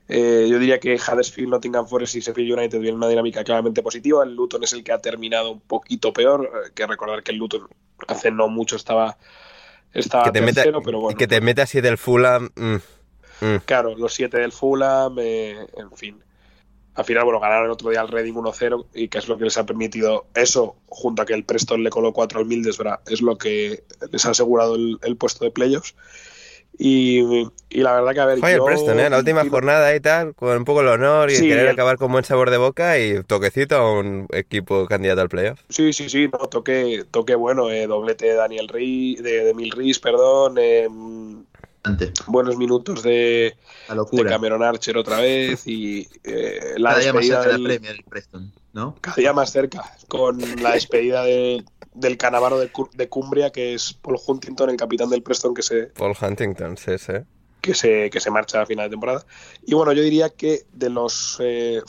Eh, 0.08 0.46
yo 0.48 0.60
diría 0.60 0.78
que 0.78 0.94
Huddersfield, 0.94 1.50
Nottingham 1.50 1.88
Forest 1.88 2.14
y 2.14 2.20
Sheffield 2.20 2.52
United 2.52 2.78
tienen 2.78 2.94
una 2.94 3.08
dinámica 3.08 3.42
claramente 3.42 3.82
positiva. 3.82 4.22
El 4.22 4.36
Luton 4.36 4.62
es 4.62 4.72
el 4.72 4.84
que 4.84 4.92
ha 4.92 5.00
terminado 5.00 5.50
un 5.50 5.60
poquito 5.60 6.12
peor. 6.12 6.44
Eh, 6.44 6.70
que 6.74 6.86
recordar 6.86 7.24
que 7.24 7.32
el 7.32 7.38
Luton 7.38 7.66
hace 8.06 8.30
no 8.30 8.46
mucho 8.46 8.76
estaba, 8.76 9.18
estaba 9.92 10.24
que 10.24 10.30
te 10.30 10.40
tercero, 10.42 10.78
meta, 10.78 10.84
pero 10.84 11.00
bueno. 11.00 11.18
Que 11.18 11.26
te 11.26 11.40
mete 11.40 11.62
así 11.62 11.80
del 11.80 11.98
Fulham. 11.98 12.50
mm, 12.54 12.76
mm. 13.40 13.56
Claro, 13.64 13.96
los 13.96 14.14
siete 14.14 14.38
del 14.38 14.52
Fulham, 14.52 15.16
eh, 15.18 15.66
en 15.76 15.90
fin. 15.96 16.22
Al 16.96 17.04
final, 17.04 17.24
bueno, 17.24 17.40
ganaron 17.40 17.66
el 17.66 17.70
otro 17.72 17.90
día 17.90 18.00
al 18.00 18.08
Reading 18.08 18.32
1-0 18.34 18.86
y 18.94 19.08
que 19.08 19.18
es 19.18 19.28
lo 19.28 19.36
que 19.36 19.44
les 19.44 19.56
ha 19.58 19.66
permitido 19.66 20.26
eso, 20.34 20.76
junto 20.86 21.22
a 21.22 21.26
que 21.26 21.34
el 21.34 21.44
Preston 21.44 21.82
le 21.84 21.90
coló 21.90 22.12
4 22.12 22.38
al 22.40 22.46
Middlesbrough, 22.46 23.00
es 23.06 23.20
lo 23.20 23.36
que 23.38 23.84
les 24.10 24.24
ha 24.26 24.30
asegurado 24.30 24.74
el, 24.76 24.98
el 25.02 25.16
puesto 25.16 25.44
de 25.44 25.50
playoffs. 25.50 25.94
Y, 26.78 27.20
y 27.70 27.80
la 27.80 27.94
verdad 27.94 28.12
que, 28.12 28.20
a 28.20 28.26
ver, 28.26 28.38
Fue 28.38 28.50
el 28.52 28.58
yo- 28.58 28.64
Preston, 28.66 29.00
¿eh? 29.00 29.08
La 29.08 29.18
última 29.18 29.48
jornada 29.48 29.94
y 29.96 30.00
tal, 30.00 30.34
con 30.34 30.56
un 30.56 30.64
poco 30.64 30.82
el 30.82 30.88
honor 30.88 31.30
y 31.30 31.36
Sí, 31.36 31.48
querer 31.48 31.60
el- 31.66 31.68
acabar 31.70 31.96
con 31.96 32.12
buen 32.12 32.24
sabor 32.24 32.50
de 32.50 32.58
boca 32.58 32.98
y 32.98 33.22
toquecito 33.24 33.76
a 33.76 33.98
un 33.98 34.26
equipo 34.30 34.86
candidato 34.86 35.22
al 35.22 35.30
playoff. 35.30 35.60
Sí, 35.70 35.92
sí, 35.94 36.10
sí, 36.10 36.28
no, 36.30 36.38
toque, 36.48 37.04
toque 37.10 37.34
bueno, 37.34 37.70
eh, 37.70 37.86
doblete 37.86 38.26
de 38.26 38.34
Daniel 38.34 38.68
Rí, 38.68 39.16
de, 39.16 39.44
de 39.44 39.54
Mil 39.54 39.72
perdón, 40.02 40.56
eh, 40.58 40.86
Antes, 41.86 42.12
buenos 42.26 42.56
minutos 42.56 43.02
de, 43.02 43.56
de. 44.24 44.30
Cameron 44.30 44.62
Archer 44.62 44.96
otra 44.98 45.20
vez 45.20 45.66
y 45.66 46.08
eh, 46.24 46.74
la 46.78 46.90
Cada 46.90 47.00
día 47.02 47.12
más 47.12 47.22
despedida 47.22 47.42
cerca 47.42 47.46
de 47.46 47.52
del- 47.52 47.62
la 47.62 47.68
Premier, 47.68 48.04
Preston, 48.08 48.52
¿no? 48.72 48.94
cada 49.00 49.14
día 49.16 49.32
más 49.32 49.52
cerca, 49.52 49.84
con 50.08 50.38
la 50.62 50.72
despedida 50.72 51.22
de- 51.24 51.64
del 51.94 52.16
canavaro 52.16 52.58
de, 52.58 52.70
de 52.94 53.08
Cumbria, 53.08 53.50
que 53.50 53.74
es 53.74 53.92
Paul 53.94 54.18
Huntington, 54.26 54.68
el 54.70 54.76
capitán 54.76 55.08
del 55.10 55.22
Preston, 55.22 55.54
que 55.54 55.62
se, 55.62 55.84
Paul 55.96 56.14
Huntington, 56.20 56.76
sí, 56.76 56.98
sí. 56.98 57.12
que 57.60 57.74
se, 57.74 58.10
que 58.10 58.20
se 58.20 58.30
marcha 58.30 58.60
a 58.62 58.66
final 58.66 58.86
de 58.86 58.90
temporada. 58.90 59.24
Y 59.64 59.74
bueno, 59.74 59.92
yo 59.92 60.02
diría 60.02 60.28
que 60.30 60.66
de 60.72 60.90
los... 60.90 61.38
eh, 61.40 61.80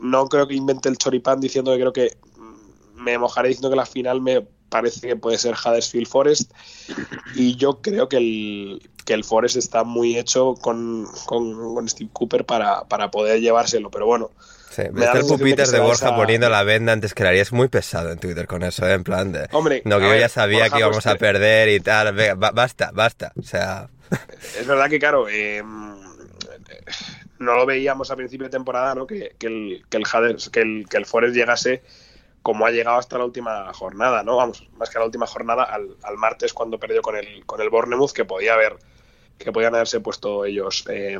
no 0.00 0.26
creo 0.28 0.46
que 0.48 0.54
invente 0.54 0.88
el 0.88 0.98
choripán 0.98 1.40
diciendo 1.40 1.72
que 1.72 1.78
creo 1.80 1.92
que 1.92 2.16
me 2.94 3.16
mojaré 3.18 3.48
diciendo 3.48 3.70
que 3.70 3.76
la 3.76 3.86
final 3.86 4.20
me 4.20 4.46
parece 4.68 5.06
que 5.06 5.16
puede 5.16 5.38
ser 5.38 5.54
Huddersfield 5.54 6.08
Forest 6.08 6.52
y 7.36 7.54
yo 7.56 7.80
creo 7.80 8.08
que 8.08 8.16
el, 8.16 8.90
que 9.06 9.14
el 9.14 9.24
Forest 9.24 9.56
está 9.56 9.84
muy 9.84 10.18
hecho 10.18 10.54
con, 10.60 11.06
con, 11.24 11.74
con 11.74 11.88
Steve 11.88 12.10
Cooper 12.12 12.44
para, 12.44 12.84
para 12.84 13.10
poder 13.10 13.40
llevárselo, 13.40 13.90
pero 13.90 14.04
bueno, 14.04 14.30
Sí, 14.68 14.82
Me 14.92 15.10
que 15.10 15.20
pupitas 15.20 15.70
de 15.72 15.80
Borja 15.80 16.08
esa- 16.08 16.16
poniendo 16.16 16.50
la 16.50 16.62
venda 16.62 16.92
antes 16.92 17.14
que 17.14 17.22
la 17.22 17.30
haría. 17.30 17.40
Es 17.40 17.50
muy 17.52 17.68
pesado 17.68 18.10
en 18.10 18.18
Twitter 18.18 18.46
con 18.46 18.62
eso, 18.62 18.86
¿eh? 18.86 18.92
En 18.92 19.04
plan 19.04 19.32
de... 19.32 19.48
Hombre, 19.52 19.80
no, 19.86 19.96
que 19.96 20.02
yo 20.04 20.10
ver, 20.10 20.20
ya 20.20 20.28
sabía 20.28 20.64
Borja, 20.64 20.74
que 20.74 20.78
íbamos 20.80 20.96
pues, 20.96 21.06
a 21.06 21.12
que- 21.14 21.18
perder 21.18 21.68
y 21.70 21.80
tal. 21.80 22.12
Venga, 22.14 22.34
basta, 22.52 22.90
basta. 22.92 23.32
O 23.38 23.42
sea... 23.42 23.88
Es 24.60 24.66
verdad 24.66 24.90
que, 24.90 24.98
claro, 24.98 25.28
eh, 25.30 25.62
no 27.38 27.54
lo 27.54 27.66
veíamos 27.66 28.10
a 28.10 28.16
principio 28.16 28.44
de 28.46 28.50
temporada, 28.50 28.94
¿no? 28.94 29.06
Que, 29.06 29.34
que 29.38 29.46
el, 29.46 29.84
que, 29.88 29.96
el, 29.96 30.04
Hadders- 30.04 30.50
que, 30.50 30.60
el, 30.60 30.86
que 30.88 30.96
el 30.96 31.06
Forest 31.06 31.34
llegase 31.34 31.82
como 32.42 32.64
ha 32.66 32.70
llegado 32.70 32.98
hasta 32.98 33.18
la 33.18 33.24
última 33.24 33.72
jornada, 33.72 34.22
¿no? 34.22 34.36
Vamos, 34.36 34.68
más 34.76 34.88
que 34.90 34.98
la 34.98 35.04
última 35.04 35.26
jornada, 35.26 35.64
al, 35.64 35.96
al 36.02 36.16
martes 36.16 36.52
cuando 36.52 36.78
perdió 36.78 37.02
con 37.02 37.16
el, 37.16 37.44
con 37.44 37.60
el 37.60 37.70
Bournemouth, 37.70 38.12
que 38.12 38.24
podía 38.24 38.54
haber, 38.54 38.76
que 39.38 39.52
podían 39.52 39.74
haberse 39.74 40.00
puesto 40.00 40.44
ellos 40.44 40.84
eh, 40.88 41.18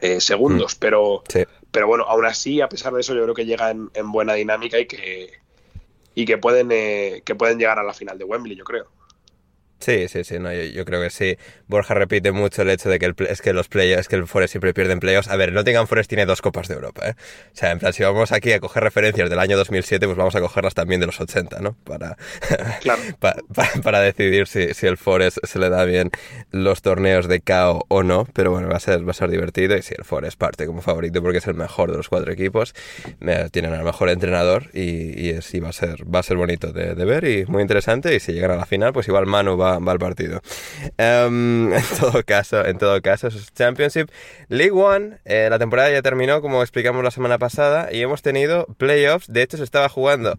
eh, 0.00 0.20
segundos, 0.20 0.74
pero, 0.74 1.22
Sí. 1.28 1.44
pero 1.70 1.86
bueno, 1.86 2.04
aún 2.04 2.24
así, 2.26 2.60
a 2.60 2.68
pesar 2.68 2.92
de 2.92 3.00
eso, 3.00 3.14
yo 3.14 3.22
creo 3.22 3.34
que 3.34 3.46
llega 3.46 3.70
en, 3.70 3.90
en 3.94 4.10
buena 4.12 4.34
dinámica 4.34 4.78
y 4.78 4.86
que 4.86 5.30
y 6.14 6.24
que 6.26 6.36
pueden 6.38 6.68
eh, 6.72 7.22
que 7.24 7.34
pueden 7.34 7.58
llegar 7.58 7.78
a 7.78 7.82
la 7.82 7.94
final 7.94 8.18
de 8.18 8.24
Wembley, 8.24 8.56
yo 8.56 8.64
creo. 8.64 8.86
Sí, 9.82 10.06
sí, 10.08 10.22
sí, 10.24 10.38
no, 10.38 10.52
yo, 10.52 10.62
yo 10.62 10.84
creo 10.84 11.02
que 11.02 11.10
sí. 11.10 11.36
Borja 11.66 11.94
repite 11.94 12.30
mucho 12.30 12.62
el 12.62 12.70
hecho 12.70 12.88
de 12.88 12.98
que 12.98 13.06
el, 13.06 13.14
es 13.28 13.42
que 13.42 13.52
los 13.52 13.68
playoffs, 13.68 14.02
es 14.02 14.08
que 14.08 14.16
el 14.16 14.26
Forest 14.28 14.52
siempre 14.52 14.72
pierde 14.72 14.92
en 14.92 15.00
playoffs. 15.00 15.28
A 15.28 15.36
ver, 15.36 15.48
el 15.48 15.54
Nottingham 15.56 15.86
Forest 15.88 16.08
tiene 16.08 16.24
dos 16.26 16.40
Copas 16.40 16.68
de 16.68 16.74
Europa, 16.74 17.08
¿eh? 17.08 17.14
O 17.18 17.56
sea, 17.56 17.72
en 17.72 17.78
plan, 17.80 17.92
si 17.92 18.02
vamos 18.04 18.30
aquí 18.32 18.52
a 18.52 18.60
coger 18.60 18.82
referencias 18.84 19.28
del 19.28 19.38
año 19.40 19.56
2007, 19.56 20.06
pues 20.06 20.16
vamos 20.16 20.36
a 20.36 20.40
cogerlas 20.40 20.74
también 20.74 21.00
de 21.00 21.06
los 21.06 21.20
80, 21.20 21.60
¿no? 21.60 21.76
Para, 21.84 22.16
Claro. 22.80 23.02
pa- 23.18 23.36
pa- 23.54 23.70
para 23.82 24.00
decidir 24.00 24.46
si, 24.46 24.72
si 24.74 24.86
el 24.86 24.96
Forest 24.96 25.38
se 25.44 25.58
le 25.58 25.68
da 25.68 25.84
bien 25.84 26.10
los 26.52 26.82
torneos 26.82 27.26
de 27.26 27.40
KO 27.40 27.84
o 27.88 28.02
no. 28.02 28.26
Pero 28.32 28.52
bueno, 28.52 28.68
va 28.68 28.76
a 28.76 28.80
ser, 28.80 29.04
va 29.06 29.10
a 29.10 29.14
ser 29.14 29.30
divertido 29.30 29.76
y 29.76 29.82
si 29.82 29.94
el 29.98 30.04
Forest 30.04 30.38
parte 30.38 30.66
como 30.66 30.80
favorito 30.82 31.20
porque 31.22 31.38
es 31.38 31.46
el 31.48 31.54
mejor 31.54 31.90
de 31.90 31.96
los 31.96 32.08
cuatro 32.08 32.30
equipos, 32.32 32.74
tienen 33.50 33.72
al 33.72 33.84
mejor 33.84 34.08
entrenador 34.10 34.70
y, 34.72 35.20
y 35.20 35.30
es- 35.30 35.52
y 35.54 35.60
va 35.60 35.70
a 35.70 35.72
ser, 35.72 36.02
va 36.12 36.20
a 36.20 36.22
ser 36.22 36.36
bonito 36.36 36.72
de, 36.72 36.94
de 36.94 37.04
ver 37.04 37.24
y 37.24 37.46
muy 37.46 37.62
interesante. 37.62 38.14
Y 38.14 38.20
si 38.20 38.32
llegan 38.32 38.52
a 38.52 38.56
la 38.56 38.66
final, 38.66 38.92
pues 38.92 39.08
igual 39.08 39.26
Manu 39.26 39.56
va, 39.56 39.71
va 39.78 39.92
al 39.92 39.98
partido. 39.98 40.40
Em, 40.98 41.72
en 41.74 41.82
todo 42.00 42.22
caso, 42.24 42.64
en 42.64 42.78
todo 42.78 43.00
caso, 43.02 43.28
eso 43.28 43.38
es 43.38 43.52
Championship. 43.52 44.10
League 44.48 44.72
One, 44.72 45.18
eh, 45.24 45.48
la 45.50 45.58
temporada 45.58 45.90
ya 45.90 46.02
terminó, 46.02 46.40
como 46.40 46.62
explicamos 46.62 47.02
la 47.04 47.10
semana 47.10 47.38
pasada, 47.38 47.92
y 47.92 48.00
hemos 48.02 48.22
tenido 48.22 48.66
playoffs. 48.78 49.32
De 49.32 49.42
hecho, 49.42 49.56
se 49.56 49.64
estaba 49.64 49.88
jugando 49.88 50.38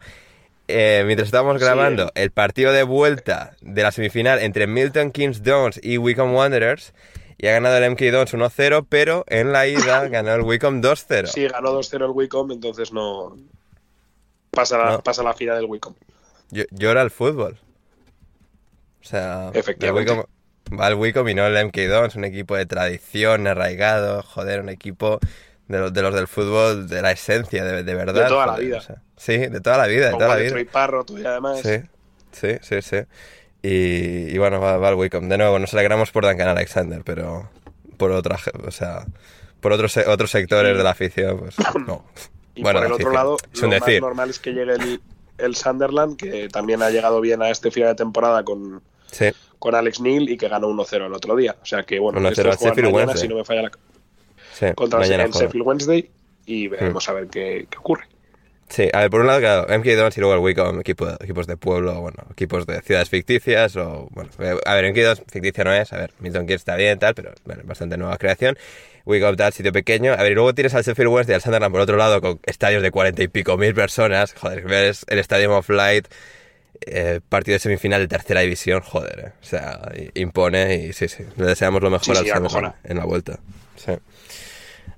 eh, 0.70 1.04
mientras 1.06 1.28
estábamos 1.28 1.58
Sí. 1.60 1.66
grabando 1.66 2.12
el 2.16 2.32
partido 2.32 2.72
de 2.72 2.84
vuelta 2.84 3.56
de 3.62 3.84
la 3.84 3.92
semifinal 3.92 4.40
entre 4.40 4.66
Milton 4.66 5.12
Keynes 5.12 5.44
Dons 5.44 5.80
y 5.84 5.98
Wycombe 5.98 6.36
Wanderers. 6.38 6.94
Y 7.38 7.48
ha 7.48 7.52
ganado 7.52 7.76
el 7.78 7.92
MK 7.92 8.00
Dons 8.12 8.34
1-0, 8.34 8.86
pero 8.88 9.26
en 9.28 9.52
la 9.52 9.68
ida 9.68 10.08
ganó 10.08 10.34
el 10.34 10.42
Wycombe 10.42 10.88
2-0. 10.88 11.28
Sí, 11.28 11.48
ganó 11.50 11.74
2-0 11.74 12.06
el 12.06 12.12
Wycombe, 12.12 12.54
entonces 12.54 12.94
no 12.94 13.36
pasa 14.52 14.78
la, 14.78 14.92
No. 14.92 15.04
pasa 15.04 15.24
la 15.24 15.34
final 15.34 15.58
del 15.58 15.66
Wycombe. 15.66 16.00
Yo- 16.52 16.64
Llora 16.72 17.02
el 17.02 17.12
fútbol. 17.12 17.58
O 19.04 19.06
sea, 19.06 19.52
Efectivamente. 19.54 20.26
va 20.80 20.88
el 20.88 20.96
Wycombe 20.96 21.32
y 21.32 21.36
no 21.36 21.46
el 21.46 21.66
MK 21.66 21.78
Dons, 21.90 22.16
un 22.16 22.24
equipo 22.24 22.56
de 22.56 22.66
tradición, 22.66 23.48
arraigado, 23.48 24.24
joder, 24.24 24.62
un 24.62 24.70
equipo 24.70 25.20
de 25.68 25.80
los, 25.80 25.94
de 25.94 26.02
los 26.02 26.14
del 26.14 26.28
fútbol, 26.28 26.88
de 26.88 27.02
la 27.02 27.12
esencia, 27.12 27.64
de, 27.64 27.84
de 27.84 27.96
verdad. 27.96 28.24
De 28.24 28.30
toda 28.30 28.46
la 28.46 28.58
vida. 28.58 28.78
o 28.78 28.82
sea, 28.82 29.02
sí, 29.18 29.38
de 29.38 29.60
toda 29.60 29.78
la 29.78 29.88
vida, 29.88 30.08
de 30.08 30.14
toda 30.14 30.30
la 30.30 30.36
vida. 30.38 30.60
y 30.60 30.66
Parrot 30.66 31.12
y 31.12 31.26
además. 31.26 31.60
Sí, 31.62 31.82
sí, 32.32 32.58
sí, 32.62 32.82
sí. 32.82 32.98
Y, 33.62 34.34
y 34.34 34.38
bueno, 34.38 34.60
va, 34.60 34.78
va 34.78 34.90
el 34.90 34.96
Wycombe. 34.96 35.28
De 35.28 35.38
nuevo, 35.38 35.60
nos 35.60 35.74
alegramos 35.74 36.12
por 36.12 36.26
Duncan 36.26 36.48
Alexander, 36.50 37.02
pero 37.04 37.50
por 37.98 38.12
otra, 38.12 38.38
o 38.66 38.72
sea, 38.72 39.06
por 39.60 39.74
otros, 39.74 39.98
otros 39.98 40.32
sectores 40.32 40.78
de 40.78 40.84
la 40.84 40.92
afición, 40.92 41.40
pues 41.40 41.56
no. 41.88 42.06
Y 42.56 42.62
Bueno, 42.62 42.80
por 42.80 42.88
el 42.88 42.94
otro 42.94 43.12
lado, 43.12 43.38
lo 43.54 43.68
más 43.68 43.82
normal 44.00 44.30
es 44.30 44.40
que 44.40 44.52
llegue 44.52 44.74
el, 44.74 45.02
el 45.38 45.56
Sunderland, 45.56 46.18
que 46.18 46.50
también 46.50 46.82
ha 46.82 46.90
llegado 46.90 47.20
bien 47.22 47.42
a 47.42 47.50
este 47.50 47.72
final 47.72 47.90
de 47.90 47.96
temporada 47.96 48.44
con, 48.44 48.82
Sí, 49.14 49.32
con 49.60 49.76
Alex 49.76 50.02
Neil 50.02 50.30
y 50.30 50.38
que 50.38 50.50
ganó 50.50 50.68
1-0 50.70 51.06
el 51.06 51.14
otro 51.14 51.36
día. 51.36 51.56
O 51.62 51.66
sea 51.66 51.84
que 51.84 52.00
bueno, 52.00 52.20
1-0 52.20 52.30
estos 52.30 52.46
al 52.46 52.58
juegan 52.58 52.58
Sheffield 52.58 52.92
mañana, 52.92 53.08
Wednesday. 53.08 53.22
si 53.22 53.28
no 53.30 53.36
me 53.38 53.46
falla 53.46 53.62
la 53.62 53.72
sí. 54.54 54.66
contra 54.76 55.06
el. 55.06 55.32
Sheffield 55.32 55.66
Wednesday 55.66 56.12
y 56.46 56.68
veremos 56.68 57.08
a 57.08 57.14
ver 57.14 57.28
qué, 57.28 57.68
qué 57.70 57.78
ocurre. 57.78 58.06
Sí, 58.70 58.90
a 58.92 59.02
ver, 59.02 59.10
por 59.12 59.22
un 59.22 59.28
lado, 59.28 59.40
claro, 59.40 59.80
MK 59.80 59.86
Dons 59.96 60.18
y 60.18 60.20
luego 60.20 60.34
el 60.34 60.40
Wycombe, 60.40 60.82
equipo, 60.82 61.08
equipos 61.20 61.46
de 61.46 61.58
pueblo, 61.58 62.02
bueno, 62.02 62.24
equipos 62.32 62.66
de 62.66 62.82
ciudades 62.82 63.08
ficticias, 63.08 63.76
o, 63.76 64.08
bueno, 64.12 64.32
a 64.66 64.74
ver, 64.74 64.92
MK 64.92 64.98
Dons 64.98 65.24
ficticia 65.32 65.64
no 65.64 65.74
es, 65.74 65.94
a 65.94 65.98
ver, 65.98 66.12
Milton 66.20 66.48
Keynes 66.48 66.62
está 66.62 66.76
bien, 66.76 66.98
tal, 66.98 67.14
pero, 67.14 67.34
bueno, 67.46 67.62
bastante 67.66 67.98
nueva 67.98 68.18
creación. 68.18 68.58
Wycombe 69.06 69.38
tal, 69.38 69.54
sitio 69.54 69.72
pequeño. 69.72 70.14
A 70.14 70.24
ver, 70.24 70.32
y 70.32 70.36
luego 70.36 70.56
tienes 70.56 70.74
al 70.74 70.84
Sheffield 70.84 71.12
Wednesday 71.12 71.34
y 71.34 71.36
al 71.36 71.42
Sunderland 71.42 71.72
por 71.72 71.82
otro 71.82 71.98
lado, 71.98 72.20
con 72.20 72.40
estadios 72.46 72.82
de 72.82 72.90
cuarenta 72.90 73.22
y 73.22 73.28
pico 73.28 73.58
mil 73.58 73.76
personas, 73.76 74.34
joder, 74.34 74.64
ves 74.64 75.06
el 75.08 75.20
Stadium 75.20 75.52
of 75.52 75.70
Light, 75.70 76.08
eh, 76.82 77.20
partido 77.28 77.56
de 77.56 77.60
semifinal 77.60 78.02
de 78.02 78.08
tercera 78.08 78.42
división, 78.42 78.82
joder, 78.82 79.20
eh. 79.20 79.32
o 79.42 79.46
sea, 79.46 79.92
impone 80.16 80.76
y 80.76 80.94
sí, 80.94 81.08
sí, 81.08 81.24
le 81.38 81.46
deseamos 81.46 81.82
lo 81.82 81.90
mejor 81.90 82.16
Sí, 82.16 82.30
al 82.30 82.50
sí, 82.50 82.58
en 82.84 82.98
la 82.98 83.06
vuelta. 83.06 83.40
Sí. 83.76 83.94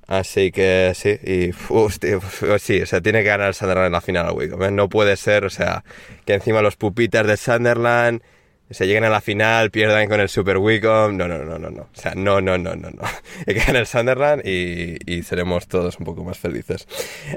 Así 0.07 0.51
que 0.51 0.93
sí, 0.95 1.17
y 1.23 1.51
tío, 1.99 2.17
uf, 2.17 2.59
sí, 2.59 2.81
o 2.81 2.85
sea, 2.85 3.01
tiene 3.01 3.23
que 3.23 3.29
ganar 3.29 3.47
el 3.47 3.53
Sunderland 3.55 3.87
en 3.87 3.91
la 3.91 4.01
final 4.01 4.27
al 4.27 4.33
Wigan. 4.33 4.61
¿eh? 4.61 4.71
No 4.71 4.87
puede 4.87 5.17
ser, 5.17 5.45
o 5.45 5.49
sea, 5.49 5.83
que 6.25 6.35
encima 6.35 6.61
los 6.61 6.75
pupitas 6.75 7.25
de 7.25 7.37
Sunderland 7.37 8.21
se 8.69 8.87
lleguen 8.87 9.03
a 9.03 9.09
la 9.09 9.21
final, 9.21 9.69
pierdan 9.69 10.07
con 10.07 10.19
el 10.19 10.27
Super 10.27 10.57
Wicom. 10.57 11.15
No, 11.15 11.27
no, 11.27 11.37
no, 11.37 11.59
no, 11.59 11.69
no. 11.69 11.83
O 11.83 11.89
sea, 11.93 12.13
no, 12.15 12.41
no, 12.41 12.57
no, 12.57 12.75
no, 12.75 12.89
no. 12.89 13.01
Hay 13.47 13.53
que 13.53 13.59
ganar 13.59 13.77
el 13.77 13.87
Sunderland 13.87 14.41
y, 14.45 14.97
y 15.05 15.23
seremos 15.23 15.67
todos 15.67 15.99
un 15.99 16.05
poco 16.05 16.23
más 16.23 16.39
felices. 16.39 16.87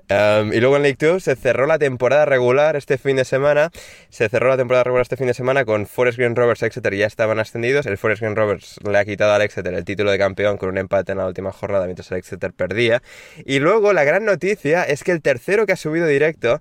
Um, 0.08 0.52
y 0.52 0.60
luego 0.60 0.76
en 0.76 0.82
League 0.82 0.96
2 0.98 1.22
se 1.22 1.36
cerró 1.36 1.66
la 1.66 1.78
temporada 1.78 2.24
regular 2.24 2.76
este 2.76 2.96
fin 2.96 3.16
de 3.16 3.24
semana. 3.24 3.70
Se 4.08 4.28
cerró 4.28 4.48
la 4.48 4.56
temporada 4.56 4.84
regular 4.84 5.02
este 5.02 5.16
fin 5.16 5.26
de 5.26 5.34
semana 5.34 5.64
con 5.64 5.86
Forest 5.86 6.18
Green 6.18 6.34
Rovers 6.34 6.62
Exeter 6.62 6.94
ya 6.94 7.06
estaban 7.06 7.38
ascendidos. 7.38 7.84
El 7.86 7.98
Forest 7.98 8.22
Green 8.22 8.34
Rovers 8.34 8.80
le 8.88 8.98
ha 8.98 9.04
quitado 9.04 9.32
al 9.32 9.42
Exeter 9.42 9.74
el 9.74 9.84
título 9.84 10.10
de 10.10 10.18
campeón 10.18 10.56
con 10.56 10.70
un 10.70 10.78
empate 10.78 11.12
en 11.12 11.18
la 11.18 11.26
última 11.26 11.52
jornada 11.52 11.84
mientras 11.84 12.10
el 12.10 12.18
Exeter 12.18 12.52
perdía. 12.52 13.02
Y 13.44 13.58
luego 13.58 13.92
la 13.92 14.04
gran 14.04 14.24
noticia 14.24 14.84
es 14.84 15.04
que 15.04 15.12
el 15.12 15.20
tercero 15.20 15.66
que 15.66 15.72
ha 15.72 15.76
subido 15.76 16.06
directo 16.06 16.60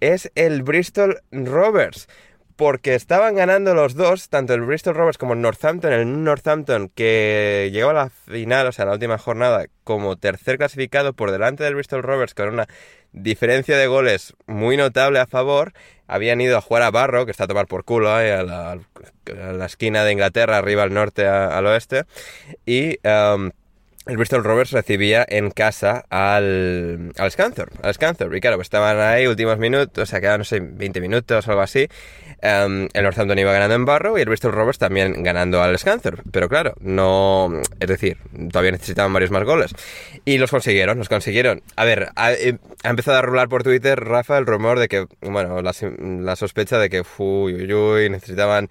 es 0.00 0.30
el 0.34 0.62
Bristol 0.62 1.22
Rovers 1.30 2.08
porque 2.58 2.96
estaban 2.96 3.36
ganando 3.36 3.72
los 3.72 3.94
dos, 3.94 4.30
tanto 4.30 4.52
el 4.52 4.62
Bristol 4.62 4.96
Rovers 4.96 5.16
como 5.16 5.34
el 5.34 5.40
Northampton, 5.40 5.92
el 5.92 6.24
Northampton 6.24 6.88
que 6.92 7.70
llegó 7.72 7.90
a 7.90 7.92
la 7.92 8.10
final, 8.10 8.66
o 8.66 8.72
sea, 8.72 8.84
la 8.84 8.94
última 8.94 9.16
jornada, 9.16 9.66
como 9.84 10.16
tercer 10.16 10.58
clasificado 10.58 11.12
por 11.12 11.30
delante 11.30 11.62
del 11.62 11.76
Bristol 11.76 12.02
Rovers 12.02 12.34
con 12.34 12.48
una 12.48 12.66
diferencia 13.12 13.78
de 13.78 13.86
goles 13.86 14.34
muy 14.48 14.76
notable 14.76 15.20
a 15.20 15.28
favor, 15.28 15.72
habían 16.08 16.40
ido 16.40 16.58
a 16.58 16.60
jugar 16.60 16.82
a 16.82 16.90
Barro, 16.90 17.26
que 17.26 17.30
está 17.30 17.44
a 17.44 17.46
tomar 17.46 17.68
por 17.68 17.84
culo, 17.84 18.20
eh, 18.20 18.32
a, 18.32 18.42
la, 18.42 19.64
esquina 19.64 20.02
de 20.02 20.10
Inglaterra, 20.10 20.56
arriba 20.56 20.82
al 20.82 20.92
norte, 20.92 21.28
al 21.28 21.64
oeste, 21.64 22.06
y... 22.66 22.98
um, 23.06 23.52
el 24.08 24.16
Bristol 24.16 24.42
Rovers 24.42 24.70
recibía 24.72 25.24
en 25.28 25.50
casa 25.50 26.04
al, 26.08 27.12
al 27.18 27.30
Scunthorpe, 27.30 27.76
al 27.82 27.92
Scunthorpe. 27.92 28.38
Y 28.38 28.40
claro, 28.40 28.56
pues 28.56 28.66
estaban 28.66 28.98
ahí 28.98 29.26
últimos 29.26 29.58
minutos, 29.58 30.02
o 30.02 30.06
sea, 30.06 30.20
quedaban, 30.20 30.40
no 30.40 30.44
sé, 30.44 30.60
20 30.60 31.00
minutos 31.02 31.46
o 31.46 31.50
algo 31.50 31.62
así. 31.62 31.86
Um, 32.42 32.88
el 32.94 33.02
Northampton 33.02 33.38
iba 33.38 33.52
ganando 33.52 33.74
en 33.74 33.84
Barrow 33.84 34.16
y 34.16 34.22
el 34.22 34.28
Bristol 34.28 34.52
Rovers 34.52 34.78
también 34.78 35.22
ganando 35.22 35.62
al 35.62 35.78
Scunthorpe. 35.78 36.22
Pero 36.32 36.48
claro, 36.48 36.74
no... 36.80 37.52
Es 37.80 37.88
decir, 37.88 38.16
todavía 38.50 38.72
necesitaban 38.72 39.12
varios 39.12 39.30
más 39.30 39.44
goles. 39.44 39.74
Y 40.24 40.38
los 40.38 40.50
consiguieron, 40.50 40.98
los 40.98 41.10
consiguieron. 41.10 41.62
A 41.76 41.84
ver, 41.84 42.08
ha, 42.16 42.32
eh, 42.32 42.56
ha 42.84 42.88
empezado 42.88 43.18
a 43.18 43.22
rular 43.22 43.50
por 43.50 43.62
Twitter, 43.62 44.00
Rafa, 44.00 44.38
el 44.38 44.46
rumor 44.46 44.78
de 44.78 44.88
que, 44.88 45.06
bueno, 45.20 45.60
la, 45.60 45.74
la 46.00 46.36
sospecha 46.36 46.78
de 46.78 46.88
que, 46.88 47.02
uy, 47.18 47.54
uy, 47.54 47.74
uy, 47.74 48.08
necesitaban 48.08 48.70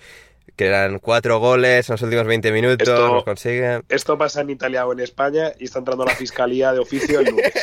que 0.57 0.65
eran 0.65 0.99
cuatro 0.99 1.39
goles 1.39 1.87
en 1.89 1.93
los 1.93 2.01
últimos 2.01 2.25
20 2.25 2.51
minutos, 2.51 2.87
Esto- 2.87 3.13
los 3.13 3.23
consiguen. 3.23 3.83
Esto 3.87 4.17
pasa 4.17 4.41
en 4.41 4.49
Italia 4.49 4.85
o 4.85 4.91
en 4.91 4.99
España 4.99 5.53
y 5.59 5.65
está 5.65 5.79
entrando 5.79 6.03
la 6.03 6.15
fiscalía 6.15 6.73
de 6.73 6.79
oficio 6.79 7.19
el 7.21 7.27
lunes. 7.27 7.53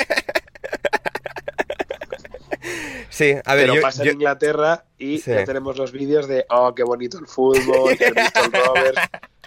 Sí, 3.10 3.32
a 3.44 3.54
ver, 3.54 3.64
Pero 3.66 3.74
yo, 3.76 3.80
pasa 3.82 4.02
yo- 4.02 4.10
en 4.10 4.16
Inglaterra 4.16 4.84
y 4.98 5.18
Sí. 5.18 5.30
ya 5.30 5.44
tenemos 5.44 5.76
los 5.76 5.92
vídeos 5.92 6.26
de, 6.26 6.46
oh, 6.48 6.74
qué 6.74 6.82
bonito 6.82 7.18
el 7.18 7.26
fútbol, 7.28 7.96
el 8.00 8.12
Bristol 8.14 8.50
Rovers 8.52 9.00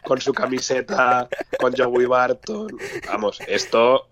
con 0.04 0.22
su 0.22 0.32
camiseta, 0.34 1.28
con 1.60 1.74
Joey 1.76 2.06
Barton. 2.06 2.68
Vamos, 3.08 3.40
esto, 3.48 4.08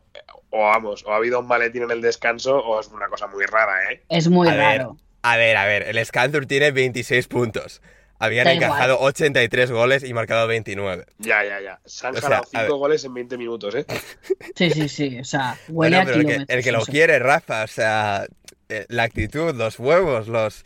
o 0.50 0.60
vamos, 0.64 1.06
o 1.06 1.14
ha 1.14 1.18
habido 1.18 1.40
un 1.40 1.48
maletín 1.48 1.84
en 1.84 1.92
el 1.92 2.02
descanso 2.02 2.58
o 2.58 2.82
es 2.82 2.88
una 2.88 3.08
cosa 3.08 3.28
muy 3.28 3.46
rara, 3.46 3.92
¿eh? 3.94 4.02
Es 4.10 4.28
muy 4.28 4.48
A 4.50 4.52
ver, 4.52 4.60
raro. 4.80 4.98
a 5.22 5.38
ver, 5.38 5.56
a 5.56 5.66
ver, 5.66 5.84
el 5.84 6.06
Scanthur 6.06 6.48
tiene 6.48 6.72
26 6.72 7.28
puntos. 7.30 7.82
Habían 8.20 8.46
Da 8.46 8.54
encajado 8.54 8.94
igual. 8.96 9.10
83 9.10 9.72
goles 9.72 10.04
y 10.04 10.14
marcado 10.14 10.48
29. 10.48 11.06
Ya, 11.18 11.44
ya, 11.44 11.62
ya. 11.62 11.80
Se 11.86 12.08
han 12.08 12.16
O 12.16 12.22
jalado 12.22 12.44
a 12.44 12.46
cinco 12.46 12.62
ver. 12.64 12.80
goles 12.80 13.04
en 13.06 13.14
20 13.14 13.38
minutos, 13.38 13.76
¿eh? 13.76 13.86
Sí, 14.56 14.72
sí, 14.72 14.90
sí. 14.90 15.20
O 15.20 15.26
sea, 15.26 15.60
huele 15.68 15.98
Bueno, 15.98 16.00
a 16.00 16.06
pero 16.06 16.16
el 16.18 16.26
que, 16.26 16.32
kilómetros. 16.34 16.58
el 16.58 16.64
que 16.64 16.72
lo 16.72 16.86
quiere, 16.86 17.20
Rafa, 17.20 17.64
o 17.64 17.68
sea, 17.68 18.26
eh, 18.70 18.86
la 18.90 19.04
actitud, 19.04 19.54
los 19.56 19.80
huevos, 19.80 20.28
los... 20.28 20.64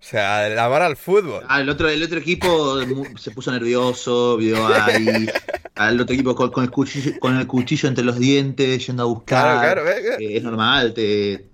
O 0.00 0.04
sea, 0.04 0.46
el 0.46 0.56
amor 0.58 0.82
al 0.82 0.96
fútbol. 0.96 1.44
Ah, 1.48 1.60
el 1.60 1.68
otro, 1.68 1.88
el 1.88 2.00
otro 2.02 2.18
equipo 2.20 2.78
se 3.16 3.32
puso 3.32 3.50
nervioso, 3.50 4.36
vio 4.36 4.64
ahí 4.68 5.26
al 5.74 6.00
otro 6.00 6.14
equipo 6.14 6.36
con, 6.36 6.50
con 6.52 6.62
el 6.64 6.70
cuchillo, 6.70 7.18
con 7.18 7.36
el 7.36 7.48
cuchillo 7.48 7.88
entre 7.88 8.04
los 8.04 8.16
dientes, 8.18 8.86
yendo 8.86 9.02
a 9.02 9.06
buscar. 9.06 9.58
Claro, 9.60 9.82
claro. 9.82 10.18
Eh, 10.20 10.36
es 10.36 10.42
normal, 10.44 10.94
te, 10.94 11.46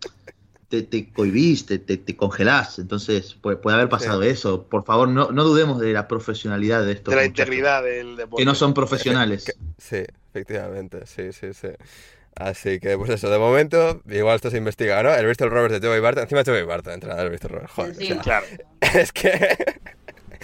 te, 0.69 0.83
te 0.83 1.13
cohibís, 1.13 1.67
te, 1.67 1.79
te, 1.79 1.97
te 1.97 2.17
congelás. 2.17 2.79
Entonces 2.79 3.35
puede, 3.35 3.57
puede 3.57 3.77
haber 3.77 3.89
pasado 3.89 4.23
eso. 4.23 4.65
Por 4.65 4.85
favor, 4.85 5.09
no, 5.09 5.31
no 5.31 5.45
dudemos 5.45 5.81
de 5.81 5.93
la 5.93 6.09
profesionalidad 6.09 6.85
de 6.85 6.93
estos 6.93 7.13
De 7.13 7.21
la 7.21 7.27
muchachos, 7.27 7.47
integridad 7.47 7.83
del 7.83 8.17
deporte. 8.17 8.43
Que 8.43 8.47
no 8.47 8.55
son 8.55 8.75
profesionales. 8.75 9.45
Sí, 9.79 10.05
efectivamente, 10.31 11.07
sí, 11.07 11.33
sí, 11.33 11.53
sí. 11.53 11.69
Así 12.37 12.81
que, 12.81 12.99
pues 12.99 13.11
eso, 13.11 13.31
de 13.31 13.39
momento, 13.39 14.03
igual 14.11 14.35
esto 14.35 14.51
se 14.51 14.57
investiga, 14.57 15.01
¿no? 15.05 15.15
El 15.15 15.25
Bristol 15.25 15.51
Rovers 15.51 15.73
de 15.75 15.81
Toby 15.81 16.01
Barton, 16.01 16.25
encima 16.25 16.43
Toby 16.43 16.63
Barton, 16.63 16.95
entrenador 16.95 17.23
del 17.25 17.31
Bristol 17.31 17.53
Rovers, 17.53 17.71
joder. 17.73 17.93
o 17.97 18.01
sea, 18.01 18.19
Claro. 18.23 18.47
es 18.95 19.13
que... 19.13 19.81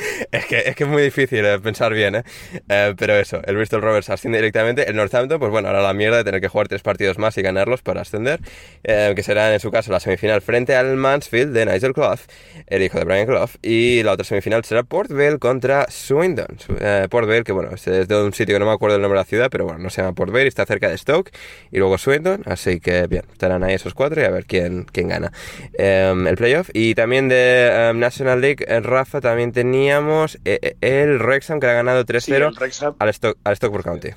Es 0.33 0.47
que, 0.47 0.59
es 0.67 0.77
que 0.77 0.85
es 0.85 0.91
muy 0.91 1.03
difícil 1.03 1.45
eh, 1.45 1.59
pensar 1.61 1.93
bien, 1.93 2.15
¿eh? 2.17 2.23
Eh, 2.69 2.95
Pero 2.97 3.15
eso, 3.15 3.41
el 3.45 3.57
Bristol 3.57 3.83
Rovers 3.83 4.11
asciende 4.11 4.39
directamente. 4.39 4.89
El 4.89 4.97
Northampton, 4.97 5.39
pues 5.39 5.51
bueno, 5.51 5.69
ahora 5.69 5.83
la 5.83 5.93
mierda 5.95 6.19
de 6.19 6.25
tener 6.25 6.41
que 6.41 6.49
jugar 6.49 6.69
tres 6.69 6.83
partidos 6.83 7.19
más 7.19 7.37
y 7.39 7.43
ganarlos 7.43 7.83
para 7.83 8.03
ascender. 8.03 8.41
eh, 8.85 9.13
que 9.17 9.23
será 9.23 9.53
en 9.53 9.61
su 9.61 9.71
caso 9.71 9.91
la 9.93 10.01
semifinal 10.01 10.41
frente 10.43 10.75
al 10.77 10.97
Mansfield 10.97 11.53
de 11.53 11.67
Nigel 11.67 11.93
Clough, 11.93 12.21
el 12.67 12.83
hijo 12.83 12.99
de 12.99 13.05
Brian 13.05 13.27
Clough. 13.27 13.51
Y 13.63 14.03
la 14.03 14.13
otra 14.13 14.25
semifinal 14.25 14.65
será 14.65 14.83
Port 14.83 15.11
Vale 15.11 15.39
contra 15.39 15.87
Swindon. 15.91 16.57
Eh, 16.81 17.07
Port 17.11 17.27
Vale, 17.29 17.45
que 17.45 17.53
bueno, 17.53 17.71
es 17.75 17.85
de 17.85 18.23
un 18.23 18.33
sitio 18.33 18.55
que 18.55 18.61
no 18.61 18.67
me 18.67 18.73
acuerdo 18.73 18.97
el 18.97 19.03
nombre 19.03 19.19
de 19.19 19.23
la 19.23 19.29
ciudad, 19.29 19.49
pero 19.51 19.65
bueno, 19.65 19.79
no 19.81 19.91
se 19.91 20.03
llama 20.03 20.15
Port 20.15 20.33
Vale, 20.33 20.47
está 20.49 20.67
cerca 20.67 20.89
de 20.89 20.97
Stoke. 20.99 21.31
Y 21.71 21.79
luego 21.79 21.99
Swindon, 21.99 22.43
así 22.47 22.81
que 22.81 23.07
bien, 23.07 23.25
estarán 23.33 23.63
ahí 23.65 23.75
esos 23.75 23.95
cuatro 23.95 24.21
y 24.21 24.25
a 24.25 24.31
ver 24.31 24.45
quién, 24.47 24.85
quién 24.93 25.09
gana 25.09 25.33
eh, 25.79 26.15
el 26.29 26.37
playoff. 26.37 26.71
Y 26.73 26.95
también 26.95 27.29
de 27.29 27.69
eh, 27.71 27.93
National 27.95 28.41
League, 28.41 28.65
Rafa, 28.81 29.21
también 29.21 29.53
teníamos 29.91 30.39
eh, 30.45 30.59
eh, 30.63 30.77
el 31.03 31.19
Wrexham 31.19 31.59
que 31.61 31.67
ha 31.67 31.73
ganado 31.73 32.05
3-0 32.05 32.21
Sí, 32.21 32.33
el 32.33 32.55
Wrexham. 32.55 32.95
al, 32.99 33.09
Stock, 33.11 33.37
al 33.45 33.57
Stockport 33.57 33.85
County. 33.85 34.09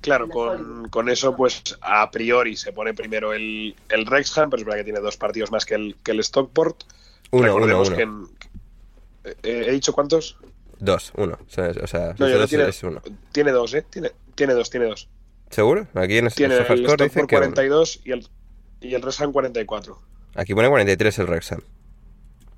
Claro, 0.00 0.28
con, 0.28 0.88
con 0.88 1.08
eso, 1.08 1.34
pues 1.36 1.62
a 1.80 2.08
priori 2.12 2.56
se 2.56 2.72
pone 2.72 2.94
primero 2.94 3.32
el, 3.32 3.74
el 3.88 4.04
Wrexham, 4.04 4.50
pero 4.50 4.60
es 4.60 4.64
verdad 4.66 4.78
que 4.78 4.84
tiene 4.84 5.00
dos 5.00 5.16
partidos 5.16 5.50
más 5.50 5.64
que 5.66 5.74
el, 5.74 5.96
que 6.04 6.12
el 6.12 6.22
Stockport. 6.22 6.84
Uno, 7.32 7.42
uno, 7.56 7.66
Recordemos 7.66 7.88
uno. 7.88 7.96
que 7.96 8.02
en- 8.02 8.26
eh, 9.42 9.64
¿He 9.68 9.72
dicho 9.72 9.92
cuántos? 9.92 10.38
Dos, 10.78 11.12
uno. 11.16 11.36
O 11.44 11.50
sea, 11.50 11.72
o 11.82 11.86
sea, 11.88 12.14
No, 12.18 12.28
dos 12.28 12.48
tiene, 12.48 12.68
es 12.68 12.82
uno. 12.84 13.02
tiene 13.32 13.50
dos, 13.50 13.74
¿eh? 13.74 13.84
Tiene, 13.90 14.12
tiene 14.36 14.54
dos, 14.54 14.70
tiene 14.70 14.86
dos. 14.86 15.08
¿Seguro? 15.50 15.88
Aquí 15.94 16.18
en 16.18 16.28
Tiene 16.28 16.54
el 16.54 16.60
dice 16.62 16.74
Stockport 16.76 17.12
que 17.12 17.18
uno. 17.18 17.26
42 17.28 18.00
y 18.04 18.12
el, 18.12 18.28
y 18.80 18.94
el 18.94 19.02
Wrexham 19.02 19.32
44. 19.32 19.98
Aquí 20.36 20.54
pone 20.54 20.68
43 20.68 21.18
el 21.18 21.26
Wrexham. 21.26 21.60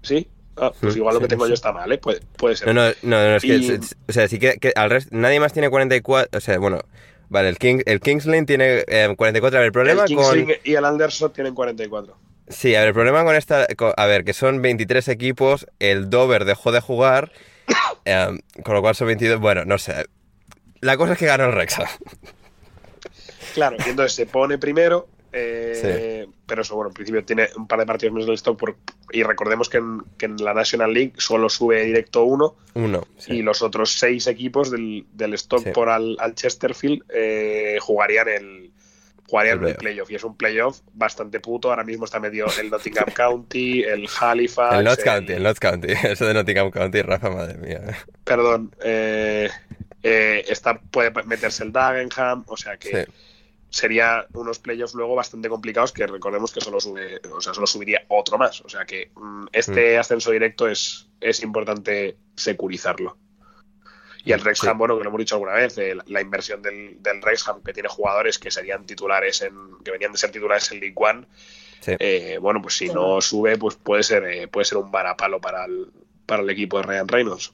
¿Sí? 0.03 0.28
Ah, 0.60 0.72
pues 0.80 0.94
Mm, 0.94 0.98
igual 0.98 1.14
lo 1.14 1.20
que 1.20 1.28
tengo 1.28 1.47
yo 1.47 1.55
está 1.55 1.72
mal, 1.72 1.90
¿eh? 1.93 1.98
Puede, 1.98 2.20
puede 2.36 2.56
ser. 2.56 2.66
No, 2.68 2.74
no, 2.74 2.93
no, 3.02 3.16
no, 3.28 3.36
es 3.36 3.43
que, 3.43 3.48
Y- 3.56 3.78
o 4.09 4.12
sea, 4.12 4.28
sí 4.28 4.39
que, 4.39 4.59
que 4.59 4.72
al 4.74 4.90
resto, 4.90 5.10
nadie 5.16 5.40
más 5.40 5.52
tiene 5.52 5.70
44, 5.70 6.36
o 6.36 6.40
sea, 6.40 6.59
bueno, 6.59 6.80
vale, 7.28 7.48
el, 7.48 7.59
King, 7.59 7.80
el 7.86 8.01
Kings 8.01 8.26
Lane 8.26 8.44
tiene 8.44 8.85
eh, 8.89 9.14
44, 9.16 9.56
a 9.59 9.60
ver, 9.60 9.66
el 9.66 9.72
problema 9.72 10.05
el 10.05 10.14
con... 10.16 10.35
Kingsling 10.35 10.56
y 10.64 10.74
el 10.74 10.85
Anderson 10.85 11.32
tienen 11.32 11.55
44. 11.55 12.16
Sí, 12.48 12.74
a 12.74 12.80
ver, 12.80 12.89
el 12.89 12.94
problema 12.94 13.24
con 13.24 13.36
esta, 13.36 13.66
con- 13.76 13.93
a 13.97 14.06
ver, 14.06 14.24
que 14.24 14.32
son 14.32 14.62
23 14.62 15.06
equipos, 15.09 15.66
el 15.78 16.09
Dover 16.10 16.44
dejó 16.44 16.72
de 16.72 16.80
jugar, 16.80 17.30
eh, 18.05 18.39
con 18.64 18.74
lo 18.74 18.80
cual 18.80 18.94
son 18.94 19.06
22, 19.09 19.39
bueno, 19.40 19.64
no 19.64 19.78
sé. 19.78 20.06
La 20.80 20.97
cosa 20.97 21.12
es 21.14 21.18
que 21.18 21.26
ganó 21.26 21.44
el 21.44 21.52
Wrexham. 21.52 21.86
Claro, 23.55 23.76
y 23.85 23.90
entonces 23.90 24.14
se 24.14 24.26
pone 24.26 24.59
primero, 24.59 25.09
eh, 25.39 26.27
pero 26.47 26.62
eso, 26.62 26.74
bueno, 26.74 26.89
en 26.89 26.94
principio 26.94 27.24
tiene 27.24 27.48
un 27.56 27.66
par 27.66 27.78
de 27.78 27.86
partidos 27.86 28.15
menos 28.15 28.27
del 28.27 28.39
Stockport. 28.39 28.77
Y 29.12 29.23
recordemos 29.23 29.69
que 29.69 29.78
en, 29.78 30.02
que 30.16 30.27
en 30.27 30.36
la 30.36 30.55
National 30.55 30.93
League 30.93 31.12
solo 31.16 31.48
sube 31.48 31.85
directo 31.85 32.24
uno 32.24 32.56
Uno, 32.74 33.06
sí. 33.16 33.36
y 33.36 33.43
los 33.43 33.62
otros 33.62 33.93
seis 33.93 34.27
equipos 34.27 34.70
del, 34.70 35.06
del 35.12 35.36
Stockport 35.36 35.90
al, 35.90 36.16
al 36.19 36.35
Chesterfield 36.35 37.05
eh, 37.15 37.78
jugarían 37.81 38.28
el 38.28 38.73
jugarían 39.28 39.62
El 39.62 39.69
el, 39.69 39.77
playoff 39.77 40.10
y 40.10 40.15
es 40.15 40.24
un 40.24 40.36
playoff 40.36 40.81
bastante 40.94 41.39
puto 41.40 41.69
ahora 41.69 41.85
mismo 41.85 42.06
está 42.06 42.19
medio 42.19 42.47
el 42.59 42.70
Nottingham 42.70 43.10
County 43.15 43.82
el 43.82 44.09
Halifax 44.19 44.74
El 44.74 44.85
Notts 44.85 45.05
County, 45.05 45.32
el 45.35 45.43
Notts 45.43 45.60
County, 45.60 45.89
eso 46.05 46.27
de 46.27 46.35
Nottingham 46.35 46.70
County, 46.70 47.02
Rafa, 47.02 47.28
madre 47.28 47.59
mía. 47.59 47.82
perdón 48.24 48.74
eh, 48.82 49.51
eh, 50.02 50.44
está, 50.48 50.81
puede 50.81 51.10
meterse 51.27 51.65
el 51.65 51.73
Dagenham 51.73 52.44
o 52.47 52.56
sea 52.56 52.77
que. 52.77 53.06
Sería 53.70 54.27
unos 54.32 54.59
playoffs 54.59 54.95
luego 54.95 55.15
bastante 55.15 55.49
complicados 55.49 55.93
que 55.93 56.07
recordemos 56.07 56.53
que 56.53 56.61
solo 56.61 56.81
sube, 56.81 57.20
o 57.32 57.40
sea, 57.40 57.53
solo 57.55 57.66
subiría 57.66 58.03
otro 58.09 58.39
más. 58.39 58.61
O 58.62 58.69
sea 58.69 58.85
que 58.85 59.11
mm, 59.15 59.47
este 59.53 59.99
ascenso 59.99 60.31
directo 60.31 60.69
es, 60.69 61.09
es 61.20 61.43
importante 61.43 62.16
securizarlo. 62.36 63.16
Y 64.24 64.32
el 64.32 64.40
Wrexham, 64.40 64.74
Sí. 64.74 64.78
bueno, 64.78 64.99
que 64.99 65.05
lo 65.05 65.11
hemos 65.11 65.19
dicho 65.20 65.36
alguna 65.36 65.53
vez, 65.53 65.78
eh, 65.78 65.97
la, 66.07 66.20
inversión 66.20 66.61
del, 66.61 67.03
del 67.03 67.20
Wrexham, 67.20 67.62
que 67.62 67.73
tiene 67.73 67.89
jugadores 67.89 68.39
que 68.39 68.51
serían 68.51 68.85
titulares 68.85 69.43
en, 69.43 69.55
que 69.85 69.90
venían 69.90 70.12
de 70.12 70.19
ser 70.19 70.31
titulares 70.32 70.70
en 70.73 70.81
League 70.81 70.95
One, 70.97 71.27
Sí. 71.81 71.93
eh, 72.01 72.39
bueno, 72.40 72.61
pues 72.61 72.77
si 72.77 72.89
no 72.89 73.20
sube, 73.20 73.57
pues 73.57 73.77
puede 73.77 74.03
ser, 74.03 74.24
eh, 74.24 74.49
puede 74.49 74.65
ser 74.65 74.78
un 74.78 74.90
varapalo 74.90 75.40
para 75.40 75.65
el, 75.65 75.86
para 76.27 76.43
el 76.43 76.51
equipo 76.51 76.77
de 76.78 76.82
Ryan 76.82 77.07
Reynolds. 77.09 77.53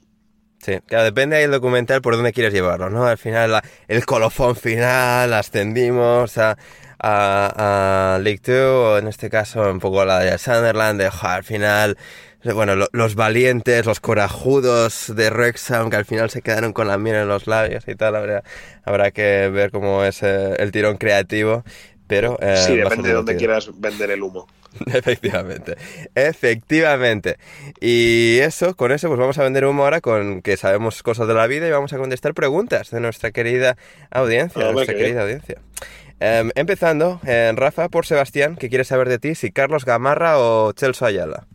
Sí, 0.65 0.79
claro, 0.87 1.05
depende 1.05 1.37
ahí 1.37 1.45
el 1.45 1.51
documental 1.51 2.01
por 2.01 2.15
dónde 2.17 2.33
quieres 2.33 2.55
llevarlo, 2.55 2.89
¿no? 2.89 3.05
Al 3.07 3.19
final, 3.19 3.53
la- 3.53 3.63
el 3.87 4.07
colofón 4.07 4.57
final, 4.57 5.35
ascendimos 5.35 6.39
a, 6.39 6.57
a, 6.99 8.15
a 8.15 8.19
League 8.21 8.41
2, 8.43 8.57
o 8.95 8.99
en 8.99 9.07
este 9.09 9.29
caso 9.29 9.71
un 9.71 9.79
poco 9.79 10.07
la 10.07 10.21
de 10.21 10.39
Sunderland, 10.39 10.99
de, 11.03 11.11
jo, 11.11 11.27
al 11.27 11.45
final, 11.45 11.99
bueno, 12.55 12.77
lo- 12.77 12.89
los 12.93 13.15
valientes, 13.15 13.85
los 13.85 14.01
corajudos 14.01 15.13
de 15.15 15.29
Wrexham, 15.29 15.91
que 15.91 15.97
al 15.97 16.07
final 16.07 16.31
se 16.31 16.41
quedaron 16.41 16.73
con 16.73 16.89
la 16.89 16.97
miel 16.97 17.17
en 17.17 17.29
los 17.29 17.47
labios 17.47 17.85
y 17.87 17.95
tal, 17.95 18.17
habrá, 18.17 18.43
habrá 18.85 19.11
que 19.11 19.51
ver 19.51 19.71
cómo 19.71 20.03
es 20.03 20.23
eh, 20.23 20.55
el 20.59 20.73
tirón 20.73 20.97
creativo, 20.97 21.63
pero... 22.07 22.39
eh, 22.41 22.57
sí, 22.57 22.75
depende 22.75 23.11
de 23.11 23.15
dónde 23.17 23.37
quieras 23.37 23.69
vender 23.79 24.11
el 24.13 24.23
humo. 24.23 24.47
Efectivamente, 24.93 25.77
efectivamente. 26.15 27.37
Y 27.81 28.39
eso, 28.41 28.75
con 28.75 28.93
eso, 28.93 29.09
pues 29.09 29.19
vamos 29.21 29.39
a 29.39 29.43
vender 29.43 29.65
humo 29.65 29.85
ahora 29.85 30.01
con 30.01 30.43
que 30.43 30.57
sabemos 30.57 31.03
cosas 31.03 31.29
de 31.29 31.35
la 31.35 31.47
vida 31.47 31.67
y 31.67 31.71
vamos 31.71 31.93
a 31.93 31.99
contestar 31.99 32.35
preguntas 32.35 32.91
de 32.91 33.01
nuestra 33.01 33.31
querida 33.31 33.77
audiencia, 34.11 34.69
Ah, 34.69 34.73
nuestra 34.73 34.95
querida 34.95 35.23
audiencia. 35.23 35.61
Em, 36.21 36.51
empezando, 36.55 37.21
eh, 37.27 37.53
Rafa, 37.55 37.89
por 37.89 38.07
Sebastián, 38.07 38.57
que 38.57 38.69
quiere 38.69 38.85
saber 38.85 39.09
de 39.09 39.19
ti, 39.19 39.35
si 39.35 39.53
Carlos 39.53 39.85
Gamarra 39.85 40.39
o 40.39 40.73
Celso 40.77 41.07
Ayala. 41.07 41.47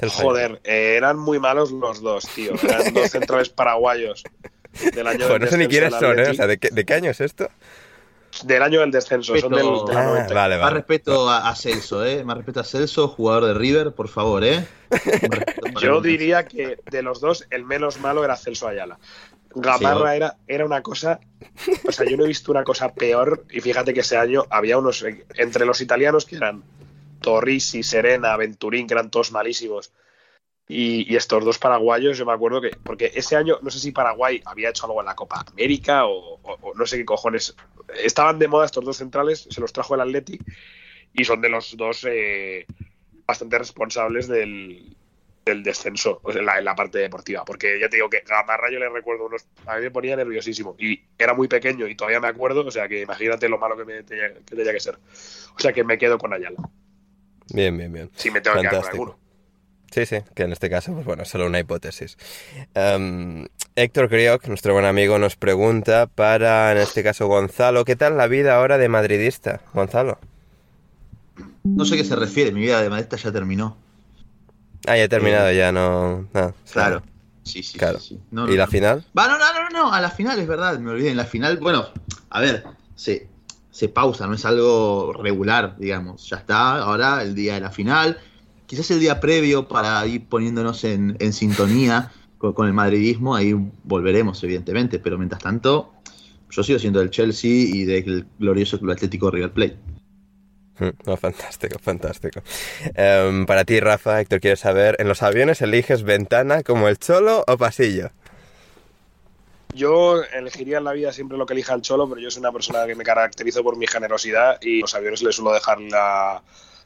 Ayala. 0.00 0.14
Joder, 0.14 0.60
eh, 0.64 0.94
eran 0.96 1.18
muy 1.18 1.38
malos 1.38 1.72
los 1.72 2.00
dos, 2.00 2.26
tío. 2.34 2.52
Eran 2.62 2.94
dos 2.94 3.10
centrales 3.10 3.50
paraguayos 3.50 4.24
del 4.94 5.06
año 5.06 5.20
Joder, 5.26 5.42
no 5.42 5.46
sé 5.46 5.58
ni 5.58 5.66
quiénes 5.66 5.94
son, 5.94 6.18
¿eh? 6.18 6.30
O 6.30 6.34
sea, 6.34 6.46
¿de 6.46 6.58
qué, 6.58 6.70
de 6.70 6.84
qué 6.84 6.94
año 6.94 7.10
es 7.10 7.20
esto? 7.20 7.50
Del 8.44 8.62
año 8.62 8.80
del 8.80 8.90
descenso, 8.90 9.36
son 9.36 9.52
del, 9.52 9.66
de 9.86 9.92
la 9.94 10.00
Ah, 10.00 10.04
90. 10.06 10.34
vale, 10.34 10.54
Más 10.56 10.64
vale. 10.64 10.76
respeto 10.76 11.28
a, 11.28 11.48
a 11.48 11.54
Celso, 11.56 12.04
¿eh? 12.04 12.22
Más 12.24 12.36
respeto 12.36 12.60
a 12.60 12.64
Celso, 12.64 13.08
jugador 13.08 13.46
de 13.46 13.54
River, 13.54 13.92
por 13.92 14.08
favor, 14.08 14.44
¿eh? 14.44 14.66
Yo 15.80 16.00
diría 16.00 16.46
que 16.46 16.78
de 16.90 17.02
los 17.02 17.20
dos, 17.20 17.46
el 17.50 17.64
menos 17.64 17.98
malo 18.00 18.24
era 18.24 18.36
Celso 18.36 18.68
Ayala. 18.68 18.98
Gamarra 19.54 20.14
era, 20.14 20.36
era 20.46 20.64
una 20.64 20.80
cosa. 20.82 21.18
O 21.86 21.92
sea, 21.92 22.08
yo 22.08 22.16
no 22.16 22.24
he 22.24 22.28
visto 22.28 22.52
una 22.52 22.62
cosa 22.64 22.92
peor. 22.92 23.44
Y 23.50 23.60
fíjate 23.60 23.92
que 23.92 24.00
ese 24.00 24.16
año 24.16 24.44
había 24.48 24.78
unos. 24.78 25.04
Entre 25.34 25.66
los 25.66 25.80
italianos 25.80 26.24
que 26.24 26.36
eran 26.36 26.62
Torrisi, 27.20 27.82
Serena, 27.82 28.36
Venturín, 28.36 28.86
que 28.86 28.94
eran 28.94 29.10
todos 29.10 29.32
malísimos. 29.32 29.92
Y, 30.68 31.16
estos 31.16 31.44
dos 31.44 31.58
paraguayos, 31.58 32.16
yo 32.16 32.24
me 32.26 32.32
acuerdo 32.32 32.60
que. 32.60 32.70
Porque 32.84 33.10
ese 33.12 33.34
año, 33.34 33.58
no 33.60 33.70
sé 33.70 33.80
si 33.80 33.90
Paraguay 33.90 34.40
había 34.44 34.70
hecho 34.70 34.86
algo 34.86 35.00
en 35.00 35.06
la 35.06 35.16
Copa 35.16 35.44
América 35.50 36.06
o, 36.06 36.38
no 36.76 36.86
sé 36.86 36.98
qué 36.98 37.04
cojones. 37.04 37.56
Estaban 38.02 38.38
de 38.38 38.48
moda 38.48 38.66
estos 38.66 38.84
dos 38.84 38.96
centrales, 38.96 39.46
se 39.50 39.60
los 39.60 39.72
trajo 39.72 39.94
el 39.94 40.00
Atleti. 40.00 40.38
Y 41.12 41.24
son 41.24 41.40
de 41.40 41.48
los 41.48 41.76
dos 41.76 42.06
eh, 42.08 42.66
bastante 43.26 43.58
responsables 43.58 44.28
del, 44.28 44.96
del 45.44 45.62
descenso 45.62 46.20
en, 46.28 46.44
la, 46.46 46.74
parte 46.74 46.98
deportiva. 46.98 47.44
Porque 47.44 47.78
ya 47.80 47.88
te 47.88 47.96
digo 47.96 48.08
que 48.08 48.20
Gamarra 48.20 48.70
yo 48.70 48.78
le 48.78 48.88
recuerdo 48.88 49.26
unos. 49.26 49.46
A 49.66 49.76
mí 49.76 49.82
me 49.82 49.90
ponía 49.90 50.16
nerviosísimo. 50.16 50.76
Y 50.78 51.00
era 51.18 51.34
muy 51.34 51.48
pequeño 51.48 51.86
y 51.86 51.94
todavía 51.94 52.20
me 52.20 52.28
acuerdo. 52.28 52.64
O 52.64 52.70
sea 52.70 52.88
que 52.88 53.02
imagínate 53.02 53.48
lo 53.48 53.58
malo 53.58 53.76
que, 53.76 53.84
me 53.84 54.02
tenía, 54.02 54.32
que 54.34 54.56
tenía 54.56 54.72
que 54.72 54.80
ser. 54.80 54.96
O 54.96 55.58
sea 55.58 55.72
que 55.72 55.84
me 55.84 55.98
quedo 55.98 56.18
con 56.18 56.32
Ayala. 56.32 56.58
Bien, 57.52 57.76
bien, 57.76 57.92
bien. 57.92 58.10
Sí, 58.14 58.30
me 58.30 58.40
tengo 58.40 58.60
que 58.60 58.68
quedar 58.68 58.90
con 58.90 59.14
Sí, 59.90 60.06
sí, 60.06 60.18
que 60.34 60.44
en 60.44 60.52
este 60.52 60.70
caso, 60.70 60.92
pues 60.92 61.04
bueno, 61.04 61.24
es 61.24 61.28
solo 61.28 61.46
una 61.46 61.58
hipótesis. 61.58 62.16
Um, 62.76 63.46
Héctor 63.74 64.08
Crioc, 64.08 64.46
nuestro 64.46 64.72
buen 64.72 64.84
amigo, 64.84 65.18
nos 65.18 65.34
pregunta 65.34 66.06
para, 66.06 66.70
en 66.72 66.78
este 66.78 67.02
caso, 67.02 67.26
Gonzalo, 67.26 67.84
¿qué 67.84 67.96
tal 67.96 68.16
la 68.16 68.28
vida 68.28 68.56
ahora 68.56 68.78
de 68.78 68.88
madridista, 68.88 69.60
Gonzalo? 69.74 70.18
No 71.64 71.84
sé 71.84 71.94
a 71.94 71.96
qué 71.98 72.04
se 72.04 72.14
refiere, 72.14 72.52
mi 72.52 72.60
vida 72.60 72.80
de 72.82 72.88
madridista 72.88 73.16
ya 73.16 73.32
terminó. 73.32 73.76
Ah, 74.86 74.96
ya 74.96 75.04
he 75.04 75.08
terminado, 75.08 75.48
eh, 75.48 75.56
ya 75.56 75.72
no. 75.72 76.28
claro. 76.72 77.02
Sí, 77.42 77.62
sí, 77.62 77.78
claro. 77.78 77.98
sí. 77.98 78.20
¿Y 78.48 78.56
la 78.56 78.66
final? 78.68 79.04
Va, 79.18 79.26
no, 79.26 79.38
no, 79.38 79.52
no, 79.52 79.68
no, 79.70 79.92
a 79.92 80.00
la 80.00 80.10
final 80.10 80.38
es 80.38 80.46
verdad, 80.46 80.78
me 80.78 80.92
olvidé. 80.92 81.10
En 81.10 81.16
la 81.16 81.24
final, 81.24 81.56
bueno, 81.56 81.86
a 82.28 82.40
ver, 82.40 82.64
se, 82.94 83.28
se 83.70 83.88
pausa, 83.88 84.26
no 84.26 84.34
es 84.34 84.44
algo 84.44 85.14
regular, 85.14 85.76
digamos. 85.78 86.28
Ya 86.28 86.36
está, 86.36 86.76
ahora 86.76 87.22
el 87.22 87.34
día 87.34 87.54
de 87.54 87.60
la 87.60 87.70
final. 87.70 88.18
Quizás 88.70 88.88
el 88.92 89.00
día 89.00 89.18
previo 89.18 89.66
para 89.66 90.06
ir 90.06 90.26
poniéndonos 90.26 90.84
en, 90.84 91.32
sintonía 91.32 92.12
con, 92.38 92.68
el 92.68 92.72
madridismo, 92.72 93.34
ahí 93.34 93.52
volveremos, 93.82 94.44
evidentemente. 94.44 95.00
Pero 95.00 95.18
mientras 95.18 95.42
tanto, 95.42 95.92
yo 96.50 96.62
sigo 96.62 96.78
siendo 96.78 97.00
del 97.00 97.10
Chelsea 97.10 97.50
y 97.50 97.84
del 97.84 98.28
glorioso 98.38 98.78
Club 98.78 98.92
Atlético 98.92 99.28
River 99.28 99.50
Plate. 99.50 99.76
No, 101.04 101.16
fantástico, 101.16 101.80
fantástico. 101.80 102.42
Em, 102.94 103.44
para 103.44 103.64
ti, 103.64 103.80
Rafa, 103.80 104.20
Héctor, 104.20 104.38
quiere 104.38 104.56
saber, 104.56 104.94
¿en 105.00 105.08
los 105.08 105.24
aviones 105.24 105.60
eliges 105.62 106.04
ventana 106.04 106.62
como 106.62 106.86
el 106.86 106.96
cholo 106.96 107.42
o 107.48 107.56
pasillo? 107.56 108.12
Yo 109.74 110.22
elegiría 110.22 110.78
en 110.78 110.84
la 110.84 110.92
vida 110.92 111.12
siempre 111.12 111.36
lo 111.36 111.44
que 111.44 111.54
elija 111.54 111.74
el 111.74 111.82
cholo, 111.82 112.08
pero 112.08 112.20
yo 112.20 112.30
soy 112.30 112.38
una 112.38 112.52
persona 112.52 112.86
que 112.86 112.94
me 112.94 113.02
caracterizo 113.02 113.64
por 113.64 113.76
mi 113.76 113.88
generosidad 113.88 114.62
y 114.62 114.78
los 114.78 114.94
aviones 114.94 115.24
le 115.24 115.32
suelo 115.32 115.52
dejar 115.52 115.80
la, 115.80 116.40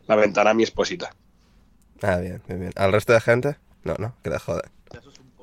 ventana 0.09 0.49
a 0.49 0.55
mi 0.55 0.63
esposita. 0.63 1.15
Ah, 2.07 2.19
bien, 2.19 2.43
bien, 2.47 2.61
bien. 2.61 2.73
¿Al 2.77 2.93
resto 2.93 3.15
de 3.15 3.21
gente? 3.23 3.57
No, 3.83 3.95
no, 3.99 4.15
que 4.23 4.29
te 4.29 4.39
jodan. 4.39 4.71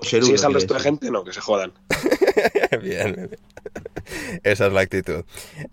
Si 0.04 0.18
es 0.18 0.44
al 0.44 0.54
resto 0.54 0.76
de 0.76 0.80
gente, 0.80 1.10
no, 1.10 1.24
que 1.24 1.34
se 1.34 1.42
jodan. 1.42 1.74
bien, 2.82 3.16
bien. 3.16 3.30
Esa 4.44 4.68
es 4.68 4.74
la 4.74 4.82
actitud. 4.82 5.24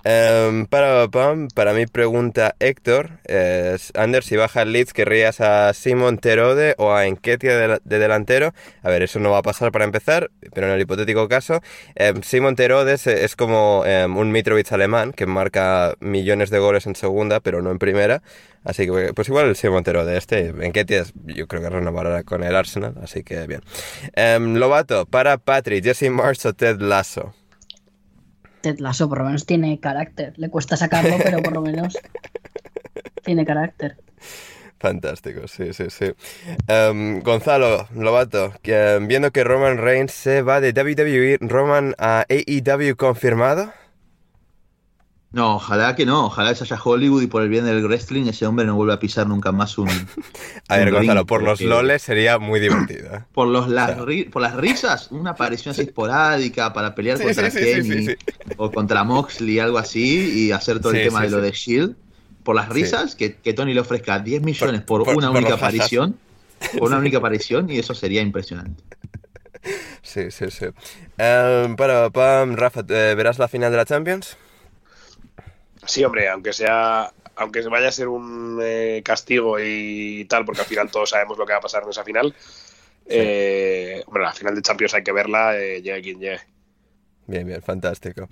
Em, 0.05 0.67
para, 0.67 1.09
para 1.09 1.73
mi 1.75 1.87
pregunta, 1.87 2.55
Héctor, 2.59 3.21
es, 3.25 3.93
Anders, 3.95 4.27
si 4.27 4.37
baja 4.37 4.63
el 4.63 4.73
Leeds, 4.73 4.95
¿querrías 4.95 5.41
a 5.41 5.75
Simon 5.75 6.19
Terode 6.19 6.75
o 6.79 6.93
a 6.93 7.07
Enketia 7.07 7.57
de, 7.57 7.99
delantero? 7.99 8.55
A 8.83 8.89
ver, 8.89 9.03
eso 9.03 9.19
no 9.19 9.31
va 9.31 9.39
a 9.39 9.43
pasar 9.43 9.73
para 9.73 9.85
empezar, 9.85 10.31
pero 10.55 10.69
en 10.69 10.73
el 10.73 10.81
hipotético 10.81 11.29
caso, 11.29 11.61
eh, 11.97 12.15
Simon 12.23 12.57
Terode 12.57 12.95
es, 12.95 13.37
como 13.37 13.85
em, 13.87 14.17
un 14.17 14.31
Mitrovic 14.31 14.73
alemán 14.73 15.13
que 15.13 15.27
marca 15.27 15.95
millones 16.01 16.49
de 16.51 16.59
goles 16.59 16.87
en 16.87 16.97
segunda, 16.97 17.41
pero 17.41 17.61
no 17.61 17.71
en 17.71 17.79
primera. 17.79 18.23
Así 18.65 18.87
que, 18.87 19.13
pues 19.15 19.29
igual 19.29 19.47
el 19.47 19.57
Simon 19.57 19.85
Terode 19.85 20.17
este, 20.17 20.49
Enketia 20.49 21.05
yo 21.25 21.47
creo 21.47 21.63
que 21.63 21.71
renovará 21.71 22.23
con 22.23 22.43
el 22.43 22.55
Arsenal, 22.55 22.95
así 23.03 23.23
que 23.23 23.47
bien. 23.47 23.63
Lobato, 24.59 25.07
para 25.07 25.39
Patrick, 25.39 25.85
Jesse 25.85 26.11
Marsh 26.11 26.47
o 26.47 26.53
Ted 26.53 26.81
Lasso. 26.81 27.35
Ted 28.61 28.79
Lasso 28.79 29.09
por 29.09 29.19
lo 29.19 29.25
menos 29.25 29.47
tiene 29.47 29.79
carácter. 29.81 30.35
Le 30.37 30.51
cuesta 30.51 30.77
sacarlo, 30.77 31.17
pero 31.23 31.43
por 31.43 31.53
lo 31.53 31.63
menos 31.63 31.97
tiene 33.25 33.47
carácter. 33.47 33.97
Fantástico, 34.81 35.49
sí, 35.49 35.73
sí, 35.73 35.87
sí. 35.89 36.13
Em, 36.69 37.21
Gonzalo 37.21 37.89
Lobato, 37.95 38.55
viendo 39.01 39.33
que 39.33 39.43
Roman 39.43 39.79
Reigns 39.79 40.13
se 40.13 40.43
va 40.43 40.61
de 40.61 40.71
WWE, 40.73 41.39
¿Roman 41.41 41.95
a 41.99 42.25
AEW 42.29 42.97
confirmado? 42.97 43.73
No, 45.31 45.57
ojalá 45.57 45.95
que 45.95 46.07
no, 46.07 46.27
ojalá 46.27 46.51
que 46.51 46.55
se 46.57 46.65
haya 46.65 46.83
Hollywood 46.83 47.23
y 47.23 47.27
por 47.27 47.43
el 47.43 47.51
bien 47.51 47.67
del 47.67 47.85
wrestling 47.85 48.27
ese 48.29 48.47
hombre 48.47 48.65
no 48.65 48.77
vuelva 48.77 48.95
a 48.95 48.99
pisar 48.99 49.27
nunca 49.27 49.53
más 49.53 49.77
un. 49.77 49.89
a 50.69 50.77
ver, 50.79 50.91
Gonzalo, 50.91 51.27
por 51.27 51.43
los 51.43 51.61
loles 51.61 52.01
sería 52.01 52.39
muy 52.39 52.61
divertido. 52.61 53.15
¿eh? 53.15 53.25
Por, 53.33 53.49
los, 53.49 53.69
las, 53.69 53.99
por 54.33 54.41
las 54.41 54.55
risas, 54.55 55.09
una 55.11 55.33
aparición 55.33 55.73
así 55.73 55.83
esporádica 55.83 56.73
para 56.73 56.95
pelear 56.95 57.21
contra 57.21 57.51
Kenny 57.51 58.17
o 58.57 58.71
contra 58.71 59.05
Moxley, 59.05 59.59
algo 59.59 59.77
así, 59.77 60.47
y 60.47 60.53
hacer 60.53 60.81
todo 60.81 60.93
el 60.93 61.05
tema 61.05 61.23
de 61.23 61.31
lo 61.31 61.43
de 61.43 61.51
Shield. 61.51 61.95
Por 62.43 62.57
las 62.57 62.71
risas, 62.71 63.15
que, 63.15 63.29
Tony 63.53 63.75
le 63.75 63.81
ofrezca 63.81 64.19
10 64.21 64.43
millones 64.43 64.81
por, 64.81 65.03
una 65.03 65.31
única 65.31 65.55
aparición. 65.55 66.17
Por 66.79 66.89
una 66.89 66.97
única 66.97 67.19
aparición, 67.19 67.71
y 67.71 67.79
eso 67.79 67.95
sería 67.95 68.23
impresionante. 68.23 68.83
Sí, 70.01 70.31
sí, 70.31 70.47
sí. 70.51 70.65
Um, 71.19 71.77
para, 71.77 72.09
Pam, 72.09 72.57
Rafa, 72.57 72.81
eh, 72.89 73.15
¿verás 73.15 73.39
la 73.39 73.49
final 73.49 73.71
de 73.71 73.77
la 73.77 73.85
Champions? 73.85 74.39
Sí, 75.89 76.05
hombre, 76.05 76.29
aunque 76.29 76.53
sea, 76.53 77.11
aunque 77.37 77.63
vaya 77.63 77.89
a 77.89 77.93
ser 77.93 78.09
un 78.09 78.61
eh, 78.63 79.01
castigo 79.03 79.59
y 79.59 80.27
tal, 80.27 80.45
porque 80.45 80.61
al 80.61 80.67
final 80.67 80.91
todos 80.91 81.11
sabemos 81.11 81.39
lo 81.39 81.47
que 81.47 81.53
va 81.53 81.59
a 81.59 81.63
pasar 81.63 81.83
en 81.83 81.89
esa 81.89 82.05
final. 82.05 82.35
Eh, 83.07 84.03
hombre, 84.07 84.23
la 84.23 84.35
final 84.35 84.55
de 84.55 84.61
Champions 84.61 84.93
hay 84.93 85.03
que 85.03 85.13
verla, 85.13 85.57
eh, 85.57 85.81
llegue 85.81 86.03
quien 86.03 86.21
llegue. 86.21 86.41
Bien, 87.27 87.47
bien, 87.47 87.63
fantástico. 87.63 88.29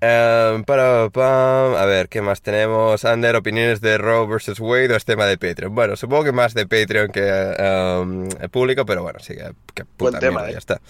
Em, 0.00 0.64
para, 0.64 1.04
a 1.04 1.86
ver, 1.86 2.08
¿qué 2.08 2.22
más 2.22 2.42
tenemos? 2.42 3.04
Ander, 3.04 3.36
opiniones 3.36 3.80
de 3.80 3.98
Roe 3.98 4.26
versus 4.26 4.58
Wade 4.58 4.92
o 4.92 4.96
es 4.96 5.04
tema 5.04 5.26
de 5.26 5.38
Patreon. 5.38 5.72
Bueno, 5.72 5.94
supongo 5.94 6.24
que 6.24 6.32
más 6.32 6.54
de 6.54 6.66
Patreon 6.66 7.12
que 7.12 7.54
em, 7.56 8.28
público, 8.50 8.84
pero 8.84 9.02
bueno, 9.04 9.20
sí, 9.20 9.34
que, 9.74 9.84
puta 9.84 10.18
Buen 10.18 10.18
tema, 10.18 10.50
ya 10.50 10.58
está. 10.58 10.80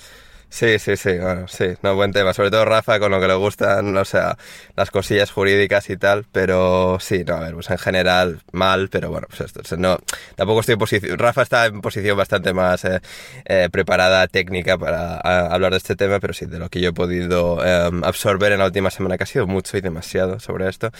Sí, 0.48 0.78
sí, 0.78 0.96
sí, 0.96 1.18
bueno, 1.18 1.48
sí, 1.48 1.66
no, 1.82 1.96
buen 1.96 2.12
tema. 2.12 2.32
Sobre 2.32 2.50
todo 2.50 2.64
Rafa, 2.64 2.98
con 2.98 3.10
lo 3.10 3.20
que 3.20 3.26
le 3.28 3.34
gustan, 3.34 3.94
o 3.96 4.04
sea, 4.04 4.38
las 4.74 4.90
cosillas 4.90 5.30
jurídicas 5.30 5.90
y 5.90 5.96
tal, 5.96 6.24
pero 6.32 6.98
sí, 7.00 7.24
no, 7.26 7.34
a 7.34 7.40
ver, 7.40 7.54
pues 7.54 7.68
en 7.68 7.78
general 7.78 8.40
mal, 8.52 8.88
pero 8.88 9.10
bueno, 9.10 9.26
pues 9.28 9.42
esto, 9.42 9.76
no, 9.76 9.98
tampoco 10.36 10.60
estoy 10.60 10.74
en 10.74 10.78
posición, 10.78 11.18
Rafa 11.18 11.42
está 11.42 11.66
en 11.66 11.80
posición 11.82 12.16
bastante 12.16 12.54
más 12.54 12.84
eh, 12.84 13.00
eh, 13.44 13.68
preparada, 13.70 14.26
técnica 14.28 14.78
para 14.78 15.16
hablar 15.18 15.72
de 15.72 15.78
este 15.78 15.96
tema, 15.96 16.20
pero 16.20 16.32
sí, 16.32 16.46
de 16.46 16.58
lo 16.58 16.70
que 16.70 16.80
yo 16.80 16.90
he 16.90 16.92
podido 16.92 17.62
em, 17.64 18.02
absorber 18.04 18.52
en 18.52 18.60
la 18.60 18.66
última 18.66 18.90
semana, 18.90 19.18
que 19.18 19.24
ha 19.24 19.26
sido 19.26 19.46
mucho 19.46 19.76
y 19.76 19.80
demasiado 19.82 20.40
sobre 20.40 20.68
esto, 20.68 20.90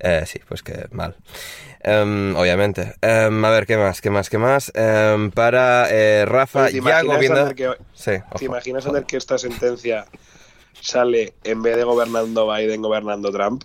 eh, 0.00 0.24
sí, 0.26 0.40
pues 0.48 0.62
que 0.62 0.86
mal. 0.90 1.14
Em, 1.84 2.34
obviamente. 2.34 2.94
Em, 3.02 3.44
a 3.44 3.50
ver, 3.50 3.66
¿qué 3.66 3.76
más? 3.76 4.00
¿Qué 4.00 4.08
más? 4.08 4.30
¿Qué 4.30 4.38
más? 4.38 4.72
Em, 4.74 5.30
para 5.30 5.86
eh, 5.90 6.24
Rafa, 6.26 6.68
¿te 6.68 6.80
ya 6.80 7.02
viendo... 7.18 7.54
Que, 7.54 7.74
¿Te 8.38 8.44
imaginas 8.46 8.86
hacer 8.86 9.04
que 9.04 9.18
esta 9.18 9.36
sentencia 9.36 10.06
sale 10.80 11.34
en 11.44 11.62
vez 11.62 11.76
de 11.76 11.84
gobernando 11.84 12.50
Biden, 12.50 12.80
gobernando 12.80 13.30
Trump? 13.30 13.64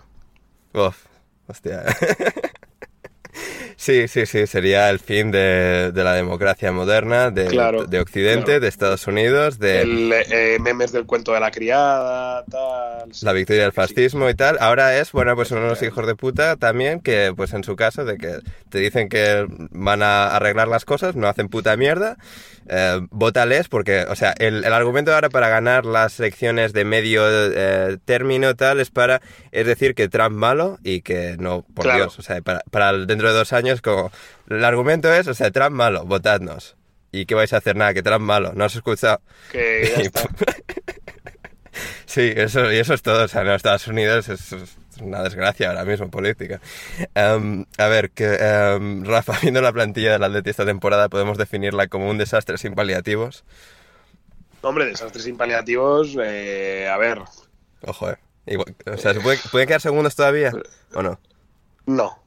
Uf, 0.73 1.05
hostia. 1.47 1.83
Sí, 3.80 4.10
sí, 4.10 4.26
sí, 4.26 4.45
sería 4.45 4.89
el 4.89 4.99
fin 4.99 5.31
de, 5.31 5.93
la 5.95 6.14
democracia 6.14 6.69
moderna, 6.73 7.31
de, 7.31 7.45
de 7.88 7.99
Occidente, 8.01 8.60
de 8.60 8.68
Estados 8.68 9.07
Unidos, 9.07 9.57
de... 9.57 9.80
El, 9.80 10.11
eh, 10.11 10.57
memes 10.60 10.91
del 10.91 11.06
cuento 11.06 11.31
de 11.31 11.39
la 11.39 11.49
criada, 11.49 12.43
tal... 12.43 13.10
La 13.22 13.31
victoria 13.31 13.64
del 13.64 13.72
fascismo 13.72 14.30
y 14.30 14.35
tal. 14.35 14.57
Ahora 14.60 14.97
es, 14.97 15.14
bueno, 15.14 15.34
pues 15.34 15.51
unos 15.51 15.81
hijos 15.81 16.06
de 16.06 16.15
puta 16.15 16.57
también 16.57 16.99
que, 16.99 17.31
pues 17.34 17.53
en 17.53 17.64
su 17.64 17.77
caso, 17.77 18.03
de 18.03 18.18
que 18.18 18.39
te 18.68 18.80
dicen 18.80 19.07
que 19.07 19.47
van 19.72 20.03
a 20.03 20.35
arreglar 20.35 20.68
las 20.68 20.84
cosas, 20.84 21.15
no 21.15 21.30
hacen 21.30 21.47
puta 21.47 21.77
mierda, 21.77 22.18
eh, 22.68 22.99
vótales 23.11 23.69
porque, 23.69 24.06
o 24.10 24.15
sea, 24.15 24.34
el, 24.38 24.65
argumento 24.65 25.14
ahora 25.14 25.30
para 25.30 25.47
ganar 25.47 25.85
las 25.85 26.19
elecciones 26.19 26.73
de 26.73 26.84
medio 26.84 27.23
eh, 27.26 27.97
término 28.03 28.56
tal 28.56 28.80
es 28.80 28.91
para, 28.91 29.22
es 29.51 29.65
decir, 29.65 29.95
que 29.95 30.10
Trump 30.10 30.35
malo 30.35 30.77
y 30.84 31.01
que 31.01 31.38
no, 31.39 31.65
por 31.73 31.91
Dios, 31.91 32.19
o 32.19 32.22
sea, 32.22 32.41
para, 32.41 32.61
para 32.69 32.93
dentro 32.93 33.30
de 33.30 33.34
dos 33.34 33.53
años 33.53 33.68
como, 33.81 34.11
el 34.49 34.63
argumento 34.63 35.13
es, 35.13 35.27
o 35.27 35.33
sea, 35.33 35.51
Trump 35.51 35.75
malo, 35.75 36.05
votadnos. 36.05 36.75
¿Y 37.11 37.25
qué 37.25 37.35
vais 37.35 37.53
a 37.53 37.57
hacer? 37.57 37.75
Nada, 37.75 37.93
que 37.93 38.03
Trump 38.03 38.21
malo, 38.21 38.53
¿no 38.53 38.65
has 38.65 38.75
escuchado? 38.75 39.21
Que 39.51 40.11
sí, 42.05 42.33
eso, 42.35 42.71
y 42.71 42.77
eso 42.77 42.93
es 42.93 43.01
todo, 43.01 43.25
o 43.25 43.27
sea, 43.27 43.41
en 43.41 43.49
Estados 43.49 43.87
Unidos 43.87 44.29
es, 44.29 44.53
una 45.01 45.23
desgracia 45.23 45.69
ahora 45.69 45.85
mismo 45.85 46.09
política. 46.09 46.59
Em, 47.15 47.65
a 47.77 47.87
ver, 47.87 48.11
que 48.11 48.35
em, 48.35 49.05
Rafa, 49.05 49.37
viendo 49.41 49.61
la 49.61 49.71
plantilla 49.71 50.13
del 50.13 50.23
Atleti 50.23 50.49
esta 50.49 50.65
temporada, 50.65 51.09
podemos 51.09 51.37
definirla 51.37 51.87
como 51.87 52.09
un 52.09 52.17
desastre 52.17 52.57
sin 52.57 52.75
paliativos. 52.75 53.43
Hombre, 54.61 54.85
desastres 54.85 55.23
sin 55.23 55.37
paliativos, 55.37 56.17
eh, 56.21 56.89
a 56.91 56.97
ver. 56.97 57.19
Ojo, 57.81 58.09
eh. 58.09 58.17
o 58.85 58.97
sea, 58.97 59.13
¿se 59.13 59.21
puede, 59.21 59.67
quedar 59.67 59.81
segundos 59.81 60.15
todavía 60.15 60.51
o 60.93 61.01
no? 61.01 61.19
No. 61.85 62.21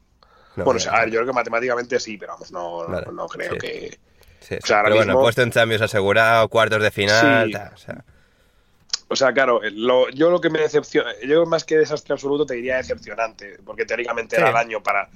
Bueno, 0.56 0.76
o 0.76 0.78
sea, 0.78 0.92
a 0.92 1.00
ver, 1.00 1.10
yo 1.10 1.20
creo 1.20 1.26
que 1.26 1.32
matemáticamente 1.32 1.98
sí, 2.00 2.18
pero 2.18 2.32
vamos, 2.32 2.52
no, 2.52 2.86
no, 2.88 3.26
creo 3.26 3.56
que. 3.56 3.98
Sí, 4.40 4.56
o 4.56 4.66
sea, 4.66 4.82
pero 4.82 4.96
bueno, 4.96 5.18
puesto 5.20 5.42
en 5.42 5.50
Champions 5.50 5.82
asegurado, 5.82 6.48
cuartos 6.48 6.82
de 6.82 6.90
final, 6.90 7.54
o 7.74 7.76
sea. 7.76 8.04
O 9.12 9.16
sea, 9.16 9.32
claro, 9.34 9.60
yo 10.14 10.30
lo 10.30 10.40
que 10.40 10.48
me 10.48 10.58
decepciona, 10.58 11.12
yo 11.22 11.44
más 11.44 11.64
que 11.64 11.76
desastre 11.76 12.14
absoluto 12.14 12.46
te 12.46 12.54
diría 12.54 12.78
decepcionante, 12.78 13.58
porque 13.62 13.84
teóricamente 13.84 14.36
era 14.36 14.48
el 14.48 14.56
año 14.56 14.82
para, 14.82 15.10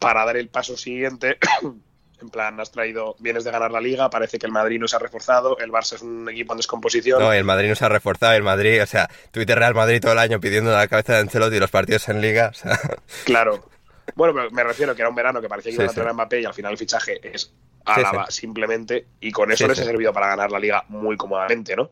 para 0.00 0.24
dar 0.24 0.36
el 0.36 0.48
paso 0.48 0.76
siguiente. 0.76 1.38
En 2.20 2.30
plan, 2.30 2.58
has 2.58 2.72
traído, 2.72 3.14
vienes 3.20 3.44
de 3.44 3.52
ganar 3.52 3.70
la 3.70 3.80
liga, 3.80 4.10
parece 4.10 4.40
que 4.40 4.46
el 4.46 4.50
Madrid 4.50 4.80
no 4.80 4.88
se 4.88 4.96
ha 4.96 4.98
reforzado, 4.98 5.56
el 5.58 5.70
Barça 5.70 5.94
es 5.94 6.02
un 6.02 6.28
equipo 6.28 6.52
en 6.52 6.56
descomposición. 6.56 7.20
No, 7.20 7.32
el 7.32 7.44
Madrid 7.44 7.68
no 7.68 7.76
se 7.76 7.84
ha 7.84 7.88
reforzado, 7.88 8.32
el 8.32 8.42
Madrid, 8.42 8.82
o 8.82 8.86
sea, 8.86 9.08
Twitter 9.30 9.56
Real 9.56 9.76
Madrid 9.76 10.00
todo 10.00 10.14
el 10.14 10.18
año 10.18 10.40
pidiendo 10.40 10.72
la 10.72 10.88
cabeza 10.88 11.12
de 11.12 11.20
Ancelotti 11.20 11.54
y 11.54 11.60
los 11.60 11.70
partidos 11.70 12.08
en 12.08 12.20
liga, 12.20 12.48
o 12.48 12.54
sea. 12.54 12.76
Claro. 13.24 13.64
Bueno, 14.14 14.34
pero 14.34 14.50
me 14.50 14.64
refiero 14.64 14.94
que 14.94 15.02
era 15.02 15.08
un 15.08 15.14
verano 15.14 15.40
que 15.40 15.48
parecía 15.48 15.70
que 15.70 15.82
iba 15.82 15.90
a 15.90 15.94
tener 15.94 16.12
Mbappé 16.12 16.40
y 16.40 16.44
al 16.44 16.54
final 16.54 16.72
el 16.72 16.78
fichaje 16.78 17.20
es 17.22 17.52
Álava 17.84 18.30
simplemente 18.30 19.06
y 19.20 19.30
con 19.32 19.50
eso 19.50 19.66
les 19.66 19.78
ha 19.80 19.84
servido 19.84 20.12
para 20.12 20.28
ganar 20.28 20.50
la 20.50 20.58
liga 20.58 20.84
muy 20.88 21.16
cómodamente, 21.16 21.76
¿no? 21.76 21.90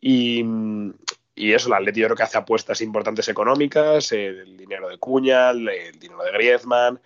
Y, 0.00 0.44
y 1.34 1.52
eso, 1.52 1.68
el 1.68 1.74
Atleti 1.74 2.00
yo 2.00 2.06
creo 2.06 2.16
que 2.16 2.22
hace 2.22 2.38
apuestas 2.38 2.80
importantes 2.80 3.28
económicas, 3.28 4.12
el 4.12 4.56
dinero 4.56 4.88
de 4.88 4.98
Cuña, 4.98 5.50
el 5.50 5.98
dinero 5.98 6.22
de 6.22 6.32
Griezmann, 6.32 7.00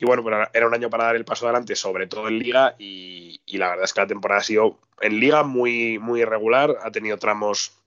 y 0.00 0.06
bueno, 0.06 0.24
pero 0.24 0.48
era 0.54 0.66
un 0.66 0.72
año 0.72 0.88
para 0.88 1.04
dar 1.04 1.16
el 1.16 1.26
paso 1.26 1.44
adelante, 1.44 1.76
sobre 1.76 2.06
todo 2.06 2.26
en 2.28 2.38
Liga, 2.38 2.74
y, 2.78 3.38
la 3.58 3.68
verdad 3.68 3.84
es 3.84 3.92
que 3.92 4.00
la 4.00 4.06
temporada 4.06 4.40
ha 4.40 4.44
sido 4.44 4.78
en 4.98 5.20
Liga 5.20 5.42
muy, 5.42 5.98
muy 5.98 6.22
irregular, 6.22 6.74
ha 6.82 6.90
tenido 6.90 7.18
tramos, 7.18 7.78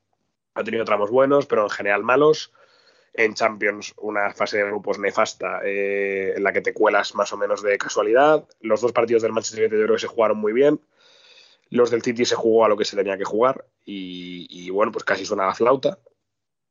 ha 0.53 0.63
tenido 0.63 0.85
tramos 0.85 1.09
buenos, 1.09 1.47
pero 1.47 1.63
en 1.63 1.71
general 1.71 2.03
malos. 2.03 2.53
En 3.13 3.35
Champions, 3.35 3.93
una 3.97 4.33
fase 4.33 4.57
de 4.57 4.65
grupos 4.65 4.97
nefasta 4.97 5.61
eh, 5.63 6.33
en 6.35 6.43
la 6.43 6.51
que 6.51 6.61
te 6.61 6.73
cuelas 6.73 7.13
más 7.13 7.31
o 7.31 7.37
menos 7.37 7.61
de 7.61 7.77
casualidad. 7.77 8.47
Los 8.59 8.81
dos 8.81 8.91
partidos 8.91 9.21
del 9.21 9.33
Manchester 9.33 9.61
United 9.61 9.77
yo 9.77 9.83
creo 9.83 9.95
que 9.95 10.01
se 10.01 10.07
jugaron 10.07 10.37
muy 10.37 10.51
bien. 10.51 10.81
Los 11.69 11.91
del 11.91 12.01
City 12.01 12.25
se 12.25 12.35
jugó 12.35 12.65
a 12.65 12.69
lo 12.69 12.77
que 12.77 12.85
se 12.85 12.95
tenía 12.95 13.17
que 13.17 13.23
jugar 13.23 13.65
y, 13.85 14.69
bueno, 14.71 14.91
pues 14.91 15.03
casi 15.03 15.25
suena 15.25 15.45
la 15.45 15.55
flauta. 15.55 15.99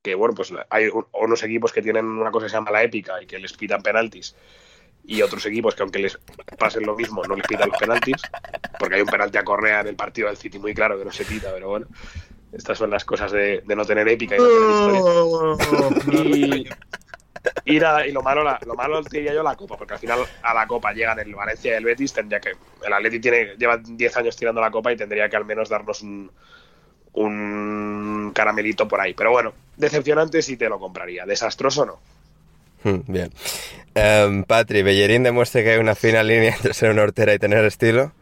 Que 0.02 0.16
bueno, 0.16 0.34
pues 0.34 0.52
hay 0.70 0.88
unos 1.12 1.42
equipos 1.44 1.72
que 1.72 1.82
tienen 1.82 2.06
una 2.06 2.32
cosa 2.32 2.46
que 2.46 2.50
se 2.50 2.56
llama 2.56 2.72
la 2.72 2.82
épica 2.82 3.22
y 3.22 3.26
que 3.26 3.38
les 3.38 3.52
pitan 3.52 3.82
penaltis 3.82 4.34
y 5.04 5.22
otros 5.22 5.44
equipos 5.46 5.74
que 5.74 5.82
aunque 5.82 5.98
les 5.98 6.18
pasen 6.58 6.84
lo 6.84 6.94
mismo 6.94 7.24
no 7.24 7.34
les 7.34 7.46
pitan 7.46 7.68
los 7.68 7.78
penaltis, 7.78 8.22
porque 8.78 8.96
hay 8.96 9.00
un 9.00 9.08
penalti 9.08 9.38
a 9.38 9.44
Correa 9.44 9.80
en 9.80 9.88
el 9.88 9.96
partido 9.96 10.28
del 10.28 10.36
City 10.36 10.58
muy 10.58 10.74
claro 10.74 10.98
que 10.98 11.04
no 11.04 11.12
se 11.12 11.24
pita, 11.24 11.52
pero 11.52 11.68
bueno, 11.68 11.86
estas 12.52 12.78
son 12.78 12.90
las 12.90 13.04
cosas 13.04 13.32
de, 13.32 13.62
no 13.66 13.84
tener 13.84 14.06
épica 14.08 14.36
y 14.36 14.38
no 14.38 14.48
tener 14.48 16.30
historia. 16.44 16.76
Y, 17.64 17.80
nada, 17.80 18.06
y 18.06 18.12
lo 18.12 18.22
malo, 18.22 18.44
lo 18.64 18.74
malo 18.76 19.02
diría 19.02 19.34
yo 19.34 19.42
la 19.42 19.56
Copa, 19.56 19.76
porque 19.76 19.94
al 19.94 19.98
final 19.98 20.20
a 20.42 20.54
la 20.54 20.66
Copa 20.66 20.92
llegan 20.92 21.18
el 21.18 21.34
Valencia 21.34 21.72
y 21.72 21.74
el 21.74 21.84
Betis, 21.84 22.12
tendría 22.12 22.40
que, 22.40 22.52
el 22.84 22.92
Atleti 22.92 23.18
tiene, 23.18 23.56
lleva 23.58 23.78
10 23.78 24.16
años 24.16 24.36
tirando 24.36 24.60
la 24.60 24.70
Copa 24.70 24.92
y 24.92 24.96
tendría 24.96 25.28
que 25.28 25.36
al 25.36 25.44
menos 25.44 25.68
darnos 25.68 26.02
un, 26.02 26.30
un 27.14 28.32
caramelito 28.34 28.86
por 28.86 29.00
ahí. 29.00 29.14
Pero 29.14 29.32
bueno, 29.32 29.52
decepcionante 29.76 30.40
sí 30.42 30.56
te 30.56 30.68
lo 30.68 30.78
compraría, 30.78 31.26
desastroso 31.26 31.84
no. 31.84 31.98
Hmm, 32.84 33.00
bien. 33.06 33.30
Um, 33.94 34.44
Patri, 34.44 34.82
¿Bellerín 34.82 35.22
demuestra 35.22 35.62
que 35.62 35.72
hay 35.72 35.78
una 35.78 35.94
fina 35.94 36.22
línea 36.22 36.54
entre 36.54 36.74
ser 36.74 36.90
una 36.90 37.02
hortera 37.02 37.34
y 37.34 37.38
tener 37.38 37.64
estilo? 37.64 38.12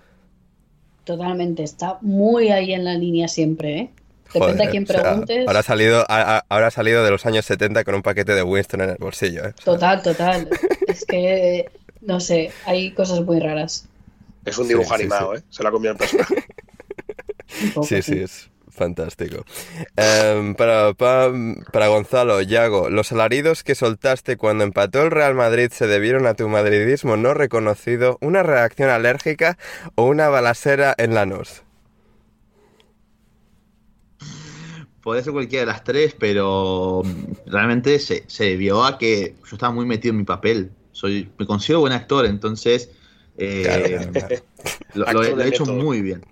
Totalmente, 1.05 1.63
está 1.63 1.99
muy 2.03 2.51
ahí 2.51 2.73
en 2.73 2.85
la 2.85 2.95
línea 2.95 3.29
siempre, 3.29 3.79
¿eh? 3.79 3.91
Depende 4.33 4.65
a 4.65 4.71
quién 4.71 4.85
preguntes. 4.85 5.47
ahora, 5.47 5.61
ha 5.61 5.63
salido, 5.63 6.05
ahora 6.09 6.67
ha 6.67 6.71
salido 6.71 7.05
de 7.05 7.11
los 7.11 7.27
años 7.27 7.45
70 7.47 7.85
con 7.85 7.95
un 7.95 8.03
paquete 8.03 8.35
de 8.35 8.43
Winston 8.43 8.83
en 8.83 8.91
el 8.91 8.97
bolsillo, 8.99 9.47
¿eh? 9.47 9.55
Total, 9.65 10.03
total. 10.03 10.49
es 10.87 11.05
que, 11.05 11.71
no 12.01 12.21
sé, 12.21 12.53
hay 12.67 12.93
cosas 12.93 13.21
muy 13.21 13.41
raras. 13.41 13.89
Es 14.45 14.59
un 14.59 14.69
dibujo 14.69 14.95
animado, 14.95 15.35
¿eh? 15.35 15.43
Se 15.51 15.63
lo 15.63 15.69
ha 15.69 15.73
comido 15.73 15.93
en 15.93 15.99
personaje. 15.99 16.45
sí, 17.83 18.03
sí, 18.03 18.21
es, 18.21 18.51
Fantástico. 18.81 19.45
Em, 19.97 20.55
para, 20.55 20.95
para, 20.95 21.89
Gonzalo, 21.89 22.41
Yago, 22.41 22.89
los 22.89 23.13
alaridos 23.13 23.63
que 23.63 23.75
soltaste 23.75 24.39
cuando 24.39 24.65
empató 24.65 25.03
el 25.03 25.11
Real 25.11 25.35
Madrid 25.35 25.71
se 25.71 25.87
debieron 25.87 26.27
a 26.27 26.33
tu 26.33 26.49
madridismo 26.49 27.19
no 27.19 27.35
reconocido, 27.35 28.17
una 28.23 28.43
reacción 28.43 28.89
alérgica 28.89 29.59
o 29.97 30.05
una 30.05 30.31
balacera 30.31 30.95
en 30.97 31.15
la 31.15 31.27
nos. 31.27 31.63
Puede 35.03 35.23
ser 35.25 35.33
cualquiera 35.33 35.65
de 35.65 35.73
las 35.73 35.85
tres, 35.85 36.15
pero 36.19 37.03
realmente 37.47 37.99
se, 37.99 38.25
se 38.27 38.45
debió 38.45 38.85
a 38.85 38.99
que 38.99 39.35
yo 39.49 39.57
estaba 39.57 39.73
muy 39.73 39.87
metido 39.87 40.13
en 40.13 40.19
mi 40.19 40.25
papel. 40.25 40.71
Soy, 40.93 41.31
me 41.39 41.47
considero 41.47 41.81
buen 41.81 41.93
actor, 41.93 42.27
entonces 42.27 42.91
eh, 43.39 44.09
lo, 44.95 45.23
he 45.23 45.49
hecho 45.49 45.65
muy 45.65 46.03
bien. 46.03 46.25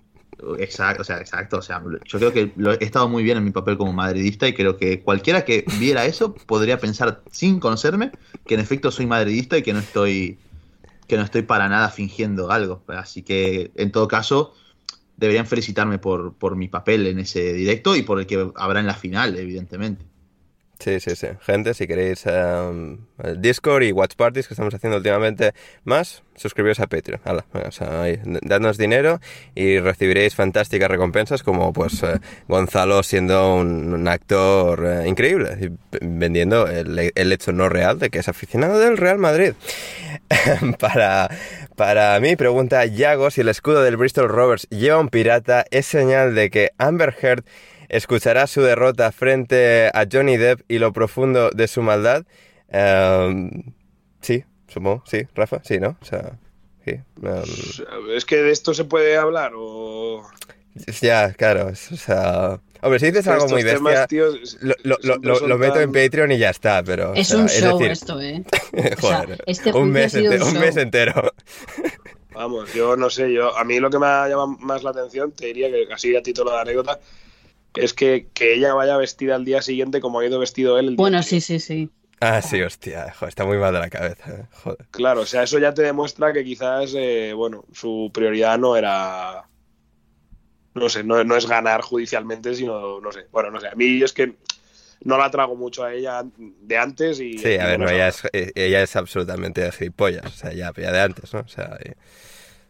Exacto, 0.57 1.01
o 1.01 1.05
sea, 1.05 1.17
exacto. 1.17 1.57
O 1.57 1.61
sea, 1.61 1.81
yo 2.05 2.19
creo 2.19 2.31
que 2.31 2.51
he 2.79 2.85
estado 2.85 3.09
muy 3.09 3.23
bien 3.23 3.37
en 3.37 3.43
mi 3.43 3.51
papel 3.51 3.77
como 3.77 3.91
madridista 3.91 4.47
y 4.47 4.53
creo 4.53 4.77
que 4.77 5.01
cualquiera 5.01 5.43
que 5.43 5.65
viera 5.79 6.05
eso 6.05 6.33
podría 6.33 6.79
pensar 6.79 7.21
sin 7.31 7.59
conocerme 7.59 8.11
que 8.45 8.53
en 8.53 8.61
efecto 8.61 8.91
soy 8.91 9.05
madridista 9.05 9.57
y 9.57 9.63
que 9.63 9.73
no 9.73 9.79
estoy 9.79 10.37
que 11.07 11.17
no 11.17 11.23
estoy 11.23 11.41
para 11.41 11.67
nada 11.67 11.89
fingiendo 11.89 12.51
algo. 12.51 12.83
Así 12.87 13.23
que 13.23 13.71
en 13.75 13.91
todo 13.91 14.07
caso 14.07 14.53
deberían 15.19 15.45
felicitarme 15.45 15.99
por, 15.99 16.33
por 16.33 16.55
mi 16.55 16.67
papel 16.67 17.07
en 17.07 17.19
ese 17.19 17.53
directo 17.53 17.95
y 17.95 18.01
por 18.01 18.19
el 18.19 18.25
que 18.25 18.51
habrá 18.55 18.79
en 18.79 18.87
la 18.87 18.95
final, 18.95 19.37
evidentemente. 19.37 20.05
Sí, 20.79 21.01
sí, 21.01 21.13
sí. 21.17 21.27
Gente, 21.41 21.73
si 21.73 21.87
queréis 21.87 22.25
um, 22.25 22.99
el 23.21 23.41
Discord 23.41 23.83
y 23.83 23.91
Watch 23.91 24.15
Parties 24.15 24.47
que 24.47 24.53
estamos 24.53 24.73
haciendo 24.73 24.95
últimamente 24.95 25.53
más, 25.83 26.23
suscribiros 26.35 26.79
a 26.79 26.87
Patreon. 26.87 27.19
o 27.51 27.71
sea, 27.71 28.05
dadnos 28.43 28.77
dinero 28.77 29.19
y 29.55 29.79
recibiréis 29.79 30.35
fantásticas 30.35 30.89
recompensas 30.89 31.43
como 31.43 31.73
pues 31.73 32.01
eh, 32.03 32.21
Gonzalo 32.47 33.03
siendo 33.03 33.55
un, 33.55 34.07
actor 34.07 34.85
eh, 34.85 35.09
increíble 35.09 35.73
vendiendo 36.01 36.67
el, 36.67 37.11
el, 37.13 37.31
hecho 37.33 37.51
no 37.51 37.67
real 37.67 37.99
de 37.99 38.09
que 38.09 38.19
es 38.19 38.29
aficionado 38.29 38.79
del 38.79 38.95
Real 38.95 39.17
Madrid. 39.17 39.55
para, 40.79 41.29
para 41.79 42.19
mí, 42.19 42.35
pregunta 42.35 42.85
Yago 42.85 43.31
si 43.31 43.39
el 43.39 43.47
escudo 43.47 43.81
del 43.81 43.95
Bristol 43.95 44.27
Rovers 44.27 44.67
lleva 44.69 44.99
un 44.99 45.07
pirata, 45.07 45.63
es 45.71 45.85
señal 45.85 46.35
de 46.35 46.49
que 46.49 46.71
Amber 46.77 47.15
Heard 47.21 47.45
escuchará 47.87 48.47
su 48.47 48.61
derrota 48.61 49.13
frente 49.13 49.89
a 49.93 50.05
Johnny 50.11 50.35
Depp 50.35 50.59
y 50.67 50.79
lo 50.79 50.91
profundo 50.91 51.51
de 51.51 51.69
su 51.69 51.81
maldad. 51.81 52.25
Em, 52.67 53.71
sí, 54.19 54.43
supongo, 54.67 55.05
sí, 55.05 55.25
Rafa, 55.33 55.61
sí, 55.63 55.79
¿no? 55.79 55.95
O 56.01 56.05
sea, 56.05 56.37
sí. 56.83 56.99
Em. 57.23 58.13
es 58.13 58.25
que 58.25 58.43
de 58.43 58.51
esto 58.51 58.73
se 58.73 58.83
puede 58.83 59.15
hablar 59.15 59.53
o... 59.55 60.27
Ya, 61.01 61.31
claro, 61.31 61.67
o 61.67 61.75
sea... 61.75 62.59
Hombre, 62.81 62.99
si 62.99 63.07
dices 63.07 63.27
algo 63.27 63.47
muy 63.49 63.63
bestia, 63.63 63.97
lo, 64.83 65.57
meto 65.57 65.81
en 65.81 65.91
Patreon 65.91 66.31
y 66.31 66.37
ya 66.37 66.49
está, 66.49 66.81
pero... 66.83 67.13
Es 67.13 67.31
un 67.31 67.47
show 67.47 67.81
esto, 67.81 68.21
¿eh? 68.21 68.43
Joder, 69.01 69.43
este 69.45 69.73
un, 69.73 69.91
mes 69.91 70.13
un 70.13 70.59
mes 70.59 70.77
entero. 70.77 71.33
Vamos, 72.33 72.73
yo 72.73 72.95
no 72.95 73.09
sé, 73.09 73.33
yo 73.33 73.57
a 73.57 73.65
mí 73.65 73.79
lo 73.79 73.89
que 73.89 73.99
me 73.99 74.05
ha 74.05 74.29
llamado 74.29 74.47
más 74.47 74.81
la 74.83 74.91
atención, 74.91 75.33
te 75.33 75.47
diría 75.47 75.69
que 75.69 75.91
así 75.91 76.15
a 76.15 76.23
título 76.23 76.51
de 76.51 76.59
anécdota, 76.59 76.99
es 77.73 77.93
que, 77.93 78.27
ella 78.39 78.73
vaya 78.73 78.95
vestida 78.95 79.35
al 79.35 79.43
día 79.43 79.61
siguiente 79.61 79.99
como 79.99 80.19
ha 80.19 80.25
ido 80.25 80.39
vestido 80.39 80.79
él. 80.79 80.89
El 80.89 80.95
bueno, 80.95 81.21
sí, 81.21 81.41
sí, 81.41 81.59
sí. 81.59 81.89
Ah, 82.21 82.41
sí, 82.41 82.61
hostia, 82.61 83.13
está 83.27 83.45
muy 83.45 83.57
mal 83.57 83.73
de 83.73 83.79
la 83.79 83.89
cabeza, 83.89 84.31
eh, 84.31 84.45
joder. 84.63 84.87
Claro, 84.91 85.21
o 85.21 85.25
sea, 85.25 85.43
eso 85.43 85.59
ya 85.59 85.73
te 85.73 85.81
demuestra 85.81 86.31
que 86.31 86.43
quizás, 86.45 86.93
eh, 86.95 87.33
bueno, 87.33 87.65
su 87.73 88.09
prioridad 88.13 88.57
no 88.57 88.75
era, 88.75 89.45
no 90.73 90.89
sé, 90.89 91.03
no, 91.03 91.35
es 91.35 91.47
ganar 91.47 91.81
judicialmente, 91.81 92.55
sino, 92.55 92.99
no 92.99 93.11
sé, 93.11 93.27
bueno, 93.31 93.51
no 93.51 93.59
sé, 93.59 93.67
a 93.67 93.75
mí 93.75 94.01
es 94.01 94.13
que 94.13 94.35
no 95.03 95.17
la 95.17 95.31
trago 95.31 95.55
mucho 95.55 95.83
a 95.83 95.93
ella 95.93 96.23
de 96.37 96.77
antes 96.77 97.19
y... 97.19 97.37
Sí, 97.37 97.57
a 97.57 97.67
ver, 97.67 97.79
no, 97.79 97.89
ella, 97.89 98.09
es, 98.09 98.23
ella 98.33 98.81
es 98.81 98.95
absolutamente 98.95 99.71
gilipollas, 99.71 100.25
o 100.25 100.35
sea, 100.35 100.53
ya, 100.53 100.71
ya 100.75 100.91
de 100.91 101.01
antes, 101.01 101.33
¿no? 101.33 101.41
O 101.41 101.47
sea, 101.47 101.77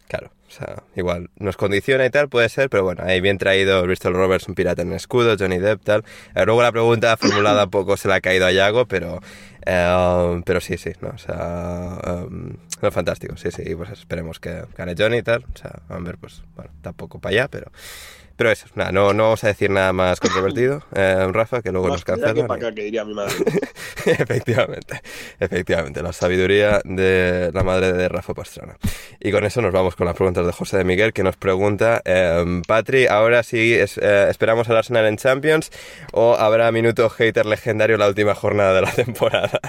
claro. 0.08 0.32
O 0.50 0.52
sea, 0.52 0.82
igual 0.96 1.30
nos 1.38 1.58
condiciona 1.58 2.08
y 2.08 2.10
tal, 2.10 2.28
puede 2.28 2.50
ser, 2.50 2.72
pero 2.72 2.84
bueno, 2.84 3.04
ahí 3.06 3.22
bien 3.22 3.38
traído 3.38 3.84
Bristol 3.84 4.16
Rovers, 4.16 4.48
un 4.48 4.56
pirata 4.56 4.82
en 4.82 4.94
escudo, 4.94 5.36
Johnny 5.38 5.60
Depp, 5.60 5.84
tal. 5.84 6.04
Eh, 6.34 6.44
luego 6.44 6.64
la 6.64 6.72
pregunta 6.72 7.16
formulada 7.18 7.68
poco 7.68 7.98
se 7.98 8.08
la 8.08 8.16
ha 8.16 8.22
caído 8.22 8.48
a 8.48 8.52
Yago, 8.52 8.88
pero, 8.88 9.22
eh, 9.64 10.42
pero 10.46 10.60
sí, 10.60 10.78
sí, 10.78 10.92
no, 11.02 11.10
o 11.10 11.18
sea, 11.20 12.26
um, 12.26 12.56
no, 12.82 12.92
fantástico, 12.92 13.36
sí, 13.38 13.52
sí, 13.52 13.76
pues 13.76 13.90
esperemos 13.92 14.40
que 14.40 14.64
gane 14.78 14.96
Johnny 14.98 15.18
y 15.18 15.24
tal. 15.24 15.46
O 15.54 15.58
sea, 15.58 15.82
a 15.90 15.98
ver, 16.00 16.18
pues, 16.18 16.44
bueno, 16.56 16.72
tampoco 16.82 17.20
para 17.20 17.34
allá, 17.34 17.48
pero, 17.50 17.72
pero 18.38 18.52
eso, 18.52 18.68
nada, 18.76 18.94
no, 18.94 19.12
no 19.12 19.24
vamos 19.24 19.44
a 19.44 19.48
decir 19.48 19.70
nada 19.70 19.92
más 19.92 20.22
controvertido, 20.22 20.82
eh, 20.96 21.28
Rafa, 21.30 21.62
que 21.62 21.74
luego 21.74 21.90
nos 21.90 22.06
cancelan. 22.06 22.36
Que 22.36 22.44
para 22.46 22.68
acá, 22.68 22.74
que 22.74 22.84
diría 22.84 23.04
mi 23.04 23.14
madre. 23.14 23.34
efectivamente, 24.06 25.02
efectivamente, 25.42 26.02
la 26.02 26.14
sabiduría 26.14 26.80
de 26.86 27.52
la 27.54 27.64
madre 27.64 27.92
de 27.92 28.08
Rafa 28.08 28.34
Pastrana. 28.34 28.78
Y 29.20 29.32
con 29.32 29.44
eso 29.44 29.62
nos 29.62 29.74
vamos 29.74 29.98
con 29.98 30.08
las 30.08 30.16
preguntas 30.16 30.46
de 30.46 30.54
José 30.54 30.78
de 30.78 30.86
Miguel, 30.86 31.12
que 31.12 31.24
nos 31.24 31.36
pregunta, 31.36 32.02
eh, 32.06 32.62
Patri, 32.66 33.08
ahora 33.08 33.44
sí 33.44 33.74
eh, 33.74 34.28
esperamos 34.30 34.70
al 34.70 34.78
Arsenal 34.78 35.06
en 35.08 35.18
Champions 35.18 35.70
o 36.14 36.36
habrá 36.36 36.72
minuto 36.72 37.10
hater 37.10 37.46
legendario 37.46 37.98
la 37.98 38.08
última 38.08 38.36
jornada 38.36 38.74
de 38.74 38.82
la 38.84 38.92
temporada. 38.94 39.60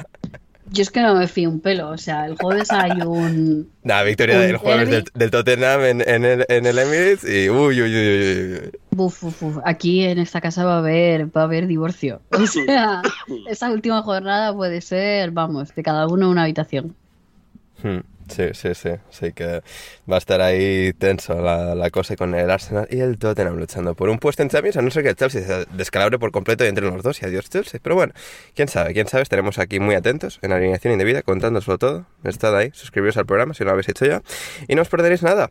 Yo 0.73 0.83
es 0.83 0.91
que 0.91 1.01
no 1.01 1.15
me 1.17 1.27
fío 1.27 1.51
un 1.51 1.61
pelo, 1.61 1.91
o 1.91 1.99
sea, 1.99 2.27
el 2.27 2.37
jueves 2.37 2.71
hay 2.71 2.93
un... 3.03 3.69
Nah, 3.83 4.03
victoria 4.03 4.39
del 4.39 4.59
jueves 4.59 5.05
del, 5.15 5.31
Tottenham 5.31 5.81
en, 5.83 6.25
el, 6.25 6.45
Emirates 6.49 7.25
y 7.25 7.49
uy, 7.49 7.81
uy, 7.81 7.97
uy, 7.97 8.71
uy. 8.97 9.61
Aquí 9.65 10.05
en 10.05 10.19
esta 10.19 10.41
casa 10.41 10.65
va 10.65 10.77
a 10.77 10.79
haber, 10.79 11.35
va 11.35 11.43
a 11.43 11.45
haber 11.45 11.67
divorcio. 11.67 12.21
O 12.31 12.47
sea, 12.47 13.03
esa 13.49 13.71
última 13.71 14.03
jornada 14.03 14.55
puede 14.55 14.81
ser, 14.81 15.31
vamos, 15.31 15.75
de 15.75 15.83
cada 15.83 16.07
uno 16.07 16.31
una 16.31 16.43
habitación. 16.43 16.95
Hmm. 17.83 18.01
Sí, 18.31 18.45
sí, 18.55 18.75
sí. 18.75 18.91
Así 19.11 19.33
que 19.33 19.63
va 20.11 20.17
a 20.17 20.19
estar 20.19 20.41
ahí 20.41 20.93
tenso 20.93 21.41
la, 21.41 21.75
la, 21.75 21.91
cosa 21.91 22.17
con 22.17 22.35
el 22.35 22.51
Arsenal 22.51 22.87
y 22.91 23.01
el 23.01 23.19
Tottenham 23.19 23.57
luchando 23.57 23.95
por 23.95 24.09
un 24.09 24.19
puesto 24.19 24.43
en 24.43 24.49
Champions, 24.49 24.77
a 24.77 24.83
no 24.83 24.91
ser 24.91 25.03
que 25.03 25.11
el 25.11 25.17
Chelsea 25.17 25.43
se 25.43 25.67
descalabre 25.73 26.19
por 26.19 26.31
completo 26.31 26.65
y 26.65 26.69
entre 26.69 26.85
los 26.89 27.03
dos 27.03 27.21
y 27.23 27.27
adiós 27.27 27.51
Chelsea. 27.51 27.81
Pero 27.83 27.97
bueno, 27.97 28.13
quién 28.55 28.69
sabe, 28.69 28.95
quién 28.95 29.09
sabe, 29.09 29.23
estaremos 29.23 29.59
aquí 29.59 29.81
muy 29.81 29.95
atentos 29.95 30.39
en 30.43 30.53
alineación 30.53 30.93
indebida, 30.93 31.23
contándoslo 31.23 31.79
todo. 31.79 32.07
Estad 32.25 32.57
ahí, 32.57 32.71
suscribiros 32.73 33.17
al 33.17 33.27
programa 33.27 33.55
si 33.55 33.65
no 33.65 33.67
lo 33.67 33.73
habéis 33.73 33.89
hecho 33.89 34.07
ya 34.07 34.23
y 34.69 34.75
no 34.75 34.83
os 34.83 34.89
perderéis 34.89 35.23
nada. 35.23 35.51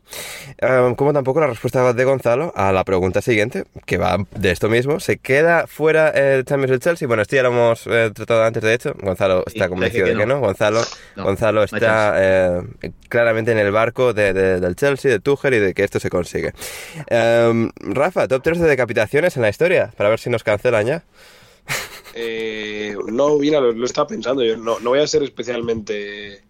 Em, 0.58 0.96
como 0.96 1.14
tampoco 1.14 1.40
la 1.40 1.48
respuesta 1.48 1.94
de 1.94 2.04
Gonzalo 2.06 2.54
a 2.56 2.72
la 2.72 2.84
pregunta 2.84 3.22
siguiente, 3.22 3.66
que 3.86 3.98
va 3.98 4.18
de 4.32 4.52
esto 4.52 4.70
mismo. 4.70 5.00
¿Se 5.00 5.18
queda 5.18 5.68
fuera 5.68 6.10
el 6.10 6.46
Champions 6.46 6.72
del 6.72 6.80
Chelsea? 6.80 7.08
Bueno, 7.08 7.24
esto 7.24 7.36
ya 7.36 7.44
lo 7.44 7.50
hemos 7.50 7.88
eh, 7.88 8.12
tratado 8.14 8.44
antes, 8.44 8.64
de 8.64 8.74
hecho. 8.74 8.94
Gonzalo 9.02 9.44
está 9.46 9.70
convencido 9.70 10.08
de 10.08 10.16
que 10.16 10.26
no. 10.26 10.40
Gonzalo, 10.40 10.82
Gonzalo 11.16 11.64
está 11.64 12.64
claramente 13.08 13.52
en 13.52 13.60
el 13.60 13.72
barco 13.72 14.14
del 14.14 14.76
Chelsea, 14.76 15.12
de 15.12 15.20
Tuchel 15.20 15.54
y 15.56 15.60
de 15.60 15.74
que 15.74 15.84
esto 15.84 16.00
se 16.00 16.10
consigue. 16.10 16.54
Em, 17.08 17.70
Rafa, 17.76 18.28
top 18.28 18.44
3 18.44 18.60
de 18.60 18.68
decapitaciones 18.68 19.36
en 19.36 19.44
la 19.44 19.50
historia, 19.50 19.92
para 19.98 20.10
ver 20.10 20.20
si 20.20 20.30
nos 20.30 20.44
cancelan 20.44 20.86
ya. 20.86 21.04
Eh, 22.14 22.96
no, 23.08 23.38
mira, 23.38 23.60
lo, 23.60 23.86
estaba 23.86 24.08
pensando. 24.08 24.44
Yo 24.44 24.58
no, 24.58 24.80
voy 24.80 25.00
a 25.00 25.08
ser 25.08 25.24
especialmente 25.24 26.42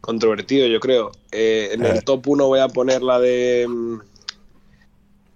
controvertido, 0.00 0.66
yo 0.66 0.80
creo. 0.80 1.12
Eh, 1.30 1.70
en 1.72 1.84
el 1.84 2.04
top 2.04 2.26
1 2.28 2.46
voy 2.46 2.60
a 2.60 2.68
poner 2.68 3.02
la 3.02 3.18
de. 3.18 3.66
Mm, 3.68 4.00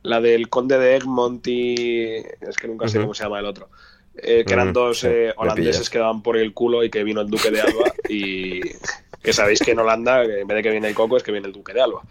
la 0.02 0.20
del 0.20 0.48
conde 0.48 0.78
de 0.78 0.96
Egmont 0.96 1.46
y. 1.46 2.16
Es 2.40 2.56
que 2.60 2.68
nunca 2.68 2.88
sé 2.88 3.00
cómo 3.00 3.14
se 3.14 3.24
llama 3.24 3.40
el 3.40 3.46
otro. 3.46 3.68
Eh, 4.16 4.44
que 4.46 4.52
eran 4.52 4.72
dos 4.72 5.04
holandeses 5.36 5.90
que 5.90 5.98
daban 5.98 6.22
por 6.22 6.36
el 6.36 6.52
culo 6.52 6.84
y 6.84 6.90
que 6.90 7.02
vino 7.02 7.20
el 7.20 7.28
duque 7.28 7.50
de 7.50 7.60
Alba 7.60 7.92
y 8.08 8.60
que 9.24 9.32
sabéis 9.32 9.60
que 9.60 9.70
en 9.70 9.78
Holanda, 9.78 10.22
en 10.22 10.46
vez 10.46 10.56
de 10.56 10.62
que 10.62 10.70
viene 10.70 10.88
el 10.88 10.94
coco, 10.94 11.16
es 11.16 11.22
que 11.22 11.32
viene 11.32 11.46
el 11.46 11.52
duque 11.52 11.72
de 11.72 11.80
Alba. 11.80 12.02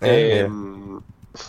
Eh, 0.00 0.46
eh, 0.46 0.48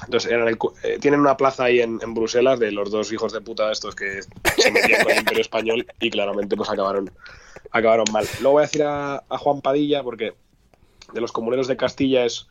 entonces, 0.05 0.31
eh, 0.31 0.97
tienen 0.99 1.19
una 1.19 1.37
plaza 1.37 1.65
ahí 1.65 1.81
en, 1.81 1.99
Bruselas 2.15 2.59
de 2.59 2.71
los 2.71 2.89
dos 2.89 3.11
hijos 3.11 3.31
de 3.31 3.39
puta 3.39 3.71
estos 3.71 3.95
que 3.95 4.21
se 4.57 4.71
metían 4.71 5.03
con 5.03 5.11
el 5.11 5.19
imperio 5.19 5.41
español 5.41 5.85
y 5.99 6.09
claramente 6.09 6.57
pues 6.57 6.69
acabaron, 6.69 7.11
acabaron 7.71 8.05
mal. 8.11 8.25
Luego 8.41 8.53
voy 8.53 8.63
a 8.63 8.65
decir 8.65 8.83
a, 8.83 9.23
Juan 9.29 9.61
Padilla, 9.61 10.01
porque 10.01 10.33
de 11.13 11.21
los 11.21 11.31
comuneros 11.31 11.67
de 11.67 11.77
Castilla 11.77 12.25
es 12.25 12.47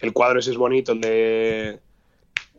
el 0.00 0.12
cuadro 0.12 0.40
ese 0.40 0.50
es 0.50 0.56
bonito, 0.56 0.92
el 0.92 1.00
de, 1.00 1.78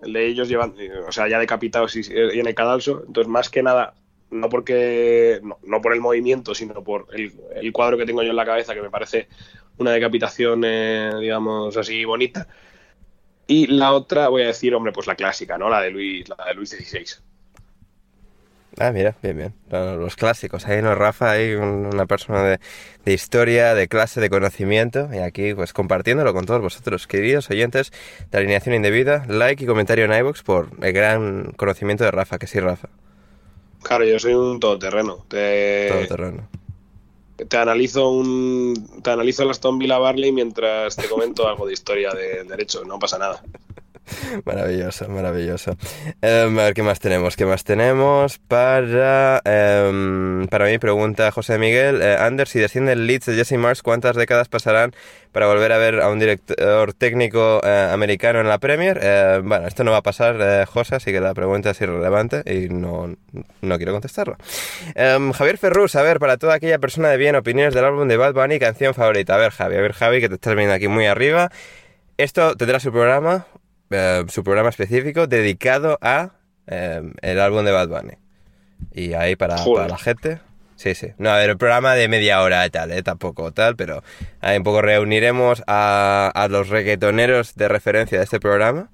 el 0.01 0.13
de 0.13 0.27
ellos 0.27 0.47
llevan, 0.47 0.73
o 1.07 1.11
sea, 1.11 1.27
ya 1.27 1.39
decapitados 1.39 1.93
y, 1.97 2.01
y 2.09 2.39
en 2.39 2.47
el 2.47 2.55
cadalso. 2.55 3.03
Entonces, 3.05 3.29
más 3.29 3.49
que 3.49 3.61
nada, 3.61 3.95
no 4.31 4.49
porque 4.49 5.41
no, 5.64 5.81
por 5.81 5.93
el 5.93 6.02
movimiento, 6.02 6.56
sino 6.56 6.84
por 6.84 7.07
el, 7.14 7.72
cuadro 7.72 7.97
que 7.97 8.06
tengo 8.06 8.23
yo 8.23 8.31
en 8.31 8.35
la 8.35 8.45
cabeza, 8.45 8.73
que 8.73 8.81
me 8.81 8.89
parece 8.89 9.27
una 9.77 9.91
decapitación, 9.91 10.64
eh, 10.65 11.11
digamos 11.19 11.76
así, 11.77 12.06
bonita. 12.06 12.47
Y 13.47 13.68
la 13.68 13.93
otra, 13.93 14.30
voy 14.30 14.43
a 14.43 14.47
decir, 14.47 14.73
hombre, 14.73 14.91
pues 14.91 15.07
la 15.07 15.15
clásica, 15.15 15.57
¿no? 15.57 15.69
La 15.69 15.81
de 15.81 15.91
Luis, 15.91 16.27
la 16.30 16.45
de 16.45 16.53
Luis 16.56 16.69
XVI. 16.69 17.23
Ah, 18.77 18.91
mira, 18.91 19.15
bien, 19.22 19.38
bien. 19.38 19.53
Los 19.69 20.15
clásicos. 20.15 20.68
Ahí 20.68 20.81
no, 20.81 20.95
Rafa, 20.95 21.31
hay 21.31 21.53
una 21.53 22.06
persona 22.07 22.43
de, 22.43 22.60
de, 23.06 23.14
historia, 23.14 23.73
de 23.73 23.88
clase, 23.88 24.19
de 24.19 24.30
conocimiento. 24.30 25.07
Y 25.14 25.19
aquí, 25.19 25.53
pues 25.53 25.72
compartiéndolo 25.72 26.34
con 26.34 26.45
todos 26.45 26.61
vosotros, 26.61 27.07
queridos 27.07 27.49
oyentes 27.49 27.93
de 28.31 28.38
Alineación 28.38 28.76
Indebida. 28.76 29.26
Like 29.27 29.64
y 29.64 29.68
comentario 29.68 30.06
en 30.06 30.14
iBox 30.14 30.43
por 30.43 30.72
el 30.81 30.91
gran 30.91 31.53
conocimiento 31.53 32.03
de 32.03 32.11
Rafa, 32.11 32.38
que 32.38 32.47
sí, 32.47 32.60
Rafa. 32.60 32.89
Claro, 33.85 34.03
yo 34.03 34.17
soy 34.17 34.33
un 34.33 34.59
todoterreno. 34.59 35.25
Te, 35.27 35.89
todoterreno. 35.89 36.47
Te 37.35 37.57
analizo 37.57 38.09
un, 38.09 39.01
te 39.03 39.11
analizo 39.11 39.45
la 39.45 39.51
Aston 39.51 39.77
Villa 39.77 39.99
Barley 39.99 40.31
mientras 40.31 40.95
te 40.95 41.07
comento 41.07 41.47
algo 41.47 41.67
de 41.67 41.73
historia 41.73 42.11
de 42.11 42.43
derecho. 42.45 42.83
No 42.83 42.97
pasa 42.97 43.19
nada. 43.19 43.43
Maravilloso, 44.45 45.07
maravilloso. 45.10 45.77
Em, 46.22 46.60
a 46.60 46.64
ver 46.64 46.73
qué 46.73 46.84
más 46.84 46.99
tenemos. 46.99 47.36
¿Qué 47.36 47.45
más 47.45 47.64
tenemos? 47.64 48.38
Para, 48.40 49.41
em, 49.45 50.48
para 50.48 50.65
mí, 50.65 50.77
pregunta 50.77 51.32
José 51.32 51.57
Miguel. 51.57 52.02
Eh, 52.02 52.18
Anders, 52.19 52.49
si 52.49 52.60
desciende 52.60 52.94
el 52.94 53.07
Leeds 53.07 53.26
de 53.27 53.36
Jesse 53.36 53.57
Mars, 53.57 53.82
¿cuántas 53.82 54.15
décadas 54.15 54.48
pasarán 54.48 54.94
para 55.32 55.48
volver 55.48 55.72
a 55.72 55.77
ver 55.77 56.02
a 56.02 56.10
un 56.10 56.19
director 56.19 56.94
técnico 56.94 57.61
eh, 57.64 57.90
americano 57.91 58.40
en 58.40 58.48
la 58.48 58.57
Premier? 58.57 58.99
Eh, 59.02 59.41
bueno, 59.44 59.68
esto 59.68 59.84
no 59.84 59.91
va 59.91 59.98
a 59.98 60.03
pasar, 60.03 60.65
José, 60.68 60.95
así 60.95 61.11
que 61.11 61.19
la 61.19 61.34
pregunta 61.34 61.72
es 61.72 61.82
irrelevante 61.82 62.44
y 62.45 62.69
no, 62.69 63.15
no 63.61 63.77
quiero 63.77 63.91
contestarlo. 63.91 64.38
Em, 64.95 65.32
Javier 65.32 65.57
Ferrus, 65.57 65.95
a 65.95 66.02
ver, 66.02 66.19
para 66.19 66.38
toda 66.38 66.56
aquella 66.56 66.80
persona 66.80 67.10
de 67.10 67.18
bien, 67.18 67.36
opiniones 67.36 67.73
del 67.73 67.86
álbum 67.86 68.07
de 68.07 68.18
Bad 68.18 68.34
Bunny, 68.34 68.60
canción 68.60 68.94
favorita. 68.94 69.36
A 69.36 69.38
ver, 69.38 69.52
Javi, 69.52 69.76
a 69.76 69.82
ver, 69.82 69.94
Javi, 69.94 70.22
que 70.22 70.30
te 70.30 70.36
estás 70.36 70.56
viendo 70.56 70.73
aquí 70.73 70.88
muy 70.88 71.06
arriba. 71.06 71.49
Esto 72.18 72.56
tendrá 72.56 72.80
su 72.80 72.91
programa, 72.94 73.45
eh, 73.89 74.23
su 74.29 74.43
programa 74.43 74.69
específico 74.69 75.27
dedicado 75.27 75.97
a 76.01 76.31
eh, 76.67 77.01
el 77.21 77.39
álbum 77.39 77.65
de 77.65 77.71
Bad 77.71 77.89
Bunny. 77.89 78.13
Y 78.93 79.13
ahí 79.13 79.35
para, 79.35 79.57
la 79.65 79.97
gente. 79.97 80.39
Sí, 80.75 80.95
sí. 80.95 81.07
No, 81.17 81.29
a 81.29 81.37
ver, 81.37 81.51
el 81.51 81.57
programa 81.57 81.93
de 81.95 82.07
media 82.07 82.41
hora 82.41 82.65
y 82.65 82.69
tal, 82.69 82.91
¿eh? 82.91 83.01
Tampoco 83.01 83.51
tal, 83.53 83.75
pero 83.75 84.03
ahí 84.41 84.57
un 84.57 84.63
poco 84.63 84.81
reuniremos 84.81 85.63
a, 85.67 86.31
a 86.33 86.47
los 86.49 86.69
reggaetoneros 86.69 87.55
de 87.55 87.67
referencia 87.67 88.17
de 88.17 88.23
este 88.25 88.39
programa 88.39 88.89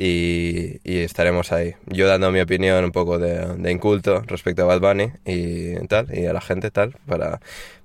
y, 0.00 0.80
estaremos 0.84 1.52
ahí. 1.52 1.74
Yo 1.86 2.06
dando 2.08 2.30
mi 2.30 2.40
opinión 2.40 2.84
un 2.84 2.92
poco 2.92 3.18
de, 3.18 3.70
inculto 3.70 4.22
respecto 4.22 4.62
a 4.62 4.66
Bad 4.66 4.80
Bunny 4.80 5.12
y 5.26 5.74
tal, 5.86 6.06
y 6.16 6.26
a 6.26 6.32
la 6.32 6.40
gente 6.40 6.70
tal, 6.70 6.96
para, 7.06 7.40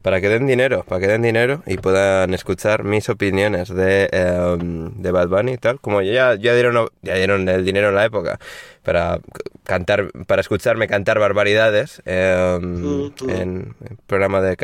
para 0.05 0.21
que 0.21 0.29
den 0.29 0.45
dinero, 0.45 0.83
para 0.83 1.01
que 1.01 1.07
den 1.07 1.23
dinero 1.23 1.63
y 1.65 1.77
puedan 1.77 2.31
escuchar 2.35 2.83
mis 2.83 3.09
opiniones 3.09 3.69
de, 3.69 4.07
em, 4.11 4.91
de 5.01 5.09
Bad 5.09 5.29
Bunny 5.29 5.53
y 5.53 5.57
tal. 5.57 5.79
Como 5.79 6.03
ya, 6.03 6.35
ya, 6.35 6.53
dieron, 6.53 6.89
ya 7.01 7.15
dieron 7.15 7.49
el 7.49 7.65
dinero 7.65 7.89
en 7.89 7.95
la 7.95 8.05
época 8.05 8.37
para 8.83 9.19
cantar, 9.63 10.11
para 10.27 10.41
escucharme 10.41 10.87
cantar 10.87 11.17
barbaridades 11.17 12.03
em, 12.05 13.11
en 13.27 13.75
el 13.81 13.97
programa 14.05 14.41
de 14.41 14.55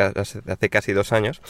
hace 0.45 0.69
casi 0.69 0.93
dos 0.93 1.11
años 1.11 1.41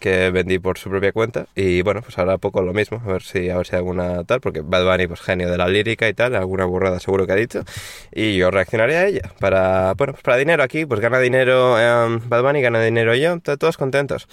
que 0.00 0.30
vendí 0.30 0.58
por 0.58 0.78
su 0.78 0.90
propia 0.90 1.12
cuenta. 1.12 1.46
Y 1.54 1.82
bueno 1.82 2.00
pues 2.02 2.18
ahora 2.18 2.38
poco 2.38 2.62
lo 2.62 2.72
mismo 2.72 3.00
a 3.04 3.12
ver 3.12 3.22
si 3.22 3.50
a 3.50 3.58
ver 3.58 3.66
si 3.66 3.76
alguna 3.76 4.24
tal 4.24 4.40
porque 4.40 4.62
Bad 4.62 4.84
Bunny 4.84 5.06
pues 5.06 5.20
genio 5.20 5.50
de 5.50 5.58
la 5.58 5.68
lírica 5.68 6.08
y 6.08 6.14
tal 6.14 6.34
alguna 6.34 6.64
burrada 6.64 6.98
seguro 6.98 7.26
que 7.26 7.32
ha 7.32 7.36
dicho. 7.36 7.62
Y 8.10 8.36
yo 8.36 8.50
reaccionaré 8.50 8.96
a 8.96 9.06
ella 9.06 9.32
para 9.38 9.92
bueno 9.94 10.14
pues 10.14 10.22
para 10.22 10.38
dinero 10.38 10.62
aquí 10.62 10.86
pues 10.86 11.00
gana 11.00 11.18
dinero 11.18 11.78
eh, 11.78 12.20
Bad 12.26 12.42
Bunny 12.42 12.62
gana 12.62 12.82
dinero 12.82 13.14
yo 13.14 13.33
todos 13.40 13.76
contentos 13.76 14.28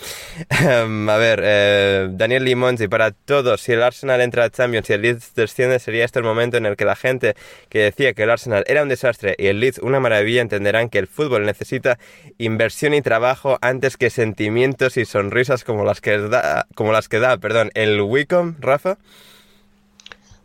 a 0.50 1.18
ver 1.18 1.42
eh, 1.44 2.10
Daniel 2.12 2.46
Limonzi 2.46 2.88
para 2.88 3.12
todos 3.12 3.62
si 3.62 3.74
el 3.74 3.84
Arsenal 3.84 4.22
entra 4.22 4.46
a 4.46 4.50
Champions 4.50 4.90
y 4.90 4.94
el 4.94 5.02
Leeds 5.02 5.36
desciende 5.36 5.80
sería 5.80 6.06
este 6.06 6.20
el 6.20 6.26
momento 6.26 6.58
en 6.58 6.66
el 6.66 6.76
que 6.76 6.86
la 6.86 6.96
gente 6.96 7.36
que 7.70 7.80
decía 7.80 8.14
que 8.14 8.24
el 8.24 8.30
Arsenal 8.30 8.64
era 8.68 8.84
un 8.84 8.90
desastre 8.90 9.36
y 9.38 9.48
el 9.48 9.60
Leeds 9.60 9.80
una 9.80 10.00
maravilla 10.00 10.42
entenderán 10.42 10.90
que 10.90 11.00
el 11.00 11.08
fútbol 11.08 11.46
necesita 11.46 11.98
inversión 12.38 12.94
y 12.94 13.02
trabajo 13.02 13.58
antes 13.62 13.98
que 13.98 14.10
sentimientos 14.10 14.98
y 14.98 15.06
sonrisas 15.06 15.64
como 15.64 15.84
las 15.84 16.02
que 16.02 16.18
da, 16.18 16.68
como 16.76 16.92
las 16.92 17.10
que 17.10 17.20
da 17.20 17.38
perdón, 17.38 17.72
el 17.74 18.02
Wicom, 18.02 18.56
Rafa. 18.60 18.98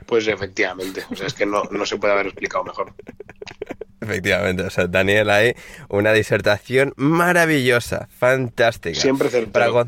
Pues 0.07 0.29
efectivamente, 0.29 1.05
o 1.11 1.17
sea, 1.17 1.27
es 1.27 1.35
que 1.35 1.47
no, 1.47 1.65
se 1.85 1.97
puede 1.97 2.13
haber 2.13 2.27
explicado 2.27 2.65
mejor. 2.65 2.95
Efectivamente, 4.07 4.63
o 4.63 4.71
sea, 4.71 4.87
Daniel 4.87 5.31
hay 5.31 5.55
una 5.89 6.13
disertación 6.13 6.93
maravillosa, 6.97 8.09
fantástica. 8.11 9.01
Siempre 9.01 9.29
certero. 9.31 9.87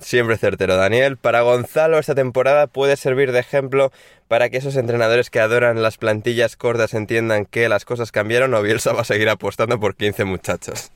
Siempre 0.00 0.38
certero, 0.38 0.76
Daniel. 0.76 1.18
Para 1.18 1.42
Gonzalo 1.42 1.98
esta 1.98 2.14
temporada 2.14 2.66
puede 2.66 2.96
servir 2.96 3.32
de 3.32 3.40
ejemplo 3.40 3.92
para 4.28 4.48
que 4.48 4.56
esos 4.56 4.76
entrenadores 4.76 5.28
que 5.28 5.40
adoran 5.40 5.82
las 5.82 5.98
plantillas 5.98 6.56
cortas 6.56 6.94
entiendan 6.94 7.44
que 7.44 7.68
las 7.68 7.84
cosas 7.84 8.10
cambiaron 8.10 8.54
o 8.54 8.62
Bielsa 8.62 8.92
va 8.92 9.02
a 9.02 9.04
seguir 9.04 9.28
apostando 9.28 9.78
por 9.78 9.94
15 9.94 10.24
muchachos. 10.24 10.90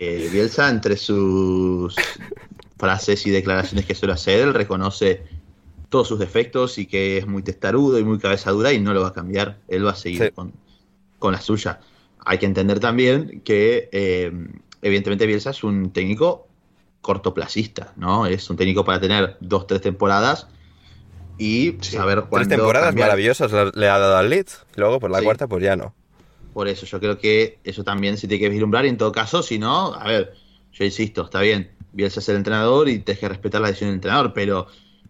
Eh, 0.00 0.28
Bielsa, 0.32 0.68
entre 0.68 0.96
sus 0.96 1.94
frases 2.78 3.26
y 3.26 3.30
declaraciones 3.30 3.86
que 3.86 3.94
suele 3.94 4.14
hacer, 4.14 4.40
él 4.40 4.54
reconoce 4.54 5.22
todos 5.88 6.08
sus 6.08 6.18
defectos 6.18 6.78
y 6.78 6.86
que 6.86 7.18
es 7.18 7.26
muy 7.26 7.42
testarudo 7.42 7.98
y 8.00 8.04
muy 8.04 8.18
cabeza 8.18 8.50
dura 8.50 8.72
y 8.72 8.80
no 8.80 8.92
lo 8.92 9.02
va 9.02 9.08
a 9.08 9.12
cambiar. 9.12 9.58
Él 9.68 9.86
va 9.86 9.92
a 9.92 9.96
seguir 9.96 10.32
con, 10.32 10.52
la 11.20 11.40
suya. 11.40 11.80
Hay 12.24 12.38
que 12.38 12.46
entender 12.46 12.80
también 12.80 13.40
que, 13.44 13.88
eh, 13.92 14.32
evidentemente, 14.82 15.26
Bielsa 15.26 15.50
es 15.50 15.64
un 15.64 15.90
técnico 15.90 16.48
cortoplacista, 17.00 17.92
¿no? 17.96 18.26
Es 18.26 18.48
un 18.48 18.56
técnico 18.56 18.84
para 18.84 19.00
tener 19.00 19.36
dos, 19.40 19.66
tres 19.66 19.82
temporadas 19.82 20.48
y 21.38 21.76
saber 21.80 22.24
cuándo. 22.28 22.48
Tres 22.48 22.58
temporadas 22.58 22.94
maravillosas 22.94 23.74
le 23.74 23.88
ha 23.88 23.98
dado 23.98 24.16
al 24.16 24.30
Leeds. 24.30 24.64
Luego, 24.76 25.00
por 25.00 25.10
la 25.10 25.22
cuarta, 25.22 25.46
pues 25.46 25.62
ya 25.62 25.76
no. 25.76 25.94
Por 26.52 26.68
eso, 26.68 26.86
yo 26.86 27.00
creo 27.00 27.18
que 27.18 27.58
eso 27.64 27.84
también 27.84 28.16
se 28.16 28.28
tiene 28.28 28.44
que 28.44 28.48
vislumbrar. 28.48 28.86
Y 28.86 28.88
en 28.88 28.96
todo 28.96 29.12
caso, 29.12 29.42
si 29.42 29.58
no, 29.58 29.92
a 29.94 30.06
ver, 30.06 30.34
yo 30.72 30.84
insisto, 30.84 31.24
está 31.24 31.40
bien. 31.40 31.72
Bielsa 31.92 32.20
es 32.20 32.28
el 32.28 32.36
entrenador 32.36 32.88
y 32.88 32.98
tienes 33.00 33.20
que 33.20 33.28
respetar 33.28 33.60
la 33.60 33.68
decisión 33.68 33.90
del 33.90 33.96
entrenador, 33.96 34.32
pero 34.32 34.66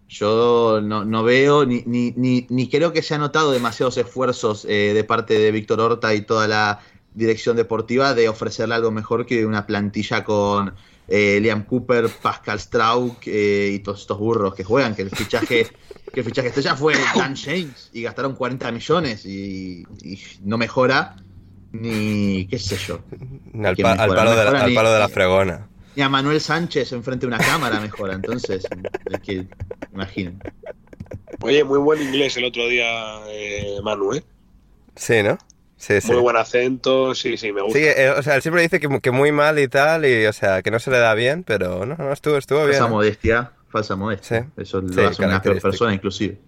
yo 0.08 0.80
no, 0.82 1.22
veo 1.22 1.64
ni, 1.64 1.82
ni, 1.86 2.46
ni, 2.48 2.68
creo 2.68 2.92
que 2.92 3.02
se 3.02 3.14
ha 3.14 3.18
notado 3.18 3.52
demasiados 3.52 3.96
esfuerzos 3.96 4.64
eh, 4.68 4.92
de 4.94 5.04
parte 5.04 5.38
de 5.38 5.50
Víctor 5.50 5.80
Horta 5.80 6.14
y 6.14 6.20
toda 6.20 6.46
la 6.46 6.80
dirección 7.14 7.56
deportiva 7.56 8.14
de 8.14 8.28
ofrecerle 8.28 8.74
algo 8.74 8.90
mejor 8.90 9.24
que 9.24 9.46
una 9.46 9.66
plantilla 9.66 10.24
con 10.24 10.74
eh, 11.08 11.38
Liam 11.40 11.64
Cooper, 11.64 12.08
Pascal 12.08 12.60
Straub 12.60 13.16
eh, 13.26 13.72
y 13.74 13.78
todos 13.80 14.00
estos 14.00 14.18
burros 14.18 14.54
que 14.54 14.64
juegan, 14.64 14.94
que 14.94 15.02
el 15.02 15.10
fichaje, 15.10 15.68
que 16.12 16.20
el 16.20 16.26
fichaje 16.26 16.60
ya 16.60 16.76
fue 16.76 16.94
Dan 17.14 17.36
James 17.36 17.90
y 17.92 18.02
gastaron 18.02 18.34
40 18.34 18.72
millones 18.72 19.24
y, 19.24 19.86
no 20.42 20.58
mejora 20.58 21.16
ni 21.72 22.46
qué 22.46 22.58
sé 22.58 22.76
yo. 22.76 23.00
Al, 23.62 23.76
palo, 23.76 24.36
de 24.36 24.44
la, 24.44 24.60
al 24.60 24.74
palo 24.74 24.92
de 24.92 24.98
la 24.98 25.08
fregona. 25.08 25.68
Ni 25.96 26.02
a 26.02 26.08
Manuel 26.08 26.40
Sánchez 26.40 26.92
enfrente 26.92 27.26
de 27.26 27.28
una 27.28 27.38
cámara 27.38 27.78
mejora, 27.80 28.14
entonces, 28.14 28.66
es 29.10 29.20
que, 29.20 29.46
imaginen. 29.92 30.40
Oye, 31.40 31.62
muy 31.64 31.78
buen 31.78 32.02
inglés 32.02 32.36
el 32.36 32.44
otro 32.44 32.66
día, 32.66 33.20
eh, 33.28 33.78
Manu, 33.82 34.14
¿eh? 34.14 34.24
Sí, 34.96 35.22
¿no? 35.22 35.38
Sí, 35.76 36.00
sí. 36.00 36.12
Muy 36.12 36.22
buen 36.22 36.36
acento, 36.36 37.14
sí, 37.14 37.36
sí, 37.36 37.52
me 37.52 37.62
gusta. 37.62 37.78
Sí, 37.78 37.84
eh, 37.84 38.10
o 38.10 38.22
sea, 38.22 38.36
él 38.36 38.42
siempre 38.42 38.62
dice 38.62 38.80
que, 38.80 39.00
que, 39.00 39.10
muy 39.10 39.32
mal 39.32 39.58
y 39.58 39.68
tal, 39.68 40.06
y 40.06 40.24
o 40.26 40.32
sea, 40.32 40.62
que 40.62 40.70
no 40.70 40.78
se 40.78 40.90
le 40.90 40.98
da 40.98 41.14
bien, 41.14 41.44
pero 41.44 41.84
no, 41.84 41.96
no, 41.96 42.12
estuvo, 42.12 42.38
estuvo 42.38 42.60
falsa 42.60 42.70
bien. 42.70 42.80
Falsa 42.80 42.92
modestia, 42.94 43.52
falsa 43.68 43.96
modestia. 43.96 44.50
Eso 44.56 44.80
lo 44.80 45.08
hace 45.08 45.24
una 45.24 45.42
peor 45.42 45.60
persona, 45.60 45.92
inclusive. 45.92 46.38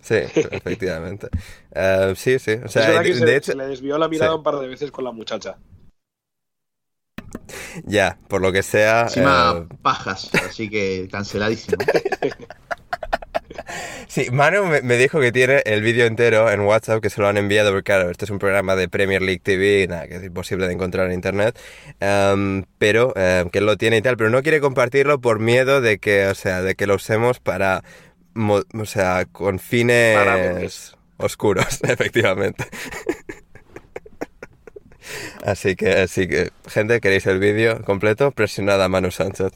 Sí, 0.00 0.14
efectivamente. 0.14 1.28
Uh, 1.70 2.14
sí, 2.14 2.38
sí. 2.38 2.52
O 2.64 2.68
sea, 2.68 2.94
es 2.94 3.00
que 3.00 3.14
de 3.14 3.18
se, 3.18 3.36
hecho, 3.36 3.52
se, 3.52 3.58
le 3.58 3.66
desvió 3.66 3.98
la 3.98 4.08
mirada 4.08 4.34
un 4.34 4.42
par 4.42 4.58
de 4.58 4.68
veces 4.68 4.90
con 4.90 5.04
la 5.04 5.12
muchacha. 5.12 5.58
Ya, 7.84 8.18
por 8.28 8.40
lo 8.40 8.52
que 8.52 8.62
sea. 8.62 9.02
Encima 9.02 9.66
eh, 9.70 9.74
pajas, 9.82 10.30
así 10.34 10.68
que 10.68 11.08
canceladísimo. 11.10 11.78
Sí, 14.08 14.30
Manu 14.30 14.64
me, 14.64 14.96
dijo 14.96 15.20
que 15.20 15.32
tiene 15.32 15.62
el 15.66 15.82
vídeo 15.82 16.06
entero 16.06 16.50
en 16.50 16.60
WhatsApp 16.60 17.02
que 17.02 17.10
se 17.10 17.20
lo 17.20 17.28
han 17.28 17.36
enviado, 17.36 17.70
porque 17.70 17.84
claro, 17.84 18.10
este 18.10 18.24
es 18.24 18.30
un 18.30 18.38
programa 18.38 18.74
de 18.76 18.88
Premier 18.88 19.20
League 19.20 19.40
TV, 19.42 19.86
nada, 19.88 20.08
que 20.08 20.16
es 20.16 20.24
imposible 20.24 20.66
de 20.66 20.72
encontrar 20.72 21.06
en 21.06 21.12
internet, 21.12 21.58
em, 22.00 22.64
pero 22.78 23.12
em, 23.16 23.50
que 23.50 23.58
él 23.58 23.66
lo 23.66 23.76
tiene 23.76 23.98
y 23.98 24.02
tal, 24.02 24.16
pero 24.16 24.30
no 24.30 24.42
quiere 24.42 24.60
compartirlo 24.60 25.20
por 25.20 25.40
miedo 25.40 25.80
de 25.80 25.98
que, 25.98 26.26
o 26.26 26.34
sea, 26.34 26.62
de 26.62 26.74
que 26.74 26.86
lo 26.86 26.94
usemos 26.94 27.40
para, 27.40 27.84
o 28.34 28.84
sea, 28.86 29.26
con 29.26 29.58
fines 29.58 30.96
oscuros, 31.18 31.80
efectivamente. 31.82 32.64
Así 35.44 35.76
que, 35.76 35.90
así 35.92 36.28
que, 36.28 36.50
gente, 36.66 37.00
queréis 37.00 37.26
el 37.26 37.38
vídeo 37.38 37.82
completo, 37.84 38.30
presionad 38.30 38.82
a 38.82 38.88
Manu 38.88 39.10
Sánchez. 39.10 39.52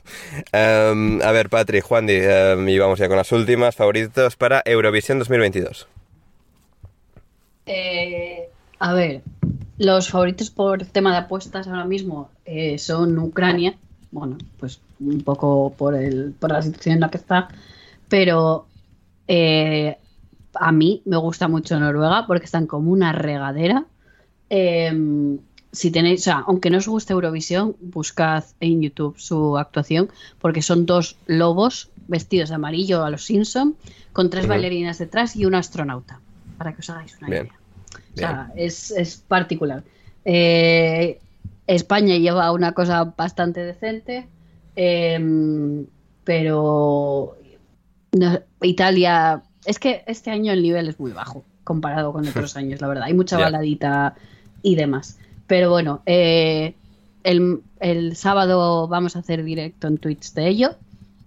Em, 0.53 1.21
a 1.23 1.33
ver, 1.33 1.49
Patri, 1.49 1.81
Juan, 1.81 2.05
um, 2.05 2.69
y 2.69 2.79
vamos 2.79 2.99
ya 2.99 3.09
con 3.09 3.17
las 3.17 3.33
últimas 3.33 3.77
favoritos 3.77 4.37
para 4.37 4.63
Eurovisión 4.65 5.19
2022. 5.19 5.89
Eh, 7.67 8.49
a 8.79 8.93
ver, 8.95 9.23
los 9.79 10.09
favoritos 10.09 10.51
por 10.51 10.85
tema 10.87 11.13
de 11.13 11.19
apuestas 11.19 11.67
ahora 11.67 11.85
mismo 11.85 12.31
eh, 12.45 12.79
son 12.79 13.19
Ucrania, 13.19 13.77
bueno, 14.11 14.39
pues 14.59 14.81
un 15.01 15.23
poco 15.23 15.75
por, 15.77 15.95
el, 15.95 16.35
por 16.39 16.53
la 16.53 16.63
situación 16.63 16.95
en 16.95 17.01
la 17.01 17.11
que 17.11 17.19
está, 17.19 17.49
pero 18.09 18.67
eh, 19.27 19.97
a 20.55 20.73
mí 20.73 21.03
me 21.05 21.17
gusta 21.17 21.49
mucho 21.49 21.79
Noruega 21.79 22.27
porque 22.27 22.45
están 22.45 22.67
como 22.67 22.91
una 22.91 23.13
regadera 23.13 23.87
Em, 24.55 25.39
si 25.73 25.91
tenéis, 25.91 26.21
o 26.21 26.25
sea, 26.25 26.45
aunque 26.47 26.69
no 26.69 26.77
os 26.77 26.87
guste 26.87 27.15
Eurovisión, 27.15 27.75
buscad 27.81 28.45
en 28.61 28.83
YouTube 28.83 29.17
su 29.17 29.57
actuación, 29.57 30.11
porque 30.43 30.61
son 30.61 30.85
dos 30.85 31.17
lobos 31.27 31.89
vestidos 32.07 32.51
de 32.51 32.57
amarillo 32.57 33.03
a 33.03 33.09
los 33.09 33.25
Simpson, 33.25 33.77
con 34.13 34.29
tres 34.29 34.47
bailarinas 34.47 34.99
detrás 34.99 35.37
y 35.37 35.47
un 35.47 35.55
astronauta, 35.55 36.21
para 36.59 36.75
que 36.75 36.81
os 36.81 36.91
hagáis 36.91 37.17
una 37.19 37.29
idea. 37.31 37.59
O 38.15 38.19
sea, 38.19 38.53
es, 38.55 39.25
particular. 39.27 39.85
Eh, 40.27 41.19
España 41.67 42.19
lleva 42.19 42.53
una 42.53 42.73
cosa 42.73 43.05
bastante 43.17 43.65
decente, 43.65 44.29
em, 44.77 45.87
pero 46.25 47.39
Italia, 48.61 49.45
es 49.65 49.79
que 49.79 50.05
este 50.07 50.31
año 50.31 50.53
el 50.53 50.63
nivel 50.63 50.91
es 50.91 51.01
muy 51.01 51.13
bajo 51.13 51.43
comparado 51.65 52.13
con 52.13 52.29
otros 52.29 52.55
años, 52.59 52.83
la 52.83 52.89
verdad. 52.89 53.05
Hay 53.05 53.15
mucha 53.15 53.39
baladita 53.39 54.15
y 54.63 54.77
demás. 54.77 55.19
Pero 55.47 55.71
bueno, 55.71 56.03
eh, 56.07 56.75
el, 57.25 58.17
sábado 58.17 58.89
vamos 58.89 59.17
a 59.17 59.21
hacer 59.21 59.43
directo 59.45 59.89
en 59.89 59.99
Twitch 59.99 60.33
de 60.33 60.49
ello. 60.49 60.71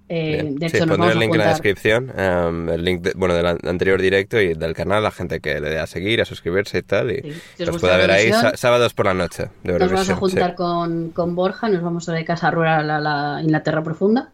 Eh, 0.07 0.49
de 0.51 0.67
hecho, 0.67 0.83
sí, 0.83 0.87
pondré 0.87 1.13
el 1.13 1.19
link 1.19 1.33
en 1.33 1.39
la 1.39 1.49
descripción, 1.49 2.13
em, 2.15 2.69
el 2.69 2.83
link 2.85 3.07
bueno, 3.15 3.33
del 3.33 3.45
anterior 3.45 3.99
directo 3.99 4.39
y 4.39 4.53
del 4.53 4.75
canal, 4.75 5.01
la 5.01 5.09
gente 5.09 5.39
que 5.39 5.59
le 5.59 5.69
dé 5.69 5.79
a 5.79 5.87
seguir, 5.87 6.21
a 6.21 6.25
suscribirse 6.25 6.77
y 6.77 6.81
tal, 6.83 7.11
y 7.11 7.35
los 7.57 7.79
pueda 7.79 7.97
ver 7.97 8.11
ahí 8.11 8.31
sábados 8.55 8.93
por 8.93 9.07
la 9.07 9.15
noche. 9.15 9.49
nos 9.63 9.79
vamos 9.79 10.09
a 10.09 10.15
juntar 10.15 10.53
con, 10.53 11.09
con, 11.09 11.35
Borja, 11.35 11.69
nos 11.69 11.81
vamos 11.81 12.07
a 12.07 12.13
de 12.13 12.23
casa 12.23 12.51
rural 12.51 12.89
a 12.91 12.99
la 12.99 13.41
Inglaterra 13.41 13.83
profunda. 13.83 14.31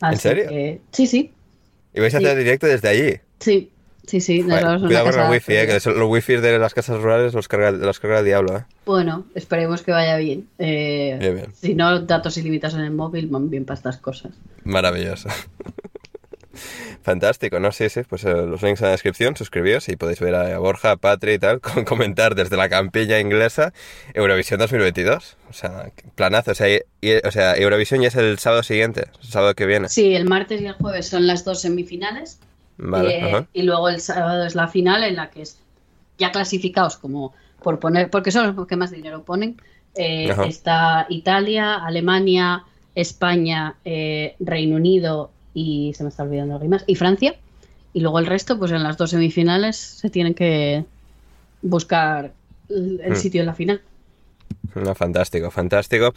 ¿En 0.00 0.16
serio? 0.16 0.80
sí, 0.92 1.06
sí. 1.08 1.32
¿Y 1.92 2.00
vais 2.00 2.14
a 2.14 2.18
hacer 2.18 2.38
directo 2.38 2.66
desde 2.66 2.88
allí? 2.88 3.20
Sí. 3.40 3.70
Sí, 4.10 4.20
sí, 4.20 4.42
nos 4.42 4.60
vamos 4.60 4.82
Cuidado 4.82 5.08
con 5.08 5.20
el 5.20 5.30
wifi, 5.30 5.54
eh, 5.54 5.66
que 5.68 5.90
los 5.92 6.10
wifi 6.10 6.34
de 6.38 6.58
las 6.58 6.74
casas 6.74 7.00
rurales 7.00 7.32
los 7.32 7.46
carga, 7.46 7.70
los 7.70 8.00
carga 8.00 8.18
el 8.18 8.24
diablo. 8.24 8.56
Eh. 8.56 8.64
Bueno, 8.84 9.24
esperemos 9.36 9.82
que 9.82 9.92
vaya 9.92 10.16
bien. 10.16 10.48
Eh, 10.58 11.16
bien, 11.20 11.34
bien. 11.36 11.54
Si 11.54 11.76
no, 11.76 12.00
datos 12.00 12.36
ilimitados 12.36 12.74
en 12.74 12.80
el 12.80 12.90
móvil 12.90 13.28
van 13.28 13.50
bien 13.50 13.64
para 13.64 13.76
estas 13.76 13.98
cosas. 13.98 14.32
Maravilloso. 14.64 15.28
Fantástico, 17.04 17.60
¿no? 17.60 17.70
Sí, 17.70 17.88
sí, 17.88 18.00
pues 18.02 18.24
eh, 18.24 18.34
los 18.34 18.64
links 18.64 18.80
en 18.80 18.86
la 18.86 18.90
descripción, 18.90 19.36
suscribíos 19.36 19.88
y 19.88 19.94
podéis 19.94 20.18
ver 20.18 20.34
a 20.34 20.58
Borja, 20.58 20.90
a 20.90 20.96
Patri 20.96 21.34
y 21.34 21.38
tal, 21.38 21.60
con 21.60 21.84
comentar 21.84 22.34
desde 22.34 22.56
la 22.56 22.68
campilla 22.68 23.20
inglesa 23.20 23.72
Eurovisión 24.12 24.58
2022. 24.58 25.36
O 25.48 25.52
sea, 25.52 25.92
planazo. 26.16 26.50
O 26.50 26.54
sea, 26.56 26.66
o 27.22 27.30
sea, 27.30 27.56
Eurovisión 27.56 28.02
ya 28.02 28.08
es 28.08 28.16
el 28.16 28.40
sábado 28.40 28.64
siguiente, 28.64 29.04
el 29.22 29.28
sábado 29.28 29.54
que 29.54 29.66
viene. 29.66 29.88
Sí, 29.88 30.16
el 30.16 30.24
martes 30.24 30.60
y 30.60 30.66
el 30.66 30.72
jueves 30.72 31.06
son 31.06 31.28
las 31.28 31.44
dos 31.44 31.60
semifinales. 31.60 32.40
Eh, 32.80 33.46
y 33.52 33.62
luego 33.62 33.88
el 33.88 34.00
sábado 34.00 34.44
es 34.44 34.54
la 34.54 34.68
final 34.68 35.04
en 35.04 35.16
la 35.16 35.30
que 35.30 35.42
es 35.42 35.58
ya 36.18 36.32
clasificados 36.32 36.96
como 36.96 37.34
por 37.62 37.78
poner, 37.78 38.10
porque 38.10 38.30
son 38.30 38.54
los 38.54 38.66
que 38.66 38.76
más 38.76 38.90
dinero 38.90 39.22
ponen. 39.22 39.60
Eh, 39.94 40.32
está 40.46 41.06
Italia, 41.08 41.74
Alemania, 41.74 42.64
España, 42.94 43.74
eh, 43.84 44.36
Reino 44.38 44.76
Unido 44.76 45.30
y 45.52 45.92
se 45.94 46.04
me 46.04 46.10
está 46.10 46.22
olvidando 46.22 46.54
algo 46.54 46.68
más, 46.68 46.84
y 46.86 46.94
Francia. 46.94 47.34
Y 47.92 48.00
luego 48.00 48.18
el 48.20 48.26
resto, 48.26 48.58
pues 48.58 48.70
en 48.70 48.82
las 48.82 48.96
dos 48.96 49.10
semifinales 49.10 49.76
se 49.76 50.10
tienen 50.10 50.34
que 50.34 50.84
buscar 51.60 52.32
el 52.68 53.12
hmm. 53.12 53.16
sitio 53.16 53.40
en 53.40 53.46
la 53.46 53.54
final. 53.54 53.82
No, 54.74 54.94
fantástico, 54.94 55.50
fantástico. 55.50 56.14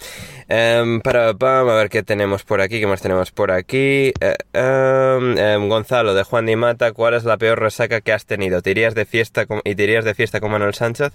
Um, 0.50 1.02
para, 1.02 1.30
a 1.30 1.64
ver 1.64 1.90
qué 1.90 2.04
tenemos 2.04 2.44
por 2.44 2.62
aquí, 2.62 2.80
qué 2.80 2.88
más 2.88 3.02
tenemos 3.02 3.32
por 3.32 3.52
aquí. 3.52 4.14
Eh, 4.20 4.36
em, 4.54 5.38
em, 5.38 5.70
Gonzalo, 5.70 6.14
de 6.14 6.24
Juan 6.24 6.46
Di 6.46 6.56
Mata, 6.56 6.92
¿cuál 6.92 7.16
es 7.16 7.24
la 7.24 7.38
peor 7.38 7.60
resaca 7.60 8.02
que 8.02 8.14
has 8.14 8.26
tenido? 8.26 8.62
¿Te 8.62 8.72
irías 8.72 8.94
de 8.96 9.06
fiesta 9.06 9.46
con, 9.46 9.62
y 9.64 9.76
te 9.76 9.84
irías 9.84 10.06
de 10.06 10.14
fiesta 10.14 10.40
con 10.40 10.52
Manuel 10.52 10.74
Sánchez? 10.76 11.14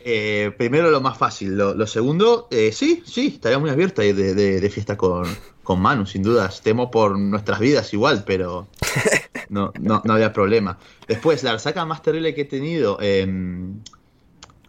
Eh, 0.00 0.52
primero 0.56 0.90
lo 0.92 1.00
más 1.00 1.18
fácil. 1.18 1.56
Lo, 1.56 1.86
segundo, 1.88 2.46
eh, 2.52 2.70
sí, 2.70 3.02
sí, 3.04 3.32
estaría 3.34 3.58
muy 3.58 3.70
abierta 3.70 4.02
de, 4.02 4.14
de, 4.14 4.60
de 4.60 4.70
fiesta 4.70 4.96
con, 4.96 5.26
con, 5.64 5.80
Manu, 5.80 6.06
sin 6.06 6.22
dudas. 6.22 6.62
Temo 6.62 6.92
por 6.92 7.18
nuestras 7.18 7.58
vidas 7.58 7.92
igual, 7.92 8.22
pero 8.24 8.68
no, 9.48 9.72
no, 9.80 10.02
no 10.04 10.12
había 10.12 10.32
problema. 10.32 10.78
Después, 11.08 11.42
la 11.42 11.52
resaca 11.52 11.84
más 11.84 12.02
terrible 12.02 12.34
que 12.34 12.42
he 12.42 12.44
tenido... 12.44 12.98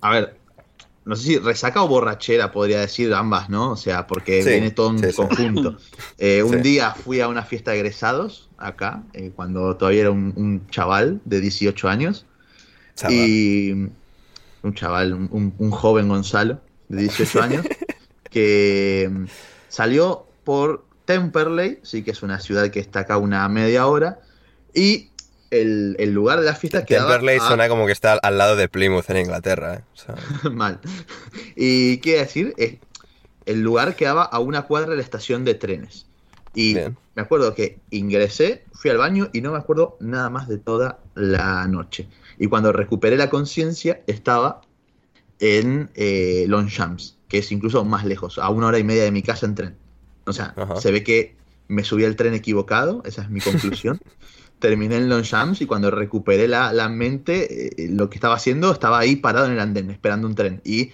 a 0.02 0.10
ver, 0.12 0.37
no 1.08 1.16
sé 1.16 1.24
si 1.24 1.38
resaca 1.40 1.82
o 1.82 1.88
borrachera, 1.88 2.52
podría 2.52 2.82
decir 2.82 3.14
ambas, 3.14 3.50
¿no? 3.50 3.72
O 3.72 3.78
sea, 3.78 4.06
porque 4.06 4.44
viene 4.44 4.72
todo 4.72 4.90
en 4.90 5.12
conjunto. 5.14 5.78
Eh, 6.20 6.42
un 6.42 6.62
día 6.64 6.94
fui 6.94 7.22
a 7.22 7.28
una 7.28 7.44
fiesta 7.44 7.72
de 7.72 7.78
egresados 7.78 8.50
acá, 8.58 9.04
eh, 9.14 9.32
cuando 9.36 9.76
todavía 9.78 10.02
era 10.02 10.12
un, 10.12 10.66
chaval 10.70 11.22
de 11.26 11.40
18 11.40 11.88
años. 11.88 12.26
Y 13.10 13.72
un 13.72 14.74
chaval, 14.74 15.14
un, 15.14 15.72
joven 15.72 16.10
Gonzalo 16.10 16.60
de 16.90 17.04
18 17.04 17.42
años, 17.42 17.66
que 18.32 19.10
mm, 19.10 19.26
salió 19.70 20.26
por 20.44 20.86
Temperley, 21.06 21.80
sí 21.84 22.04
que 22.04 22.12
es 22.12 22.24
una 22.24 22.40
ciudad 22.40 22.70
que 22.70 22.80
está 22.80 23.02
acá 23.02 23.18
una 23.18 23.48
media 23.48 23.88
hora, 23.88 24.20
Y 24.74 25.12
el, 25.52 26.14
lugar 26.14 26.40
de 26.40 26.46
la 26.46 26.56
fiesta 26.56 26.86
quedaba... 26.86 27.12
Temperley 27.12 27.40
suena 27.40 27.68
como 27.70 27.86
que 27.86 27.92
está 27.92 28.14
al 28.14 28.38
lado 28.38 28.56
de 28.56 28.68
Plymouth 28.70 29.10
en 29.10 29.18
Inglaterra. 29.18 29.76
¿eh? 29.76 30.50
Mal. 30.52 30.80
Y 31.56 31.98
qué 31.98 32.18
decir, 32.18 32.56
el 33.46 33.62
lugar 33.62 33.96
quedaba 33.96 34.24
a 34.24 34.40
una 34.40 34.64
cuadra 34.64 34.92
de 34.92 34.98
la 34.98 35.04
estación 35.04 35.46
de 35.46 35.56
trenes. 35.56 36.06
Y 36.54 36.76
me 37.16 37.22
acuerdo 37.22 37.54
que 37.54 37.80
ingresé, 37.92 38.66
fui 38.74 38.90
al 38.90 38.98
baño 38.98 39.30
y 39.32 39.42
no 39.42 39.52
me 39.52 39.60
acuerdo 39.60 39.96
nada 40.00 40.30
más 40.30 40.48
de 40.48 40.58
toda 40.58 41.00
la 41.14 41.68
noche. 41.68 42.08
Y 42.40 42.48
cuando 42.48 42.74
recuperé 42.74 43.16
la 43.16 43.30
conciencia, 43.30 44.02
estaba 44.08 44.62
en 45.40 45.92
eh, 45.94 46.46
Longchamps, 46.48 47.18
que 47.28 47.40
es 47.40 47.52
incluso 47.52 47.86
más 47.86 48.06
lejos, 48.06 48.40
a 48.40 48.50
una 48.50 48.68
hora 48.68 48.80
y 48.80 48.84
media 48.84 49.04
de 49.04 49.12
mi 49.12 49.22
casa 49.22 49.46
en 49.46 49.56
tren. 49.56 49.76
O 50.26 50.34
sea, 50.34 50.56
se 50.80 50.92
ve 50.92 51.04
que 51.04 51.36
me 51.68 51.84
subí 51.84 52.06
al 52.06 52.16
tren 52.16 52.34
equivocado, 52.34 53.04
esa 53.06 53.22
es 53.22 53.30
mi 53.30 53.40
conclusión. 53.40 54.00
Terminé 54.60 54.98
en 54.98 55.10
Longchamps 55.10 55.62
y 55.62 55.66
cuando 55.66 55.92
recuperé 55.92 56.48
la, 56.48 56.74
la 56.74 56.90
mente, 56.90 57.84
eh, 57.84 57.90
lo 57.90 58.10
que 58.10 58.16
estaba 58.16 58.36
haciendo, 58.36 58.72
estaba 58.72 59.00
ahí 59.00 59.16
parado 59.16 59.46
en 59.46 59.54
el 59.54 59.60
andén, 59.60 59.92
esperando 59.92 60.28
un 60.28 60.36
tren. 60.36 60.62
Y 60.64 60.92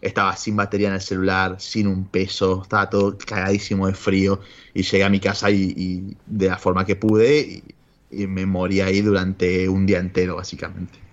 estaba 0.00 0.36
sin 0.36 0.56
batería 0.56 0.88
en 0.88 0.94
el 0.94 1.00
celular, 1.00 1.56
sin 1.58 1.86
un 1.86 2.06
peso, 2.06 2.62
estaba 2.62 2.90
todo 2.90 3.16
cagadísimo 3.18 3.86
de 3.86 3.94
frío 3.94 4.40
y 4.74 4.82
llegué 4.82 5.04
a 5.04 5.08
mi 5.08 5.20
casa 5.20 5.50
y, 5.50 6.16
de 6.26 6.48
la 6.48 6.58
forma 6.58 6.84
que 6.84 6.96
pude 6.96 7.40
y, 7.40 8.26
me 8.26 8.46
morí 8.46 8.80
ahí 8.80 9.02
durante 9.02 9.68
un 9.68 9.84
día 9.84 9.98
entero 9.98 10.36
básicamente. 10.36 11.05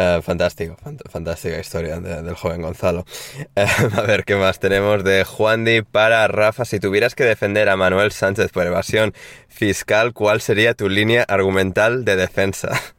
Eh, 0.00 0.22
fantástico, 0.22 0.76
fantástica 1.10 1.58
historia 1.58 1.98
del 1.98 2.34
joven 2.36 2.62
Gonzalo. 2.62 3.04
Eh, 3.56 3.66
a 3.96 4.02
ver, 4.02 4.24
¿qué 4.24 4.36
más 4.36 4.60
tenemos 4.60 5.02
de 5.02 5.24
Juan 5.24 5.64
Di 5.64 5.82
para 5.82 6.28
Rafa? 6.28 6.64
Si 6.64 6.78
tuvieras 6.78 7.16
que 7.16 7.24
defender 7.24 7.68
a 7.68 7.76
Manuel 7.76 8.12
Sánchez 8.12 8.52
por 8.52 8.64
evasión 8.64 9.12
fiscal, 9.48 10.12
¿cuál 10.12 10.40
sería 10.40 10.74
tu 10.74 10.88
línea 10.88 11.24
argumental 11.24 12.04
de 12.04 12.16
defensa? 12.16 12.70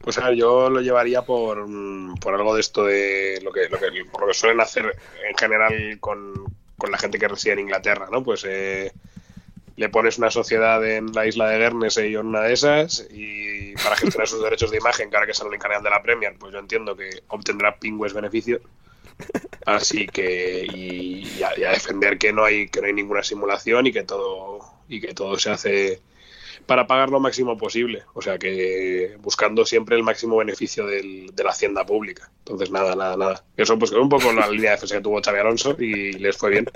Pues 0.00 0.18
a 0.18 0.28
ver, 0.28 0.36
yo 0.36 0.68
lo 0.68 0.82
llevaría 0.82 1.22
por, 1.22 1.66
mm, 1.66 2.16
por 2.16 2.34
algo 2.34 2.54
de 2.54 2.60
esto 2.60 2.84
de 2.84 3.40
lo 3.42 3.50
que, 3.50 3.70
lo 3.70 3.78
que, 3.78 3.86
lo 3.86 4.26
que 4.26 4.34
suelen 4.34 4.60
hacer 4.60 4.94
en 5.26 5.34
general 5.34 5.98
con, 5.98 6.44
la 6.90 6.98
gente 6.98 7.18
que 7.18 7.26
reside 7.26 7.54
en 7.54 7.60
Inglaterra, 7.60 8.08
¿no? 8.12 8.22
Pues 8.22 8.44
eh, 8.46 8.92
le 9.76 9.88
pones 9.88 10.18
una 10.18 10.30
sociedad 10.30 10.86
en 10.86 11.10
la 11.14 11.26
isla 11.26 11.48
de 11.48 11.58
Guernsey 11.58 12.14
o 12.16 12.20
en 12.20 12.26
una 12.26 12.42
de 12.42 12.52
esas 12.52 13.08
y 13.10 13.53
para 13.82 13.96
gestionar 13.96 14.28
sus 14.28 14.42
derechos 14.42 14.70
de 14.70 14.78
imagen, 14.78 15.10
que 15.10 15.16
ahora 15.16 15.26
que 15.26 15.34
sale 15.34 15.54
el 15.54 15.60
canal 15.60 15.82
de 15.82 15.90
la 15.90 16.02
Premier, 16.02 16.34
pues 16.38 16.52
yo 16.52 16.58
entiendo 16.58 16.96
que 16.96 17.22
obtendrá 17.28 17.78
pingües 17.78 18.12
beneficios. 18.12 18.60
Así 19.66 20.06
que 20.06 20.66
y, 20.66 21.42
a, 21.42 21.70
defender 21.70 22.18
que 22.18 22.32
no 22.32 22.44
hay 22.44 22.68
que 22.68 22.80
no 22.80 22.86
hay 22.86 22.92
ninguna 22.92 23.22
simulación 23.22 23.86
y 23.86 23.92
que 23.92 24.02
todo 24.02 24.58
y 24.88 25.00
que 25.00 25.14
todo 25.14 25.38
se 25.38 25.50
hace 25.50 26.02
para 26.66 26.86
pagar 26.86 27.10
lo 27.10 27.20
máximo 27.20 27.56
posible. 27.56 28.04
O 28.14 28.22
sea 28.22 28.38
que 28.38 29.16
buscando 29.20 29.64
siempre 29.64 29.96
el 29.96 30.02
máximo 30.02 30.36
beneficio 30.36 30.86
de 30.86 31.32
la 31.36 31.50
hacienda 31.50 31.84
pública. 31.84 32.30
Entonces, 32.40 32.70
nada, 32.70 32.94
nada, 32.94 33.16
nada. 33.16 33.44
Eso 33.56 33.78
pues 33.78 33.92
un 33.92 34.08
poco 34.08 34.32
la 34.32 34.48
línea 34.48 34.70
de 34.70 34.76
defensa 34.76 34.96
que 34.96 35.02
tuvo 35.02 35.22
Xavi 35.22 35.38
Alonso 35.38 35.76
y 35.78 36.12
les 36.14 36.36
fue 36.36 36.50
bien. 36.50 36.66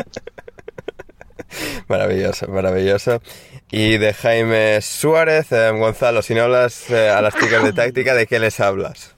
Maravilloso, 1.88 2.48
maravilloso. 2.48 3.20
Y 3.70 3.98
de 3.98 4.12
Jaime 4.14 4.80
Suárez, 4.80 5.52
eh, 5.52 5.70
Gonzalo, 5.70 6.22
si 6.22 6.34
no 6.34 6.42
hablas 6.42 6.90
eh, 6.90 7.10
a 7.10 7.20
las 7.22 7.34
chicas 7.34 7.62
de 7.64 7.72
táctica, 7.72 8.14
¿de 8.14 8.26
qué 8.26 8.38
les 8.38 8.60
hablas? 8.60 9.14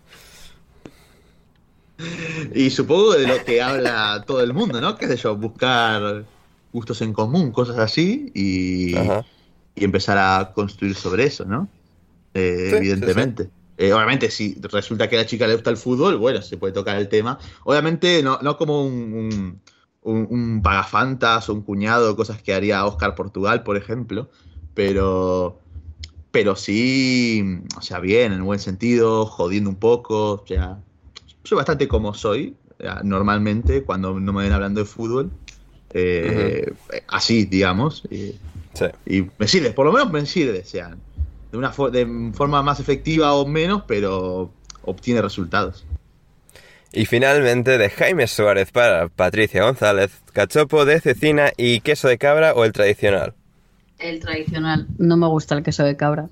Y 2.54 2.70
supongo 2.70 3.14
de 3.14 3.26
lo 3.26 3.44
que 3.44 3.60
habla 3.60 4.24
todo 4.26 4.42
el 4.42 4.54
mundo, 4.54 4.80
¿no? 4.80 4.96
¿Qué 4.96 5.06
sé 5.06 5.16
yo? 5.16 5.36
Buscar 5.36 6.24
gustos 6.72 7.02
en 7.02 7.12
común, 7.12 7.52
cosas 7.52 7.78
así, 7.78 8.30
y, 8.34 8.96
y 8.96 9.84
empezar 9.84 10.18
a 10.18 10.52
construir 10.52 10.94
sobre 10.94 11.24
eso, 11.24 11.44
¿no? 11.44 11.68
Eh, 12.34 12.72
evidentemente. 12.74 13.50
Eh, 13.76 13.92
obviamente, 13.92 14.30
si 14.30 14.56
resulta 14.60 15.08
que 15.08 15.16
a 15.16 15.20
la 15.20 15.26
chica 15.26 15.46
le 15.46 15.54
gusta 15.54 15.70
el 15.70 15.76
fútbol, 15.76 16.16
bueno, 16.18 16.42
se 16.42 16.58
puede 16.58 16.72
tocar 16.72 16.96
el 16.98 17.08
tema. 17.08 17.38
Obviamente, 17.64 18.22
no, 18.22 18.38
no 18.42 18.56
como 18.56 18.84
un, 18.84 19.14
un, 19.14 19.60
un, 20.02 20.60
pagafantas 20.62 21.48
o 21.48 21.54
un 21.54 21.62
cuñado, 21.62 22.16
cosas 22.16 22.42
que 22.42 22.54
haría 22.54 22.84
Oscar 22.84 23.14
Portugal, 23.14 23.62
por 23.62 23.76
ejemplo, 23.76 24.30
pero, 24.74 25.58
pero 26.30 26.56
sí, 26.56 27.60
o 27.76 27.82
sea, 27.82 28.00
bien, 28.00 28.32
en 28.32 28.44
buen 28.44 28.60
sentido, 28.60 29.26
jodiendo 29.26 29.70
un 29.70 29.76
poco, 29.76 30.32
o 30.32 30.46
sea, 30.46 30.78
soy 31.44 31.56
bastante 31.56 31.88
como 31.88 32.14
soy, 32.14 32.56
normalmente, 33.02 33.82
cuando 33.82 34.18
no 34.18 34.32
me 34.32 34.44
ven 34.44 34.52
hablando 34.52 34.80
de 34.80 34.86
fútbol, 34.86 35.30
eh, 35.92 36.72
así, 37.08 37.44
digamos. 37.44 38.04
Y 39.06 39.26
me 39.38 39.48
sirve, 39.48 39.72
por 39.72 39.86
lo 39.86 39.92
menos 39.92 40.10
me 40.10 40.24
sirve, 40.24 40.64
sea, 40.64 40.96
de 41.50 41.58
una 41.58 41.70
de 41.70 42.32
forma 42.32 42.62
más 42.62 42.80
efectiva 42.80 43.34
o 43.34 43.46
menos, 43.46 43.82
pero 43.86 44.50
obtiene 44.82 45.20
resultados. 45.20 45.84
Y 46.92 47.06
finalmente 47.06 47.78
de 47.78 47.88
Jaime 47.90 48.26
Suárez 48.26 48.72
para 48.72 49.08
Patricia 49.08 49.62
González, 49.62 50.10
cachopo 50.32 50.84
de 50.84 51.00
cecina 51.00 51.52
y 51.56 51.80
queso 51.80 52.08
de 52.08 52.18
cabra 52.18 52.52
o 52.54 52.64
el 52.64 52.72
tradicional. 52.72 53.34
El 53.98 54.18
tradicional, 54.18 54.88
no 54.98 55.16
me 55.16 55.28
gusta 55.28 55.54
el 55.54 55.62
queso 55.62 55.84
de 55.84 55.96
cabra. 55.96 56.28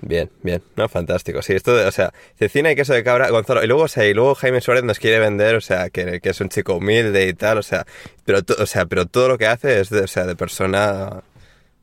Bien, 0.00 0.30
bien, 0.42 0.62
no, 0.76 0.88
fantástico. 0.88 1.42
Sí, 1.42 1.54
esto, 1.54 1.72
o 1.86 1.90
sea, 1.92 2.12
cecina 2.38 2.70
y 2.70 2.76
queso 2.76 2.92
de 2.92 3.02
cabra, 3.04 3.30
Gonzalo, 3.30 3.62
y 3.62 3.66
luego, 3.66 3.84
o 3.84 3.88
sea, 3.88 4.06
y 4.06 4.14
luego 4.14 4.34
Jaime 4.34 4.60
Suárez 4.60 4.84
nos 4.84 4.98
quiere 4.98 5.18
vender, 5.20 5.54
o 5.54 5.60
sea, 5.60 5.90
que, 5.90 6.20
es 6.22 6.40
un 6.40 6.48
chico 6.48 6.74
humilde 6.74 7.28
y 7.28 7.34
tal, 7.34 7.58
o 7.58 7.62
sea, 7.62 7.86
pero, 8.24 8.40
o 8.58 8.66
sea, 8.66 8.86
pero 8.86 9.06
todo 9.06 9.28
lo 9.28 9.38
que 9.38 9.46
hace 9.46 9.80
es 9.80 9.90
de, 9.90 10.00
o 10.00 10.06
sea, 10.06 10.26
de 10.26 10.36
persona, 10.36 11.22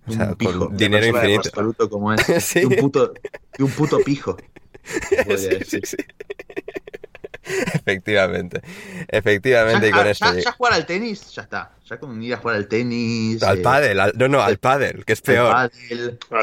o 0.05 0.11
sea, 0.11 0.35
con 0.35 0.75
dinero 0.77 1.05
infinito. 1.05 1.49
Absoluto 1.49 1.89
como 1.89 2.13
es. 2.13 2.43
¿Sí? 2.43 2.65
un 2.65 2.75
puto, 2.75 3.13
un 3.59 3.71
puto 3.71 3.99
pijo. 3.99 4.37
Sí, 5.37 5.47
sí, 5.65 5.79
sí. 5.81 5.97
Efectivamente, 7.73 8.61
efectivamente. 9.09 9.89
Ya, 9.89 9.89
y 9.89 9.91
con 9.91 10.07
esto. 10.07 10.33
Ya, 10.35 10.51
jugar 10.53 10.73
al 10.73 10.85
tenis, 10.85 11.31
ya 11.33 11.41
está. 11.41 11.71
Ya 11.85 11.99
con 11.99 12.21
ir 12.23 12.33
a 12.33 12.37
jugar 12.37 12.55
al 12.55 12.67
tenis. 12.67 13.43
Al 13.43 13.59
eh, 13.59 13.61
pádel, 13.61 13.99
no, 14.15 14.27
no, 14.27 14.41
al 14.41 14.57
pádel, 14.57 15.03
que 15.05 15.13
es 15.13 15.21
peor. 15.21 15.53
Al 15.53 15.71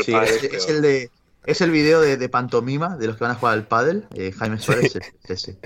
sí, 0.04 0.14
es, 0.14 0.68
el 0.68 0.82
de 0.82 1.10
es 1.46 1.60
el 1.60 1.70
video 1.70 2.00
de, 2.00 2.28
pantomima 2.28 2.96
de 2.96 3.06
los 3.06 3.16
que 3.16 3.24
van 3.24 3.32
a 3.32 3.34
jugar 3.36 3.54
al 3.54 3.66
pádel. 3.66 4.04
Eh, 4.14 4.32
Jaime 4.32 4.58
Suárez 4.58 4.96
es 4.96 5.30
ese. 5.30 5.56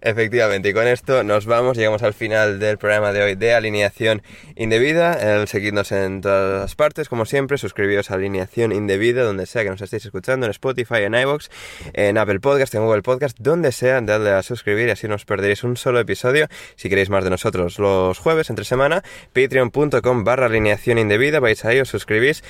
Efectivamente, 0.00 0.68
y 0.68 0.72
con 0.72 0.86
esto 0.86 1.24
nos 1.24 1.46
vamos, 1.46 1.76
llegamos 1.76 2.02
al 2.02 2.14
final 2.14 2.58
del 2.58 2.78
programa 2.78 3.12
de 3.12 3.22
hoy 3.22 3.34
de 3.34 3.54
Alineación 3.54 4.22
Indebida. 4.56 5.46
seguidnos 5.46 5.92
en 5.92 6.20
todas 6.20 6.62
las 6.62 6.74
partes, 6.74 7.08
como 7.08 7.24
siempre, 7.24 7.58
suscribíos 7.58 8.10
a 8.10 8.14
Alineación 8.14 8.72
Indebida, 8.72 9.22
donde 9.24 9.46
sea 9.46 9.64
que 9.64 9.70
nos 9.70 9.82
estéis 9.82 10.04
escuchando, 10.04 10.46
en 10.46 10.50
Spotify, 10.50 11.02
en 11.04 11.14
iVoox, 11.14 11.48
en 11.92 12.18
Apple 12.18 12.40
Podcast, 12.40 12.74
en 12.74 12.82
Google 12.84 13.02
Podcast, 13.02 13.36
donde 13.40 13.72
sea, 13.72 14.00
dadle 14.00 14.30
a 14.30 14.42
suscribir 14.42 14.88
y 14.88 14.90
así 14.90 15.08
no 15.08 15.14
os 15.14 15.24
perderéis 15.24 15.64
un 15.64 15.76
solo 15.76 16.00
episodio. 16.00 16.48
Si 16.76 16.88
queréis 16.88 17.10
más 17.10 17.24
de 17.24 17.30
nosotros 17.30 17.78
los 17.78 18.18
jueves, 18.18 18.50
entre 18.50 18.64
semana, 18.64 19.02
patreon.com 19.32 20.24
barra 20.24 20.46
alineación 20.46 20.98
indebida, 20.98 21.40
vais 21.40 21.64
ahí, 21.64 21.80
os 21.80 21.88
suscribís 21.88 22.42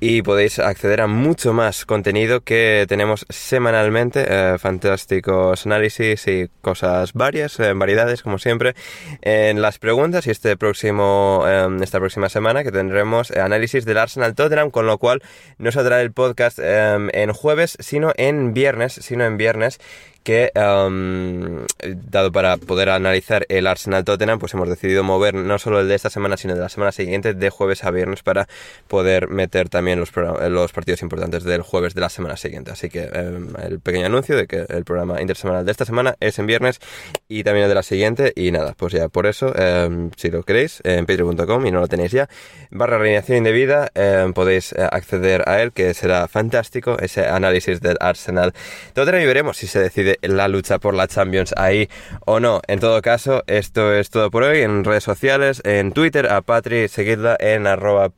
y 0.00 0.22
podéis 0.22 0.58
acceder 0.58 1.00
a 1.00 1.06
mucho 1.06 1.52
más 1.52 1.86
contenido 1.86 2.42
que 2.42 2.86
tenemos 2.88 3.26
semanalmente, 3.28 4.24
eh, 4.28 4.56
fantásticos 4.58 5.66
análisis 5.66 6.26
y 6.28 6.45
cosas 6.62 7.12
varias, 7.12 7.58
en 7.60 7.78
variedades, 7.78 8.22
como 8.22 8.38
siempre, 8.38 8.74
en 9.22 9.62
las 9.62 9.78
preguntas 9.78 10.26
y 10.26 10.30
este 10.30 10.56
próximo, 10.56 11.44
em, 11.46 11.82
esta 11.82 11.98
próxima 11.98 12.28
semana 12.28 12.64
que 12.64 12.72
tendremos 12.72 13.30
análisis 13.30 13.84
del 13.84 13.98
Arsenal 13.98 14.34
Tottenham, 14.34 14.70
con 14.70 14.86
lo 14.86 14.98
cual 14.98 15.22
no 15.58 15.72
saldrá 15.72 16.00
el 16.00 16.12
podcast 16.12 16.58
em, 16.58 17.08
en 17.12 17.32
jueves, 17.32 17.76
sino 17.80 18.12
en 18.16 18.54
viernes, 18.54 18.94
sino 18.94 19.24
en 19.24 19.36
viernes 19.36 19.78
que, 20.26 20.50
dado 20.54 22.32
para 22.32 22.56
poder 22.56 22.88
analizar 22.88 23.46
el 23.48 23.68
Arsenal 23.68 24.02
Tottenham, 24.04 24.40
pues 24.40 24.54
hemos 24.54 24.68
decidido 24.68 25.04
mover 25.04 25.34
no 25.34 25.56
solo 25.60 25.78
el 25.78 25.86
de 25.86 25.94
esta 25.94 26.10
semana, 26.10 26.36
sino 26.36 26.54
de 26.54 26.60
la 26.60 26.68
semana 26.68 26.90
siguiente, 26.90 27.32
de 27.32 27.48
jueves 27.48 27.84
a 27.84 27.92
viernes, 27.92 28.24
para 28.24 28.48
poder 28.88 29.28
meter 29.28 29.68
también 29.68 30.00
los, 30.00 30.10
los 30.50 30.72
partidos 30.72 31.02
importantes 31.02 31.44
del 31.44 31.62
jueves 31.62 31.94
de 31.94 32.00
la 32.00 32.08
semana 32.08 32.36
siguiente. 32.36 32.72
Así 32.72 32.88
que 32.88 33.04
em, 33.04 33.54
el 33.62 33.78
pequeño 33.78 34.06
anuncio 34.06 34.36
de 34.36 34.48
que 34.48 34.66
el 34.68 34.84
programa 34.84 35.20
intersemanal 35.20 35.64
de 35.64 35.70
esta 35.70 35.84
semana 35.84 36.16
es 36.18 36.40
en 36.40 36.46
viernes 36.46 36.80
y 37.28 37.44
también 37.44 37.66
el 37.66 37.68
de 37.68 37.76
la 37.76 37.84
siguiente. 37.84 38.32
Y 38.34 38.50
nada, 38.50 38.74
pues 38.76 38.94
ya 38.94 39.08
por 39.08 39.26
eso, 39.26 39.54
em, 39.56 40.10
si 40.16 40.28
lo 40.30 40.42
queréis, 40.42 40.80
en 40.82 41.06
patreon.com 41.06 41.66
y 41.66 41.70
no 41.70 41.78
lo 41.78 41.86
tenéis 41.86 42.10
ya, 42.10 42.28
barra 42.72 42.96
alineación 42.96 43.38
indebida, 43.38 43.92
em, 43.94 44.32
podéis 44.32 44.72
eh, 44.72 44.88
acceder 44.90 45.48
a 45.48 45.62
él, 45.62 45.70
que 45.70 45.94
será 45.94 46.26
fantástico, 46.26 46.96
ese 46.98 47.26
análisis 47.26 47.80
del 47.80 47.96
Arsenal 48.00 48.54
Tottenham 48.92 49.22
y 49.22 49.26
veremos 49.26 49.56
si 49.56 49.68
se 49.68 49.78
decide 49.78 50.15
la 50.22 50.48
lucha 50.48 50.78
por 50.78 50.94
la 50.94 51.06
Champions 51.06 51.54
ahí 51.56 51.88
o 52.24 52.40
no. 52.40 52.60
En 52.66 52.80
todo 52.80 53.00
caso, 53.02 53.42
esto 53.46 53.92
es 53.92 54.10
todo 54.10 54.30
por 54.30 54.42
hoy. 54.42 54.62
En 54.62 54.84
redes 54.84 55.04
sociales, 55.04 55.60
en 55.64 55.92
Twitter, 55.92 56.30
a 56.30 56.42
Patri, 56.42 56.88
seguidla 56.88 57.36
en 57.38 57.66
arroba 57.66 58.10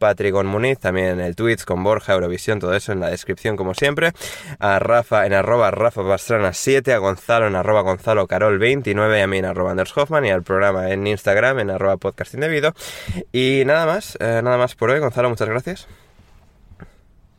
Muniz, 0.44 0.78
también 0.78 1.06
en 1.06 1.20
el 1.20 1.36
Twitch 1.36 1.64
con 1.64 1.82
Borja, 1.82 2.14
Eurovisión, 2.14 2.58
todo 2.60 2.74
eso 2.74 2.92
en 2.92 3.00
la 3.00 3.10
descripción 3.10 3.56
como 3.56 3.74
siempre. 3.74 4.12
A 4.58 4.78
Rafa 4.78 5.26
en 5.26 5.34
arroba 5.34 5.70
Rafa 5.70 6.02
Pastrana 6.02 6.52
7, 6.52 6.92
a 6.92 6.98
Gonzalo 6.98 7.46
en 7.46 7.56
arroba 7.56 7.82
Gonzalo 7.82 8.26
Carol 8.26 8.58
29 8.58 9.18
y 9.18 9.22
a 9.22 9.26
mí 9.26 9.38
en 9.38 9.44
arroba 9.44 9.70
Anders 9.70 9.96
Hoffman 9.96 10.24
y 10.24 10.30
al 10.30 10.42
programa 10.42 10.90
en 10.90 11.06
Instagram 11.06 11.58
en 11.60 11.70
arroba 11.70 11.96
podcast 11.96 12.34
indebido. 12.34 12.74
Y 13.32 13.62
nada 13.66 13.86
más, 13.86 14.16
eh, 14.20 14.40
nada 14.42 14.58
más 14.58 14.74
por 14.74 14.90
hoy. 14.90 15.00
Gonzalo, 15.00 15.28
muchas 15.30 15.48
gracias. 15.48 16.07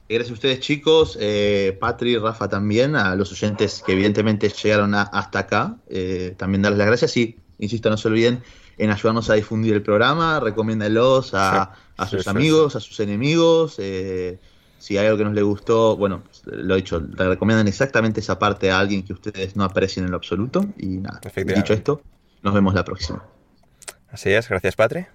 Gracias 0.09 0.31
a 0.31 0.33
ustedes, 0.33 0.59
chicos, 0.59 1.17
eh, 1.21 1.77
Patri, 1.79 2.17
Rafa 2.17 2.49
también, 2.49 2.95
a 2.95 3.15
los 3.15 3.31
oyentes 3.31 3.83
que 3.85 3.91
evidentemente 3.91 4.49
llegaron 4.49 4.95
hasta 4.95 5.39
acá. 5.39 5.77
Eh, 5.87 6.33
también 6.35 6.63
darles 6.63 6.79
las 6.79 6.87
gracias 6.87 7.15
y, 7.15 7.37
insisto, 7.59 7.91
no 7.91 7.97
se 7.97 8.07
olviden 8.07 8.41
en 8.79 8.89
ayudarnos 8.89 9.29
a 9.29 9.35
difundir 9.35 9.75
el 9.75 9.83
programa, 9.83 10.39
recomiéndalos 10.39 11.35
a, 11.35 11.75
sus 12.09 12.27
amigos, 12.27 12.75
a 12.75 12.79
sus 12.79 12.99
enemigos. 13.01 13.75
Eh, 13.77 14.39
si 14.79 14.97
hay 14.97 15.05
algo 15.05 15.19
que 15.19 15.25
nos 15.25 15.33
le 15.33 15.43
gustó, 15.43 15.95
bueno, 15.95 16.23
lo 16.45 16.73
he 16.73 16.77
dicho, 16.77 16.99
le 16.99 17.29
recomiendan 17.29 17.67
exactamente 17.67 18.21
esa 18.21 18.39
parte 18.39 18.71
a 18.71 18.79
alguien 18.79 19.03
que 19.03 19.13
ustedes 19.13 19.55
no 19.55 19.63
aprecien 19.63 20.05
en 20.05 20.11
lo 20.11 20.17
absoluto. 20.17 20.65
Y 20.79 20.87
nada, 20.87 21.21
dicho 21.55 21.73
esto, 21.73 22.01
nos 22.41 22.55
vemos 22.55 22.73
la 22.73 22.83
próxima. 22.83 23.23
Así 24.09 24.31
es, 24.31 24.49
gracias, 24.49 24.75
Patri. 24.75 25.05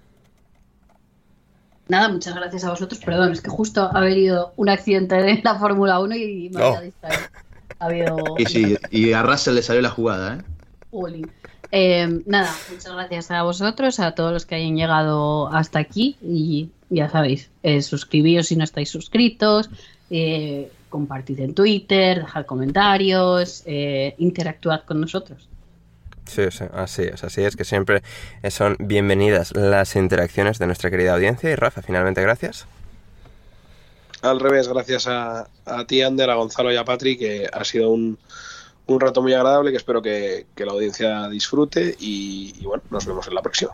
Nada, 1.87 2.09
muchas 2.09 2.35
gracias 2.35 2.63
a 2.63 2.71
vosotros. 2.71 2.99
Perdón, 3.03 3.31
es 3.31 3.41
que 3.41 3.49
justo 3.49 3.81
ha 3.81 3.99
habido 3.99 4.53
un 4.55 4.69
accidente 4.69 5.15
en 5.29 5.41
la 5.43 5.55
Fórmula 5.55 5.99
1 5.99 6.15
y 6.15 6.49
me 6.49 6.63
había 6.63 6.81
distraído. 6.81 7.21
Ha 7.79 7.85
habido... 7.85 8.17
Y 8.37 8.45
sí, 8.45 8.77
y 8.89 9.13
a 9.13 9.21
Russell 9.21 9.55
le 9.55 9.61
salió 9.61 9.81
la 9.81 9.89
jugada, 9.89 10.37
¿eh? 10.37 10.41
Eh, 11.71 12.21
nada, 12.25 12.53
muchas 12.71 12.93
gracias 12.93 13.31
a 13.31 13.43
vosotros, 13.43 13.99
a 13.99 14.13
todos 14.13 14.31
los 14.31 14.45
que 14.45 14.55
hayan 14.55 14.75
llegado 14.75 15.47
hasta 15.49 15.79
aquí 15.79 16.15
y 16.21 16.69
ya 16.89 17.09
sabéis, 17.09 17.49
eh, 17.63 17.81
suscribíos 17.81 18.47
si 18.47 18.55
no 18.55 18.63
estáis 18.63 18.89
suscritos, 18.89 19.69
eh, 20.09 20.71
compartid 20.89 21.39
en 21.39 21.53
Twitter, 21.53 22.19
dejad 22.19 22.45
comentarios, 22.45 23.63
eh, 23.65 24.15
interactuad 24.17 24.83
con 24.83 25.01
nosotros. 25.01 25.49
Sí, 26.25 26.43
sí, 26.51 26.65
así 26.73 27.03
es, 27.03 27.23
así 27.23 27.43
es 27.43 27.55
que 27.55 27.63
siempre 27.63 28.01
son 28.49 28.75
bienvenidas 28.79 29.55
las 29.55 29.95
interacciones 29.95 30.57
de 30.59 30.65
nuestra 30.67 30.89
querida 30.89 31.13
audiencia. 31.13 31.51
Y 31.51 31.55
Rafa, 31.55 31.81
finalmente, 31.81 32.21
gracias. 32.21 32.67
Al 34.21 34.39
revés, 34.39 34.67
gracias 34.67 35.07
a, 35.07 35.47
ti, 35.87 36.01
Ander, 36.01 36.29
a 36.31 36.35
Gonzalo 36.35 36.71
y 36.71 36.77
a 36.77 36.83
Patrick, 36.83 37.19
que 37.19 37.47
ha 37.51 37.63
sido 37.63 37.91
un, 37.91 38.17
un 38.87 38.99
rato 38.99 39.21
muy 39.21 39.33
agradable 39.33 39.71
que 39.71 39.77
espero 39.77 40.01
que, 40.01 40.47
la 40.57 40.71
audiencia 40.71 41.27
disfrute 41.29 41.95
y, 41.99 42.63
bueno, 42.63 42.83
nos 42.89 43.05
vemos 43.05 43.27
en 43.27 43.35
la 43.35 43.41
próxima. 43.41 43.71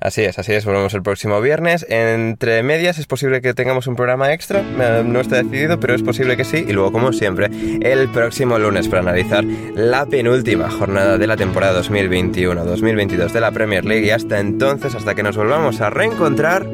Así 0.00 0.22
es, 0.22 0.38
así 0.38 0.52
es, 0.52 0.64
volvemos 0.64 0.94
el 0.94 1.02
próximo 1.02 1.40
viernes. 1.40 1.86
Entre 1.88 2.62
medias 2.62 2.98
es 2.98 3.06
posible 3.06 3.40
que 3.40 3.54
tengamos 3.54 3.86
un 3.86 3.96
programa 3.96 4.32
extra, 4.32 4.62
no 4.62 5.20
está 5.20 5.42
decidido, 5.42 5.80
pero 5.80 5.94
es 5.94 6.02
posible 6.02 6.36
que 6.36 6.44
sí. 6.44 6.64
Y 6.66 6.72
luego, 6.72 6.92
como 6.92 7.12
siempre, 7.12 7.50
el 7.82 8.08
próximo 8.10 8.58
lunes 8.58 8.88
para 8.88 9.02
analizar 9.02 9.44
la 9.44 10.06
penúltima 10.06 10.70
jornada 10.70 11.18
de 11.18 11.26
la 11.26 11.36
temporada 11.36 11.82
2021-2022 11.82 13.32
de 13.32 13.40
la 13.40 13.50
Premier 13.50 13.84
League. 13.84 14.06
Y 14.06 14.10
hasta 14.10 14.40
entonces, 14.40 14.94
hasta 14.94 15.14
que 15.14 15.22
nos 15.22 15.36
volvamos 15.36 15.80
a 15.80 15.90
reencontrar, 15.90 16.66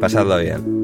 pasadlo 0.00 0.38
bien. 0.38 0.83